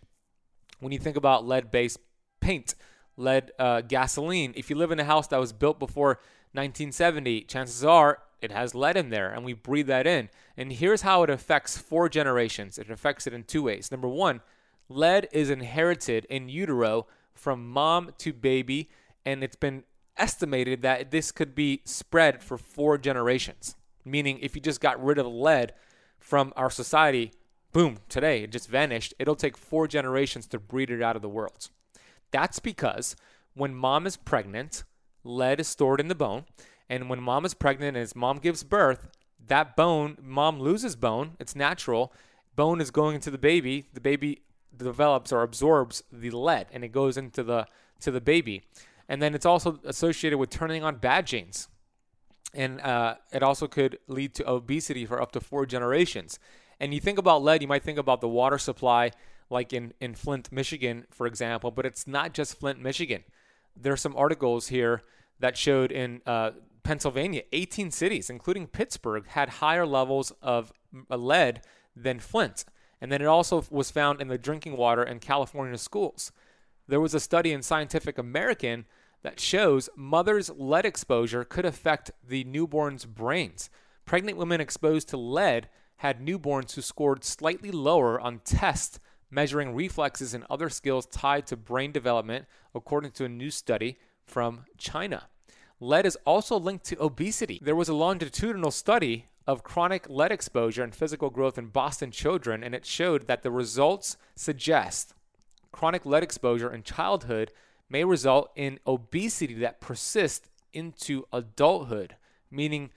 When 0.80 0.91
you 0.91 0.99
think 0.99 1.18
about 1.18 1.45
lead 1.45 1.72
based 1.72 1.99
paint, 2.39 2.76
lead 3.18 3.52
uh, 3.60 3.81
gasoline, 3.81 4.53
if 4.56 4.69
you 4.69 4.76
live 4.76 4.91
in 4.91 4.99
a 4.99 5.03
house 5.03 5.27
that 5.27 5.39
was 5.39 5.52
built 5.52 5.80
before 5.80 6.19
1970, 6.53 7.41
chances 7.41 7.84
are 7.84 8.19
it 8.41 8.52
has 8.52 8.76
lead 8.76 8.95
in 8.95 9.10
there 9.10 9.31
and 9.31 9.44
we 9.44 9.53
breathe 9.53 9.88
that 9.88 10.07
in. 10.07 10.30
And 10.56 10.72
here's 10.72 11.02
how 11.02 11.23
it 11.23 11.30
affects 11.30 11.77
four 11.77 12.07
generations 12.07 12.77
it 12.77 12.89
affects 12.89 13.27
it 13.27 13.34
in 13.34 13.44
two 13.44 13.64
ways. 13.64 13.91
Number 13.91 14.07
one, 14.07 14.41
lead 14.89 15.27
is 15.31 15.49
inherited 15.49 16.26
in 16.30 16.49
utero 16.49 17.07
from 17.34 17.69
mom 17.69 18.11
to 18.19 18.34
baby, 18.34 18.89
and 19.26 19.44
it's 19.44 19.56
been 19.56 19.84
estimated 20.18 20.81
that 20.81 21.11
this 21.11 21.31
could 21.31 21.53
be 21.53 21.81
spread 21.85 22.41
for 22.41 22.57
four 22.57 22.98
generations. 22.98 23.76
Meaning, 24.03 24.39
if 24.41 24.56
you 24.56 24.61
just 24.61 24.81
got 24.81 25.03
rid 25.03 25.18
of 25.18 25.27
lead 25.27 25.73
from 26.18 26.53
our 26.56 26.69
society, 26.69 27.31
boom, 27.73 27.98
today 28.10 28.44
it 28.44 28.52
just 28.52 28.69
vanished. 28.69 29.14
It'll 29.19 29.35
take 29.35 29.57
four 29.57 29.88
generations 29.88 30.48
to 30.48 30.60
breed 30.60 30.89
it 30.89 31.02
out 31.02 31.15
of 31.15 31.22
the 31.22 31.30
world. 31.30 31.69
That's 32.32 32.60
because 32.60 33.16
when 33.54 33.74
mom 33.74 34.06
is 34.06 34.18
pregnant, 34.18 34.84
lead 35.24 35.60
is 35.60 35.68
stored 35.68 35.99
in 35.99 36.08
the 36.08 36.16
bone. 36.16 36.45
And 36.90 37.10
when 37.10 37.22
mom 37.22 37.45
is 37.45 37.54
pregnant 37.54 37.98
and 37.98 38.04
as 38.04 38.16
mom 38.16 38.38
gives 38.38 38.64
birth, 38.64 39.10
that 39.48 39.76
bone, 39.76 40.18
mom 40.22 40.60
loses 40.60 40.95
bone. 40.95 41.36
It's 41.40 41.56
natural. 41.56 42.14
Bone 42.56 42.82
is 42.82 42.91
going 42.91 43.16
into 43.16 43.32
the 43.32 43.38
baby. 43.38 43.88
The 43.94 44.02
baby 44.02 44.41
develops 44.76 45.32
or 45.32 45.41
absorbs 45.41 46.04
the 46.12 46.30
lead 46.32 46.68
and 46.72 46.84
it 46.84 46.90
goes 46.90 47.18
into 47.18 47.44
the 47.44 47.66
to 47.99 48.12
the 48.12 48.22
baby. 48.22 48.64
And 49.10 49.22
then 49.22 49.34
it's 49.34 49.45
also 49.45 49.80
associated 49.86 50.38
with 50.38 50.49
turning 50.49 50.84
on 50.84 50.98
bad 50.98 51.26
genes. 51.26 51.68
And 52.54 52.80
uh, 52.82 53.16
it 53.32 53.44
also 53.44 53.68
could 53.68 53.99
lead 54.08 54.34
to 54.36 54.49
obesity 54.49 55.06
for 55.06 55.22
up 55.22 55.32
to 55.34 55.40
four 55.40 55.66
generations. 55.66 56.40
And 56.80 56.94
you 56.94 56.99
think 56.99 57.18
about 57.18 57.44
lead, 57.44 57.62
you 57.62 57.68
might 57.68 57.84
think 57.84 57.98
about 57.98 58.22
the 58.22 58.28
water 58.28 58.58
supply, 58.58 59.12
like 59.49 59.74
in, 59.74 59.94
in 59.99 60.15
Flint, 60.15 60.52
Michigan, 60.52 61.06
for 61.10 61.28
example, 61.28 61.72
but 61.72 61.86
it's 61.86 62.07
not 62.07 62.34
just 62.34 62.60
Flint, 62.60 62.82
Michigan. 62.82 63.24
There 63.76 63.94
are 63.94 63.98
some 63.98 64.15
articles 64.15 64.68
here 64.68 65.03
that 65.40 65.57
showed 65.57 65.91
in 65.91 66.22
uh, 66.26 66.52
Pennsylvania, 66.84 67.44
18 67.52 67.91
cities, 67.91 68.30
including 68.30 68.68
Pittsburgh, 68.68 69.28
had 69.28 69.49
higher 69.49 69.86
levels 69.86 70.32
of 70.41 70.72
uh, 71.10 71.18
lead 71.18 71.61
than 71.95 72.19
Flint. 72.19 72.65
And 73.02 73.11
then 73.11 73.22
it 73.22 73.26
also 73.26 73.64
was 73.69 73.91
found 73.91 74.22
in 74.22 74.28
the 74.28 74.38
drinking 74.38 74.76
water 74.78 75.03
in 75.03 75.19
California 75.19 75.78
schools. 75.78 76.32
There 76.88 77.02
was 77.02 77.14
a 77.14 77.19
study 77.19 77.52
in 77.52 77.61
Scientific 77.61 78.18
American 78.18 78.86
that 79.22 79.40
shows 79.40 79.90
mothers' 79.95 80.49
lead 80.56 80.86
exposure 80.86 81.44
could 81.44 81.65
affect 81.65 82.11
the 82.26 82.44
newborn's 82.45 83.06
brains. 83.06 83.69
Pregnant 84.06 84.38
women 84.38 84.61
exposed 84.61 85.10
to 85.10 85.18
lead 85.18 85.68
had 85.98 86.22
newborns 86.26 86.74
who 86.76 86.82
scored 86.82 87.24
slightly 87.24 87.72
lower 87.72 88.19
on 88.19 88.40
tests 88.45 88.99
measuring 89.30 89.76
reflexes 89.76 90.34
and 90.34 90.45
other 90.49 90.70
skills 90.70 91.06
tied 91.06 91.48
to 91.48 91.58
brain 91.58 91.91
development, 91.91 92.45
according 92.74 93.12
to 93.12 93.26
a 93.26 93.30
new 93.30 93.49
study 93.49 93.98
from 94.26 94.66
China. 94.78 95.28
Lead 95.80 96.06
is 96.06 96.18
also 96.26 96.58
linked 96.60 96.86
to 96.86 97.02
obesity. 97.02 97.60
There 97.62 97.76
was 97.76 97.90
a 97.90 97.94
longitudinal 97.94 98.72
study 98.72 99.26
of 99.45 99.64
chronic 99.64 100.10
lead 100.10 100.32
exposure 100.32 100.84
and 100.84 100.94
physical 100.94 101.30
growth 101.30 101.58
in 101.58 101.68
Boston 101.68 102.12
children, 102.12 102.64
and 102.64 102.74
it 102.74 102.86
showed 102.86 103.28
that 103.28 103.44
the 103.44 103.52
results 103.52 104.18
suggest 104.36 105.14
chronic 105.72 106.06
lead 106.06 106.24
exposure 106.24 106.74
in 106.74 106.84
childhood 106.84 107.52
may 107.90 108.04
result 108.04 108.52
in 108.56 108.80
obesity 108.86 109.54
that 109.54 109.80
persists 109.80 110.49
into 110.74 111.24
adulthood, 111.32 112.16
meaning 112.52 112.90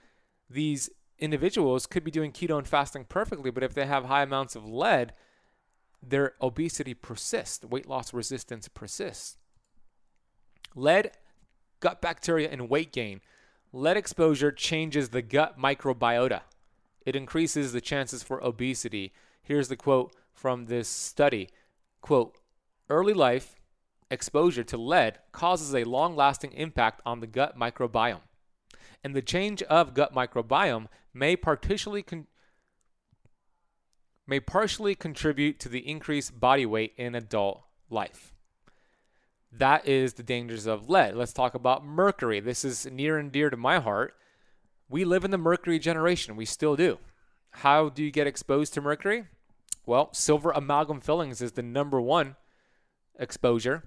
these 0.49 0.89
individuals 1.19 1.85
could 1.85 2.03
be 2.03 2.11
doing 2.11 2.31
keto 2.31 2.57
and 2.57 2.67
fasting 2.67 3.05
perfectly, 3.05 3.51
but 3.51 3.63
if 3.63 3.73
they 3.73 3.85
have 3.85 4.05
high 4.05 4.23
amounts 4.23 4.55
of 4.55 4.67
lead, 4.67 5.13
their 6.01 6.33
obesity 6.41 6.93
persists, 6.93 7.63
weight 7.65 7.87
loss 7.87 8.13
resistance 8.13 8.67
persists. 8.67 9.37
Lead, 10.75 11.11
gut 11.79 12.01
bacteria, 12.01 12.49
and 12.49 12.69
weight 12.69 12.91
gain. 12.91 13.21
Lead 13.73 13.97
exposure 13.97 14.51
changes 14.51 15.09
the 15.09 15.21
gut 15.21 15.57
microbiota. 15.59 16.41
It 17.05 17.15
increases 17.15 17.73
the 17.73 17.81
chances 17.81 18.23
for 18.23 18.43
obesity. 18.43 19.13
Here's 19.41 19.67
the 19.67 19.75
quote 19.75 20.15
from 20.33 20.65
this 20.65 20.87
study. 20.87 21.49
Quote, 22.01 22.37
early 22.89 23.13
life 23.13 23.55
exposure 24.09 24.63
to 24.63 24.77
lead 24.77 25.19
causes 25.31 25.73
a 25.73 25.85
long 25.85 26.15
lasting 26.15 26.51
impact 26.51 27.01
on 27.05 27.21
the 27.21 27.27
gut 27.27 27.57
microbiome. 27.57 28.21
And 29.03 29.15
the 29.15 29.21
change 29.21 29.63
of 29.63 29.93
gut 29.93 30.13
microbiome 30.13 30.87
may 31.13 31.35
partially 31.35 32.03
con- 32.03 32.27
may 34.27 34.39
partially 34.39 34.95
contribute 34.95 35.59
to 35.59 35.69
the 35.69 35.87
increased 35.87 36.39
body 36.39 36.65
weight 36.65 36.93
in 36.97 37.15
adult 37.15 37.63
life. 37.89 38.33
That 39.51 39.87
is 39.87 40.13
the 40.13 40.23
dangers 40.23 40.65
of 40.65 40.89
lead. 40.89 41.15
Let's 41.15 41.33
talk 41.33 41.53
about 41.53 41.85
mercury. 41.85 42.39
This 42.39 42.63
is 42.63 42.85
near 42.85 43.17
and 43.17 43.31
dear 43.31 43.49
to 43.49 43.57
my 43.57 43.79
heart. 43.79 44.15
We 44.89 45.03
live 45.03 45.25
in 45.25 45.31
the 45.31 45.37
mercury 45.37 45.79
generation. 45.79 46.35
We 46.35 46.45
still 46.45 46.75
do. 46.75 46.99
How 47.51 47.89
do 47.89 48.03
you 48.03 48.11
get 48.11 48.27
exposed 48.27 48.73
to 48.73 48.81
mercury? 48.81 49.25
Well, 49.85 50.09
silver 50.13 50.51
amalgam 50.51 51.01
fillings 51.01 51.41
is 51.41 51.53
the 51.53 51.63
number 51.63 51.99
one 51.99 52.37
exposure. 53.19 53.83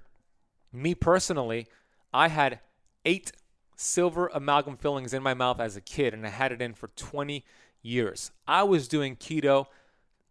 Me 0.71 0.93
personally, 0.93 1.67
I 2.13 2.27
had 2.27 2.59
eight 3.05 3.31
silver 3.75 4.29
amalgam 4.33 4.77
fillings 4.77 5.13
in 5.13 5.23
my 5.23 5.33
mouth 5.33 5.59
as 5.59 5.75
a 5.75 5.81
kid, 5.81 6.13
and 6.13 6.25
I 6.25 6.29
had 6.29 6.51
it 6.51 6.61
in 6.61 6.73
for 6.73 6.89
20 6.89 7.43
years. 7.81 8.31
I 8.47 8.63
was 8.63 8.87
doing 8.87 9.15
keto 9.15 9.67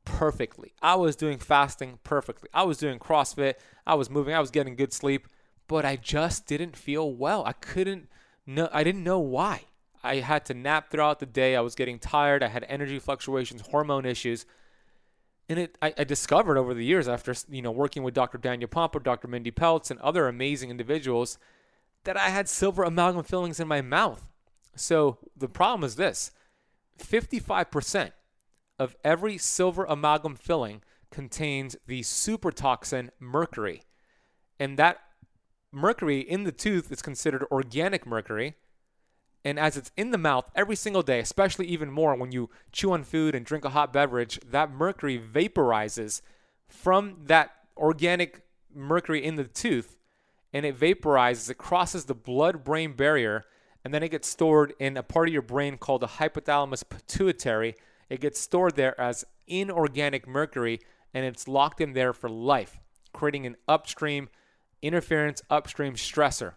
perfectly. 0.04 0.72
I 0.82 0.94
was 0.96 1.16
doing 1.16 1.38
fasting 1.38 1.98
perfectly. 2.04 2.48
I 2.52 2.64
was 2.64 2.78
doing 2.78 2.98
CrossFit. 2.98 3.54
I 3.86 3.94
was 3.94 4.10
moving. 4.10 4.34
I 4.34 4.40
was 4.40 4.50
getting 4.50 4.76
good 4.76 4.92
sleep, 4.92 5.28
but 5.68 5.84
I 5.84 5.96
just 5.96 6.46
didn't 6.46 6.76
feel 6.76 7.12
well. 7.12 7.44
I 7.44 7.52
couldn't 7.52 8.08
know. 8.46 8.68
I 8.72 8.84
didn't 8.84 9.04
know 9.04 9.18
why. 9.18 9.62
I 10.02 10.16
had 10.16 10.44
to 10.46 10.54
nap 10.54 10.90
throughout 10.90 11.20
the 11.20 11.26
day. 11.26 11.56
I 11.56 11.60
was 11.60 11.74
getting 11.74 11.98
tired. 11.98 12.42
I 12.42 12.48
had 12.48 12.64
energy 12.68 12.98
fluctuations, 12.98 13.62
hormone 13.62 14.04
issues 14.04 14.44
and 15.48 15.58
it 15.58 15.78
I, 15.82 15.92
I, 15.98 16.04
discovered 16.04 16.56
over 16.56 16.74
the 16.74 16.84
years 16.84 17.08
after 17.08 17.34
you 17.50 17.62
know 17.62 17.70
working 17.70 18.02
with 18.02 18.14
Dr. 18.14 18.38
Daniel 18.38 18.68
Pompa, 18.68 19.02
Dr. 19.02 19.28
Mindy 19.28 19.50
Pelz, 19.50 19.90
and 19.90 20.00
other 20.00 20.28
amazing 20.28 20.70
individuals 20.70 21.38
that 22.04 22.16
I 22.16 22.30
had 22.30 22.48
silver 22.48 22.82
amalgam 22.82 23.24
fillings 23.24 23.60
in 23.60 23.68
my 23.68 23.82
mouth. 23.82 24.26
So 24.74 25.18
the 25.36 25.48
problem 25.48 25.84
is 25.84 25.96
this: 25.96 26.30
55% 26.98 28.12
of 28.78 28.96
every 29.04 29.38
silver 29.38 29.84
amalgam 29.84 30.36
filling 30.36 30.82
contains 31.10 31.76
the 31.86 32.02
super 32.02 32.50
toxin 32.50 33.10
mercury, 33.20 33.82
and 34.58 34.78
that 34.78 34.98
mercury 35.72 36.20
in 36.20 36.44
the 36.44 36.52
tooth 36.52 36.90
is 36.90 37.02
considered 37.02 37.44
organic 37.50 38.06
mercury 38.06 38.54
and 39.44 39.58
as 39.58 39.76
it's 39.76 39.92
in 39.96 40.10
the 40.10 40.18
mouth 40.18 40.50
every 40.54 40.76
single 40.76 41.02
day, 41.02 41.20
especially 41.20 41.66
even 41.66 41.90
more 41.90 42.14
when 42.14 42.32
you 42.32 42.48
chew 42.72 42.92
on 42.92 43.04
food 43.04 43.34
and 43.34 43.44
drink 43.44 43.64
a 43.64 43.70
hot 43.70 43.92
beverage, 43.92 44.40
that 44.50 44.70
mercury 44.70 45.18
vaporizes 45.18 46.22
from 46.66 47.16
that 47.24 47.50
organic 47.76 48.42
mercury 48.74 49.22
in 49.22 49.36
the 49.36 49.44
tooth 49.44 49.98
and 50.52 50.64
it 50.64 50.78
vaporizes, 50.78 51.50
it 51.50 51.58
crosses 51.58 52.04
the 52.04 52.14
blood 52.14 52.64
brain 52.64 52.92
barrier, 52.92 53.44
and 53.84 53.92
then 53.92 54.04
it 54.04 54.10
gets 54.10 54.28
stored 54.28 54.72
in 54.78 54.96
a 54.96 55.02
part 55.02 55.28
of 55.28 55.32
your 55.32 55.42
brain 55.42 55.76
called 55.76 56.00
the 56.00 56.06
hypothalamus 56.06 56.88
pituitary. 56.88 57.74
It 58.08 58.20
gets 58.20 58.40
stored 58.40 58.76
there 58.76 58.98
as 59.00 59.24
inorganic 59.46 60.26
mercury 60.26 60.80
and 61.12 61.24
it's 61.24 61.46
locked 61.46 61.80
in 61.80 61.92
there 61.92 62.12
for 62.12 62.28
life, 62.28 62.78
creating 63.12 63.46
an 63.46 63.56
upstream 63.68 64.28
interference, 64.82 65.42
upstream 65.48 65.94
stressor. 65.94 66.54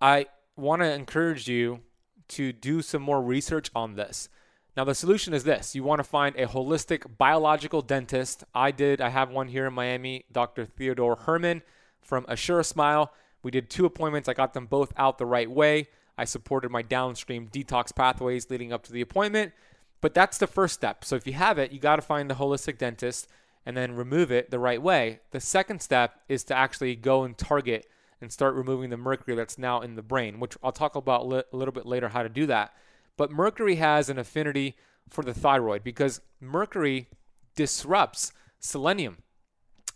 I 0.00 0.26
want 0.56 0.82
to 0.82 0.92
encourage 0.92 1.48
you 1.48 1.80
to 2.28 2.52
do 2.52 2.82
some 2.82 3.02
more 3.02 3.22
research 3.22 3.70
on 3.74 3.96
this. 3.96 4.28
Now, 4.76 4.84
the 4.84 4.94
solution 4.94 5.34
is 5.34 5.42
this 5.42 5.74
you 5.74 5.82
want 5.82 5.98
to 5.98 6.04
find 6.04 6.36
a 6.36 6.46
holistic 6.46 7.18
biological 7.18 7.82
dentist. 7.82 8.44
I 8.54 8.70
did, 8.70 9.00
I 9.00 9.08
have 9.08 9.30
one 9.30 9.48
here 9.48 9.66
in 9.66 9.72
Miami, 9.74 10.24
Dr. 10.30 10.66
Theodore 10.66 11.16
Herman 11.16 11.62
from 12.00 12.24
Assure 12.28 12.62
Smile. 12.62 13.12
We 13.42 13.50
did 13.50 13.70
two 13.70 13.86
appointments. 13.86 14.28
I 14.28 14.34
got 14.34 14.54
them 14.54 14.66
both 14.66 14.92
out 14.96 15.18
the 15.18 15.26
right 15.26 15.50
way. 15.50 15.88
I 16.18 16.24
supported 16.24 16.70
my 16.70 16.82
downstream 16.82 17.48
detox 17.48 17.94
pathways 17.94 18.50
leading 18.50 18.72
up 18.72 18.82
to 18.84 18.92
the 18.92 19.00
appointment. 19.00 19.52
But 20.00 20.14
that's 20.14 20.38
the 20.38 20.46
first 20.46 20.74
step. 20.74 21.04
So 21.04 21.16
if 21.16 21.26
you 21.26 21.32
have 21.32 21.58
it, 21.58 21.72
you 21.72 21.78
got 21.78 21.96
to 21.96 22.02
find 22.02 22.30
a 22.30 22.34
holistic 22.34 22.78
dentist 22.78 23.28
and 23.64 23.76
then 23.76 23.96
remove 23.96 24.30
it 24.30 24.50
the 24.50 24.58
right 24.58 24.80
way. 24.80 25.20
The 25.30 25.40
second 25.40 25.80
step 25.80 26.20
is 26.28 26.44
to 26.44 26.56
actually 26.56 26.96
go 26.96 27.24
and 27.24 27.36
target 27.36 27.86
and 28.20 28.32
start 28.32 28.54
removing 28.54 28.90
the 28.90 28.96
mercury 28.96 29.36
that's 29.36 29.58
now 29.58 29.80
in 29.80 29.94
the 29.94 30.02
brain, 30.02 30.40
which 30.40 30.56
I'll 30.62 30.72
talk 30.72 30.96
about 30.96 31.26
li- 31.26 31.42
a 31.52 31.56
little 31.56 31.72
bit 31.72 31.86
later 31.86 32.08
how 32.08 32.22
to 32.22 32.28
do 32.28 32.46
that. 32.46 32.74
But 33.16 33.30
mercury 33.30 33.76
has 33.76 34.08
an 34.08 34.18
affinity 34.18 34.76
for 35.08 35.22
the 35.22 35.34
thyroid 35.34 35.84
because 35.84 36.20
mercury 36.40 37.08
disrupts 37.54 38.32
selenium. 38.58 39.18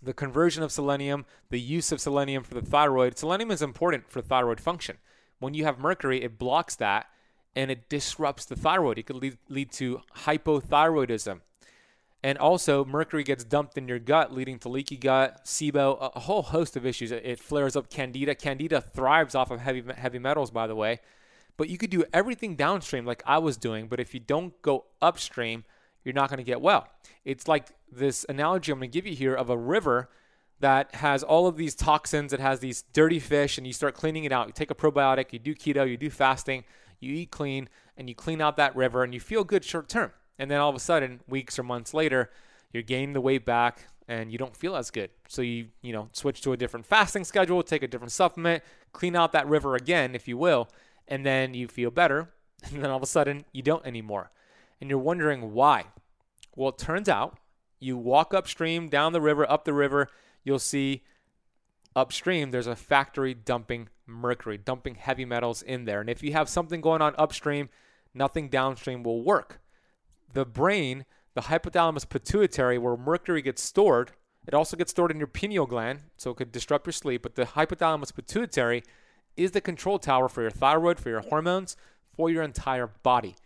The 0.03 0.15
conversion 0.15 0.63
of 0.63 0.73
selenium, 0.73 1.27
the 1.51 1.61
use 1.61 1.93
of 1.93 2.01
selenium 2.01 2.43
for 2.43 2.55
the 2.55 2.63
thyroid. 2.63 3.19
Selenium 3.19 3.53
is 3.53 3.63
important 3.63 4.09
for 4.09 4.21
thyroid 4.21 4.61
function. 4.61 4.99
When 5.43 5.55
you 5.55 5.65
have 5.65 5.81
mercury, 5.81 6.23
it 6.23 6.39
blocks 6.39 6.77
that 6.77 7.07
and 7.57 7.69
it 7.69 7.89
disrupts 7.89 8.45
the 8.45 8.55
thyroid. 8.55 8.97
It 8.97 9.07
could 9.07 9.17
lead, 9.17 9.39
lead 9.49 9.73
to 9.73 10.01
hypothyroidism. 10.19 11.41
And 12.23 12.39
also, 12.39 12.85
mercury 12.85 13.25
gets 13.25 13.43
dumped 13.43 13.77
in 13.77 13.89
your 13.89 13.99
gut, 13.99 14.33
leading 14.33 14.61
to 14.61 14.69
leaky 14.69 14.97
gut, 14.97 15.45
SIBO, 15.45 16.13
a 16.15 16.21
whole 16.21 16.43
host 16.43 16.77
of 16.77 16.87
issues. 16.87 17.11
It 17.11 17.41
flares 17.41 17.75
up 17.75 17.91
candida. 17.91 18.37
Candida 18.37 18.81
thrives 18.81 19.35
off 19.35 19.51
of 19.51 19.59
heavy, 19.59 19.83
heavy 19.97 20.21
metals, 20.21 20.53
by 20.53 20.69
the 20.69 20.77
way. 20.77 21.01
But 21.57 21.69
you 21.69 21.77
could 21.77 21.91
do 21.91 22.05
everything 22.13 22.55
downstream 22.55 23.05
like 23.05 23.25
I 23.27 23.39
was 23.39 23.57
doing, 23.57 23.89
but 23.89 23.99
if 23.99 24.15
you 24.15 24.21
don't 24.21 24.63
go 24.63 24.85
upstream, 25.03 25.65
you're 26.05 26.15
not 26.15 26.31
going 26.31 26.39
to 26.39 26.45
get 26.45 26.61
well. 26.61 26.87
It's 27.25 27.49
like 27.49 27.71
this 27.91 28.25
analogy 28.29 28.71
I'm 28.71 28.79
going 28.79 28.93
to 28.93 28.95
give 28.95 29.09
you 29.09 29.17
here 29.17 29.35
of 29.35 29.51
a 29.51 29.59
river 29.59 30.09
that 30.63 30.95
has 30.95 31.23
all 31.23 31.47
of 31.47 31.57
these 31.57 31.75
toxins, 31.75 32.33
it 32.33 32.41
has 32.41 32.61
these 32.61 32.83
dirty 32.93 33.19
fish, 33.19 33.59
and 33.59 33.67
you 33.67 33.73
start 33.73 33.95
cleaning 33.95 34.25
it 34.25 34.33
out. 34.33 34.47
You 34.47 34.53
take 34.53 34.71
a 34.71 34.75
probiotic, 34.75 35.33
you 35.33 35.39
do 35.39 35.55
keto, 35.55 35.89
you 35.89 35.97
do 35.97 36.09
fasting, 36.09 36.65
you 37.01 37.13
eat 37.15 37.31
clean, 37.31 37.69
and 37.97 38.09
you 38.09 38.15
clean 38.15 38.41
out 38.41 38.57
that 38.57 38.75
river, 38.75 39.05
and 39.05 39.13
you 39.13 39.21
feel 39.21 39.45
good 39.45 39.65
short 39.65 39.89
term. 39.89 40.13
And 40.39 40.51
then 40.51 40.61
all 40.61 40.71
of 40.71 40.77
a 40.77 40.81
sudden, 40.81 41.21
weeks 41.29 41.59
or 41.59 41.63
months 41.63 41.93
later, 41.93 42.31
you're 42.73 42.83
gaining 42.83 43.13
the 43.13 43.21
weight 43.21 43.45
back 43.45 43.87
and 44.09 44.33
you 44.33 44.39
don't 44.39 44.57
feel 44.57 44.75
as 44.75 44.91
good. 44.91 45.11
So 45.29 45.43
you, 45.43 45.69
you 45.83 45.93
know, 45.93 46.09
switch 46.13 46.41
to 46.43 46.53
a 46.53 46.57
different 46.57 46.87
fasting 46.87 47.25
schedule, 47.25 47.63
take 47.63 47.83
a 47.83 47.89
different 47.89 48.13
supplement, 48.13 48.63
clean 48.93 49.15
out 49.15 49.33
that 49.33 49.47
river 49.47 49.77
again, 49.77 50.15
if 50.15 50.27
you 50.27 50.37
will, 50.37 50.69
and 51.07 51.25
then 51.25 51.55
you 51.55 51.69
feel 51.69 51.91
better. 51.91 52.31
And 52.73 52.81
then 52.81 52.91
all 52.91 52.97
of 52.97 53.03
a 53.03 53.07
sudden, 53.07 53.45
you 53.51 53.61
don't 53.61 53.85
anymore. 53.85 54.31
And 54.81 54.89
you're 54.89 54.99
wondering 55.01 55.53
why. 55.53 55.87
Well, 56.55 56.69
it 56.69 56.79
turns 56.79 57.09
out 57.09 57.39
you 57.81 57.97
walk 57.97 58.33
upstream, 58.33 58.89
down 58.89 59.13
the 59.13 59.21
river, 59.21 59.51
up 59.51 59.65
the 59.65 59.73
river, 59.73 60.09
you'll 60.45 60.59
see 60.59 61.03
upstream 61.95 62.51
there's 62.51 62.67
a 62.67 62.77
factory 62.77 63.35
dumping 63.35 63.89
mercury, 64.07 64.59
dumping 64.59 64.95
heavy 64.95 65.25
metals 65.25 65.63
in 65.63 65.85
there. 65.85 66.01
And 66.01 66.11
if 66.11 66.23
you 66.23 66.33
have 66.33 66.49
something 66.49 66.81
going 66.81 67.03
on 67.03 67.15
upstream, 67.19 67.69
nothing 68.15 68.49
downstream 68.49 69.03
will 69.03 69.23
work. 69.23 69.61
The 70.33 70.45
brain, 70.45 71.05
the 71.35 71.43
hypothalamus 71.43 72.09
pituitary, 72.09 72.79
where 72.79 72.97
mercury 72.97 73.43
gets 73.43 73.63
stored, 73.63 74.13
it 74.47 74.55
also 74.55 74.77
gets 74.77 74.91
stored 74.91 75.11
in 75.11 75.19
your 75.19 75.29
pineal 75.29 75.67
gland, 75.67 76.01
so 76.17 76.31
it 76.31 76.37
could 76.37 76.53
disrupt 76.53 76.87
your 76.87 76.93
sleep. 76.93 77.23
But 77.23 77.37
the 77.37 77.45
hypothalamus 77.45 78.15
pituitary 78.15 78.83
is 79.37 79.53
the 79.53 79.61
control 79.61 79.99
tower 79.99 80.29
for 80.29 80.43
your 80.43 80.51
thyroid, 80.51 80.99
for 80.99 81.11
your 81.11 81.21
hormones, 81.21 81.77
for 82.17 82.29
your 82.29 82.43
entire 82.43 82.89
body. 83.03 83.37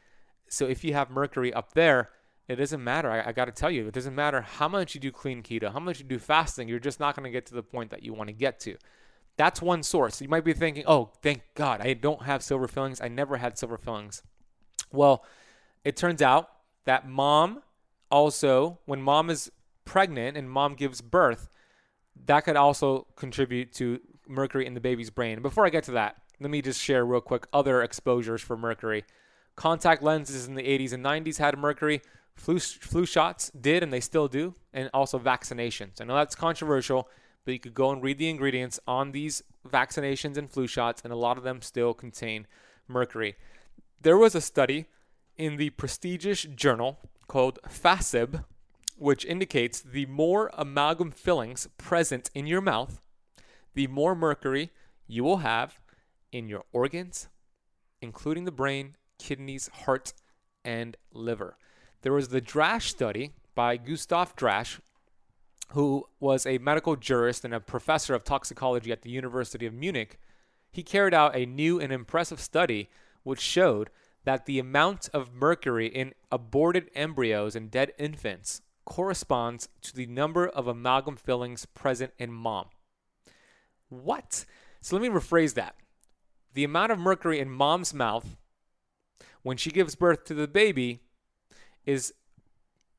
So 0.48 0.66
if 0.66 0.84
you 0.84 0.94
have 0.94 1.10
mercury 1.10 1.52
up 1.52 1.74
there, 1.74 2.10
it 2.48 2.56
doesn't 2.56 2.82
matter. 2.82 3.10
I, 3.10 3.28
I 3.28 3.32
got 3.32 3.46
to 3.46 3.52
tell 3.52 3.70
you, 3.70 3.88
it 3.88 3.94
doesn't 3.94 4.14
matter 4.14 4.40
how 4.40 4.68
much 4.68 4.94
you 4.94 5.00
do 5.00 5.10
clean 5.10 5.42
keto, 5.42 5.72
how 5.72 5.80
much 5.80 5.98
you 5.98 6.04
do 6.04 6.18
fasting, 6.18 6.68
you're 6.68 6.78
just 6.78 7.00
not 7.00 7.16
going 7.16 7.24
to 7.24 7.30
get 7.30 7.46
to 7.46 7.54
the 7.54 7.62
point 7.62 7.90
that 7.90 8.02
you 8.02 8.12
want 8.12 8.28
to 8.28 8.34
get 8.34 8.60
to. 8.60 8.76
That's 9.36 9.60
one 9.60 9.82
source. 9.82 10.20
You 10.20 10.28
might 10.28 10.44
be 10.44 10.54
thinking, 10.54 10.84
oh, 10.86 11.10
thank 11.22 11.42
God, 11.54 11.80
I 11.80 11.92
don't 11.92 12.22
have 12.22 12.42
silver 12.42 12.68
fillings. 12.68 13.00
I 13.00 13.08
never 13.08 13.36
had 13.36 13.58
silver 13.58 13.76
fillings. 13.76 14.22
Well, 14.92 15.24
it 15.84 15.96
turns 15.96 16.22
out 16.22 16.48
that 16.84 17.08
mom 17.08 17.62
also, 18.10 18.78
when 18.86 19.02
mom 19.02 19.28
is 19.28 19.50
pregnant 19.84 20.36
and 20.36 20.50
mom 20.50 20.74
gives 20.74 21.00
birth, 21.00 21.48
that 22.24 22.40
could 22.40 22.56
also 22.56 23.06
contribute 23.16 23.72
to 23.74 24.00
mercury 24.26 24.66
in 24.66 24.74
the 24.74 24.80
baby's 24.80 25.10
brain. 25.10 25.42
Before 25.42 25.66
I 25.66 25.70
get 25.70 25.84
to 25.84 25.92
that, 25.92 26.16
let 26.40 26.50
me 26.50 26.62
just 26.62 26.80
share 26.80 27.04
real 27.04 27.20
quick 27.20 27.46
other 27.52 27.82
exposures 27.82 28.42
for 28.42 28.56
mercury. 28.56 29.04
Contact 29.54 30.02
lenses 30.02 30.46
in 30.46 30.54
the 30.54 30.62
80s 30.62 30.92
and 30.92 31.04
90s 31.04 31.38
had 31.38 31.58
mercury. 31.58 32.02
Flu, 32.36 32.58
flu 32.58 33.06
shots 33.06 33.50
did, 33.50 33.82
and 33.82 33.92
they 33.92 34.00
still 34.00 34.28
do, 34.28 34.54
and 34.72 34.90
also 34.92 35.18
vaccinations. 35.18 36.00
I 36.00 36.04
know 36.04 36.14
that's 36.14 36.34
controversial, 36.34 37.08
but 37.44 37.52
you 37.52 37.58
could 37.58 37.74
go 37.74 37.90
and 37.90 38.02
read 38.02 38.18
the 38.18 38.28
ingredients 38.28 38.78
on 38.86 39.12
these 39.12 39.42
vaccinations 39.66 40.36
and 40.36 40.50
flu 40.50 40.66
shots, 40.66 41.02
and 41.02 41.12
a 41.12 41.16
lot 41.16 41.38
of 41.38 41.44
them 41.44 41.62
still 41.62 41.94
contain 41.94 42.46
mercury. 42.86 43.36
There 44.00 44.18
was 44.18 44.34
a 44.34 44.40
study 44.40 44.86
in 45.36 45.56
the 45.56 45.70
prestigious 45.70 46.42
journal 46.42 46.98
called 47.26 47.58
FASEB, 47.68 48.44
which 48.96 49.24
indicates 49.24 49.80
the 49.80 50.06
more 50.06 50.50
amalgam 50.54 51.10
fillings 51.10 51.68
present 51.78 52.30
in 52.34 52.46
your 52.46 52.60
mouth, 52.60 53.00
the 53.74 53.86
more 53.86 54.14
mercury 54.14 54.70
you 55.06 55.24
will 55.24 55.38
have 55.38 55.78
in 56.32 56.48
your 56.48 56.64
organs, 56.72 57.28
including 58.00 58.44
the 58.44 58.52
brain, 58.52 58.96
kidneys, 59.18 59.68
heart, 59.68 60.12
and 60.64 60.96
liver. 61.12 61.56
There 62.06 62.12
was 62.12 62.28
the 62.28 62.40
Drasch 62.40 62.82
study 62.82 63.32
by 63.56 63.76
Gustav 63.76 64.36
Drasch, 64.36 64.78
who 65.70 66.06
was 66.20 66.46
a 66.46 66.58
medical 66.58 66.94
jurist 66.94 67.44
and 67.44 67.52
a 67.52 67.58
professor 67.58 68.14
of 68.14 68.22
toxicology 68.22 68.92
at 68.92 69.02
the 69.02 69.10
University 69.10 69.66
of 69.66 69.74
Munich. 69.74 70.20
He 70.70 70.84
carried 70.84 71.14
out 71.14 71.34
a 71.34 71.46
new 71.46 71.80
and 71.80 71.92
impressive 71.92 72.38
study 72.38 72.88
which 73.24 73.40
showed 73.40 73.90
that 74.22 74.46
the 74.46 74.60
amount 74.60 75.08
of 75.12 75.34
mercury 75.34 75.88
in 75.88 76.14
aborted 76.30 76.92
embryos 76.94 77.56
and 77.56 77.72
dead 77.72 77.92
infants 77.98 78.62
corresponds 78.84 79.68
to 79.82 79.92
the 79.92 80.06
number 80.06 80.46
of 80.46 80.68
amalgam 80.68 81.16
fillings 81.16 81.66
present 81.66 82.12
in 82.20 82.32
mom. 82.32 82.66
What? 83.88 84.44
So 84.80 84.94
let 84.94 85.02
me 85.02 85.08
rephrase 85.08 85.54
that. 85.54 85.74
The 86.54 86.62
amount 86.62 86.92
of 86.92 87.00
mercury 87.00 87.40
in 87.40 87.50
mom's 87.50 87.92
mouth 87.92 88.36
when 89.42 89.56
she 89.56 89.72
gives 89.72 89.96
birth 89.96 90.22
to 90.26 90.34
the 90.34 90.46
baby 90.46 91.00
is 91.86 92.12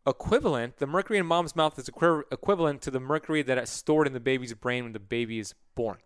equivalent, 0.07 0.77
the 0.77 0.87
mercury 0.87 1.19
in 1.19 1.25
mom's 1.25 1.55
mouth 1.55 1.77
is 1.77 1.89
equi- 1.89 2.23
equivalent 2.31 2.81
to 2.81 2.91
the 2.91 2.99
mercury 2.99 3.43
that 3.43 3.57
is 3.57 3.69
stored 3.69 4.07
in 4.07 4.13
the 4.13 4.19
baby's 4.19 4.53
brain 4.53 4.85
when 4.85 4.93
the 4.93 4.99
baby 4.99 5.37
is 5.37 5.53
born. 5.75 5.97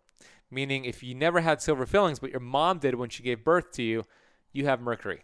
Meaning, 0.50 0.84
if 0.84 1.02
you 1.02 1.16
never 1.16 1.40
had 1.40 1.62
silver 1.62 1.86
fillings, 1.86 2.20
but 2.20 2.32
your 2.32 2.42
mom 2.42 2.80
did 2.80 2.96
when 2.96 3.10
she 3.10 3.24
gave 3.24 3.44
birth 3.44 3.72
to 3.74 3.84
you, 3.84 4.04
you 4.52 4.66
have 4.66 4.82
mercury. 4.82 5.22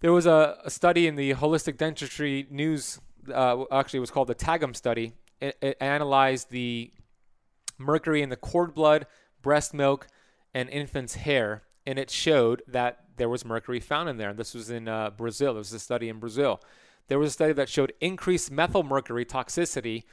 There 0.00 0.12
was 0.12 0.26
a, 0.26 0.58
a 0.64 0.70
study 0.70 1.06
in 1.06 1.16
the 1.16 1.34
Holistic 1.34 1.76
Dentistry 1.76 2.46
News, 2.50 3.00
uh, 3.32 3.64
actually, 3.70 3.98
it 3.98 4.00
was 4.00 4.10
called 4.10 4.28
the 4.28 4.34
TAGM 4.34 4.74
study. 4.74 5.12
It, 5.40 5.56
it 5.62 5.76
analyzed 5.80 6.50
the 6.50 6.92
mercury 7.78 8.22
in 8.22 8.28
the 8.28 8.36
cord 8.36 8.74
blood, 8.74 9.06
breast 9.40 9.72
milk, 9.72 10.08
and 10.52 10.68
infant's 10.68 11.14
hair, 11.14 11.62
and 11.86 11.98
it 11.98 12.10
showed 12.10 12.62
that 12.66 13.04
there 13.16 13.28
was 13.28 13.44
mercury 13.44 13.80
found 13.80 14.08
in 14.08 14.16
there. 14.16 14.30
And 14.30 14.38
this 14.38 14.54
was 14.54 14.70
in 14.70 14.88
uh, 14.88 15.10
Brazil. 15.10 15.54
There 15.54 15.60
was 15.60 15.72
a 15.72 15.78
study 15.78 16.08
in 16.08 16.18
Brazil. 16.18 16.60
There 17.08 17.18
was 17.18 17.28
a 17.28 17.32
study 17.32 17.52
that 17.54 17.68
showed 17.68 17.92
increased 18.00 18.50
methyl 18.50 18.82
mercury 18.82 19.24
toxicity 19.24 20.04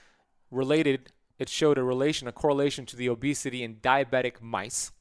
related. 0.52 1.12
It 1.38 1.50
showed 1.50 1.78
a 1.78 1.84
relation, 1.84 2.28
a 2.28 2.32
correlation 2.32 2.86
to 2.88 2.96
the 2.96 3.10
obesity 3.10 3.64
in 3.64 3.76
diabetic 3.76 4.42
mice. 4.42 4.92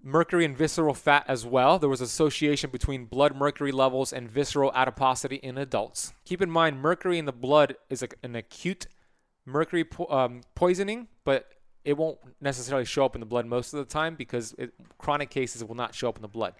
Mercury 0.00 0.44
and 0.44 0.56
visceral 0.56 0.94
fat 0.94 1.24
as 1.26 1.44
well. 1.44 1.78
There 1.78 1.88
was 1.88 2.00
association 2.00 2.70
between 2.70 3.06
blood 3.06 3.34
mercury 3.34 3.72
levels 3.72 4.12
and 4.12 4.30
visceral 4.30 4.70
adiposity 4.74 5.36
in 5.36 5.58
adults. 5.58 6.12
Keep 6.24 6.40
in 6.40 6.50
mind, 6.50 6.80
mercury 6.80 7.18
in 7.18 7.24
the 7.24 7.32
blood 7.32 7.74
is 7.90 8.02
a, 8.02 8.08
an 8.22 8.36
acute 8.36 8.86
mercury 9.44 9.84
po- 9.84 10.06
um, 10.08 10.42
poisoning, 10.54 11.08
but 11.24 11.52
it 11.88 11.96
won't 11.96 12.18
necessarily 12.38 12.84
show 12.84 13.06
up 13.06 13.16
in 13.16 13.20
the 13.20 13.26
blood 13.26 13.46
most 13.46 13.72
of 13.72 13.78
the 13.78 13.86
time 13.86 14.14
because 14.14 14.54
it, 14.58 14.74
chronic 14.98 15.30
cases 15.30 15.64
will 15.64 15.74
not 15.74 15.94
show 15.94 16.06
up 16.10 16.16
in 16.16 16.22
the 16.22 16.28
blood. 16.28 16.52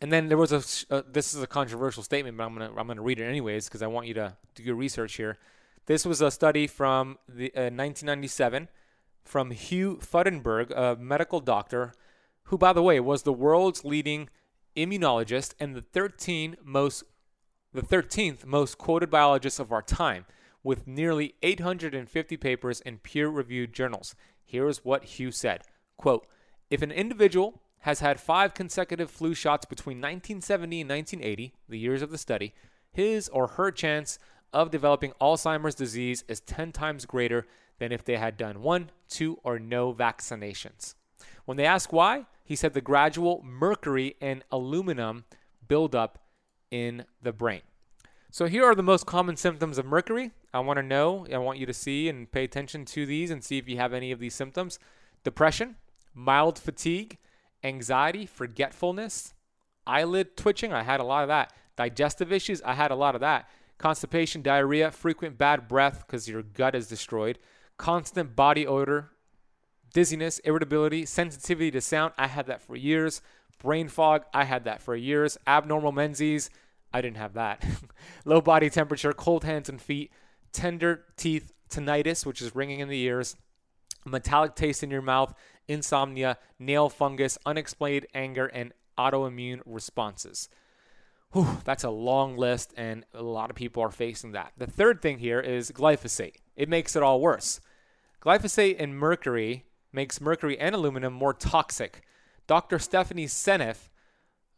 And 0.00 0.10
then 0.10 0.28
there 0.28 0.38
was 0.38 0.50
a 0.50 0.94
uh, 0.94 1.02
this 1.06 1.34
is 1.34 1.42
a 1.42 1.46
controversial 1.46 2.02
statement, 2.02 2.38
but 2.38 2.44
I'm 2.44 2.54
gonna 2.54 2.72
I'm 2.74 2.86
gonna 2.86 3.02
read 3.02 3.20
it 3.20 3.24
anyways 3.24 3.66
because 3.66 3.82
I 3.82 3.86
want 3.86 4.06
you 4.06 4.14
to 4.14 4.34
do 4.54 4.62
your 4.62 4.76
research 4.76 5.16
here. 5.16 5.36
This 5.84 6.06
was 6.06 6.22
a 6.22 6.30
study 6.30 6.66
from 6.66 7.18
the 7.28 7.52
uh, 7.54 7.68
1997 7.68 8.68
from 9.22 9.50
Hugh 9.50 9.98
Fudenberg, 10.00 10.70
a 10.70 10.96
medical 10.98 11.40
doctor, 11.40 11.92
who, 12.44 12.56
by 12.56 12.72
the 12.72 12.82
way, 12.82 12.98
was 12.98 13.24
the 13.24 13.32
world's 13.32 13.84
leading 13.84 14.30
immunologist 14.74 15.52
and 15.60 15.74
the 15.74 15.82
13 15.82 16.56
most 16.64 17.04
the 17.74 17.82
13th 17.82 18.46
most 18.46 18.78
quoted 18.78 19.10
biologist 19.10 19.60
of 19.60 19.70
our 19.70 19.82
time 19.82 20.24
with 20.64 20.88
nearly 20.88 21.34
850 21.42 22.36
papers 22.38 22.80
in 22.80 22.98
peer-reviewed 22.98 23.72
journals. 23.72 24.16
Here 24.42 24.66
is 24.66 24.84
what 24.84 25.04
Hugh 25.04 25.30
said. 25.30 25.62
Quote, 25.96 26.26
if 26.70 26.82
an 26.82 26.90
individual 26.90 27.62
has 27.80 28.00
had 28.00 28.18
five 28.18 28.54
consecutive 28.54 29.10
flu 29.10 29.34
shots 29.34 29.66
between 29.66 29.98
1970 29.98 30.80
and 30.80 30.90
1980, 30.90 31.52
the 31.68 31.78
years 31.78 32.02
of 32.02 32.10
the 32.10 32.18
study, 32.18 32.54
his 32.90 33.28
or 33.28 33.46
her 33.46 33.70
chance 33.70 34.18
of 34.52 34.70
developing 34.70 35.12
Alzheimer's 35.20 35.74
disease 35.74 36.24
is 36.26 36.40
10 36.40 36.72
times 36.72 37.04
greater 37.04 37.46
than 37.78 37.92
if 37.92 38.04
they 38.04 38.16
had 38.16 38.36
done 38.36 38.62
one, 38.62 38.90
two, 39.08 39.38
or 39.44 39.58
no 39.58 39.92
vaccinations. 39.92 40.94
When 41.44 41.56
they 41.56 41.66
asked 41.66 41.92
why, 41.92 42.26
he 42.44 42.56
said 42.56 42.72
the 42.72 42.80
gradual 42.80 43.42
mercury 43.44 44.16
and 44.20 44.44
aluminum 44.50 45.24
buildup 45.66 46.18
in 46.70 47.04
the 47.22 47.32
brain. 47.32 47.62
So 48.30 48.46
here 48.46 48.64
are 48.64 48.74
the 48.74 48.82
most 48.82 49.06
common 49.06 49.36
symptoms 49.36 49.78
of 49.78 49.86
mercury. 49.86 50.32
I 50.54 50.60
want 50.60 50.76
to 50.76 50.84
know, 50.84 51.26
I 51.32 51.38
want 51.38 51.58
you 51.58 51.66
to 51.66 51.74
see 51.74 52.08
and 52.08 52.30
pay 52.30 52.44
attention 52.44 52.84
to 52.84 53.04
these 53.04 53.32
and 53.32 53.42
see 53.42 53.58
if 53.58 53.68
you 53.68 53.76
have 53.76 53.92
any 53.92 54.12
of 54.12 54.20
these 54.20 54.34
symptoms. 54.34 54.78
Depression, 55.24 55.74
mild 56.14 56.60
fatigue, 56.60 57.18
anxiety, 57.64 58.24
forgetfulness, 58.24 59.34
eyelid 59.84 60.36
twitching, 60.36 60.72
I 60.72 60.84
had 60.84 61.00
a 61.00 61.04
lot 61.04 61.22
of 61.22 61.28
that. 61.28 61.52
Digestive 61.76 62.32
issues, 62.32 62.62
I 62.62 62.74
had 62.74 62.92
a 62.92 62.94
lot 62.96 63.16
of 63.16 63.20
that. 63.20 63.48
Constipation, 63.78 64.42
diarrhea, 64.42 64.92
frequent 64.92 65.36
bad 65.36 65.66
breath 65.66 66.04
because 66.06 66.28
your 66.28 66.42
gut 66.42 66.76
is 66.76 66.86
destroyed, 66.86 67.40
constant 67.76 68.36
body 68.36 68.64
odor, 68.64 69.10
dizziness, 69.92 70.38
irritability, 70.40 71.04
sensitivity 71.04 71.72
to 71.72 71.80
sound, 71.80 72.12
I 72.16 72.28
had 72.28 72.46
that 72.46 72.62
for 72.62 72.76
years. 72.76 73.22
Brain 73.60 73.88
fog, 73.88 74.24
I 74.32 74.44
had 74.44 74.64
that 74.64 74.80
for 74.80 74.94
years. 74.94 75.36
Abnormal 75.48 75.90
menses, 75.90 76.48
I 76.92 77.00
didn't 77.00 77.16
have 77.16 77.34
that. 77.34 77.64
Low 78.24 78.40
body 78.40 78.70
temperature, 78.70 79.12
cold 79.12 79.42
hands 79.42 79.68
and 79.68 79.80
feet, 79.80 80.12
tender 80.54 81.04
teeth, 81.18 81.52
tinnitus, 81.68 82.24
which 82.24 82.40
is 82.40 82.54
ringing 82.54 82.80
in 82.80 82.88
the 82.88 83.02
ears, 83.02 83.36
metallic 84.06 84.54
taste 84.54 84.82
in 84.82 84.90
your 84.90 85.02
mouth, 85.02 85.34
insomnia, 85.68 86.38
nail 86.58 86.88
fungus, 86.88 87.36
unexplained 87.44 88.06
anger, 88.14 88.46
and 88.46 88.72
autoimmune 88.96 89.60
responses. 89.66 90.48
Whew, 91.32 91.58
that's 91.64 91.84
a 91.84 91.90
long 91.90 92.36
list, 92.36 92.72
and 92.76 93.04
a 93.12 93.22
lot 93.22 93.50
of 93.50 93.56
people 93.56 93.82
are 93.82 93.90
facing 93.90 94.32
that. 94.32 94.52
The 94.56 94.68
third 94.68 95.02
thing 95.02 95.18
here 95.18 95.40
is 95.40 95.72
glyphosate. 95.72 96.36
It 96.54 96.68
makes 96.68 96.94
it 96.94 97.02
all 97.02 97.20
worse. 97.20 97.60
Glyphosate 98.22 98.76
and 98.78 98.96
mercury 98.96 99.64
makes 99.92 100.20
mercury 100.20 100.58
and 100.58 100.74
aluminum 100.74 101.12
more 101.12 101.34
toxic. 101.34 102.02
Dr. 102.46 102.78
Stephanie 102.78 103.26
Seneff 103.26 103.88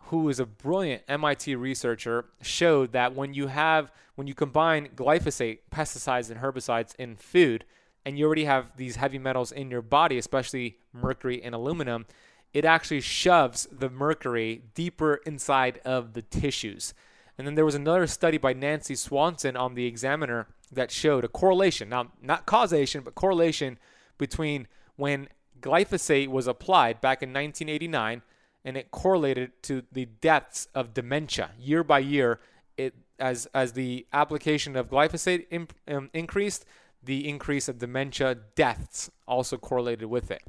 who 0.06 0.28
is 0.28 0.38
a 0.38 0.46
brilliant 0.46 1.02
MIT 1.08 1.56
researcher, 1.56 2.26
showed 2.40 2.92
that 2.92 3.14
when 3.14 3.34
you 3.34 3.48
have 3.48 3.90
when 4.14 4.26
you 4.26 4.34
combine 4.34 4.88
glyphosate, 4.96 5.58
pesticides 5.70 6.30
and 6.30 6.40
herbicides 6.40 6.94
in 6.96 7.16
food, 7.16 7.64
and 8.04 8.18
you 8.18 8.24
already 8.24 8.46
have 8.46 8.76
these 8.76 8.96
heavy 8.96 9.18
metals 9.18 9.52
in 9.52 9.70
your 9.70 9.82
body, 9.82 10.16
especially 10.16 10.78
mercury 10.92 11.42
and 11.42 11.54
aluminum, 11.54 12.06
it 12.54 12.64
actually 12.64 13.02
shoves 13.02 13.68
the 13.70 13.90
mercury 13.90 14.62
deeper 14.74 15.16
inside 15.26 15.80
of 15.84 16.14
the 16.14 16.22
tissues. 16.22 16.94
And 17.36 17.46
then 17.46 17.56
there 17.56 17.64
was 17.66 17.74
another 17.74 18.06
study 18.06 18.38
by 18.38 18.54
Nancy 18.54 18.94
Swanson 18.94 19.56
on 19.56 19.74
the 19.74 19.84
Examiner 19.84 20.46
that 20.72 20.90
showed 20.90 21.24
a 21.24 21.28
correlation, 21.28 21.90
now 21.90 22.12
not 22.22 22.46
causation, 22.46 23.02
but 23.02 23.14
correlation 23.14 23.78
between 24.16 24.66
when 24.96 25.28
glyphosate 25.60 26.28
was 26.28 26.46
applied 26.46 27.00
back 27.02 27.22
in 27.22 27.30
1989 27.30 28.22
and 28.66 28.76
it 28.76 28.90
correlated 28.90 29.52
to 29.62 29.84
the 29.92 30.04
deaths 30.04 30.66
of 30.74 30.92
dementia 30.92 31.52
year 31.58 31.84
by 31.84 32.00
year. 32.00 32.40
It 32.76 32.94
as 33.18 33.46
as 33.54 33.72
the 33.72 34.06
application 34.12 34.76
of 34.76 34.90
glyphosate 34.90 35.70
um, 35.88 36.10
increased, 36.12 36.66
the 37.02 37.26
increase 37.26 37.68
of 37.68 37.78
dementia 37.78 38.34
deaths 38.56 39.10
also 39.26 39.56
correlated 39.56 40.10
with 40.10 40.30
it. 40.30 40.42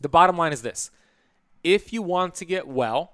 The 0.00 0.08
bottom 0.10 0.36
line 0.36 0.52
is 0.52 0.62
this: 0.62 0.90
if 1.62 1.92
you 1.92 2.02
want 2.02 2.34
to 2.34 2.44
get 2.44 2.66
well, 2.66 3.12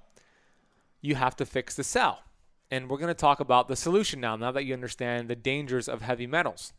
you 1.03 1.15
have 1.15 1.37
to 1.37 1.47
fix 1.47 1.77
the 1.77 1.85
cell. 1.85 2.25
And 2.71 2.89
we're 2.89 2.97
going 2.97 3.09
to 3.09 3.15
talk 3.15 3.39
about 3.39 3.69
the 3.69 3.77
solution 3.77 4.19
now, 4.19 4.35
now 4.35 4.51
that 4.51 4.65
you 4.65 4.73
understand 4.73 5.29
the 5.29 5.37
dangers 5.37 5.89
of 5.89 6.01
heavy 6.01 6.27
metals. 6.27 6.73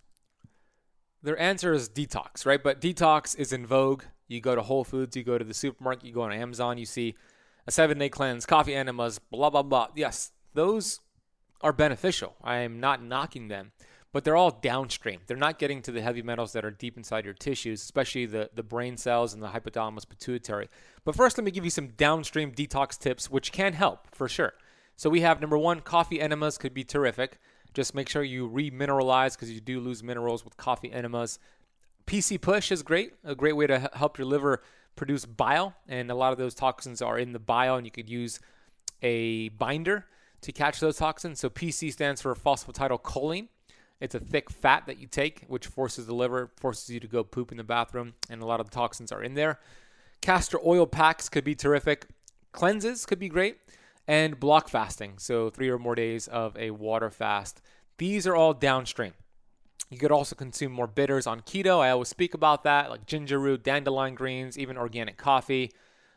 Their 1.21 1.37
answer 1.37 1.71
is 1.71 1.87
detox, 1.87 2.47
right? 2.47 2.63
But 2.63 2.81
detox 2.81 3.37
is 3.37 3.53
in 3.53 3.67
vogue. 3.67 4.01
You 4.27 4.41
go 4.41 4.55
to 4.55 4.63
Whole 4.63 4.83
Foods, 4.83 5.15
you 5.15 5.23
go 5.23 5.37
to 5.37 5.45
the 5.45 5.53
supermarket, 5.53 6.05
you 6.05 6.11
go 6.11 6.23
on 6.23 6.33
Amazon, 6.33 6.79
you 6.79 6.87
see 6.87 7.13
a 7.65 7.71
seven 7.71 7.97
day 7.97 8.09
cleanse, 8.09 8.45
coffee 8.45 8.75
enemas, 8.75 9.19
blah, 9.19 9.49
blah, 9.49 9.63
blah. 9.63 9.87
Yes, 9.95 10.31
those 10.53 10.99
are 11.61 11.73
beneficial. 11.73 12.35
I 12.43 12.57
am 12.57 12.79
not 12.79 13.03
knocking 13.03 13.47
them, 13.47 13.71
but 14.11 14.23
they're 14.23 14.35
all 14.35 14.51
downstream. 14.51 15.21
They're 15.25 15.37
not 15.37 15.59
getting 15.59 15.81
to 15.83 15.91
the 15.91 16.01
heavy 16.01 16.21
metals 16.21 16.53
that 16.53 16.65
are 16.65 16.71
deep 16.71 16.97
inside 16.97 17.25
your 17.25 17.33
tissues, 17.33 17.81
especially 17.81 18.25
the, 18.25 18.49
the 18.53 18.63
brain 18.63 18.97
cells 18.97 19.33
and 19.33 19.41
the 19.41 19.47
hypothalamus 19.47 20.07
pituitary. 20.07 20.69
But 21.05 21.15
first, 21.15 21.37
let 21.37 21.45
me 21.45 21.51
give 21.51 21.63
you 21.63 21.69
some 21.69 21.89
downstream 21.89 22.51
detox 22.51 22.97
tips, 22.99 23.31
which 23.31 23.51
can 23.51 23.73
help 23.73 24.13
for 24.13 24.27
sure. 24.27 24.53
So 24.95 25.09
we 25.09 25.21
have 25.21 25.41
number 25.41 25.57
one, 25.57 25.79
coffee 25.79 26.21
enemas 26.21 26.57
could 26.57 26.73
be 26.73 26.83
terrific. 26.83 27.39
Just 27.73 27.95
make 27.95 28.07
sure 28.07 28.23
you 28.23 28.47
remineralize 28.47 29.33
because 29.33 29.51
you 29.51 29.59
do 29.59 29.79
lose 29.79 30.03
minerals 30.03 30.45
with 30.45 30.57
coffee 30.57 30.91
enemas. 30.91 31.39
PC 32.05 32.39
push 32.39 32.71
is 32.71 32.83
great, 32.83 33.13
a 33.23 33.33
great 33.33 33.55
way 33.55 33.65
to 33.65 33.89
help 33.93 34.17
your 34.17 34.27
liver 34.27 34.61
produce 34.95 35.25
bile, 35.25 35.75
and 35.87 36.11
a 36.11 36.15
lot 36.15 36.31
of 36.31 36.37
those 36.37 36.53
toxins 36.53 37.01
are 37.01 37.17
in 37.17 37.33
the 37.33 37.39
bile, 37.39 37.75
and 37.75 37.85
you 37.85 37.91
could 37.91 38.09
use 38.09 38.39
a 39.01 39.49
binder 39.49 40.05
to 40.41 40.51
catch 40.51 40.79
those 40.79 40.97
toxins. 40.97 41.39
So 41.39 41.49
PC 41.49 41.91
stands 41.91 42.21
for 42.21 42.33
phosphatidylcholine. 42.35 43.47
It's 43.99 44.15
a 44.15 44.19
thick 44.19 44.49
fat 44.49 44.85
that 44.87 44.99
you 44.99 45.07
take, 45.07 45.45
which 45.47 45.67
forces 45.67 46.05
the 46.05 46.15
liver, 46.15 46.51
forces 46.57 46.89
you 46.89 46.99
to 46.99 47.07
go 47.07 47.23
poop 47.23 47.51
in 47.51 47.57
the 47.57 47.63
bathroom, 47.63 48.13
and 48.29 48.41
a 48.41 48.45
lot 48.45 48.59
of 48.59 48.69
the 48.69 48.75
toxins 48.75 49.11
are 49.11 49.23
in 49.23 49.33
there. 49.35 49.59
Castor 50.21 50.59
oil 50.65 50.85
packs 50.85 51.29
could 51.29 51.43
be 51.43 51.55
terrific. 51.55 52.07
Cleanses 52.51 53.05
could 53.05 53.19
be 53.19 53.29
great. 53.29 53.57
And 54.05 54.37
block 54.37 54.67
fasting, 54.67 55.13
so 55.17 55.49
three 55.49 55.69
or 55.69 55.79
more 55.79 55.95
days 55.95 56.27
of 56.27 56.57
a 56.57 56.71
water 56.71 57.09
fast. 57.09 57.61
These 57.97 58.27
are 58.27 58.35
all 58.35 58.53
downstream. 58.53 59.13
You 59.89 59.97
could 59.97 60.11
also 60.11 60.35
consume 60.35 60.71
more 60.71 60.87
bitters 60.87 61.27
on 61.27 61.41
keto. 61.41 61.79
I 61.79 61.91
always 61.91 62.07
speak 62.07 62.33
about 62.33 62.63
that, 62.63 62.89
like 62.89 63.05
ginger 63.05 63.39
root, 63.39 63.63
dandelion 63.63 64.15
greens, 64.15 64.57
even 64.57 64.77
organic 64.77 65.17
coffee, 65.17 65.71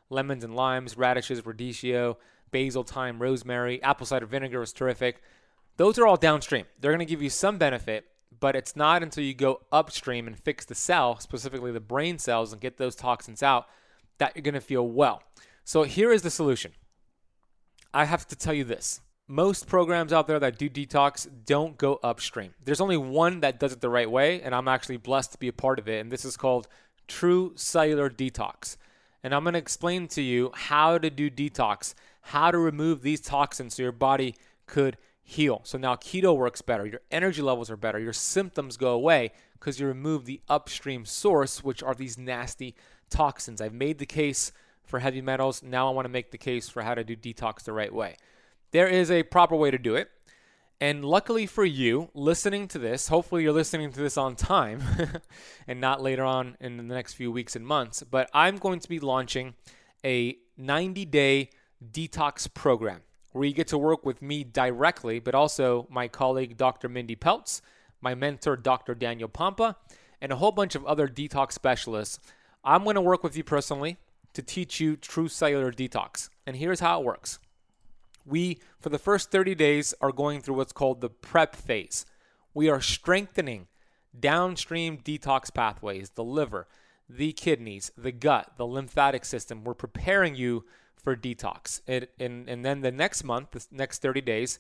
lemons 0.09 0.45
and 0.45 0.57
limes, 0.57 0.97
radishes, 0.97 1.43
radicchio, 1.43 2.17
basil, 2.51 2.85
thyme, 2.85 3.21
rosemary, 3.21 3.83
apple 3.83 4.07
cider 4.07 4.27
vinegar 4.27 4.63
is 4.63 4.73
terrific. 4.73 5.21
Those 5.77 5.99
are 5.99 6.07
all 6.07 6.17
downstream. 6.17 6.65
They're 6.81 6.93
going 6.93 7.01
to 7.01 7.05
give 7.05 7.21
you 7.21 7.29
some 7.29 7.59
benefit, 7.59 8.07
but 8.39 8.57
it's 8.57 8.77
not 8.77 9.03
until 9.03 9.25
you 9.25 9.35
go 9.35 9.61
upstream 9.71 10.27
and 10.27 10.39
fix 10.39 10.65
the 10.65 10.75
cell, 10.75 11.19
specifically 11.19 11.73
the 11.73 11.81
brain 11.81 12.19
cells, 12.19 12.53
and 12.53 12.63
get 12.63 12.79
those 12.79 12.95
toxins 12.95 13.43
out, 13.43 13.67
that 14.19 14.35
you're 14.35 14.43
going 14.43 14.55
to 14.55 14.61
feel 14.61 14.89
well. 14.89 15.23
So 15.65 15.83
here 15.83 16.13
is 16.13 16.23
the 16.23 16.31
solution. 16.31 16.73
I 17.93 18.05
have 18.07 18.27
to 18.29 18.37
tell 18.37 18.55
you 18.55 18.65
this 18.65 19.01
most 19.29 19.67
programs 19.67 20.13
out 20.13 20.27
there 20.27 20.39
that 20.39 20.59
do 20.59 20.71
detox 20.71 21.29
don't 21.47 21.77
go 21.77 21.99
upstream. 22.03 22.55
There's 22.65 22.81
only 22.81 22.97
one 22.97 23.41
that 23.41 23.59
does 23.59 23.73
it 23.73 23.81
the 23.81 23.91
right 23.91 24.11
way, 24.11 24.41
and 24.43 24.55
I'm 24.55 24.69
actually 24.69 24.99
blessed 24.99 25.33
to 25.33 25.39
be 25.39 25.49
a 25.49 25.53
part 25.53 25.79
of 25.79 25.89
it. 25.89 26.01
And 26.01 26.13
this 26.13 26.25
is 26.25 26.37
called 26.37 26.69
True 27.09 27.53
Cellular 27.57 28.09
Detox. 28.09 28.77
And 29.23 29.35
I'm 29.35 29.43
going 29.43 29.55
to 29.55 29.59
explain 29.59 30.07
to 30.09 30.23
you 30.23 30.53
how 30.55 30.99
to 30.99 31.11
do 31.11 31.29
detox, 31.29 31.95
how 32.21 32.53
to 32.53 32.59
remove 32.59 33.03
these 33.03 33.21
toxins 33.21 33.75
so 33.75 33.83
your 33.83 33.93
body 33.93 34.37
could 34.67 34.97
heal. 35.23 35.61
So 35.65 35.77
now 35.77 35.97
keto 35.97 36.37
works 36.37 36.63
better, 36.63 36.87
your 36.87 37.01
energy 37.11 37.43
levels 37.43 37.69
are 37.69 37.77
better, 37.77 37.99
your 37.99 38.13
symptoms 38.13 38.77
go 38.77 38.93
away 38.93 39.33
because 39.55 39.81
you 39.81 39.89
remove 39.89 40.25
the 40.25 40.41
upstream 40.49 41.05
source, 41.05 41.65
which 41.65 41.83
are 41.83 41.95
these 41.95 42.17
nasty 42.17 42.77
toxins. 43.11 43.61
I've 43.61 43.73
made 43.73 43.99
the 43.99 44.07
case 44.07 44.53
for 44.85 45.01
heavy 45.01 45.21
metals. 45.21 45.65
Now 45.65 45.89
I 45.89 45.91
want 45.91 46.05
to 46.05 46.11
make 46.11 46.31
the 46.31 46.39
case 46.39 46.69
for 46.69 46.83
how 46.83 46.95
to 46.95 47.03
do 47.03 47.17
detox 47.17 47.65
the 47.65 47.73
right 47.73 47.93
way. 47.93 48.17
There 48.73 48.89
is 48.89 49.11
a 49.11 49.23
proper 49.23 49.57
way 49.57 49.71
to 49.71 49.79
do 49.79 49.95
it. 49.95 50.11
And 50.81 51.05
luckily 51.05 51.47
for 51.47 51.65
you, 51.65 52.11
listening 52.13 52.69
to 52.69 52.79
this, 52.79 53.09
hopefully 53.09 53.43
you're 53.43 53.53
listening 53.53 53.93
to 53.93 54.01
this 54.01 54.19
on 54.19 54.37
time 54.37 54.83
and 55.67 55.81
not 55.81 56.03
later 56.03 56.25
on 56.25 56.57
in 56.61 56.77
the 56.77 56.83
next 56.83 57.15
few 57.15 57.33
weeks 57.33 57.57
and 57.57 57.67
months, 57.67 58.03
but 58.03 58.29
I'm 58.35 58.59
going 58.59 58.81
to 58.81 58.89
be 58.89 59.01
launching 59.01 59.55
a 60.05 60.37
90 60.59 61.07
day 61.07 61.51
detox 61.93 62.53
program 62.53 63.01
where 63.33 63.47
you 63.47 63.55
get 63.55 63.69
to 63.69 63.79
work 63.79 64.05
with 64.05 64.21
me 64.21 64.45
directly, 64.45 65.19
but 65.19 65.35
also 65.35 65.87
my 65.91 66.09
colleague, 66.09 66.57
Dr. 66.57 66.89
Mindy 66.89 67.17
Pelz, 67.17 67.63
my 68.01 68.15
mentor, 68.15 68.57
Dr. 68.57 68.95
Daniel 68.95 69.29
Pompa, 69.29 69.77
and 70.21 70.33
a 70.33 70.37
whole 70.37 70.53
bunch 70.53 70.75
of 70.75 70.85
other 70.85 71.09
detox 71.09 71.53
specialists. 71.53 72.19
I'm 72.65 72.85
going 72.85 72.95
to 72.97 73.01
work 73.01 73.23
with 73.23 73.37
you 73.37 73.45
personally 73.45 73.97
to 74.35 74.43
teach 74.43 74.81
you 74.81 74.97
true 74.97 75.29
cellular 75.29 75.73
detox. 75.73 76.29
And 76.47 76.57
here's 76.57 76.81
how 76.81 77.01
it 77.01 77.05
works 77.05 77.39
we, 78.27 78.59
for 78.81 78.89
the 78.89 78.99
first 78.99 79.31
30 79.31 79.55
days, 79.55 79.95
are 80.01 80.13
going 80.13 80.41
through 80.41 80.57
what's 80.57 80.73
called 80.73 81.01
the 81.01 81.09
prep 81.09 81.55
phase. 81.55 82.05
We 82.53 82.69
are 82.69 82.81
strengthening 82.81 83.69
downstream 84.19 84.99
detox 84.99 85.53
pathways, 85.53 86.11
the 86.11 86.25
liver, 86.25 86.67
the 87.09 87.33
kidneys, 87.33 87.93
the 87.97 88.13
gut, 88.13 88.53
the 88.57 88.67
lymphatic 88.67 89.25
system. 89.25 89.63
We're 89.65 89.75
preparing 89.75 90.35
you 90.35 90.65
for 90.97 91.15
detox. 91.15 91.81
And, 91.87 92.49
and 92.49 92.65
then 92.65 92.81
the 92.81 92.91
next 92.91 93.23
month, 93.23 93.53
the 93.53 93.65
next 93.71 94.03
30 94.03 94.21
days, 94.23 94.59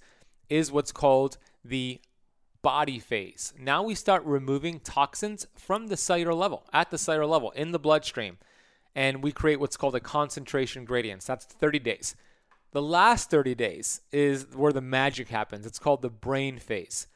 is 0.48 0.70
what's 0.70 0.92
called 0.92 1.38
the 1.64 2.00
body 2.62 2.98
phase. 2.98 3.52
Now 3.58 3.82
we 3.82 3.94
start 3.94 4.24
removing 4.24 4.80
toxins 4.80 5.46
from 5.54 5.88
the 5.88 5.96
cellular 5.96 6.34
level, 6.34 6.64
at 6.72 6.90
the 6.90 6.98
cellular 6.98 7.26
level, 7.26 7.50
in 7.52 7.72
the 7.72 7.78
bloodstream. 7.78 8.38
And 8.94 9.22
we 9.22 9.32
create 9.32 9.60
what's 9.60 9.76
called 9.76 9.94
a 9.94 10.00
concentration 10.00 10.84
gradients. 10.84 11.26
That's 11.26 11.44
30 11.44 11.78
days. 11.80 12.16
The 12.72 12.82
last 12.82 13.30
30 13.30 13.54
days 13.54 14.00
is 14.12 14.46
where 14.54 14.72
the 14.72 14.80
magic 14.80 15.28
happens. 15.28 15.66
It's 15.66 15.78
called 15.78 16.02
the 16.02 16.10
brain 16.10 16.58
phase. 16.58 17.06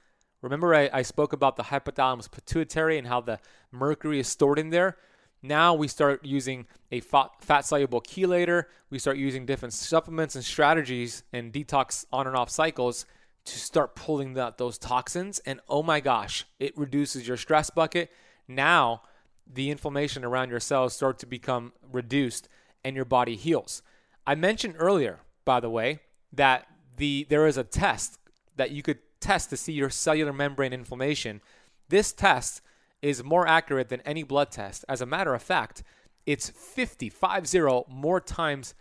Remember, 0.43 0.75
I, 0.75 0.89
I 0.93 1.03
spoke 1.03 1.33
about 1.33 1.57
the 1.57 1.65
hypothalamus 1.65 2.31
pituitary 2.31 2.97
and 2.97 3.07
how 3.07 3.21
the 3.21 3.39
mercury 3.71 4.21
is 4.21 4.29
stored 4.29 4.59
in 4.59 4.71
there. 4.71 4.97
Now 5.43 5.75
we 5.75 5.89
start 5.89 6.25
using 6.25 6.67
a 6.91 7.01
fat 7.01 7.65
soluble 7.65 8.01
chelator. 8.01 8.65
We 8.91 8.99
start 8.99 9.17
using 9.17 9.47
different 9.47 9.73
supplements 9.73 10.35
and 10.35 10.45
strategies 10.45 11.23
and 11.33 11.53
detox 11.53 12.05
on 12.13 12.27
and 12.27 12.37
off 12.37 12.51
cycles 12.51 13.07
to 13.47 13.59
start 13.59 13.97
pulling 13.97 14.39
out 14.39 14.59
those 14.59 14.79
toxins. 14.79 15.39
And 15.41 15.61
oh 15.69 15.83
my 15.83 16.01
gosh, 16.01 16.45
it 16.59 16.77
reduces 16.77 17.27
your 17.27 17.39
stress 17.39 17.71
bucket. 17.71 18.11
Now 18.47 19.03
the 19.47 19.71
inflammation 19.71 20.25
around 20.25 20.51
your 20.51 20.61
cells 20.61 20.95
start 20.95 21.19
to 21.21 21.27
become 21.27 21.73
reduced 21.91 22.49
and 22.85 22.95
your 22.95 23.05
body 23.05 23.37
heals. 23.37 23.83
I 24.27 24.35
mentioned 24.35 24.77
earlier, 24.79 25.21
by 25.51 25.59
the 25.59 25.77
way, 25.81 25.99
that 26.33 26.61
the 26.97 27.27
there 27.29 27.47
is 27.49 27.57
a 27.57 27.65
test 27.65 28.11
that 28.55 28.71
you 28.71 28.83
could 28.87 29.01
test 29.19 29.51
to 29.51 29.57
see 29.57 29.73
your 29.73 29.91
cellular 29.91 30.33
membrane 30.33 30.73
inflammation. 30.73 31.41
This 31.89 32.13
test 32.13 32.63
is 33.03 33.25
more 33.25 33.47
accurate 33.49 33.89
than 33.89 34.01
any 34.13 34.23
blood 34.23 34.51
test. 34.53 34.85
As 34.89 35.01
a 35.01 35.07
matter 35.15 35.35
of 35.35 35.43
fact, 35.43 35.83
it's 36.25 36.51
50, 36.51 37.11
50 37.11 37.85
more 37.89 38.21
times 38.21 38.75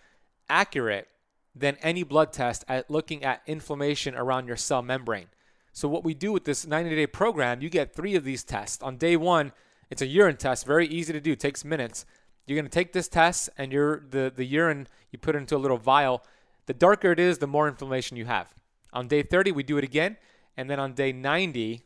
accurate 0.48 1.08
than 1.56 1.76
any 1.82 2.04
blood 2.04 2.32
test 2.32 2.64
at 2.68 2.92
looking 2.92 3.24
at 3.24 3.42
inflammation 3.48 4.14
around 4.14 4.46
your 4.46 4.58
cell 4.58 4.84
membrane. 4.84 5.30
So 5.72 5.88
what 5.90 6.04
we 6.04 6.14
do 6.14 6.32
with 6.32 6.46
this 6.46 6.66
90-day 6.66 7.08
program, 7.08 7.62
you 7.64 7.70
get 7.70 7.96
3 7.96 8.14
of 8.16 8.24
these 8.24 8.44
tests. 8.44 8.84
On 8.84 8.96
day 8.98 9.16
1, 9.16 9.52
it's 9.90 10.04
a 10.04 10.08
urine 10.20 10.38
test, 10.38 10.68
very 10.68 10.88
easy 10.88 11.14
to 11.14 11.22
do, 11.22 11.36
takes 11.36 11.66
minutes. 11.66 12.06
You're 12.46 12.62
to 12.64 12.70
take 12.70 12.94
this 12.94 13.08
test 13.08 13.50
and 13.58 13.72
you're 13.72 14.04
the 14.10 14.32
the 14.36 14.44
urine 14.44 14.88
you 15.12 15.20
put 15.20 15.36
into 15.36 15.56
a 15.56 15.62
little 15.64 15.78
vial. 15.78 16.24
The 16.70 16.76
darker 16.76 17.12
it 17.12 17.20
is, 17.20 17.40
the 17.40 17.48
more 17.48 17.68
inflammation 17.68 18.16
you 18.16 18.26
have. 18.26 18.54
On 18.94 19.08
day 19.08 19.24
30, 19.24 19.54
we 19.54 19.64
do 19.64 19.80
it 19.80 19.84
again, 19.84 20.18
and 20.56 20.70
then 20.70 20.80
on 20.80 20.94
day 20.94 21.12
90, 21.12 21.82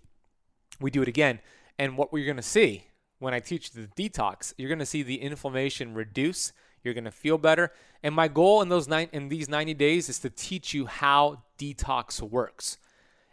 we 0.81 0.91
do 0.91 1.01
it 1.01 1.07
again. 1.07 1.39
And 1.79 1.97
what 1.97 2.11
we're 2.11 2.25
going 2.25 2.35
to 2.35 2.43
see 2.43 2.87
when 3.19 3.33
I 3.33 3.39
teach 3.39 3.71
the 3.71 3.87
detox, 3.95 4.53
you're 4.57 4.67
going 4.67 4.79
to 4.79 4.85
see 4.85 5.01
the 5.01 5.21
inflammation 5.21 5.93
reduce. 5.93 6.51
You're 6.83 6.93
going 6.93 7.05
to 7.05 7.11
feel 7.11 7.37
better. 7.37 7.71
And 8.03 8.13
my 8.13 8.27
goal 8.27 8.61
in 8.61 8.67
those 8.67 8.89
in 8.89 9.29
these 9.29 9.47
90 9.47 9.73
days 9.75 10.09
is 10.09 10.19
to 10.19 10.29
teach 10.29 10.73
you 10.73 10.87
how 10.87 11.43
detox 11.57 12.21
works. 12.21 12.77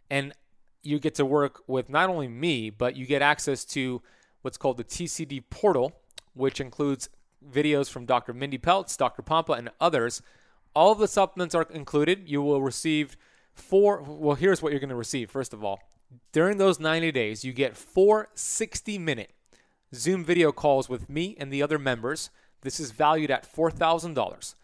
And 0.08 0.32
you 0.84 1.00
get 1.00 1.16
to 1.16 1.24
work 1.24 1.64
with 1.66 1.88
not 1.88 2.10
only 2.10 2.28
me, 2.28 2.70
but 2.70 2.94
you 2.94 3.06
get 3.06 3.22
access 3.22 3.64
to 3.64 4.02
what's 4.42 4.56
called 4.56 4.76
the 4.76 4.84
TCD 4.84 5.42
portal, 5.50 5.96
which 6.32 6.60
includes 6.60 7.08
videos 7.44 7.90
from 7.90 8.06
Dr. 8.06 8.32
Mindy 8.32 8.58
Pelz, 8.58 8.96
Dr. 8.96 9.24
Pompa, 9.24 9.58
and 9.58 9.70
others. 9.80 10.22
All 10.74 10.92
of 10.92 10.98
the 10.98 11.08
supplements 11.08 11.54
are 11.54 11.66
included. 11.70 12.28
You 12.28 12.42
will 12.42 12.62
receive 12.62 13.16
four. 13.54 14.02
Well, 14.02 14.36
here's 14.36 14.62
what 14.62 14.72
you're 14.72 14.80
going 14.80 14.90
to 14.90 14.94
receive. 14.96 15.30
First 15.30 15.52
of 15.52 15.64
all, 15.64 15.80
during 16.32 16.58
those 16.58 16.80
90 16.80 17.12
days, 17.12 17.44
you 17.44 17.52
get 17.52 17.76
four 17.76 18.28
60 18.34 18.98
minute 18.98 19.32
Zoom 19.94 20.24
video 20.24 20.52
calls 20.52 20.88
with 20.88 21.08
me 21.08 21.36
and 21.38 21.52
the 21.52 21.62
other 21.62 21.78
members. 21.78 22.30
This 22.62 22.78
is 22.78 22.90
valued 22.90 23.30
at 23.30 23.50
$4,000. 23.50 24.54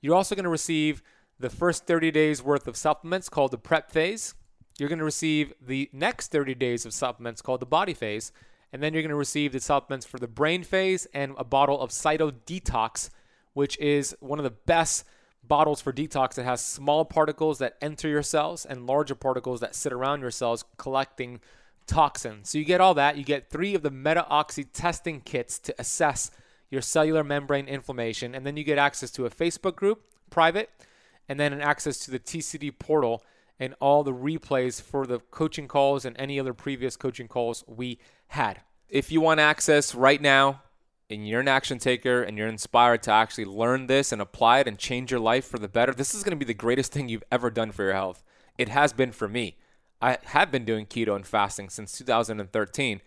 You're 0.00 0.14
also 0.14 0.34
going 0.34 0.44
to 0.44 0.50
receive 0.50 1.02
the 1.38 1.50
first 1.50 1.86
30 1.86 2.10
days 2.10 2.42
worth 2.42 2.66
of 2.66 2.76
supplements 2.76 3.28
called 3.28 3.50
the 3.50 3.58
prep 3.58 3.90
phase. 3.90 4.34
You're 4.78 4.88
going 4.88 4.98
to 4.98 5.04
receive 5.04 5.52
the 5.60 5.90
next 5.92 6.32
30 6.32 6.54
days 6.54 6.86
of 6.86 6.92
supplements 6.92 7.42
called 7.42 7.60
the 7.60 7.66
body 7.66 7.94
phase. 7.94 8.32
And 8.72 8.82
then 8.82 8.92
you're 8.92 9.02
going 9.02 9.10
to 9.10 9.16
receive 9.16 9.52
the 9.52 9.60
supplements 9.60 10.06
for 10.06 10.18
the 10.18 10.28
brain 10.28 10.62
phase 10.62 11.06
and 11.12 11.34
a 11.36 11.44
bottle 11.44 11.80
of 11.80 11.90
Cyto 11.90 12.32
Detox, 12.46 13.10
which 13.52 13.78
is 13.78 14.16
one 14.20 14.38
of 14.38 14.44
the 14.44 14.50
best 14.50 15.04
bottles 15.42 15.80
for 15.80 15.92
detox 15.92 16.34
that 16.34 16.44
has 16.44 16.64
small 16.64 17.04
particles 17.04 17.58
that 17.58 17.76
enter 17.80 18.08
your 18.08 18.22
cells 18.22 18.64
and 18.64 18.86
larger 18.86 19.14
particles 19.14 19.60
that 19.60 19.74
sit 19.74 19.92
around 19.92 20.20
your 20.20 20.30
cells 20.30 20.64
collecting 20.76 21.40
toxins. 21.86 22.50
So 22.50 22.58
you 22.58 22.64
get 22.64 22.80
all 22.80 22.94
that. 22.94 23.16
You 23.16 23.24
get 23.24 23.50
three 23.50 23.74
of 23.74 23.82
the 23.82 23.90
MetaOxy 23.90 24.66
testing 24.72 25.20
kits 25.20 25.58
to 25.60 25.74
assess 25.78 26.30
your 26.70 26.82
cellular 26.82 27.24
membrane 27.24 27.66
inflammation. 27.66 28.34
And 28.34 28.46
then 28.46 28.56
you 28.56 28.64
get 28.64 28.78
access 28.78 29.10
to 29.12 29.26
a 29.26 29.30
Facebook 29.30 29.74
group, 29.76 30.02
private, 30.30 30.70
and 31.28 31.38
then 31.38 31.52
an 31.52 31.60
access 31.60 31.98
to 32.00 32.10
the 32.10 32.18
TCD 32.18 32.78
portal 32.78 33.24
and 33.58 33.74
all 33.80 34.02
the 34.02 34.14
replays 34.14 34.80
for 34.80 35.06
the 35.06 35.18
coaching 35.30 35.68
calls 35.68 36.04
and 36.04 36.16
any 36.18 36.40
other 36.40 36.54
previous 36.54 36.96
coaching 36.96 37.28
calls 37.28 37.64
we 37.66 37.98
had. 38.28 38.60
If 38.88 39.12
you 39.12 39.20
want 39.20 39.38
access 39.38 39.94
right 39.94 40.20
now, 40.20 40.62
and 41.10 41.28
you're 41.28 41.40
an 41.40 41.48
action 41.48 41.78
taker 41.78 42.22
and 42.22 42.38
you're 42.38 42.46
inspired 42.46 43.02
to 43.02 43.10
actually 43.10 43.44
learn 43.44 43.88
this 43.88 44.12
and 44.12 44.22
apply 44.22 44.60
it 44.60 44.68
and 44.68 44.78
change 44.78 45.10
your 45.10 45.20
life 45.20 45.44
for 45.44 45.58
the 45.58 45.68
better, 45.68 45.92
this 45.92 46.14
is 46.14 46.22
going 46.22 46.30
to 46.30 46.36
be 46.36 46.44
the 46.44 46.54
greatest 46.54 46.92
thing 46.92 47.08
you've 47.08 47.24
ever 47.32 47.50
done 47.50 47.72
for 47.72 47.82
your 47.82 47.94
health. 47.94 48.22
It 48.56 48.68
has 48.68 48.92
been 48.92 49.10
for 49.10 49.28
me. 49.28 49.56
I 50.00 50.18
have 50.26 50.50
been 50.50 50.64
doing 50.64 50.86
keto 50.86 51.16
and 51.16 51.26
fasting 51.26 51.68
since 51.68 51.98
2013, 51.98 53.00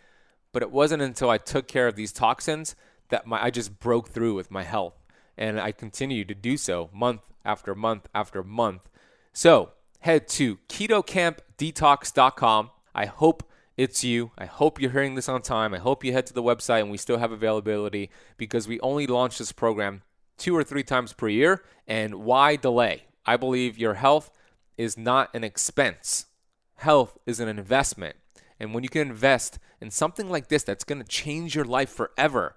but 0.51 0.61
it 0.61 0.71
wasn't 0.71 1.01
until 1.01 1.29
I 1.29 1.37
took 1.37 1.67
care 1.67 1.87
of 1.87 1.95
these 1.95 2.11
toxins 2.11 2.75
that 3.09 3.25
my 3.25 3.43
I 3.43 3.49
just 3.49 3.79
broke 3.79 4.09
through 4.09 4.35
with 4.35 4.51
my 4.51 4.63
health, 4.63 5.01
and 5.37 5.59
I 5.59 5.71
continue 5.71 6.25
to 6.25 6.35
do 6.35 6.57
so 6.57 6.89
month 6.93 7.31
after 7.45 7.73
month 7.73 8.07
after 8.13 8.43
month. 8.43 8.89
So 9.31 9.71
head 9.99 10.27
to 10.29 10.57
ketokampdetox.com. 10.69 12.69
I 12.95 13.05
hope 13.05 13.43
it's 13.77 14.03
you. 14.03 14.31
I 14.37 14.45
hope 14.45 14.79
you're 14.79 14.91
hearing 14.91 15.15
this 15.15 15.29
on 15.29 15.41
time. 15.41 15.73
I 15.73 15.79
hope 15.79 16.03
you 16.03 16.13
head 16.13 16.27
to 16.27 16.33
the 16.33 16.43
website 16.43 16.81
and 16.81 16.91
we 16.91 16.97
still 16.97 17.17
have 17.17 17.31
availability 17.31 18.09
because 18.37 18.67
we 18.67 18.79
only 18.81 19.07
launch 19.07 19.37
this 19.37 19.51
program 19.51 20.03
two 20.37 20.55
or 20.55 20.63
three 20.63 20.83
times 20.83 21.13
per 21.13 21.27
year. 21.27 21.63
And 21.87 22.15
why 22.15 22.55
delay? 22.55 23.05
I 23.25 23.37
believe 23.37 23.77
your 23.77 23.95
health 23.95 24.29
is 24.77 24.97
not 24.97 25.33
an 25.33 25.43
expense, 25.43 26.27
health 26.75 27.17
is 27.25 27.39
an 27.39 27.47
investment. 27.47 28.15
And 28.59 28.73
when 28.73 28.83
you 28.83 28.89
can 28.89 29.01
invest 29.01 29.59
in 29.81 29.91
something 29.91 30.29
like 30.29 30.47
this 30.47 30.63
that's 30.63 30.83
going 30.83 31.01
to 31.01 31.07
change 31.07 31.55
your 31.55 31.65
life 31.65 31.89
forever, 31.89 32.55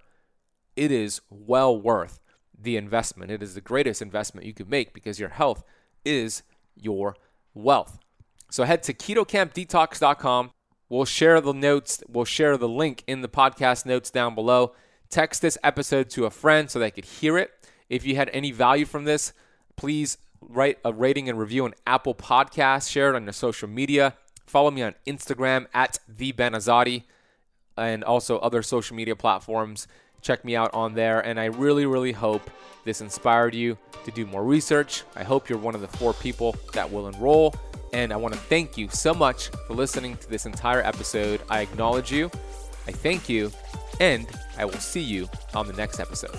it 0.77 0.93
is 0.93 1.21
well 1.31 1.79
worth 1.79 2.21
the 2.59 2.77
investment. 2.77 3.31
It 3.31 3.43
is 3.43 3.55
the 3.55 3.61
greatest 3.61 4.03
investment 4.03 4.47
you 4.47 4.55
could 4.55 4.71
make 4.71 4.93
because 4.93 5.19
your 5.19 5.31
health 5.31 5.65
is 6.05 6.43
your 6.77 7.17
wealth. 7.55 7.99
So 8.51 8.65
head 8.65 8.83
to 8.85 8.95
ketokampdetox.com 8.95 10.51
We'll 10.89 11.05
share 11.05 11.41
the 11.41 11.53
notes, 11.53 12.03
we'll 12.09 12.25
share 12.25 12.57
the 12.57 12.69
link 12.69 13.03
in 13.07 13.21
the 13.21 13.29
podcast 13.29 13.87
notes 13.87 14.11
down 14.11 14.35
below. 14.35 14.73
Text 15.11 15.43
this 15.43 15.59
episode 15.65 16.11
to 16.11 16.27
a 16.27 16.31
friend 16.31 16.71
so 16.71 16.79
they 16.79 16.91
could 16.91 17.05
hear 17.05 17.39
it. 17.39 17.51
If 17.89 18.05
you 18.07 18.17
had 18.17 18.31
any 18.33 18.53
value 18.53 18.85
from 18.85 19.05
this, 19.05 19.33
please 19.77 20.19
write 20.41 20.79
a 20.85 20.93
rating 20.93 21.29
and 21.29 21.39
review 21.39 21.65
on 21.65 21.75
Apple 21.87 22.15
Podcasts, 22.15 22.91
share 22.91 23.11
it 23.11 23.17
on 23.17 23.25
your 23.25 23.33
social 23.33 23.69
media. 23.69 24.15
Follow 24.47 24.71
me 24.71 24.83
on 24.83 24.95
Instagram 25.07 25.67
at 25.75 25.99
the 26.09 26.33
Benazadi 26.33 27.03
and 27.77 28.05
also 28.05 28.39
other 28.39 28.63
social 28.63 28.97
media 28.97 29.17
platforms. 29.17 29.89
Check 30.23 30.45
me 30.45 30.57
out 30.57 30.73
on 30.73 30.95
there. 30.95 31.21
And 31.21 31.39
I 31.39 31.47
really, 31.47 31.87
really 31.87 32.13
hope 32.13 32.49
this 32.85 33.01
inspired 33.01 33.55
you 33.55 33.77
to 34.05 34.11
do 34.13 34.25
more 34.25 34.45
research. 34.45 35.03
I 35.17 35.25
hope 35.25 35.49
you're 35.49 35.59
one 35.59 35.75
of 35.75 35.81
the 35.81 35.89
four 35.89 36.15
people 36.15 36.57
that 36.75 36.91
will 36.91 37.09
enroll 37.09 37.55
and 37.97 38.13
I 38.13 38.17
want 38.17 38.35
to 38.35 38.41
thank 38.41 38.77
you 38.77 38.91
so 38.91 39.15
much 39.15 39.49
for 39.67 39.73
listening 39.73 40.19
to 40.19 40.29
this 40.29 40.45
entire 40.45 40.83
episode. 40.83 41.41
I 41.49 41.63
acknowledge 41.63 42.13
you, 42.13 42.31
I 42.87 42.93
thank 42.93 43.27
you, 43.27 43.51
and 44.01 44.27
I 44.59 44.67
will 44.67 44.73
see 44.75 45.01
you 45.01 45.31
on 45.55 45.67
the 45.67 45.73
next 45.73 45.99
episode. 45.99 46.39